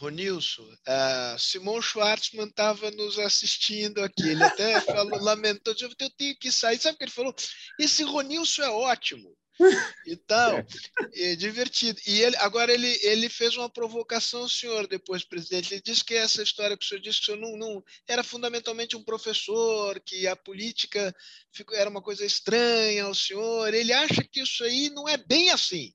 Ronilson 0.00 0.62
uh, 0.64 1.38
Simon 1.38 1.80
Schwartzman 1.80 2.48
estava 2.48 2.90
nos 2.90 3.20
assistindo 3.20 4.02
aqui. 4.02 4.30
Ele 4.30 4.42
até 4.42 4.80
falou, 4.82 5.22
lamentou, 5.22 5.74
eu 5.80 6.10
tenho 6.16 6.36
que 6.36 6.50
sair. 6.50 6.78
Sabe 6.78 6.96
o 6.96 6.98
que 6.98 7.04
ele 7.04 7.12
falou? 7.12 7.34
Esse 7.78 8.02
Ronilson 8.02 8.62
é 8.62 8.70
ótimo 8.70 9.36
e 10.06 10.16
tal. 10.16 10.64
É 11.14 11.36
divertido. 11.36 12.00
E 12.06 12.20
ele, 12.22 12.36
agora 12.36 12.72
ele, 12.72 12.98
ele 13.02 13.28
fez 13.28 13.56
uma 13.56 13.68
provocação 13.68 14.42
ao 14.42 14.48
senhor 14.48 14.86
depois, 14.86 15.24
presidente. 15.24 15.74
Ele 15.74 15.82
disse 15.84 16.04
que 16.04 16.14
essa 16.14 16.42
história 16.42 16.76
que 16.76 16.84
o 16.84 16.88
senhor 16.88 17.00
disse 17.00 17.18
que 17.18 17.32
o 17.32 17.36
senhor 17.36 17.40
não, 17.40 17.56
não 17.56 17.84
era 18.06 18.22
fundamentalmente 18.22 18.96
um 18.96 19.02
professor, 19.02 20.00
que 20.00 20.26
a 20.26 20.36
política 20.36 21.14
ficou, 21.52 21.76
era 21.76 21.90
uma 21.90 22.02
coisa 22.02 22.24
estranha 22.24 23.04
ao 23.04 23.14
senhor. 23.14 23.72
Ele 23.72 23.92
acha 23.92 24.22
que 24.22 24.40
isso 24.40 24.64
aí 24.64 24.90
não 24.90 25.08
é 25.08 25.16
bem 25.16 25.50
assim 25.50 25.92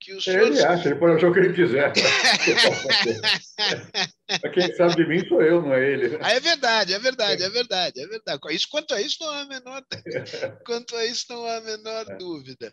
que 0.00 0.14
o 0.14 0.20
senhor... 0.20 0.46
Ele 0.46 0.64
acha, 0.64 0.88
ele 0.88 0.98
pode 0.98 1.16
achar 1.16 1.28
o 1.28 1.32
que 1.32 1.40
ele 1.40 1.52
quiser. 1.52 1.92
Quem 4.54 4.74
sabe 4.74 4.96
de 4.96 5.06
mim 5.06 5.28
sou 5.28 5.42
eu, 5.42 5.60
não 5.60 5.74
é 5.74 5.92
ele. 5.92 6.18
Ah, 6.22 6.32
é 6.32 6.40
verdade, 6.40 6.94
é 6.94 6.98
verdade, 6.98 7.42
é 7.42 7.50
verdade, 7.50 8.00
é 8.00 8.06
verdade. 8.06 8.40
Isso, 8.50 8.68
quanto 8.70 8.94
a 8.94 9.00
isso, 9.00 9.18
não 9.20 9.30
há 9.30 9.40
a 9.40 9.46
menor, 9.46 9.84
quanto 10.64 10.96
a 10.96 11.04
isso, 11.04 11.26
não 11.28 11.44
há 11.44 11.56
a 11.56 11.60
menor 11.60 12.06
é. 12.08 12.16
dúvida. 12.16 12.72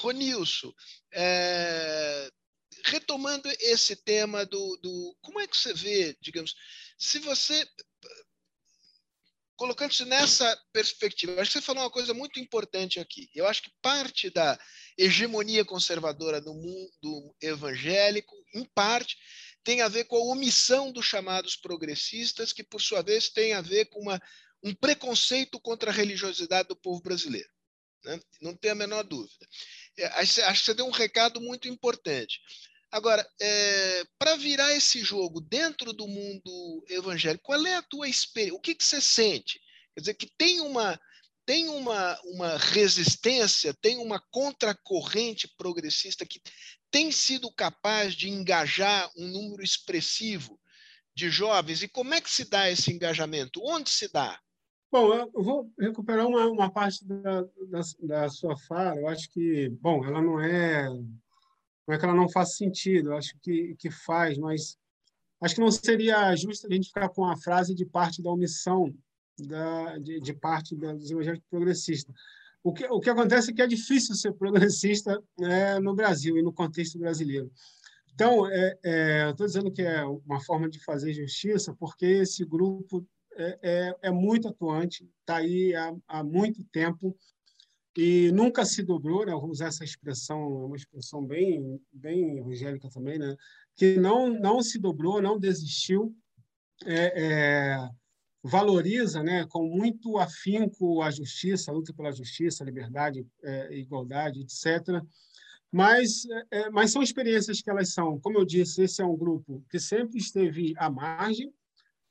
Ronilson, 0.00 0.72
é... 1.12 2.28
retomando 2.86 3.50
esse 3.60 3.96
tema 3.96 4.46
do, 4.46 4.78
do. 4.82 5.14
Como 5.20 5.40
é 5.40 5.46
que 5.46 5.56
você 5.56 5.74
vê, 5.74 6.16
digamos, 6.22 6.54
se 6.98 7.18
você 7.18 7.66
colocando-se 9.58 10.04
nessa 10.04 10.56
perspectiva, 10.72 11.40
acho 11.40 11.50
que 11.50 11.58
você 11.58 11.64
falou 11.64 11.82
uma 11.82 11.90
coisa 11.90 12.14
muito 12.14 12.38
importante 12.38 13.00
aqui. 13.00 13.28
Eu 13.34 13.44
acho 13.44 13.62
que 13.62 13.72
parte 13.82 14.30
da 14.30 14.56
hegemonia 14.96 15.64
conservadora 15.64 16.40
do 16.40 16.54
mundo 16.54 17.36
evangélico, 17.42 18.34
em 18.54 18.64
parte, 18.64 19.16
tem 19.64 19.82
a 19.82 19.88
ver 19.88 20.04
com 20.04 20.16
a 20.16 20.32
omissão 20.32 20.92
dos 20.92 21.04
chamados 21.04 21.56
progressistas, 21.56 22.52
que, 22.52 22.62
por 22.62 22.80
sua 22.80 23.02
vez, 23.02 23.30
tem 23.30 23.52
a 23.52 23.60
ver 23.60 23.86
com 23.86 24.00
uma, 24.00 24.22
um 24.62 24.72
preconceito 24.72 25.60
contra 25.60 25.90
a 25.90 25.94
religiosidade 25.94 26.68
do 26.68 26.76
povo 26.76 27.02
brasileiro. 27.02 27.50
Né? 28.04 28.20
Não 28.40 28.54
tem 28.54 28.70
a 28.70 28.76
menor 28.76 29.02
dúvida. 29.02 29.44
É, 29.98 30.06
acho 30.06 30.60
que 30.60 30.66
você 30.66 30.74
deu 30.74 30.86
um 30.86 30.92
recado 30.92 31.40
muito 31.40 31.66
importante. 31.66 32.40
Agora, 32.90 33.26
é, 33.40 34.04
para 34.18 34.36
virar 34.36 34.72
esse 34.74 35.00
jogo 35.00 35.40
dentro 35.40 35.92
do 35.92 36.08
mundo 36.08 36.84
evangélico, 36.88 37.44
qual 37.44 37.66
é 37.66 37.76
a 37.76 37.82
tua 37.82 38.08
experiência? 38.08 38.56
O 38.56 38.60
que, 38.60 38.74
que 38.74 38.84
você 38.84 39.00
sente? 39.00 39.60
Quer 39.94 40.00
dizer, 40.00 40.14
que 40.14 40.30
tem 40.38 40.60
uma, 40.60 40.98
tem 41.44 41.68
uma, 41.68 42.18
uma 42.24 42.56
resistência, 42.56 43.74
tem 43.82 43.98
uma 43.98 44.22
contracorrente 44.30 45.48
progressista 45.56 46.24
que 46.24 46.40
tem 46.90 47.12
sido 47.12 47.52
capaz 47.52 48.14
de 48.14 48.30
engajar 48.30 49.10
um 49.16 49.26
número 49.28 49.62
expressivo 49.62 50.58
de 51.14 51.28
jovens. 51.28 51.82
E 51.82 51.88
como 51.88 52.14
é 52.14 52.20
que 52.20 52.30
se 52.30 52.48
dá 52.48 52.70
esse 52.70 52.92
engajamento? 52.92 53.60
Onde 53.62 53.90
se 53.90 54.10
dá? 54.10 54.38
Bom, 54.90 55.12
eu 55.12 55.42
vou 55.42 55.70
recuperar 55.78 56.26
uma, 56.26 56.46
uma 56.46 56.70
parte 56.70 57.04
da, 57.04 57.42
da, 57.42 57.80
da, 58.00 58.28
sua 58.30 58.56
fala. 58.56 58.98
Eu 58.98 59.08
acho 59.08 59.28
que, 59.30 59.68
bom, 59.80 60.02
ela 60.04 60.22
não 60.22 60.40
é, 60.40 60.88
não 61.88 61.94
é 61.94 61.98
que 61.98 62.04
ela 62.04 62.14
não 62.14 62.28
faça 62.28 62.52
sentido. 62.52 63.14
Acho 63.14 63.34
que, 63.40 63.74
que 63.78 63.90
faz, 63.90 64.36
mas 64.36 64.76
acho 65.40 65.54
que 65.54 65.60
não 65.60 65.70
seria 65.70 66.36
justo 66.36 66.66
a 66.66 66.74
gente 66.74 66.88
ficar 66.88 67.08
com 67.08 67.24
a 67.24 67.36
frase 67.36 67.74
de 67.74 67.86
parte 67.86 68.22
da 68.22 68.30
omissão 68.30 68.94
da, 69.38 69.96
de, 69.98 70.20
de 70.20 70.34
parte 70.34 70.76
dos 70.76 71.10
evangélicos 71.10 71.48
progressistas. 71.48 72.14
O 72.62 72.72
que, 72.72 72.84
o 72.86 73.00
que 73.00 73.08
acontece 73.08 73.50
é 73.50 73.54
que 73.54 73.62
é 73.62 73.66
difícil 73.66 74.14
ser 74.14 74.32
progressista 74.34 75.22
né, 75.38 75.78
no 75.78 75.94
Brasil 75.94 76.36
e 76.36 76.42
no 76.42 76.52
contexto 76.52 76.98
brasileiro. 76.98 77.50
Então, 78.12 78.46
é, 78.50 78.78
é, 78.84 79.24
eu 79.26 79.30
estou 79.30 79.46
dizendo 79.46 79.72
que 79.72 79.80
é 79.80 80.04
uma 80.04 80.40
forma 80.40 80.68
de 80.68 80.82
fazer 80.84 81.12
justiça, 81.12 81.74
porque 81.78 82.04
esse 82.04 82.44
grupo 82.44 83.06
é, 83.36 83.58
é, 83.62 83.96
é 84.02 84.10
muito 84.10 84.48
atuante, 84.48 85.08
está 85.20 85.36
aí 85.36 85.74
há, 85.74 85.94
há, 86.08 86.24
muito 86.24 86.64
tempo 86.64 87.16
e 88.00 88.30
nunca 88.30 88.64
se 88.64 88.80
dobrou, 88.84 89.26
né? 89.26 89.32
vou 89.32 89.50
usar 89.50 89.66
essa 89.66 89.82
expressão, 89.82 90.66
uma 90.66 90.76
expressão 90.76 91.20
bem, 91.20 91.80
bem 91.92 92.38
evangélica 92.38 92.88
também, 92.88 93.18
né? 93.18 93.36
que 93.74 93.96
não, 93.96 94.28
não 94.38 94.62
se 94.62 94.78
dobrou, 94.78 95.20
não 95.20 95.36
desistiu, 95.36 96.14
é, 96.86 97.24
é, 97.24 97.88
valoriza 98.40 99.20
né, 99.20 99.44
com 99.48 99.64
muito 99.64 100.16
afinco 100.16 101.02
a 101.02 101.10
justiça, 101.10 101.72
a 101.72 101.74
luta 101.74 101.92
pela 101.92 102.12
justiça, 102.12 102.62
a 102.62 102.66
liberdade, 102.66 103.26
é, 103.42 103.76
igualdade, 103.76 104.42
etc., 104.42 105.02
mas, 105.70 106.22
é, 106.52 106.70
mas 106.70 106.92
são 106.92 107.02
experiências 107.02 107.60
que 107.60 107.68
elas 107.68 107.92
são, 107.92 108.20
como 108.20 108.38
eu 108.38 108.44
disse, 108.44 108.84
esse 108.84 109.02
é 109.02 109.04
um 109.04 109.16
grupo 109.16 109.62
que 109.68 109.80
sempre 109.80 110.18
esteve 110.18 110.72
à 110.78 110.88
margem, 110.88 111.52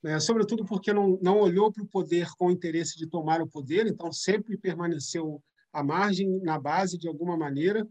né, 0.03 0.19
sobretudo 0.19 0.65
porque 0.65 0.91
não, 0.91 1.18
não 1.23 1.39
olhou 1.39 1.72
para 1.72 1.81
o 1.81 1.88
poder 1.88 2.27
com 2.38 2.47
o 2.47 2.51
interesse 2.51 2.97
de 2.97 3.07
tomar 3.07 3.41
o 3.41 3.47
poder, 3.47 3.88
então 3.88 4.11
sempre 4.11 4.57
permaneceu 4.57 5.41
à 5.72 5.84
margem, 5.84 6.39
na 6.41 6.60
base, 6.60 6.98
de 6.98 7.07
alguma 7.07 7.38
maneira. 7.38 7.85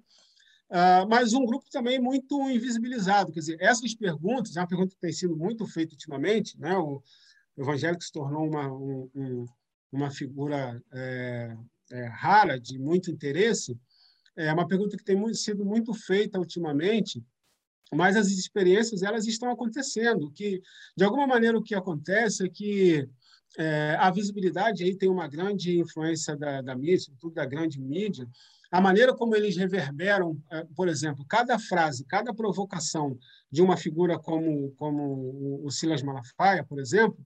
Uh, 0.69 1.07
mas 1.09 1.33
um 1.33 1.45
grupo 1.45 1.67
também 1.71 2.01
muito 2.01 2.51
invisibilizado. 2.51 3.33
Quer 3.33 3.41
dizer, 3.41 3.57
essas 3.61 3.95
perguntas, 3.95 4.57
é 4.57 4.61
uma 4.61 4.67
pergunta 4.67 4.95
que 4.95 5.01
tem 5.01 5.13
sido 5.13 5.37
muito 5.37 5.67
feita 5.67 5.95
ultimamente, 5.95 6.59
né? 6.59 6.77
o, 6.77 7.03
o 7.57 7.63
evangélico 7.63 8.03
se 8.03 8.13
tornou 8.13 8.49
uma, 8.49 8.73
um, 8.73 9.47
uma 9.93 10.11
figura 10.11 10.83
é, 10.93 11.57
é, 11.93 12.07
rara, 12.07 12.59
de 12.59 12.79
muito 12.79 13.11
interesse, 13.11 13.79
é 14.37 14.53
uma 14.53 14.67
pergunta 14.67 14.97
que 14.97 15.05
tem 15.05 15.17
muito, 15.17 15.39
sido 15.39 15.65
muito 15.65 15.95
feita 15.95 16.39
ultimamente, 16.39 17.25
mas 17.93 18.17
as 18.17 18.27
experiências 18.29 19.03
elas 19.03 19.27
estão 19.27 19.51
acontecendo. 19.51 20.31
Que 20.31 20.61
de 20.97 21.05
alguma 21.05 21.27
maneira 21.27 21.57
o 21.57 21.63
que 21.63 21.75
acontece 21.75 22.45
é 22.45 22.49
que 22.49 23.09
é, 23.59 23.97
a 23.99 24.11
visibilidade 24.11 24.85
aí 24.85 24.97
tem 24.97 25.09
uma 25.09 25.27
grande 25.29 25.79
influência 25.79 26.37
da, 26.37 26.61
da 26.61 26.75
mídia, 26.75 27.01
sobretudo 27.01 27.35
da 27.35 27.47
grande 27.47 27.81
mídia. 27.81 28.29
A 28.71 28.81
maneira 28.81 29.15
como 29.15 29.35
eles 29.35 29.57
reverberam, 29.57 30.39
é, 30.51 30.65
por 30.75 30.89
exemplo, 30.89 31.25
cada 31.29 31.59
frase, 31.59 32.05
cada 32.05 32.35
provocação 32.35 33.19
de 33.51 33.63
uma 33.63 33.77
figura 33.77 34.19
como, 34.19 34.73
como 34.73 35.61
o 35.65 35.71
Silas 35.71 36.03
Malafaia, 36.03 36.65
por 36.65 36.79
exemplo, 36.79 37.19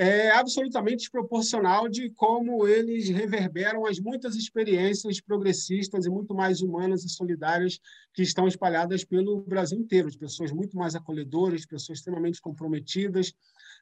é 0.00 0.30
absolutamente 0.30 0.98
desproporcional 0.98 1.88
de 1.88 2.08
como 2.10 2.68
eles 2.68 3.08
reverberam 3.08 3.84
as 3.84 3.98
muitas 3.98 4.36
experiências 4.36 5.20
progressistas 5.20 6.06
e 6.06 6.08
muito 6.08 6.32
mais 6.32 6.62
humanas 6.62 7.02
e 7.02 7.08
solidárias 7.08 7.80
que 8.14 8.22
estão 8.22 8.46
espalhadas 8.46 9.04
pelo 9.04 9.42
Brasil 9.42 9.76
inteiro, 9.76 10.08
de 10.08 10.16
pessoas 10.16 10.52
muito 10.52 10.76
mais 10.76 10.94
acolhedoras, 10.94 11.66
pessoas 11.66 11.98
extremamente 11.98 12.40
comprometidas. 12.40 13.34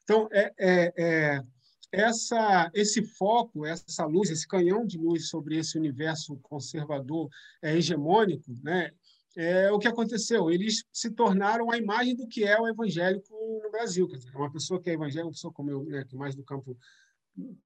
Então, 0.03 0.27
é, 0.31 0.51
é, 0.57 0.93
é 0.97 1.43
essa, 1.91 2.69
esse 2.73 3.01
foco, 3.01 3.65
essa 3.65 4.05
luz, 4.05 4.29
esse 4.29 4.47
canhão 4.47 4.85
de 4.85 4.97
luz 4.97 5.29
sobre 5.29 5.57
esse 5.57 5.77
universo 5.77 6.37
conservador 6.41 7.29
é, 7.61 7.75
hegemônico, 7.75 8.51
né, 8.63 8.91
é 9.35 9.71
o 9.71 9.77
que 9.77 9.87
aconteceu. 9.87 10.49
Eles 10.49 10.83
se 10.91 11.11
tornaram 11.11 11.71
a 11.71 11.77
imagem 11.77 12.15
do 12.15 12.27
que 12.27 12.43
é 12.43 12.59
o 12.59 12.67
evangélico 12.67 13.27
no 13.63 13.69
Brasil. 13.69 14.07
Quer 14.07 14.17
dizer, 14.17 14.35
uma 14.35 14.51
pessoa 14.51 14.81
que 14.81 14.89
é 14.89 14.93
evangélica, 14.93 15.27
uma 15.27 15.31
pessoa 15.31 15.53
como 15.53 15.69
eu, 15.69 15.83
né, 15.83 16.03
que 16.03 16.15
é 16.15 16.17
mais 16.17 16.35
do 16.35 16.43
campo 16.43 16.75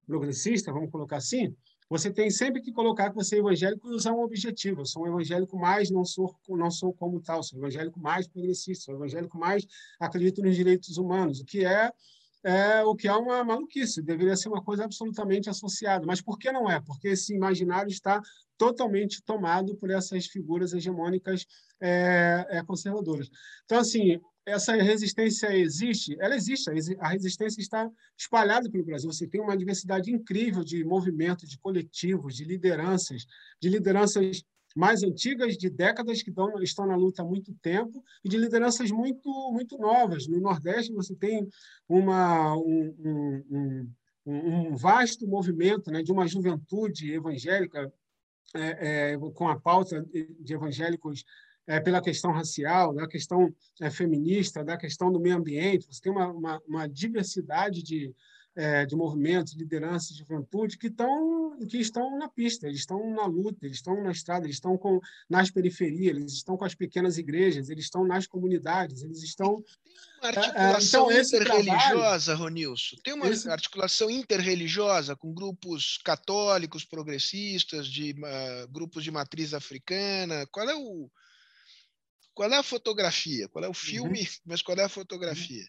progressista, 0.06 0.74
vamos 0.74 0.92
colocar 0.92 1.16
assim, 1.16 1.56
você 1.90 2.10
tem 2.10 2.30
sempre 2.30 2.62
que 2.62 2.72
colocar 2.72 3.10
que 3.10 3.16
você 3.16 3.36
é 3.36 3.40
evangélico 3.40 3.90
e 3.90 3.96
usar 3.96 4.14
um 4.14 4.22
objetivo. 4.22 4.82
Eu 4.82 4.86
sou 4.86 5.04
um 5.04 5.08
evangélico 5.08 5.58
mais, 5.58 5.90
não 5.92 6.06
sou, 6.06 6.34
não 6.48 6.72
sou 6.72 6.94
como 6.94 7.22
tal, 7.22 7.44
sou 7.44 7.60
evangélico 7.60 8.00
mais 8.00 8.28
progressista, 8.28 8.86
sou 8.86 8.96
evangélico 8.96 9.38
mais 9.38 9.68
acredito 10.00 10.42
nos 10.42 10.56
direitos 10.56 10.98
humanos, 10.98 11.42
o 11.42 11.46
que 11.46 11.66
é 11.66 11.92
é, 12.44 12.84
o 12.84 12.96
que 12.96 13.08
é 13.08 13.14
uma 13.14 13.44
maluquice, 13.44 14.02
deveria 14.02 14.36
ser 14.36 14.50
uma 14.50 14.64
coisa 14.64 14.86
absolutamente 14.86 15.50
associada. 15.50 16.06
Mas 16.06 16.22
por 16.22 16.38
que 16.38 16.52
não 16.52 16.70
é? 16.70 16.80
Porque 16.82 17.10
esse 17.10 17.34
imaginário 17.36 17.90
está 17.90 18.22
totalmente 18.58 19.24
tomado 19.24 19.76
por 19.76 19.90
essas 19.90 20.26
figuras 20.26 20.74
hegemônicas 20.74 21.46
é, 21.80 22.46
é, 22.50 22.64
conservadoras. 22.64 23.30
Então, 23.66 23.80
assim, 23.80 24.20
essa 24.46 24.74
resistência 24.76 25.56
existe? 25.56 26.16
Ela 26.20 26.36
existe, 26.36 26.70
a 27.00 27.10
resistência 27.10 27.62
está 27.62 27.90
espalhada 28.18 28.70
pelo 28.70 28.86
Brasil. 28.86 29.12
Você 29.12 29.28
tem 29.28 29.42
uma 29.42 29.58
diversidade 29.58 30.12
incrível 30.12 30.64
de 30.64 30.84
movimentos, 30.84 31.50
de 31.50 31.60
coletivos, 31.60 32.36
de 32.36 32.44
lideranças, 32.44 33.26
de 33.62 33.70
lideranças 33.70 34.44
mais 34.76 35.04
antigas, 35.04 35.58
de 35.58 35.70
décadas, 35.70 36.22
que 36.22 36.32
estão, 36.62 36.88
na 36.88 36.96
luta 36.96 37.22
há 37.22 37.26
muito 37.26 37.54
tempo, 37.62 38.04
e 38.24 38.30
de 38.30 38.38
lideranças 38.38 38.92
muito, 38.92 39.30
muito 39.52 39.78
novas. 39.78 40.28
No 40.28 40.40
Nordeste, 40.40 40.94
você 40.94 41.16
tem 41.16 41.48
uma, 41.88 42.56
um, 42.56 42.96
um, 43.00 43.88
um, 44.26 44.72
um 44.72 44.76
vasto 44.76 45.28
movimento 45.28 45.92
né, 45.92 46.02
de 46.02 46.12
uma 46.12 46.28
juventude 46.28 47.14
evangélica 47.14 47.92
é, 48.54 49.14
é, 49.14 49.18
com 49.34 49.48
a 49.48 49.60
pauta 49.60 50.06
de 50.40 50.54
evangélicos 50.54 51.24
é, 51.68 51.80
pela 51.80 52.02
questão 52.02 52.32
racial, 52.32 52.94
da 52.94 53.08
questão 53.08 53.54
é, 53.80 53.90
feminista, 53.90 54.64
da 54.64 54.78
questão 54.78 55.12
do 55.12 55.20
meio 55.20 55.38
ambiente. 55.38 55.88
Você 55.90 56.02
tem 56.02 56.12
uma, 56.12 56.28
uma, 56.28 56.62
uma 56.68 56.88
diversidade 56.88 57.82
de, 57.82 58.14
é, 58.56 58.86
de 58.86 58.96
movimentos, 58.96 59.54
lideranças, 59.54 60.18
juventude 60.18 60.78
que 60.78 60.88
estão 60.88 61.58
que 61.70 61.78
estão 61.78 62.18
na 62.18 62.28
pista, 62.28 62.68
eles 62.68 62.80
estão 62.80 63.14
na 63.14 63.26
luta, 63.26 63.66
eles 63.66 63.78
estão 63.78 64.02
na 64.04 64.12
estrada, 64.12 64.46
eles 64.46 64.56
estão 64.56 64.78
com 64.78 65.00
nas 65.30 65.50
periferias, 65.50 66.18
eles 66.18 66.34
estão 66.34 66.58
com 66.58 66.66
as 66.66 66.76
pequenas 66.76 67.18
igrejas, 67.18 67.70
eles 67.70 67.86
estão 67.86 68.06
nas 68.06 68.28
comunidades, 68.28 69.04
eles 69.04 69.24
estão 69.24 69.64
tem 70.22 70.22
uma 70.22 70.30
é, 70.30 70.36
é, 70.36 70.40
articulação 70.40 71.12
então, 71.12 71.22
interreligiosa, 71.22 72.36
Ronilson. 72.36 72.96
Tem 73.04 73.14
uma 73.14 73.28
esse... 73.28 73.50
articulação 73.50 74.10
interreligiosa 74.10 75.16
com 75.16 75.34
grupos 75.34 75.98
católicos, 76.04 76.86
progressistas, 76.86 77.88
de 77.88 78.12
uh, 78.12 78.68
grupos 78.70 79.04
de 79.04 79.12
matriz 79.12 79.54
africana. 79.54 80.46
Qual 80.52 80.70
é 80.70 80.76
o 80.76 81.10
qual 82.34 82.52
é 82.52 82.58
a 82.58 82.64
fotografia? 82.64 83.48
Qual 83.50 83.64
é 83.64 83.68
o 83.68 83.74
filme? 83.74 84.22
Uhum. 84.22 84.28
Mas 84.46 84.62
qual 84.62 84.78
é 84.78 84.84
a 84.84 84.90
fotografia? 84.90 85.66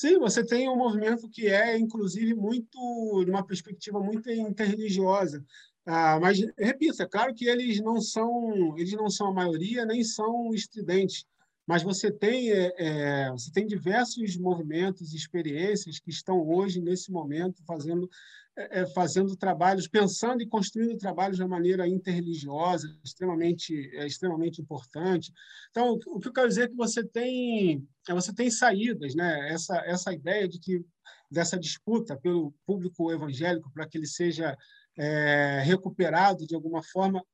Sim, 0.00 0.18
você 0.18 0.42
tem 0.42 0.66
um 0.66 0.76
movimento 0.76 1.28
que 1.28 1.46
é, 1.48 1.76
inclusive, 1.78 2.34
muito 2.34 3.22
de 3.22 3.30
uma 3.30 3.44
perspectiva 3.46 4.00
muito 4.00 4.30
interreligiosa. 4.30 5.44
Ah, 5.84 6.18
mas 6.18 6.38
repito, 6.56 7.02
é 7.02 7.06
claro 7.06 7.34
que 7.34 7.44
eles 7.46 7.82
não 7.82 8.00
são 8.00 8.78
eles 8.78 8.94
não 8.94 9.10
são 9.10 9.26
a 9.28 9.32
maioria 9.34 9.84
nem 9.84 10.02
são 10.02 10.54
estridentes, 10.54 11.26
mas 11.70 11.84
você 11.84 12.10
tem 12.10 12.50
é, 12.50 13.30
você 13.30 13.52
tem 13.52 13.64
diversos 13.64 14.36
movimentos, 14.36 15.14
experiências 15.14 16.00
que 16.00 16.10
estão 16.10 16.44
hoje 16.44 16.80
nesse 16.80 17.12
momento 17.12 17.62
fazendo 17.64 18.10
é, 18.56 18.84
fazendo 18.86 19.36
trabalhos, 19.36 19.86
pensando 19.86 20.42
e 20.42 20.48
construindo 20.48 20.98
trabalhos 20.98 21.36
de 21.36 21.46
maneira 21.46 21.86
interreligiosa, 21.86 22.92
extremamente, 23.04 23.88
é, 23.94 24.04
extremamente 24.04 24.60
importante. 24.60 25.32
Então, 25.70 25.92
o 26.08 26.18
que 26.18 26.26
eu 26.26 26.32
quero 26.32 26.48
dizer 26.48 26.64
é 26.64 26.68
que 26.68 26.74
você 26.74 27.04
tem, 27.04 27.88
você 28.08 28.34
tem 28.34 28.50
saídas, 28.50 29.14
né? 29.14 29.52
essa, 29.52 29.76
essa 29.86 30.12
ideia 30.12 30.48
de 30.48 30.58
que 30.58 30.84
dessa 31.30 31.56
disputa 31.56 32.16
pelo 32.16 32.52
público 32.66 33.12
evangélico 33.12 33.70
para 33.72 33.86
que 33.86 33.96
ele 33.96 34.08
seja 34.08 34.58
é, 34.98 35.62
recuperado 35.64 36.44
de 36.44 36.56
alguma 36.56 36.82
forma, 36.82 37.24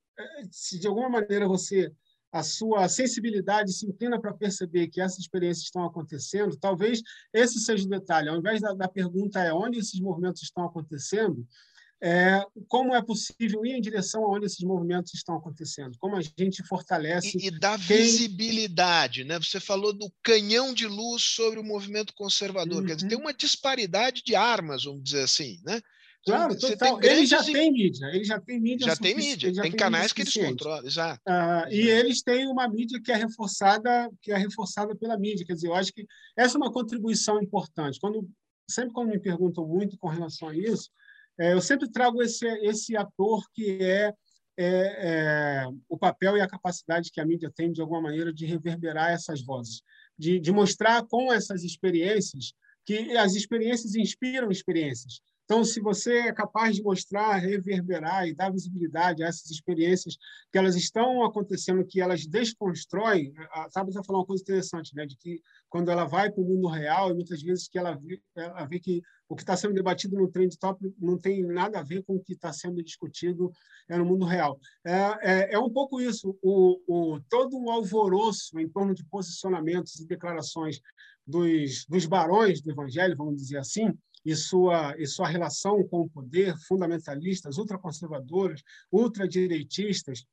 se 0.51 0.79
de 0.79 0.87
alguma 0.87 1.09
maneira 1.09 1.49
você 1.49 1.91
a 2.33 2.43
sua 2.43 2.89
sensibilidade 2.89 3.73
se 3.73 3.87
inclina 3.87 4.21
para 4.21 4.35
perceber 4.35 4.89
que 4.89 5.01
essas 5.01 5.21
experiências 5.21 5.65
estão 5.65 5.85
acontecendo, 5.85 6.57
talvez 6.57 7.03
esse 7.33 7.59
seja 7.61 7.87
o 7.87 7.89
detalhe. 7.89 8.29
Ao 8.29 8.37
invés 8.37 8.61
da, 8.61 8.75
da 8.75 8.89
pergunta 8.89 9.41
é 9.41 9.53
onde 9.53 9.79
esses 9.79 9.99
movimentos 10.01 10.43
estão 10.43 10.65
acontecendo, 10.65 11.47
é, 12.03 12.45
como 12.69 12.95
é 12.95 13.03
possível 13.03 13.65
ir 13.65 13.73
em 13.73 13.81
direção 13.81 14.23
a 14.25 14.29
onde 14.29 14.45
esses 14.45 14.63
movimentos 14.63 15.15
estão 15.15 15.37
acontecendo? 15.37 15.97
Como 15.99 16.15
a 16.15 16.21
gente 16.21 16.63
fortalece. 16.65 17.39
E, 17.39 17.47
e 17.47 17.51
dá 17.51 17.79
quem... 17.79 17.97
visibilidade, 17.97 19.25
né? 19.25 19.39
Você 19.39 19.59
falou 19.59 19.95
do 19.95 20.13
canhão 20.23 20.75
de 20.75 20.87
luz 20.87 21.23
sobre 21.23 21.59
o 21.59 21.65
movimento 21.65 22.13
conservador. 22.15 22.83
Uhum. 22.83 22.87
Quer 22.87 22.97
dizer, 22.97 23.09
tem 23.09 23.17
uhum. 23.17 23.25
uma 23.25 23.33
disparidade 23.33 24.23
de 24.23 24.35
armas, 24.35 24.85
vamos 24.85 25.03
dizer 25.03 25.23
assim, 25.23 25.59
né? 25.65 25.81
Claro, 26.27 26.59
total. 26.59 27.01
Ele 27.05 27.25
já 27.25 27.43
tem 27.43 27.73
mídia, 27.73 28.07
ele 28.13 28.25
já 28.25 28.41
tem 28.41 28.61
mídia. 28.61 28.89
Já 28.89 28.97
tem 28.97 29.15
mídia, 29.15 29.53
tem, 29.53 29.63
tem 29.63 29.73
canais 29.73 30.13
que 30.13 30.23
eles 30.23 30.35
controlam, 30.35 30.85
exato. 30.85 31.21
Ah, 31.25 31.69
e 31.71 31.89
eles 31.89 32.21
têm 32.21 32.49
uma 32.49 32.69
mídia 32.69 33.01
que 33.01 33.13
é 33.13 33.15
reforçada, 33.15 34.11
que 34.21 34.33
é 34.33 34.37
reforçada 34.37 34.97
pela 34.97 35.17
mídia. 35.17 35.47
Quer 35.47 35.55
dizer, 35.55 35.69
eu 35.69 35.75
acho 35.75 35.93
que 35.93 36.05
essa 36.37 36.57
é 36.57 36.59
uma 36.59 36.73
contribuição 36.73 37.41
importante. 37.41 38.01
Quando 38.01 38.29
sempre 38.69 38.93
quando 38.93 39.11
me 39.11 39.21
perguntam 39.21 39.65
muito 39.65 39.97
com 39.99 40.09
relação 40.09 40.49
a 40.49 40.57
isso, 40.57 40.91
é, 41.39 41.53
eu 41.53 41.61
sempre 41.61 41.89
trago 41.89 42.21
esse, 42.21 42.45
esse 42.65 42.97
ator 42.97 43.45
que 43.55 43.79
é, 43.81 44.13
é, 44.59 44.67
é, 44.67 45.67
o 45.89 45.97
papel 45.97 46.37
e 46.37 46.41
a 46.41 46.49
capacidade 46.49 47.11
que 47.13 47.21
a 47.21 47.25
mídia 47.25 47.53
tem, 47.55 47.71
de 47.71 47.81
alguma 47.81 48.03
maneira, 48.03 48.33
de 48.33 48.47
reverberar 48.47 49.13
essas 49.13 49.45
vozes, 49.45 49.81
de, 50.19 50.41
de 50.41 50.51
mostrar 50.51 51.07
com 51.07 51.33
essas 51.33 51.63
experiências 51.63 52.53
que 52.85 53.17
as 53.17 53.35
experiências 53.35 53.95
inspiram 53.95 54.51
experiências. 54.51 55.21
Então, 55.47 55.65
se 55.65 55.81
você 55.81 56.19
é 56.19 56.33
capaz 56.33 56.75
de 56.75 56.83
mostrar, 56.83 57.37
reverberar 57.37 58.27
e 58.27 58.35
dar 58.35 58.51
visibilidade 58.51 59.23
a 59.23 59.29
essas 59.29 59.49
experiências 59.49 60.17
que 60.51 60.59
elas 60.59 60.75
estão 60.75 61.25
acontecendo, 61.25 61.87
que 61.87 62.01
elas 62.01 62.27
desconstroem, 62.27 63.33
a 63.53 63.69
Tabata 63.71 63.91
está 63.91 64.03
falando 64.03 64.23
uma 64.23 64.27
coisa 64.27 64.43
interessante, 64.43 64.93
né? 64.95 65.07
de 65.07 65.17
que 65.17 65.41
quando 65.69 65.89
ela 65.89 66.05
vai 66.05 66.33
para 66.33 66.43
o 66.43 66.45
mundo 66.45 66.67
real, 66.67 67.15
muitas 67.15 67.41
vezes 67.41 67.69
que 67.69 67.79
ela 67.79 67.95
vê, 67.95 68.21
ela 68.35 68.65
vê 68.65 68.81
que 68.81 69.01
o 69.29 69.37
que 69.37 69.43
está 69.43 69.57
sendo 69.57 69.75
debatido 69.75 70.17
no 70.17 70.29
Trend 70.29 70.57
Top 70.59 70.81
não 70.99 71.17
tem 71.17 71.45
nada 71.45 71.79
a 71.79 71.83
ver 71.83 72.03
com 72.03 72.17
o 72.17 72.21
que 72.21 72.33
está 72.33 72.53
sendo 72.53 72.83
discutido 72.83 73.53
é, 73.89 73.97
no 73.97 74.05
mundo 74.05 74.25
real. 74.25 74.59
É, 74.85 74.93
é, 75.23 75.55
é 75.55 75.59
um 75.61 75.71
pouco 75.71 76.01
isso, 76.01 76.37
o, 76.43 76.81
o, 76.89 77.21
todo 77.31 77.57
o 77.57 77.71
alvoroço 77.71 78.59
em 78.59 78.69
torno 78.69 78.93
de 78.95 79.05
posicionamentos 79.05 80.01
e 80.01 80.07
declarações 80.07 80.81
dos, 81.25 81.85
dos 81.89 82.05
barões 82.07 82.61
do 82.61 82.71
evangelho, 82.71 83.17
vamos 83.17 83.37
dizer 83.37 83.59
assim, 83.59 83.93
e 84.27 84.35
sua, 84.35 84.97
e 84.99 85.07
sua 85.07 85.29
relação 85.29 85.87
com 85.87 86.01
o 86.01 86.11
poder, 86.11 86.57
fundamentalistas, 86.67 87.59
ultraconservadores, 87.59 88.61
ultradireitistas, 88.91 90.27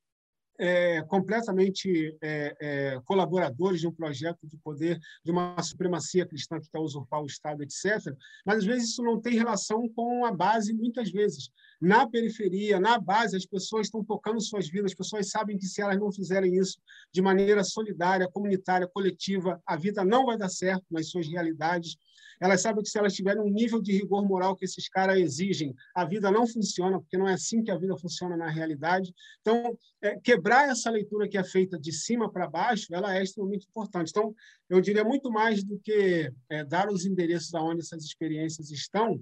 é, 0.57 1.01
completamente 1.03 2.15
é, 2.21 2.55
é, 2.59 3.01
colaboradores 3.05 3.81
de 3.81 3.87
um 3.87 3.91
projeto 3.91 4.47
de 4.47 4.57
poder, 4.57 4.99
de 5.23 5.31
uma 5.31 5.61
supremacia 5.61 6.25
cristã 6.25 6.59
que 6.59 6.69
quer 6.69 6.79
usurpar 6.79 7.21
o 7.21 7.25
Estado, 7.25 7.63
etc. 7.63 8.15
Mas, 8.45 8.57
às 8.57 8.65
vezes, 8.65 8.89
isso 8.89 9.03
não 9.03 9.19
tem 9.19 9.35
relação 9.35 9.87
com 9.89 10.25
a 10.25 10.31
base, 10.31 10.73
muitas 10.73 11.11
vezes. 11.11 11.49
Na 11.81 12.07
periferia, 12.07 12.79
na 12.79 12.99
base, 12.99 13.35
as 13.35 13.45
pessoas 13.45 13.87
estão 13.87 14.03
tocando 14.03 14.41
suas 14.41 14.67
vidas, 14.69 14.91
as 14.91 14.97
pessoas 14.97 15.29
sabem 15.29 15.57
que, 15.57 15.65
se 15.65 15.81
elas 15.81 15.99
não 15.99 16.11
fizerem 16.11 16.55
isso 16.55 16.79
de 17.11 17.21
maneira 17.21 17.63
solidária, 17.63 18.29
comunitária, 18.31 18.87
coletiva, 18.87 19.61
a 19.65 19.75
vida 19.75 20.03
não 20.03 20.25
vai 20.25 20.37
dar 20.37 20.49
certo 20.49 20.85
nas 20.89 21.09
suas 21.09 21.27
realidades. 21.27 21.95
Elas 22.39 22.61
sabem 22.61 22.83
que 22.83 22.89
se 22.89 22.97
elas 22.97 23.13
tiverem 23.13 23.41
um 23.41 23.49
nível 23.49 23.81
de 23.81 23.91
rigor 23.91 24.25
moral 24.25 24.55
que 24.55 24.65
esses 24.65 24.87
caras 24.89 25.17
exigem, 25.17 25.73
a 25.95 26.05
vida 26.05 26.31
não 26.31 26.47
funciona, 26.47 26.99
porque 26.99 27.17
não 27.17 27.27
é 27.27 27.33
assim 27.33 27.63
que 27.63 27.71
a 27.71 27.77
vida 27.77 27.97
funciona 27.97 28.35
na 28.35 28.49
realidade. 28.49 29.13
Então, 29.41 29.77
é, 30.01 30.19
quebrar 30.19 30.69
essa 30.69 30.89
leitura 30.89 31.27
que 31.27 31.37
é 31.37 31.43
feita 31.43 31.79
de 31.79 31.91
cima 31.91 32.31
para 32.31 32.47
baixo, 32.47 32.93
ela 32.93 33.15
é 33.15 33.23
extremamente 33.23 33.67
importante. 33.67 34.09
Então, 34.09 34.33
eu 34.69 34.81
diria 34.81 35.03
muito 35.03 35.31
mais 35.31 35.63
do 35.63 35.79
que 35.79 36.31
é, 36.49 36.63
dar 36.63 36.89
os 36.89 37.05
endereços 37.05 37.53
aonde 37.53 37.81
essas 37.81 38.03
experiências 38.03 38.71
estão, 38.71 39.21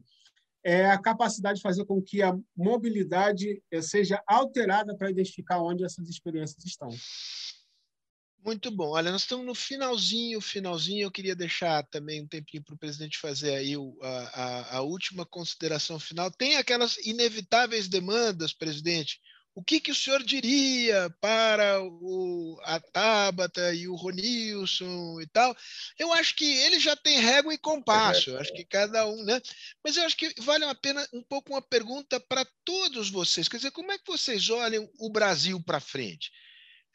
é 0.63 0.85
a 0.85 0.97
capacidade 0.97 1.57
de 1.57 1.63
fazer 1.63 1.85
com 1.85 2.01
que 2.01 2.21
a 2.21 2.37
mobilidade 2.55 3.61
é, 3.71 3.81
seja 3.81 4.21
alterada 4.27 4.95
para 4.95 5.09
identificar 5.09 5.61
onde 5.61 5.83
essas 5.83 6.07
experiências 6.07 6.63
estão. 6.63 6.89
Muito 8.43 8.71
bom. 8.71 8.89
Olha, 8.89 9.11
nós 9.11 9.21
estamos 9.21 9.45
no 9.45 9.53
finalzinho, 9.53 10.41
finalzinho. 10.41 11.03
Eu 11.03 11.11
queria 11.11 11.35
deixar 11.35 11.83
também 11.87 12.21
um 12.21 12.27
tempinho 12.27 12.63
para 12.63 12.73
o 12.73 12.77
presidente 12.77 13.19
fazer 13.19 13.53
aí 13.53 13.77
o, 13.77 13.95
a, 14.01 14.77
a, 14.77 14.81
última 14.81 15.25
consideração 15.25 15.99
final. 15.99 16.31
Tem 16.31 16.57
aquelas 16.57 16.97
inevitáveis 17.05 17.87
demandas, 17.87 18.51
presidente. 18.51 19.19
O 19.53 19.61
que, 19.61 19.79
que 19.79 19.91
o 19.91 19.95
senhor 19.95 20.23
diria 20.23 21.13
para 21.19 21.83
o, 21.83 22.57
a 22.63 22.79
Tabata 22.79 23.73
e 23.75 23.87
o 23.87 23.95
Ronilson 23.95 25.19
e 25.21 25.27
tal? 25.27 25.55
Eu 25.99 26.11
acho 26.13 26.35
que 26.35 26.45
ele 26.45 26.79
já 26.79 26.95
tem 26.95 27.19
régua 27.19 27.53
e 27.53 27.57
compasso. 27.57 28.35
Acho 28.37 28.53
que 28.53 28.63
cada 28.63 29.05
um, 29.05 29.23
né? 29.23 29.39
Mas 29.83 29.97
eu 29.97 30.03
acho 30.03 30.15
que 30.15 30.33
vale 30.41 30.63
a 30.63 30.73
pena 30.73 31.05
um 31.13 31.21
pouco 31.21 31.51
uma 31.51 31.61
pergunta 31.61 32.19
para 32.19 32.45
todos 32.63 33.09
vocês. 33.09 33.47
Quer 33.47 33.57
dizer, 33.57 33.71
como 33.71 33.91
é 33.91 33.99
que 33.99 34.07
vocês 34.07 34.49
olham 34.49 34.89
o 34.97 35.11
Brasil 35.11 35.61
para 35.61 35.81
frente? 35.81 36.31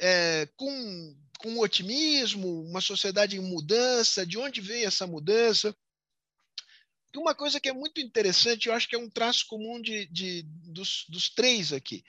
É, 0.00 0.48
com 0.56 1.14
com 1.38 1.58
otimismo, 1.58 2.62
uma 2.64 2.80
sociedade 2.80 3.36
em 3.36 3.40
mudança, 3.40 4.26
de 4.26 4.38
onde 4.38 4.60
vem 4.60 4.84
essa 4.84 5.06
mudança? 5.06 5.74
Uma 7.14 7.34
coisa 7.34 7.58
que 7.58 7.68
é 7.68 7.72
muito 7.72 8.00
interessante, 8.00 8.68
eu 8.68 8.74
acho 8.74 8.88
que 8.88 8.94
é 8.94 8.98
um 8.98 9.08
traço 9.08 9.46
comum 9.46 9.80
de, 9.80 10.06
de 10.06 10.42
dos, 10.42 11.06
dos 11.08 11.30
três 11.30 11.72
aqui. 11.72 12.04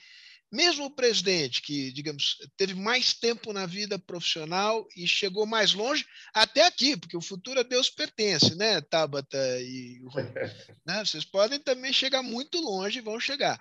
Mesmo 0.50 0.86
o 0.86 0.90
presidente, 0.90 1.60
que, 1.60 1.92
digamos, 1.92 2.36
teve 2.56 2.74
mais 2.74 3.12
tempo 3.12 3.52
na 3.52 3.66
vida 3.66 3.98
profissional 3.98 4.86
e 4.96 5.06
chegou 5.06 5.44
mais 5.44 5.74
longe, 5.74 6.06
até 6.32 6.66
aqui, 6.66 6.96
porque 6.96 7.16
o 7.16 7.22
futuro 7.22 7.60
a 7.60 7.62
Deus 7.62 7.90
pertence, 7.90 8.54
né, 8.54 8.80
Tabata 8.80 9.38
e 9.60 10.00
né? 10.86 11.04
Vocês 11.04 11.24
podem 11.24 11.58
também 11.58 11.92
chegar 11.92 12.22
muito 12.22 12.58
longe, 12.60 13.00
vão 13.02 13.20
chegar. 13.20 13.58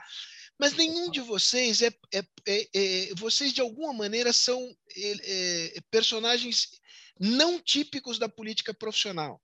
Mas 0.59 0.73
nenhum 0.73 1.09
de 1.11 1.21
vocês 1.21 1.81
é, 1.81 1.93
é, 2.13 2.25
é, 2.45 2.67
é 2.73 3.15
vocês 3.15 3.53
de 3.53 3.61
alguma 3.61 3.93
maneira 3.93 4.33
são 4.33 4.75
é, 4.95 5.75
é, 5.75 5.81
personagens 5.91 6.79
não 7.19 7.59
típicos 7.59 8.17
da 8.17 8.27
política 8.27 8.73
profissional. 8.73 9.41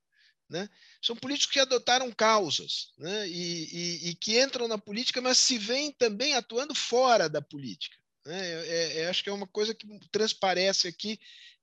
Né? 0.50 0.70
São 1.02 1.16
políticos 1.16 1.54
que 1.54 1.60
adotaram 1.60 2.12
causas 2.12 2.92
né? 2.98 3.28
e, 3.28 3.64
e, 3.72 4.10
e, 4.10 4.16
que 4.16 4.40
entram 4.40 4.68
na 4.68 4.78
política, 4.78 5.22
mas 5.22 5.38
se 5.38 5.58
veem 5.58 5.92
também 5.92 6.34
atuando 6.34 6.76
fora 6.76 7.30
da 7.30 7.42
política. 7.42 7.98
Né? 8.26 9.08
acho 9.10 9.24
que 9.24 9.30
é 9.30 9.34
uma 9.34 9.48
coisa 9.48 9.74
que 9.74 9.86
transparece 10.12 10.88
aqui 10.88 11.20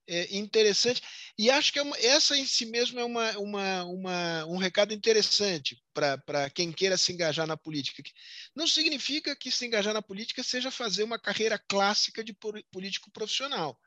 é, 0.06 0.36
interessante. 0.36 1.02
E 1.38 1.50
acho 1.50 1.72
que 1.72 1.78
é 1.78 1.82
uma, 1.82 1.96
essa 1.98 2.36
em 2.36 2.44
si 2.44 2.66
mesmo 2.66 2.98
é 2.98 3.04
uma, 3.04 3.38
uma, 3.38 3.84
uma 3.84 4.46
um 4.46 4.56
recado 4.56 4.92
interessante 4.92 5.82
para 5.92 6.50
quem 6.50 6.72
queira 6.72 6.96
se 6.96 7.12
engajar 7.12 7.46
na 7.46 7.56
política. 7.56 8.02
Não 8.54 8.66
significa 8.66 9.36
que 9.36 9.50
se 9.50 9.66
engajar 9.66 9.94
na 9.94 10.02
política 10.02 10.42
seja 10.42 10.70
fazer 10.70 11.02
uma 11.02 11.18
carreira 11.18 11.58
clássica 11.58 12.22
de 12.24 12.36
político 12.70 13.10
profissional. 13.10 13.78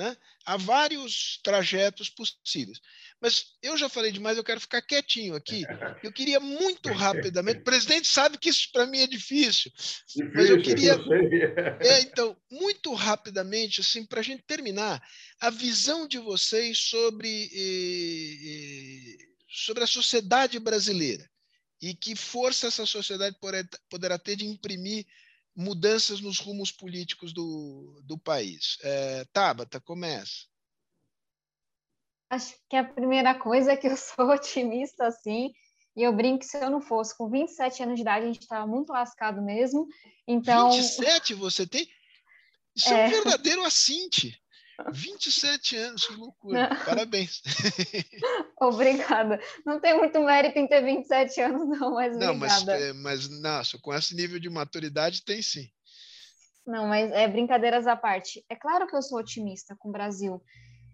Né? 0.00 0.16
Há 0.46 0.56
vários 0.56 1.38
trajetos 1.44 2.08
possíveis. 2.08 2.80
Mas 3.20 3.48
eu 3.62 3.76
já 3.76 3.86
falei 3.86 4.10
demais, 4.10 4.38
eu 4.38 4.42
quero 4.42 4.58
ficar 4.58 4.80
quietinho 4.80 5.34
aqui. 5.34 5.62
Eu 6.02 6.10
queria 6.10 6.40
muito 6.40 6.90
rapidamente. 6.90 7.60
O 7.60 7.64
presidente 7.64 8.08
sabe 8.08 8.38
que 8.38 8.48
isso 8.48 8.70
para 8.72 8.86
mim 8.86 9.00
é 9.00 9.06
difícil, 9.06 9.70
difícil, 10.08 10.32
mas 10.34 10.48
eu 10.48 10.62
queria. 10.62 10.96
É, 11.80 12.00
então, 12.00 12.34
muito 12.50 12.94
rapidamente, 12.94 13.82
assim, 13.82 14.06
para 14.06 14.20
a 14.20 14.22
gente 14.22 14.42
terminar, 14.44 15.02
a 15.38 15.50
visão 15.50 16.08
de 16.08 16.18
vocês 16.18 16.78
sobre, 16.78 17.50
eh, 17.52 19.16
sobre 19.48 19.84
a 19.84 19.86
sociedade 19.86 20.58
brasileira 20.58 21.28
e 21.82 21.94
que 21.94 22.16
força 22.16 22.68
essa 22.68 22.86
sociedade 22.86 23.36
poderá 23.90 24.18
ter 24.18 24.36
de 24.36 24.46
imprimir 24.46 25.04
mudanças 25.60 26.20
nos 26.20 26.38
rumos 26.38 26.72
políticos 26.72 27.32
do, 27.32 28.00
do 28.02 28.18
país. 28.18 28.78
É, 28.82 29.24
Tabata, 29.32 29.80
começa. 29.80 30.48
Acho 32.30 32.54
que 32.68 32.76
a 32.76 32.84
primeira 32.84 33.34
coisa 33.34 33.72
é 33.72 33.76
que 33.76 33.86
eu 33.86 33.96
sou 33.98 34.30
otimista, 34.30 35.06
assim, 35.06 35.52
e 35.96 36.02
eu 36.02 36.12
brinco 36.12 36.40
que 36.40 36.46
se 36.46 36.56
eu 36.56 36.70
não 36.70 36.80
fosse 36.80 37.16
com 37.16 37.28
27 37.28 37.82
anos 37.82 37.96
de 37.96 38.02
idade, 38.02 38.24
a 38.24 38.28
gente 38.28 38.40
estava 38.40 38.66
muito 38.66 38.90
lascado 38.90 39.42
mesmo. 39.42 39.86
Então... 40.26 40.70
27 40.70 41.34
você 41.34 41.66
tem? 41.66 41.86
Isso 42.74 42.88
é, 42.88 43.04
é 43.04 43.06
um 43.06 43.10
verdadeiro 43.10 43.64
assinte. 43.64 44.40
27 44.92 45.76
anos, 45.76 46.06
que 46.06 46.14
loucura. 46.14 46.68
Parabéns. 46.84 47.42
Obrigada. 48.60 49.40
Não 49.64 49.80
tem 49.80 49.96
muito 49.96 50.20
mérito 50.20 50.58
em 50.58 50.66
ter 50.66 50.82
27 50.82 51.40
anos, 51.40 51.78
não, 51.78 51.94
mas 51.94 52.16
não, 52.16 52.34
obrigada. 52.36 52.72
Mas, 52.72 52.82
é, 52.82 52.92
mas 52.92 53.28
nossa, 53.28 53.78
com 53.78 53.92
esse 53.92 54.14
nível 54.14 54.38
de 54.38 54.48
maturidade 54.50 55.24
tem 55.24 55.42
sim. 55.42 55.68
Não, 56.66 56.86
mas 56.86 57.10
é 57.12 57.26
brincadeiras 57.26 57.86
à 57.86 57.96
parte. 57.96 58.44
É 58.48 58.54
claro 58.54 58.86
que 58.86 58.94
eu 58.94 59.02
sou 59.02 59.18
otimista 59.18 59.74
com 59.78 59.88
o 59.88 59.92
Brasil, 59.92 60.42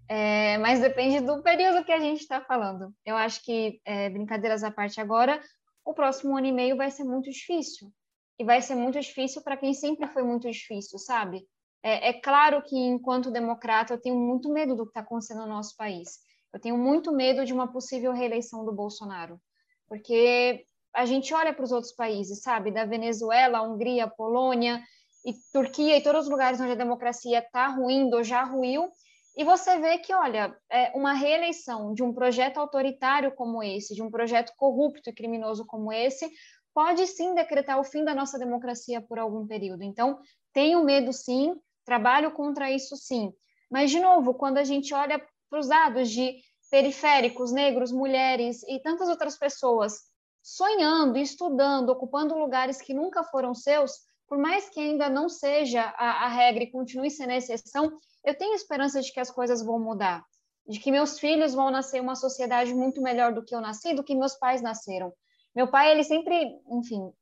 é, 0.09 0.57
mas 0.59 0.81
depende 0.81 1.21
do 1.21 1.43
período 1.43 1.85
que 1.85 1.93
a 1.93 1.99
gente 1.99 2.21
está 2.21 2.41
falando. 2.41 2.95
Eu 3.05 3.17
acho 3.17 3.43
que, 3.43 3.81
é, 3.85 4.09
brincadeiras 4.09 4.63
à 4.63 4.71
parte 4.71 5.01
agora, 5.01 5.43
o 5.85 5.93
próximo 5.93 6.37
ano 6.37 6.47
e 6.47 6.53
meio 6.53 6.77
vai 6.77 6.91
ser 6.91 7.05
muito 7.05 7.31
difícil. 7.31 7.93
E 8.39 8.45
vai 8.45 8.61
ser 8.61 8.75
muito 8.75 9.01
difícil 9.01 9.43
para 9.43 9.57
quem 9.57 9.73
sempre 9.73 10.07
foi 10.09 10.23
muito 10.23 10.51
difícil, 10.51 10.99
sabe? 10.99 11.47
É, 11.87 12.09
é, 12.09 12.13
claro 12.15 12.61
que, 12.63 12.77
enquanto 12.77 13.31
democrata, 13.31 13.95
eu 13.95 14.01
tenho 14.01 14.17
muito 14.17 14.53
medo 14.53 14.75
do 14.75 14.83
que 14.83 14.91
está 14.91 15.03
acontecendo 15.03 15.43
no 15.43 15.47
nosso 15.47 15.77
país. 15.77 16.19
Eu 16.53 16.59
tenho 16.59 16.77
muito 16.77 17.13
medo 17.13 17.45
de 17.45 17.53
uma 17.53 17.71
possível 17.71 18.11
reeleição 18.13 18.65
do 18.65 18.73
Bolsonaro, 18.73 19.41
porque 19.87 20.67
a 20.93 21.07
gente 21.07 21.33
olha 21.33 21.55
para 21.55 21.65
os 21.65 21.71
outros 21.71 21.93
países, 21.93 22.43
sabe, 22.43 22.73
da 22.73 22.85
Venezuela, 22.85 23.63
Hungria, 23.63 24.09
Polônia 24.09 24.83
e 25.25 25.33
Turquia 25.53 25.97
e 25.97 26.03
todos 26.03 26.25
os 26.25 26.29
lugares 26.29 26.61
onde 26.61 26.73
a 26.73 26.83
democracia 26.85 27.39
está 27.39 27.69
ruindo 27.69 28.17
ou 28.17 28.25
já 28.25 28.43
ruiu, 28.43 28.91
e 29.37 29.45
você 29.45 29.79
vê 29.79 29.99
que, 29.99 30.13
olha, 30.13 30.59
é 30.69 30.91
uma 30.93 31.13
reeleição 31.13 31.95
de 31.95 32.03
um 32.03 32.13
projeto 32.13 32.59
autoritário 32.59 33.31
como 33.31 33.63
esse, 33.63 33.95
de 33.95 34.03
um 34.03 34.11
projeto 34.11 34.53
corrupto 34.57 35.09
e 35.09 35.15
criminoso 35.15 35.65
como 35.65 35.93
esse, 35.93 36.29
pode 36.75 37.07
sim 37.07 37.33
decretar 37.33 37.79
o 37.79 37.85
fim 37.85 38.05
da 38.05 38.13
nossa 38.13 38.41
democracia 38.41 39.01
por 39.01 39.21
algum 39.21 39.47
período. 39.47 39.85
Então, 39.85 40.19
tenho 40.53 40.83
medo 40.83 41.13
sim, 41.13 41.55
Trabalho 41.87 42.33
contra 42.33 42.71
isso 42.71 42.97
sim. 42.97 43.33
Mas, 43.71 43.91
de 43.91 44.01
novo, 44.01 44.35
quando 44.35 44.59
a 44.59 44.65
gente 44.65 44.93
olha 44.93 45.25
para 45.49 45.61
os 45.61 45.69
dados 45.69 46.11
de 46.11 46.35
periféricos, 46.71 47.53
negros, 47.53 47.93
mulheres 47.93 48.63
e 48.65 48.81
tantas 48.81 49.09
outras 49.09 49.39
pessoas 49.39 50.01
sonhando, 50.43 51.17
estudando, 51.17 51.91
ocupando 51.91 52.37
lugares 52.37 52.83
que 52.83 52.93
nunca 52.93 53.23
foram 53.23 53.55
seus, 53.55 53.93
por 54.29 54.37
mais 54.37 54.69
que 54.69 54.81
ainda 54.81 55.09
não 55.09 55.29
seja 55.29 55.83
a, 55.97 56.25
a 56.25 56.29
regra 56.29 56.65
e 56.65 56.71
continue 56.71 57.11
sendo 57.11 57.31
a 57.31 57.37
exceção, 57.37 57.93
eu 58.25 58.37
tenho 58.37 58.55
esperança 58.55 59.01
de 59.01 59.13
que 59.13 59.21
as 59.21 59.31
coisas 59.31 59.65
vão 59.65 59.79
mudar, 59.79 60.25
de 60.69 60.81
que 60.81 60.91
meus 60.91 61.19
filhos 61.19 61.55
vão 61.55 61.71
nascer 61.71 62.01
uma 62.01 62.17
sociedade 62.17 62.75
muito 62.75 63.01
melhor 63.01 63.33
do 63.33 63.45
que 63.45 63.55
eu 63.55 63.61
nasci, 63.61 63.95
do 63.95 64.03
que 64.03 64.15
meus 64.15 64.35
pais 64.35 64.61
nasceram. 64.61 65.13
Meu 65.55 65.71
pai, 65.71 65.93
ele 65.93 66.03
sempre, 66.03 66.61
enfim, 66.69 67.13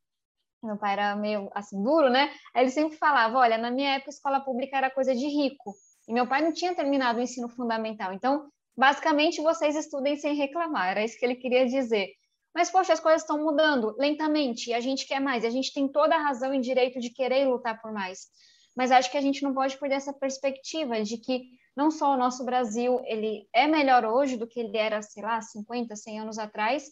meu 0.65 0.77
pai 0.77 0.95
era 0.95 1.15
meio 1.17 1.51
assim 1.55 1.83
duro, 1.83 2.11
né? 2.11 2.33
Ele 2.55 2.71
sempre 2.71 2.97
falava, 2.97 3.39
olha, 3.39 3.59
na 3.59 3.71
minha 3.71 3.95
época 3.95 4.11
escola 4.11 4.41
pública 4.41 4.77
era 4.77 4.91
coisa 4.91 5.15
de 5.15 5.27
rico. 5.27 5.75
E 6.09 6.13
meu 6.13 6.27
pai 6.27 6.43
não 6.43 6.53
tinha 6.53 6.75
terminado 6.75 7.19
o 7.19 7.23
ensino 7.23 7.49
fundamental. 7.49 8.13
Então, 8.13 8.49
basicamente, 8.77 9.43
vocês 9.43 9.77
estudem 9.77 10.17
sem 10.17 10.35
reclamar. 10.35 10.91
Era 10.91 11.05
isso 11.05 11.19
que 11.19 11.25
ele 11.25 11.37
queria 11.37 11.67
dizer. 11.67 12.09
Mas, 12.55 12.71
poxa, 12.71 12.93
as 12.93 13.01
coisas 13.01 13.23
estão 13.23 13.43
mudando 13.43 13.97
lentamente 13.99 14.71
e 14.71 14.75
a 14.75 14.81
gente 14.81 15.07
quer 15.07 15.21
mais. 15.21 15.45
E 15.45 15.47
a 15.47 15.51
gente 15.51 15.73
tem 15.73 15.89
toda 15.89 16.15
a 16.15 16.23
razão 16.23 16.55
e 16.55 16.61
direito 16.61 17.01
de 17.01 17.11
querer 17.11 17.47
lutar 17.47 17.81
por 17.81 17.93
mais. 17.93 18.29
Mas 18.77 18.91
acho 18.91 19.11
que 19.11 19.19
a 19.19 19.21
gente 19.21 19.43
não 19.43 19.55
pode 19.55 19.79
perder 19.79 19.97
essa 19.97 20.13
perspectiva 20.13 21.03
de 21.03 21.19
que 21.19 21.43
não 21.77 21.91
só 21.91 22.13
o 22.13 22.17
nosso 22.17 22.45
Brasil 22.45 23.01
ele 23.05 23.49
é 23.53 23.67
melhor 23.67 24.05
hoje 24.05 24.37
do 24.37 24.47
que 24.47 24.61
ele 24.61 24.77
era, 24.77 25.03
sei 25.03 25.23
lá, 25.23 25.41
50, 25.41 25.97
100 25.97 26.21
anos 26.21 26.39
atrás, 26.39 26.85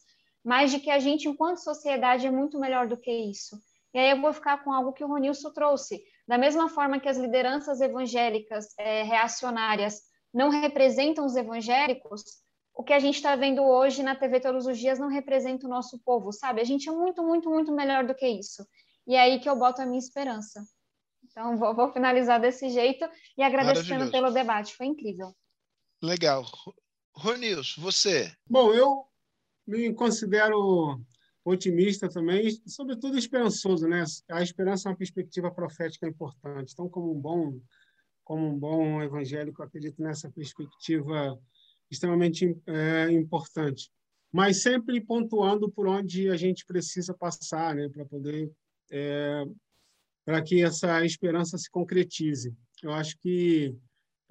mas 0.44 0.70
de 0.70 0.80
que 0.80 0.90
a 0.90 0.98
gente, 0.98 1.28
enquanto 1.28 1.58
sociedade, 1.58 2.26
é 2.26 2.30
muito 2.30 2.58
melhor 2.58 2.86
do 2.86 2.96
que 2.96 3.10
isso. 3.10 3.56
E 3.94 3.98
aí 3.98 4.10
eu 4.10 4.20
vou 4.20 4.32
ficar 4.32 4.62
com 4.64 4.72
algo 4.72 4.92
que 4.92 5.04
o 5.04 5.08
Ronilson 5.08 5.52
trouxe. 5.52 6.02
Da 6.26 6.38
mesma 6.38 6.68
forma 6.68 6.98
que 6.98 7.08
as 7.08 7.16
lideranças 7.16 7.80
evangélicas 7.80 8.74
é, 8.78 9.02
reacionárias 9.02 10.00
não 10.32 10.48
representam 10.48 11.26
os 11.26 11.36
evangélicos, 11.36 12.22
o 12.74 12.82
que 12.82 12.92
a 12.92 12.98
gente 12.98 13.16
está 13.16 13.36
vendo 13.36 13.62
hoje 13.62 14.02
na 14.02 14.16
TV 14.16 14.40
todos 14.40 14.66
os 14.66 14.78
dias 14.78 14.98
não 14.98 15.08
representa 15.08 15.66
o 15.66 15.70
nosso 15.70 15.98
povo, 16.02 16.32
sabe? 16.32 16.60
A 16.60 16.64
gente 16.64 16.88
é 16.88 16.92
muito, 16.92 17.22
muito, 17.22 17.50
muito 17.50 17.70
melhor 17.70 18.06
do 18.06 18.14
que 18.14 18.26
isso. 18.26 18.66
E 19.06 19.14
é 19.14 19.20
aí 19.20 19.40
que 19.40 19.48
eu 19.48 19.56
boto 19.56 19.82
a 19.82 19.86
minha 19.86 19.98
esperança. 19.98 20.64
Então, 21.24 21.56
vou, 21.56 21.74
vou 21.74 21.92
finalizar 21.92 22.40
desse 22.40 22.70
jeito 22.70 23.08
e 23.36 23.42
agradecendo 23.42 24.10
pelo 24.10 24.30
debate. 24.30 24.74
Foi 24.74 24.86
incrível. 24.86 25.34
Legal. 26.02 26.44
Ronils, 27.14 27.76
você? 27.76 28.34
Bom, 28.48 28.72
eu 28.72 29.06
me 29.78 29.94
considero 29.94 31.00
otimista 31.44 32.08
também, 32.08 32.46
e, 32.46 32.70
sobretudo 32.70 33.18
esperançoso, 33.18 33.88
né? 33.88 34.04
A 34.30 34.42
esperança 34.42 34.88
é 34.88 34.92
uma 34.92 34.96
perspectiva 34.96 35.50
profética 35.50 36.06
importante. 36.06 36.72
Então, 36.72 36.88
como 36.88 37.12
um 37.12 37.20
bom, 37.20 37.60
como 38.24 38.46
um 38.46 38.58
bom 38.58 39.02
evangélico, 39.02 39.62
acredito 39.62 40.00
nessa 40.02 40.30
perspectiva 40.30 41.38
extremamente 41.90 42.56
é, 42.66 43.10
importante, 43.10 43.90
mas 44.32 44.62
sempre 44.62 45.00
pontuando 45.00 45.70
por 45.70 45.86
onde 45.86 46.30
a 46.30 46.36
gente 46.36 46.64
precisa 46.64 47.12
passar, 47.12 47.74
né, 47.74 47.88
para 47.88 48.06
poder 48.06 48.50
é, 48.90 49.44
para 50.24 50.40
que 50.42 50.62
essa 50.62 51.04
esperança 51.04 51.58
se 51.58 51.70
concretize. 51.70 52.54
Eu 52.82 52.92
acho 52.92 53.18
que 53.18 53.74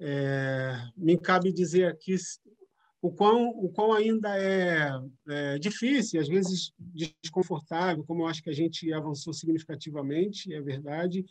é, 0.00 0.74
me 0.96 1.18
cabe 1.18 1.52
dizer 1.52 1.86
aqui 1.86 2.16
o 3.02 3.10
quão, 3.10 3.48
o 3.50 3.68
quão 3.68 3.92
ainda 3.92 4.38
é, 4.38 4.88
é, 5.28 5.58
difícil, 5.58 6.20
às 6.20 6.28
vezes 6.28 6.72
desconfortável, 7.22 8.04
como 8.04 8.22
eu 8.22 8.28
acho 8.28 8.42
que 8.42 8.48
a 8.48 8.54
gente 8.54 8.90
avançou 8.92 9.34
significativamente, 9.34 10.54
é 10.54 10.62
verdade, 10.62 11.26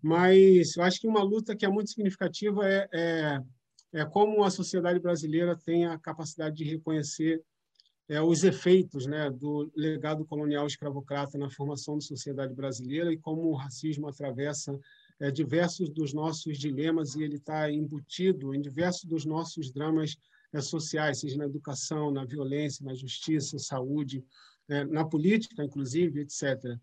mas 0.00 0.76
eu 0.76 0.82
acho 0.84 1.00
que 1.00 1.08
uma 1.08 1.22
luta 1.22 1.56
que 1.56 1.66
é 1.66 1.68
muito 1.68 1.90
significativa 1.90 2.66
é, 2.66 2.88
é 2.92 3.42
é, 3.92 4.04
como 4.04 4.44
a 4.44 4.50
sociedade 4.50 5.00
brasileira 5.00 5.56
tem 5.56 5.86
a 5.86 5.98
capacidade 5.98 6.56
de 6.56 6.64
reconhecer 6.64 7.42
é, 8.08 8.20
os 8.20 8.44
efeitos 8.44 9.06
né, 9.06 9.30
do 9.30 9.70
legado 9.74 10.24
colonial 10.24 10.66
escravocrata 10.66 11.38
na 11.38 11.50
formação 11.50 11.94
da 11.94 12.00
sociedade 12.00 12.54
brasileira 12.54 13.12
e 13.12 13.18
como 13.18 13.42
o 13.42 13.54
racismo 13.54 14.08
atravessa 14.08 14.78
é, 15.20 15.30
diversos 15.30 15.90
dos 15.90 16.12
nossos 16.12 16.58
dilemas 16.58 17.14
e 17.14 17.22
ele 17.22 17.36
está 17.36 17.70
embutido 17.70 18.54
em 18.54 18.60
diversos 18.60 19.04
dos 19.04 19.24
nossos 19.24 19.70
dramas 19.72 20.16
sociais, 20.66 21.20
seja 21.20 21.36
na 21.36 21.46
educação, 21.46 22.10
na 22.10 22.24
violência, 22.24 22.84
na 22.84 22.94
justiça, 22.94 23.58
saúde, 23.58 24.24
é, 24.68 24.84
na 24.84 25.04
política, 25.04 25.64
inclusive, 25.64 26.20
etc. 26.20 26.78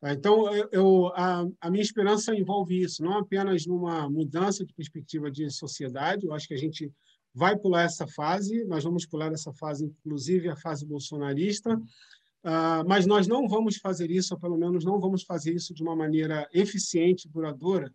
Tá, 0.00 0.12
então, 0.12 0.50
eu, 0.72 1.08
a, 1.08 1.46
a, 1.60 1.70
minha 1.70 1.82
esperança 1.82 2.34
envolve 2.34 2.80
isso, 2.80 3.02
não 3.02 3.18
apenas 3.18 3.66
numa 3.66 4.08
mudança 4.08 4.64
de 4.64 4.72
perspectiva 4.72 5.30
de 5.30 5.50
sociedade, 5.50 6.24
eu 6.24 6.32
acho 6.32 6.48
que 6.48 6.54
a 6.54 6.58
gente 6.58 6.90
vai 7.34 7.56
pular 7.56 7.82
essa 7.82 8.06
fase, 8.06 8.64
nós 8.64 8.82
vamos 8.82 9.06
pular 9.06 9.30
essa 9.32 9.52
fase, 9.52 9.84
inclusive 9.84 10.48
a 10.48 10.56
fase 10.56 10.86
bolsonarista, 10.86 11.76
uh, 11.76 12.82
mas 12.86 13.06
nós 13.06 13.28
não 13.28 13.46
vamos 13.46 13.76
fazer 13.76 14.10
isso, 14.10 14.34
ou 14.34 14.40
pelo 14.40 14.56
menos 14.56 14.84
não 14.84 14.98
vamos 14.98 15.22
fazer 15.22 15.54
isso 15.54 15.74
de 15.74 15.82
uma 15.82 15.94
maneira 15.94 16.48
eficiente, 16.52 17.28
duradoura, 17.28 17.92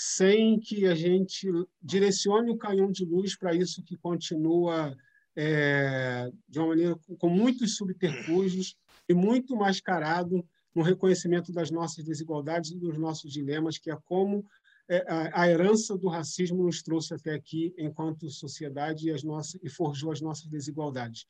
sem 0.00 0.60
que 0.60 0.86
a 0.86 0.94
gente 0.94 1.50
direcione 1.82 2.52
o 2.52 2.56
canhão 2.56 2.88
de 2.88 3.04
luz 3.04 3.36
para 3.36 3.52
isso 3.52 3.82
que 3.82 3.96
continua 3.96 4.96
é, 5.36 6.30
de 6.48 6.60
uma 6.60 6.68
maneira 6.68 6.96
com 7.18 7.28
muitos 7.28 7.74
subterfúgios 7.74 8.76
e 9.08 9.12
muito 9.12 9.56
mascarado 9.56 10.46
no 10.72 10.82
reconhecimento 10.82 11.50
das 11.50 11.72
nossas 11.72 12.04
desigualdades 12.04 12.70
e 12.70 12.78
dos 12.78 12.96
nossos 12.96 13.32
dilemas, 13.32 13.76
que 13.76 13.90
é 13.90 13.98
como 14.04 14.46
é, 14.88 15.04
a 15.08 15.48
herança 15.48 15.98
do 15.98 16.06
racismo 16.06 16.62
nos 16.62 16.80
trouxe 16.80 17.14
até 17.14 17.34
aqui 17.34 17.74
enquanto 17.76 18.30
sociedade 18.30 19.08
e, 19.08 19.10
as 19.10 19.24
nossas, 19.24 19.60
e 19.64 19.68
forjou 19.68 20.12
as 20.12 20.20
nossas 20.20 20.46
desigualdades. 20.46 21.26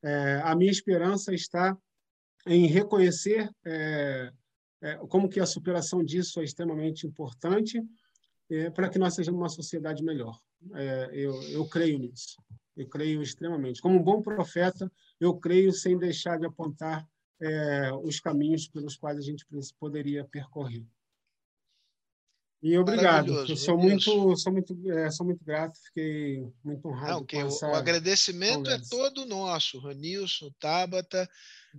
É, 0.00 0.40
a 0.44 0.54
minha 0.54 0.70
esperança 0.70 1.34
está 1.34 1.76
em 2.46 2.68
reconhecer 2.68 3.50
é, 3.64 4.32
é, 4.80 4.94
como 5.08 5.28
que 5.28 5.40
a 5.40 5.46
superação 5.46 6.04
disso 6.04 6.40
é 6.40 6.44
extremamente 6.44 7.04
importante 7.04 7.82
é, 8.52 8.70
para 8.70 8.88
que 8.88 8.98
nós 8.98 9.14
sejamos 9.14 9.40
uma 9.40 9.48
sociedade 9.48 10.02
melhor. 10.02 10.38
É, 10.74 11.10
eu, 11.12 11.42
eu 11.44 11.66
creio 11.66 11.98
nisso. 11.98 12.36
Eu 12.76 12.88
creio 12.88 13.22
extremamente. 13.22 13.80
Como 13.80 13.98
um 13.98 14.02
bom 14.02 14.22
profeta, 14.22 14.90
eu 15.20 15.36
creio 15.36 15.72
sem 15.72 15.98
deixar 15.98 16.38
de 16.38 16.46
apontar 16.46 17.06
é, 17.40 17.92
os 17.92 18.20
caminhos 18.20 18.68
pelos 18.68 18.96
quais 18.96 19.18
a 19.18 19.22
gente 19.22 19.46
poderia 19.78 20.24
percorrer. 20.24 20.84
E 22.62 22.78
obrigado. 22.78 23.44
Eu 23.48 23.56
sou 23.56 23.76
muito, 23.76 24.36
sou 24.36 24.52
muito, 24.52 24.92
é, 24.92 25.10
sou 25.10 25.26
muito 25.26 25.44
grato. 25.44 25.76
Fiquei 25.86 26.46
muito 26.62 26.86
honrado. 26.86 27.12
Não, 27.12 27.26
com 27.26 27.40
essa 27.40 27.68
o 27.68 27.74
agradecimento 27.74 28.70
é 28.70 28.78
conversa. 28.78 28.84
é 28.84 28.88
todo 28.88 29.26
nosso, 29.26 29.80
Ranilson, 29.80 30.48
Tabata. 30.60 31.28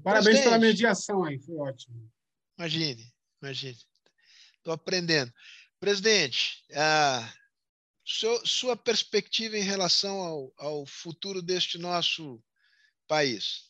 Parabéns 0.04 0.42
pela 0.42 0.60
mediação 0.60 1.24
aí, 1.24 1.40
foi 1.40 1.56
ótimo. 1.56 2.12
Imagine, 2.60 3.14
imagine. 3.42 3.78
Estou 4.58 4.74
aprendendo. 4.74 5.32
Presidente, 5.84 6.64
a 6.74 7.30
sua 8.46 8.74
perspectiva 8.74 9.58
em 9.58 9.64
relação 9.64 10.18
ao, 10.18 10.54
ao 10.58 10.86
futuro 10.86 11.42
deste 11.42 11.78
nosso 11.78 12.42
país? 13.06 13.70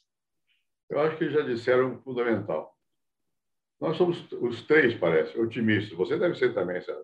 Eu 0.91 0.99
acho 0.99 1.17
que 1.17 1.31
já 1.31 1.41
disseram 1.41 1.95
o 1.95 2.01
fundamental. 2.03 2.77
Nós 3.81 3.97
somos 3.97 4.31
os 4.31 4.61
três, 4.61 4.93
parece, 4.99 5.35
otimistas. 5.39 5.97
Você 5.97 6.19
deve 6.19 6.37
ser 6.37 6.53
também, 6.53 6.79
Sérgio. 6.83 7.03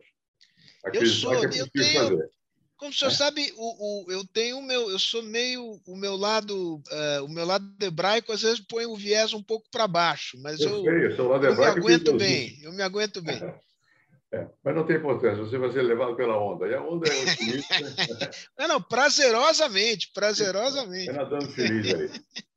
eu 0.93 1.05
sou, 1.07 1.33
é 1.33 1.59
eu 1.59 1.67
tenho. 1.71 2.01
Fazer. 2.01 2.31
Como 2.77 2.91
o 2.91 2.93
senhor 2.93 3.11
é. 3.11 3.15
sabe, 3.15 3.51
o, 3.57 4.05
o, 4.05 4.11
eu 4.11 4.23
tenho 4.27 4.59
o 4.59 4.63
meu, 4.63 4.91
eu 4.91 4.99
sou 4.99 5.23
meio 5.23 5.81
o 5.87 5.95
meu 5.95 6.15
lado, 6.15 6.75
uh, 6.75 7.25
o 7.25 7.27
meu 7.27 7.47
lado 7.47 7.65
hebraico 7.81 8.31
às 8.31 8.43
vezes 8.43 8.59
põe 8.59 8.85
o 8.85 8.95
viés 8.95 9.33
um 9.33 9.41
pouco 9.41 9.67
para 9.71 9.87
baixo, 9.87 10.37
mas 10.39 10.59
eu, 10.59 10.85
eu, 10.85 11.15
sei, 11.15 11.25
eu, 11.25 11.43
eu 11.43 11.55
me 11.57 11.65
aguento 11.65 12.15
bem, 12.15 12.59
eu 12.61 12.71
me 12.71 12.83
aguento 12.83 13.23
bem. 13.23 13.41
É, 14.31 14.47
mas 14.63 14.75
não 14.75 14.85
tem 14.85 14.97
importância, 14.97 15.43
você 15.43 15.57
vai 15.57 15.71
ser 15.71 15.81
levado 15.81 16.15
pela 16.15 16.37
onda. 16.37 16.67
E 16.67 16.75
a 16.75 16.81
onda 16.81 17.09
é 17.09 17.23
otimista. 17.23 17.73
não, 18.59 18.67
não, 18.67 18.81
prazerosamente, 18.81 20.11
prazerosamente. 20.13 21.09
É 21.09 21.13
nadando 21.13 21.47
feliz 21.47 21.93
aí. 21.93 22.09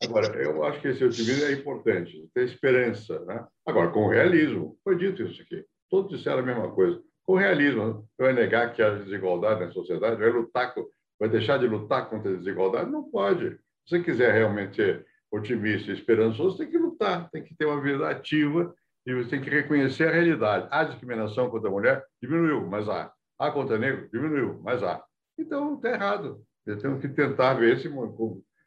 Agora, 0.05 0.27
eu 0.43 0.63
acho 0.65 0.83
que 0.83 0.89
esse 0.89 1.03
otimismo 1.03 1.47
é 1.47 1.53
importante, 1.53 2.29
ter 2.35 2.45
esperança. 2.45 3.19
Né? 3.25 3.47
Agora, 3.67 3.91
com 3.91 4.07
realismo. 4.09 4.79
Foi 4.85 4.99
dito 4.99 5.23
isso 5.23 5.41
aqui. 5.41 5.65
Todos 5.89 6.15
disseram 6.15 6.41
a 6.41 6.43
mesma 6.43 6.71
coisa. 6.73 7.01
Com 7.25 7.37
realismo. 7.37 8.07
Vai 8.19 8.35
negar 8.35 8.75
que 8.75 8.83
há 8.83 8.91
desigualdade 8.91 9.65
na 9.65 9.73
sociedade? 9.73 10.21
Vai 10.21 10.31
lutar, 10.31 10.75
vai 11.19 11.29
deixar 11.31 11.59
de 11.59 11.67
lutar 11.67 12.11
contra 12.11 12.35
a 12.35 12.37
desigualdade? 12.37 12.91
Não 12.91 13.11
pode. 13.11 13.51
Se 13.87 13.97
você 13.97 14.03
quiser 14.03 14.35
realmente 14.35 14.77
ser 14.77 15.07
otimista 15.31 15.91
e 15.91 15.95
esperançoso, 15.95 16.59
tem 16.59 16.71
que 16.71 16.77
lutar, 16.77 17.31
tem 17.31 17.43
que 17.43 17.55
ter 17.55 17.65
uma 17.65 17.81
vida 17.81 18.07
ativa 18.11 18.75
e 19.07 19.15
você 19.15 19.31
tem 19.31 19.41
que 19.41 19.51
reconhecer 19.51 20.09
a 20.09 20.13
realidade. 20.13 20.69
A 20.71 20.85
discriminação 20.85 21.51
contra 21.51 21.69
a 21.69 21.73
mulher 21.73 22.05
diminuiu, 22.21 22.67
mas 22.67 22.89
há. 22.89 23.13
A 23.39 23.51
contra 23.51 23.79
negro 23.79 24.09
diminuiu, 24.13 24.61
mas 24.63 24.83
há. 24.83 25.03
Então, 25.39 25.75
está 25.75 25.91
errado. 25.91 26.43
Temos 26.65 27.01
que 27.01 27.09
tentar 27.09 27.55
ver 27.55 27.79
se 27.79 27.91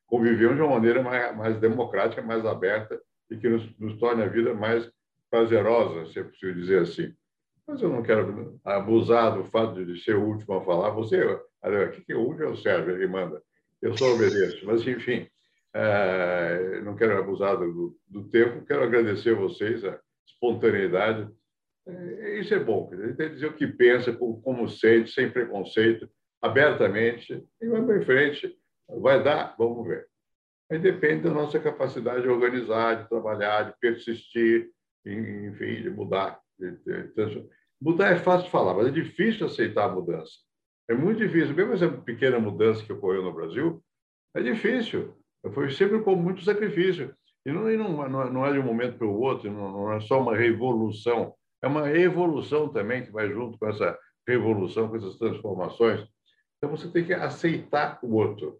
convivemos 0.06 0.56
de 0.56 0.62
uma 0.62 0.76
maneira 0.76 1.02
mais, 1.02 1.36
mais 1.36 1.60
democrática, 1.60 2.22
mais 2.22 2.46
aberta 2.46 3.00
e 3.30 3.38
que 3.38 3.48
nos, 3.48 3.80
nos, 3.80 3.98
torne 3.98 4.24
a 4.24 4.28
vida 4.28 4.54
mais 4.54 4.90
prazerosa, 5.32 6.12
se 6.12 6.20
é 6.20 6.24
possível 6.24 6.56
dizer 6.56 6.82
assim. 6.82 7.14
Mas 7.68 7.82
eu 7.82 7.90
não 7.90 8.04
quero 8.04 8.60
abusar 8.64 9.36
do 9.36 9.46
fato 9.46 9.84
de 9.86 10.04
ser 10.04 10.16
o 10.16 10.24
último 10.24 10.56
a 10.56 10.66
falar. 10.66 10.92
Você, 10.92 11.24
o 11.24 11.40
que 12.06 12.12
é 12.12 12.16
o 12.16 12.20
último 12.20 12.44
é 12.44 12.50
o 12.50 12.58
Sérgio, 12.58 12.92
ele 12.92 13.08
manda. 13.08 13.42
Eu 13.82 13.98
só 13.98 14.14
obedeço. 14.14 14.66
Mas, 14.66 14.86
enfim, 14.86 15.28
É, 15.78 16.80
não 16.86 16.96
quero 16.96 17.18
abusar 17.18 17.58
do, 17.58 17.98
do, 18.08 18.24
tempo, 18.30 18.66
quero 18.66 18.84
agradecer 18.84 19.32
a 19.32 19.40
vocês 19.40 19.84
a 19.84 20.00
espontaneidade. 20.36 21.28
É, 21.88 22.40
isso 22.40 22.54
é 22.54 22.60
bom, 22.60 22.90
a 22.92 22.96
gente 22.96 23.18
tem 23.18 23.30
que 23.30 23.36
dizer 23.36 23.48
o 23.48 23.54
que 23.54 23.68
pensa, 23.68 24.14
como, 24.14 24.68
sente, 24.68 25.12
sem 25.12 25.30
preconceito, 25.30 26.10
abertamente, 26.42 27.44
e 27.62 27.68
vamos 27.68 27.96
em 27.96 28.06
frente. 28.06 28.58
Vai 29.02 29.24
dar? 29.24 29.56
Vamos 29.58 29.88
ver. 29.88 30.08
Aí 30.72 30.80
depende 30.80 31.24
da 31.24 31.32
nossa 31.32 31.60
capacidade 31.60 32.24
de 32.24 32.28
organizar, 32.28 33.04
de 33.04 33.10
trabalhar, 33.10 33.72
de 33.72 33.80
persistir, 33.80 34.70
enfim, 35.06 35.84
de 35.84 35.90
mudar. 35.90 36.40
Mudar 37.82 38.12
é 38.12 38.18
fácil 38.18 38.46
de 38.46 38.52
falar, 38.52 38.74
mas 38.74 38.88
é 38.88 38.92
difícil 38.92 39.46
aceitar 39.46 39.86
a 39.86 39.94
mudança. 39.94 40.34
É 40.90 40.94
muito 40.94 41.20
difícil. 41.20 41.56
Mesmo 41.56 41.74
essa 41.74 41.90
pequena 41.90 42.40
mudança 42.40 42.84
que 42.84 42.94
ocorreu 42.94 43.24
no 43.24 43.34
Brasil, 43.34 43.84
é 44.36 44.42
difícil. 44.42 45.16
Foi 45.54 45.70
sempre 45.72 46.02
com 46.02 46.16
muito 46.16 46.44
sacrifício. 46.44 47.14
E 47.46 47.52
não, 47.52 48.10
não, 48.10 48.32
não 48.32 48.46
é 48.46 48.52
de 48.52 48.60
um 48.60 48.64
momento 48.64 48.98
para 48.98 49.08
o 49.08 49.20
outro, 49.20 49.52
não, 49.52 49.72
não 49.72 49.94
é 49.94 50.00
só 50.00 50.20
uma 50.20 50.36
revolução, 50.36 51.34
é 51.62 51.68
uma 51.68 51.92
evolução 51.92 52.70
também 52.70 53.04
que 53.04 53.12
vai 53.12 53.30
junto 53.30 53.58
com 53.58 53.68
essa 53.68 53.98
revolução, 54.28 54.90
com 54.90 54.96
essas 54.96 55.18
transformações. 55.18 56.08
Então 56.58 56.76
você 56.76 56.90
tem 56.92 57.06
que 57.06 57.14
aceitar 57.14 58.00
o 58.02 58.16
outro. 58.16 58.60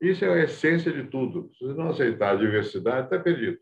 Isso 0.00 0.24
é 0.24 0.32
a 0.32 0.44
essência 0.44 0.92
de 0.92 1.04
tudo. 1.04 1.50
Se 1.54 1.64
você 1.64 1.74
não 1.74 1.90
aceitar 1.90 2.32
a 2.32 2.36
diversidade, 2.36 3.04
está 3.04 3.18
perdido. 3.18 3.58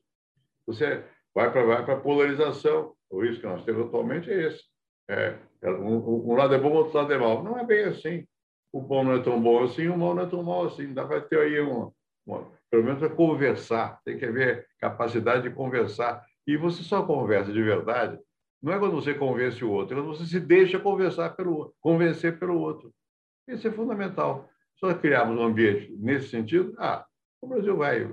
Você 0.66 1.04
vai 1.34 1.52
para 1.52 1.64
vai 1.64 1.94
a 1.94 2.00
polarização. 2.00 2.94
O 3.10 3.22
risco 3.22 3.40
que 3.40 3.46
nós 3.46 3.64
temos 3.64 3.86
atualmente 3.86 4.30
é 4.30 4.46
esse. 4.46 4.64
É, 5.08 5.38
um, 5.64 6.30
um, 6.30 6.34
lado 6.34 6.54
é 6.54 6.58
bom, 6.58 6.72
outro 6.72 6.96
lado 6.96 7.12
é 7.12 7.18
mau. 7.18 7.42
Não 7.42 7.58
é 7.58 7.64
bem 7.64 7.84
assim. 7.84 8.26
O 8.72 8.80
bom 8.80 9.02
não 9.02 9.12
é 9.12 9.22
tão 9.22 9.40
bom 9.40 9.64
assim, 9.64 9.88
o 9.88 9.96
mal 9.96 10.14
não 10.14 10.24
é 10.24 10.26
tão 10.26 10.42
mal 10.42 10.66
assim. 10.66 10.92
Dá 10.92 11.06
para 11.06 11.22
ter 11.22 11.40
aí 11.40 11.58
uma, 11.60 11.90
uma, 12.26 12.46
pelo 12.70 12.84
menos 12.84 12.98
para 12.98 13.10
conversar. 13.10 14.00
Tem 14.04 14.18
que 14.18 14.24
haver 14.24 14.66
capacidade 14.78 15.42
de 15.42 15.54
conversar. 15.54 16.24
E 16.46 16.56
você 16.56 16.82
só 16.82 17.02
conversa 17.02 17.52
de 17.52 17.62
verdade. 17.62 18.18
Não 18.62 18.72
é 18.72 18.78
quando 18.78 18.94
você 18.94 19.14
convence 19.14 19.64
o 19.64 19.70
outro, 19.70 19.96
é 19.96 20.00
quando 20.00 20.16
você 20.16 20.26
se 20.26 20.40
deixa 20.40 20.78
conversar 20.78 21.30
pelo 21.30 21.74
convencer 21.80 22.38
pelo 22.38 22.58
outro. 22.58 22.92
Isso 23.46 23.68
é 23.68 23.70
fundamental. 23.70 24.48
Só 24.76 24.92
criarmos 24.94 25.38
um 25.38 25.44
ambiente 25.44 25.92
nesse 25.98 26.28
sentido, 26.28 26.74
ah, 26.78 27.06
o 27.40 27.46
Brasil 27.46 27.76
vai, 27.76 28.12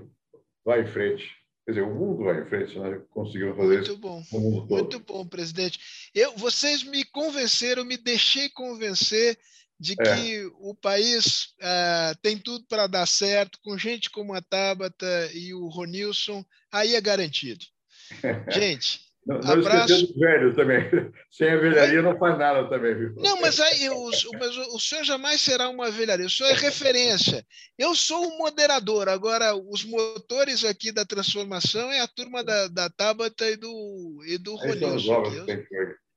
vai 0.64 0.82
em 0.82 0.88
frente. 0.88 1.36
Quer 1.66 1.72
dizer, 1.72 1.82
o 1.82 1.96
mundo 1.96 2.26
vai 2.26 2.42
em 2.42 2.46
frente, 2.46 2.78
nós 2.78 3.02
conseguimos 3.10 3.58
fazer 3.58 3.76
muito 3.76 3.92
isso. 3.92 3.98
Bom, 3.98 4.24
muito 4.70 5.00
bom, 5.00 5.26
presidente. 5.28 5.80
Eu, 6.14 6.38
vocês 6.38 6.84
me 6.84 7.04
convenceram, 7.06 7.84
me 7.84 7.98
deixei 7.98 8.50
convencer 8.50 9.38
de 9.80 9.96
é. 10.00 10.04
que 10.04 10.52
o 10.60 10.74
país 10.74 11.54
uh, 11.62 12.18
tem 12.22 12.38
tudo 12.38 12.66
para 12.68 12.88
dar 12.88 13.06
certo, 13.06 13.60
com 13.64 13.78
gente 13.78 14.10
como 14.10 14.34
a 14.34 14.42
Tabata 14.42 15.30
e 15.34 15.54
o 15.54 15.68
Ronilson, 15.68 16.44
aí 16.72 16.96
é 16.96 17.02
garantido. 17.02 17.66
Gente, 18.52 19.06
não, 19.26 19.40
não 19.40 19.54
Abraço. 19.54 19.88
dos 19.88 20.16
velhos 20.16 20.56
também. 20.56 20.80
Sem 21.32 21.50
a 21.50 21.58
velharia 21.58 22.02
não 22.02 22.18
faz 22.18 22.38
nada 22.38 22.70
também, 22.70 22.94
viu? 22.96 23.16
Não, 23.18 23.42
mas 23.42 23.60
aí 23.60 23.90
o, 23.90 24.12
mas 24.40 24.56
o 24.56 24.80
senhor 24.80 25.04
jamais 25.04 25.42
será 25.42 25.68
uma 25.68 25.90
velharia. 25.90 26.28
O 26.28 26.30
senhor 26.30 26.52
é 26.52 26.54
referência. 26.54 27.44
Eu 27.78 27.96
sou 27.96 28.24
o 28.24 28.38
moderador. 28.38 29.10
Agora, 29.10 29.56
os 29.56 29.84
motores 29.84 30.64
aqui 30.64 30.92
da 30.92 31.04
transformação 31.04 31.92
é 31.92 32.02
a 32.02 32.08
turma 32.08 32.44
da, 32.44 32.68
da 32.68 32.90
Tabata 32.90 33.50
e 33.50 33.56
do, 33.56 34.24
e 34.28 34.38
do 34.38 34.56
Ronilson. 34.56 35.24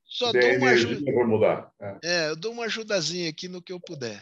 Só 0.09 0.33
dou 0.33 0.57
uma 0.57 0.71
ajuda. 0.71 1.27
mudar. 1.27 1.71
É. 1.81 1.99
é, 2.03 2.31
eu 2.31 2.37
dou 2.37 2.53
uma 2.53 2.65
ajudazinha 2.65 3.29
aqui 3.29 3.47
no 3.47 3.61
que 3.61 3.73
eu 3.73 3.79
puder. 3.79 4.19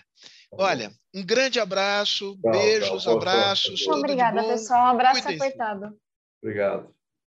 Tá 0.50 0.56
Olha, 0.64 0.90
um 1.14 1.24
grande 1.24 1.60
abraço, 1.60 2.36
beijos, 2.36 3.06
abraços. 3.06 3.86
Obrigada, 3.86 4.42
pessoal. 4.42 4.86
Um 4.86 4.90
abraço 4.90 5.28
apertado. 5.28 5.96
Obrigado. 6.42 6.95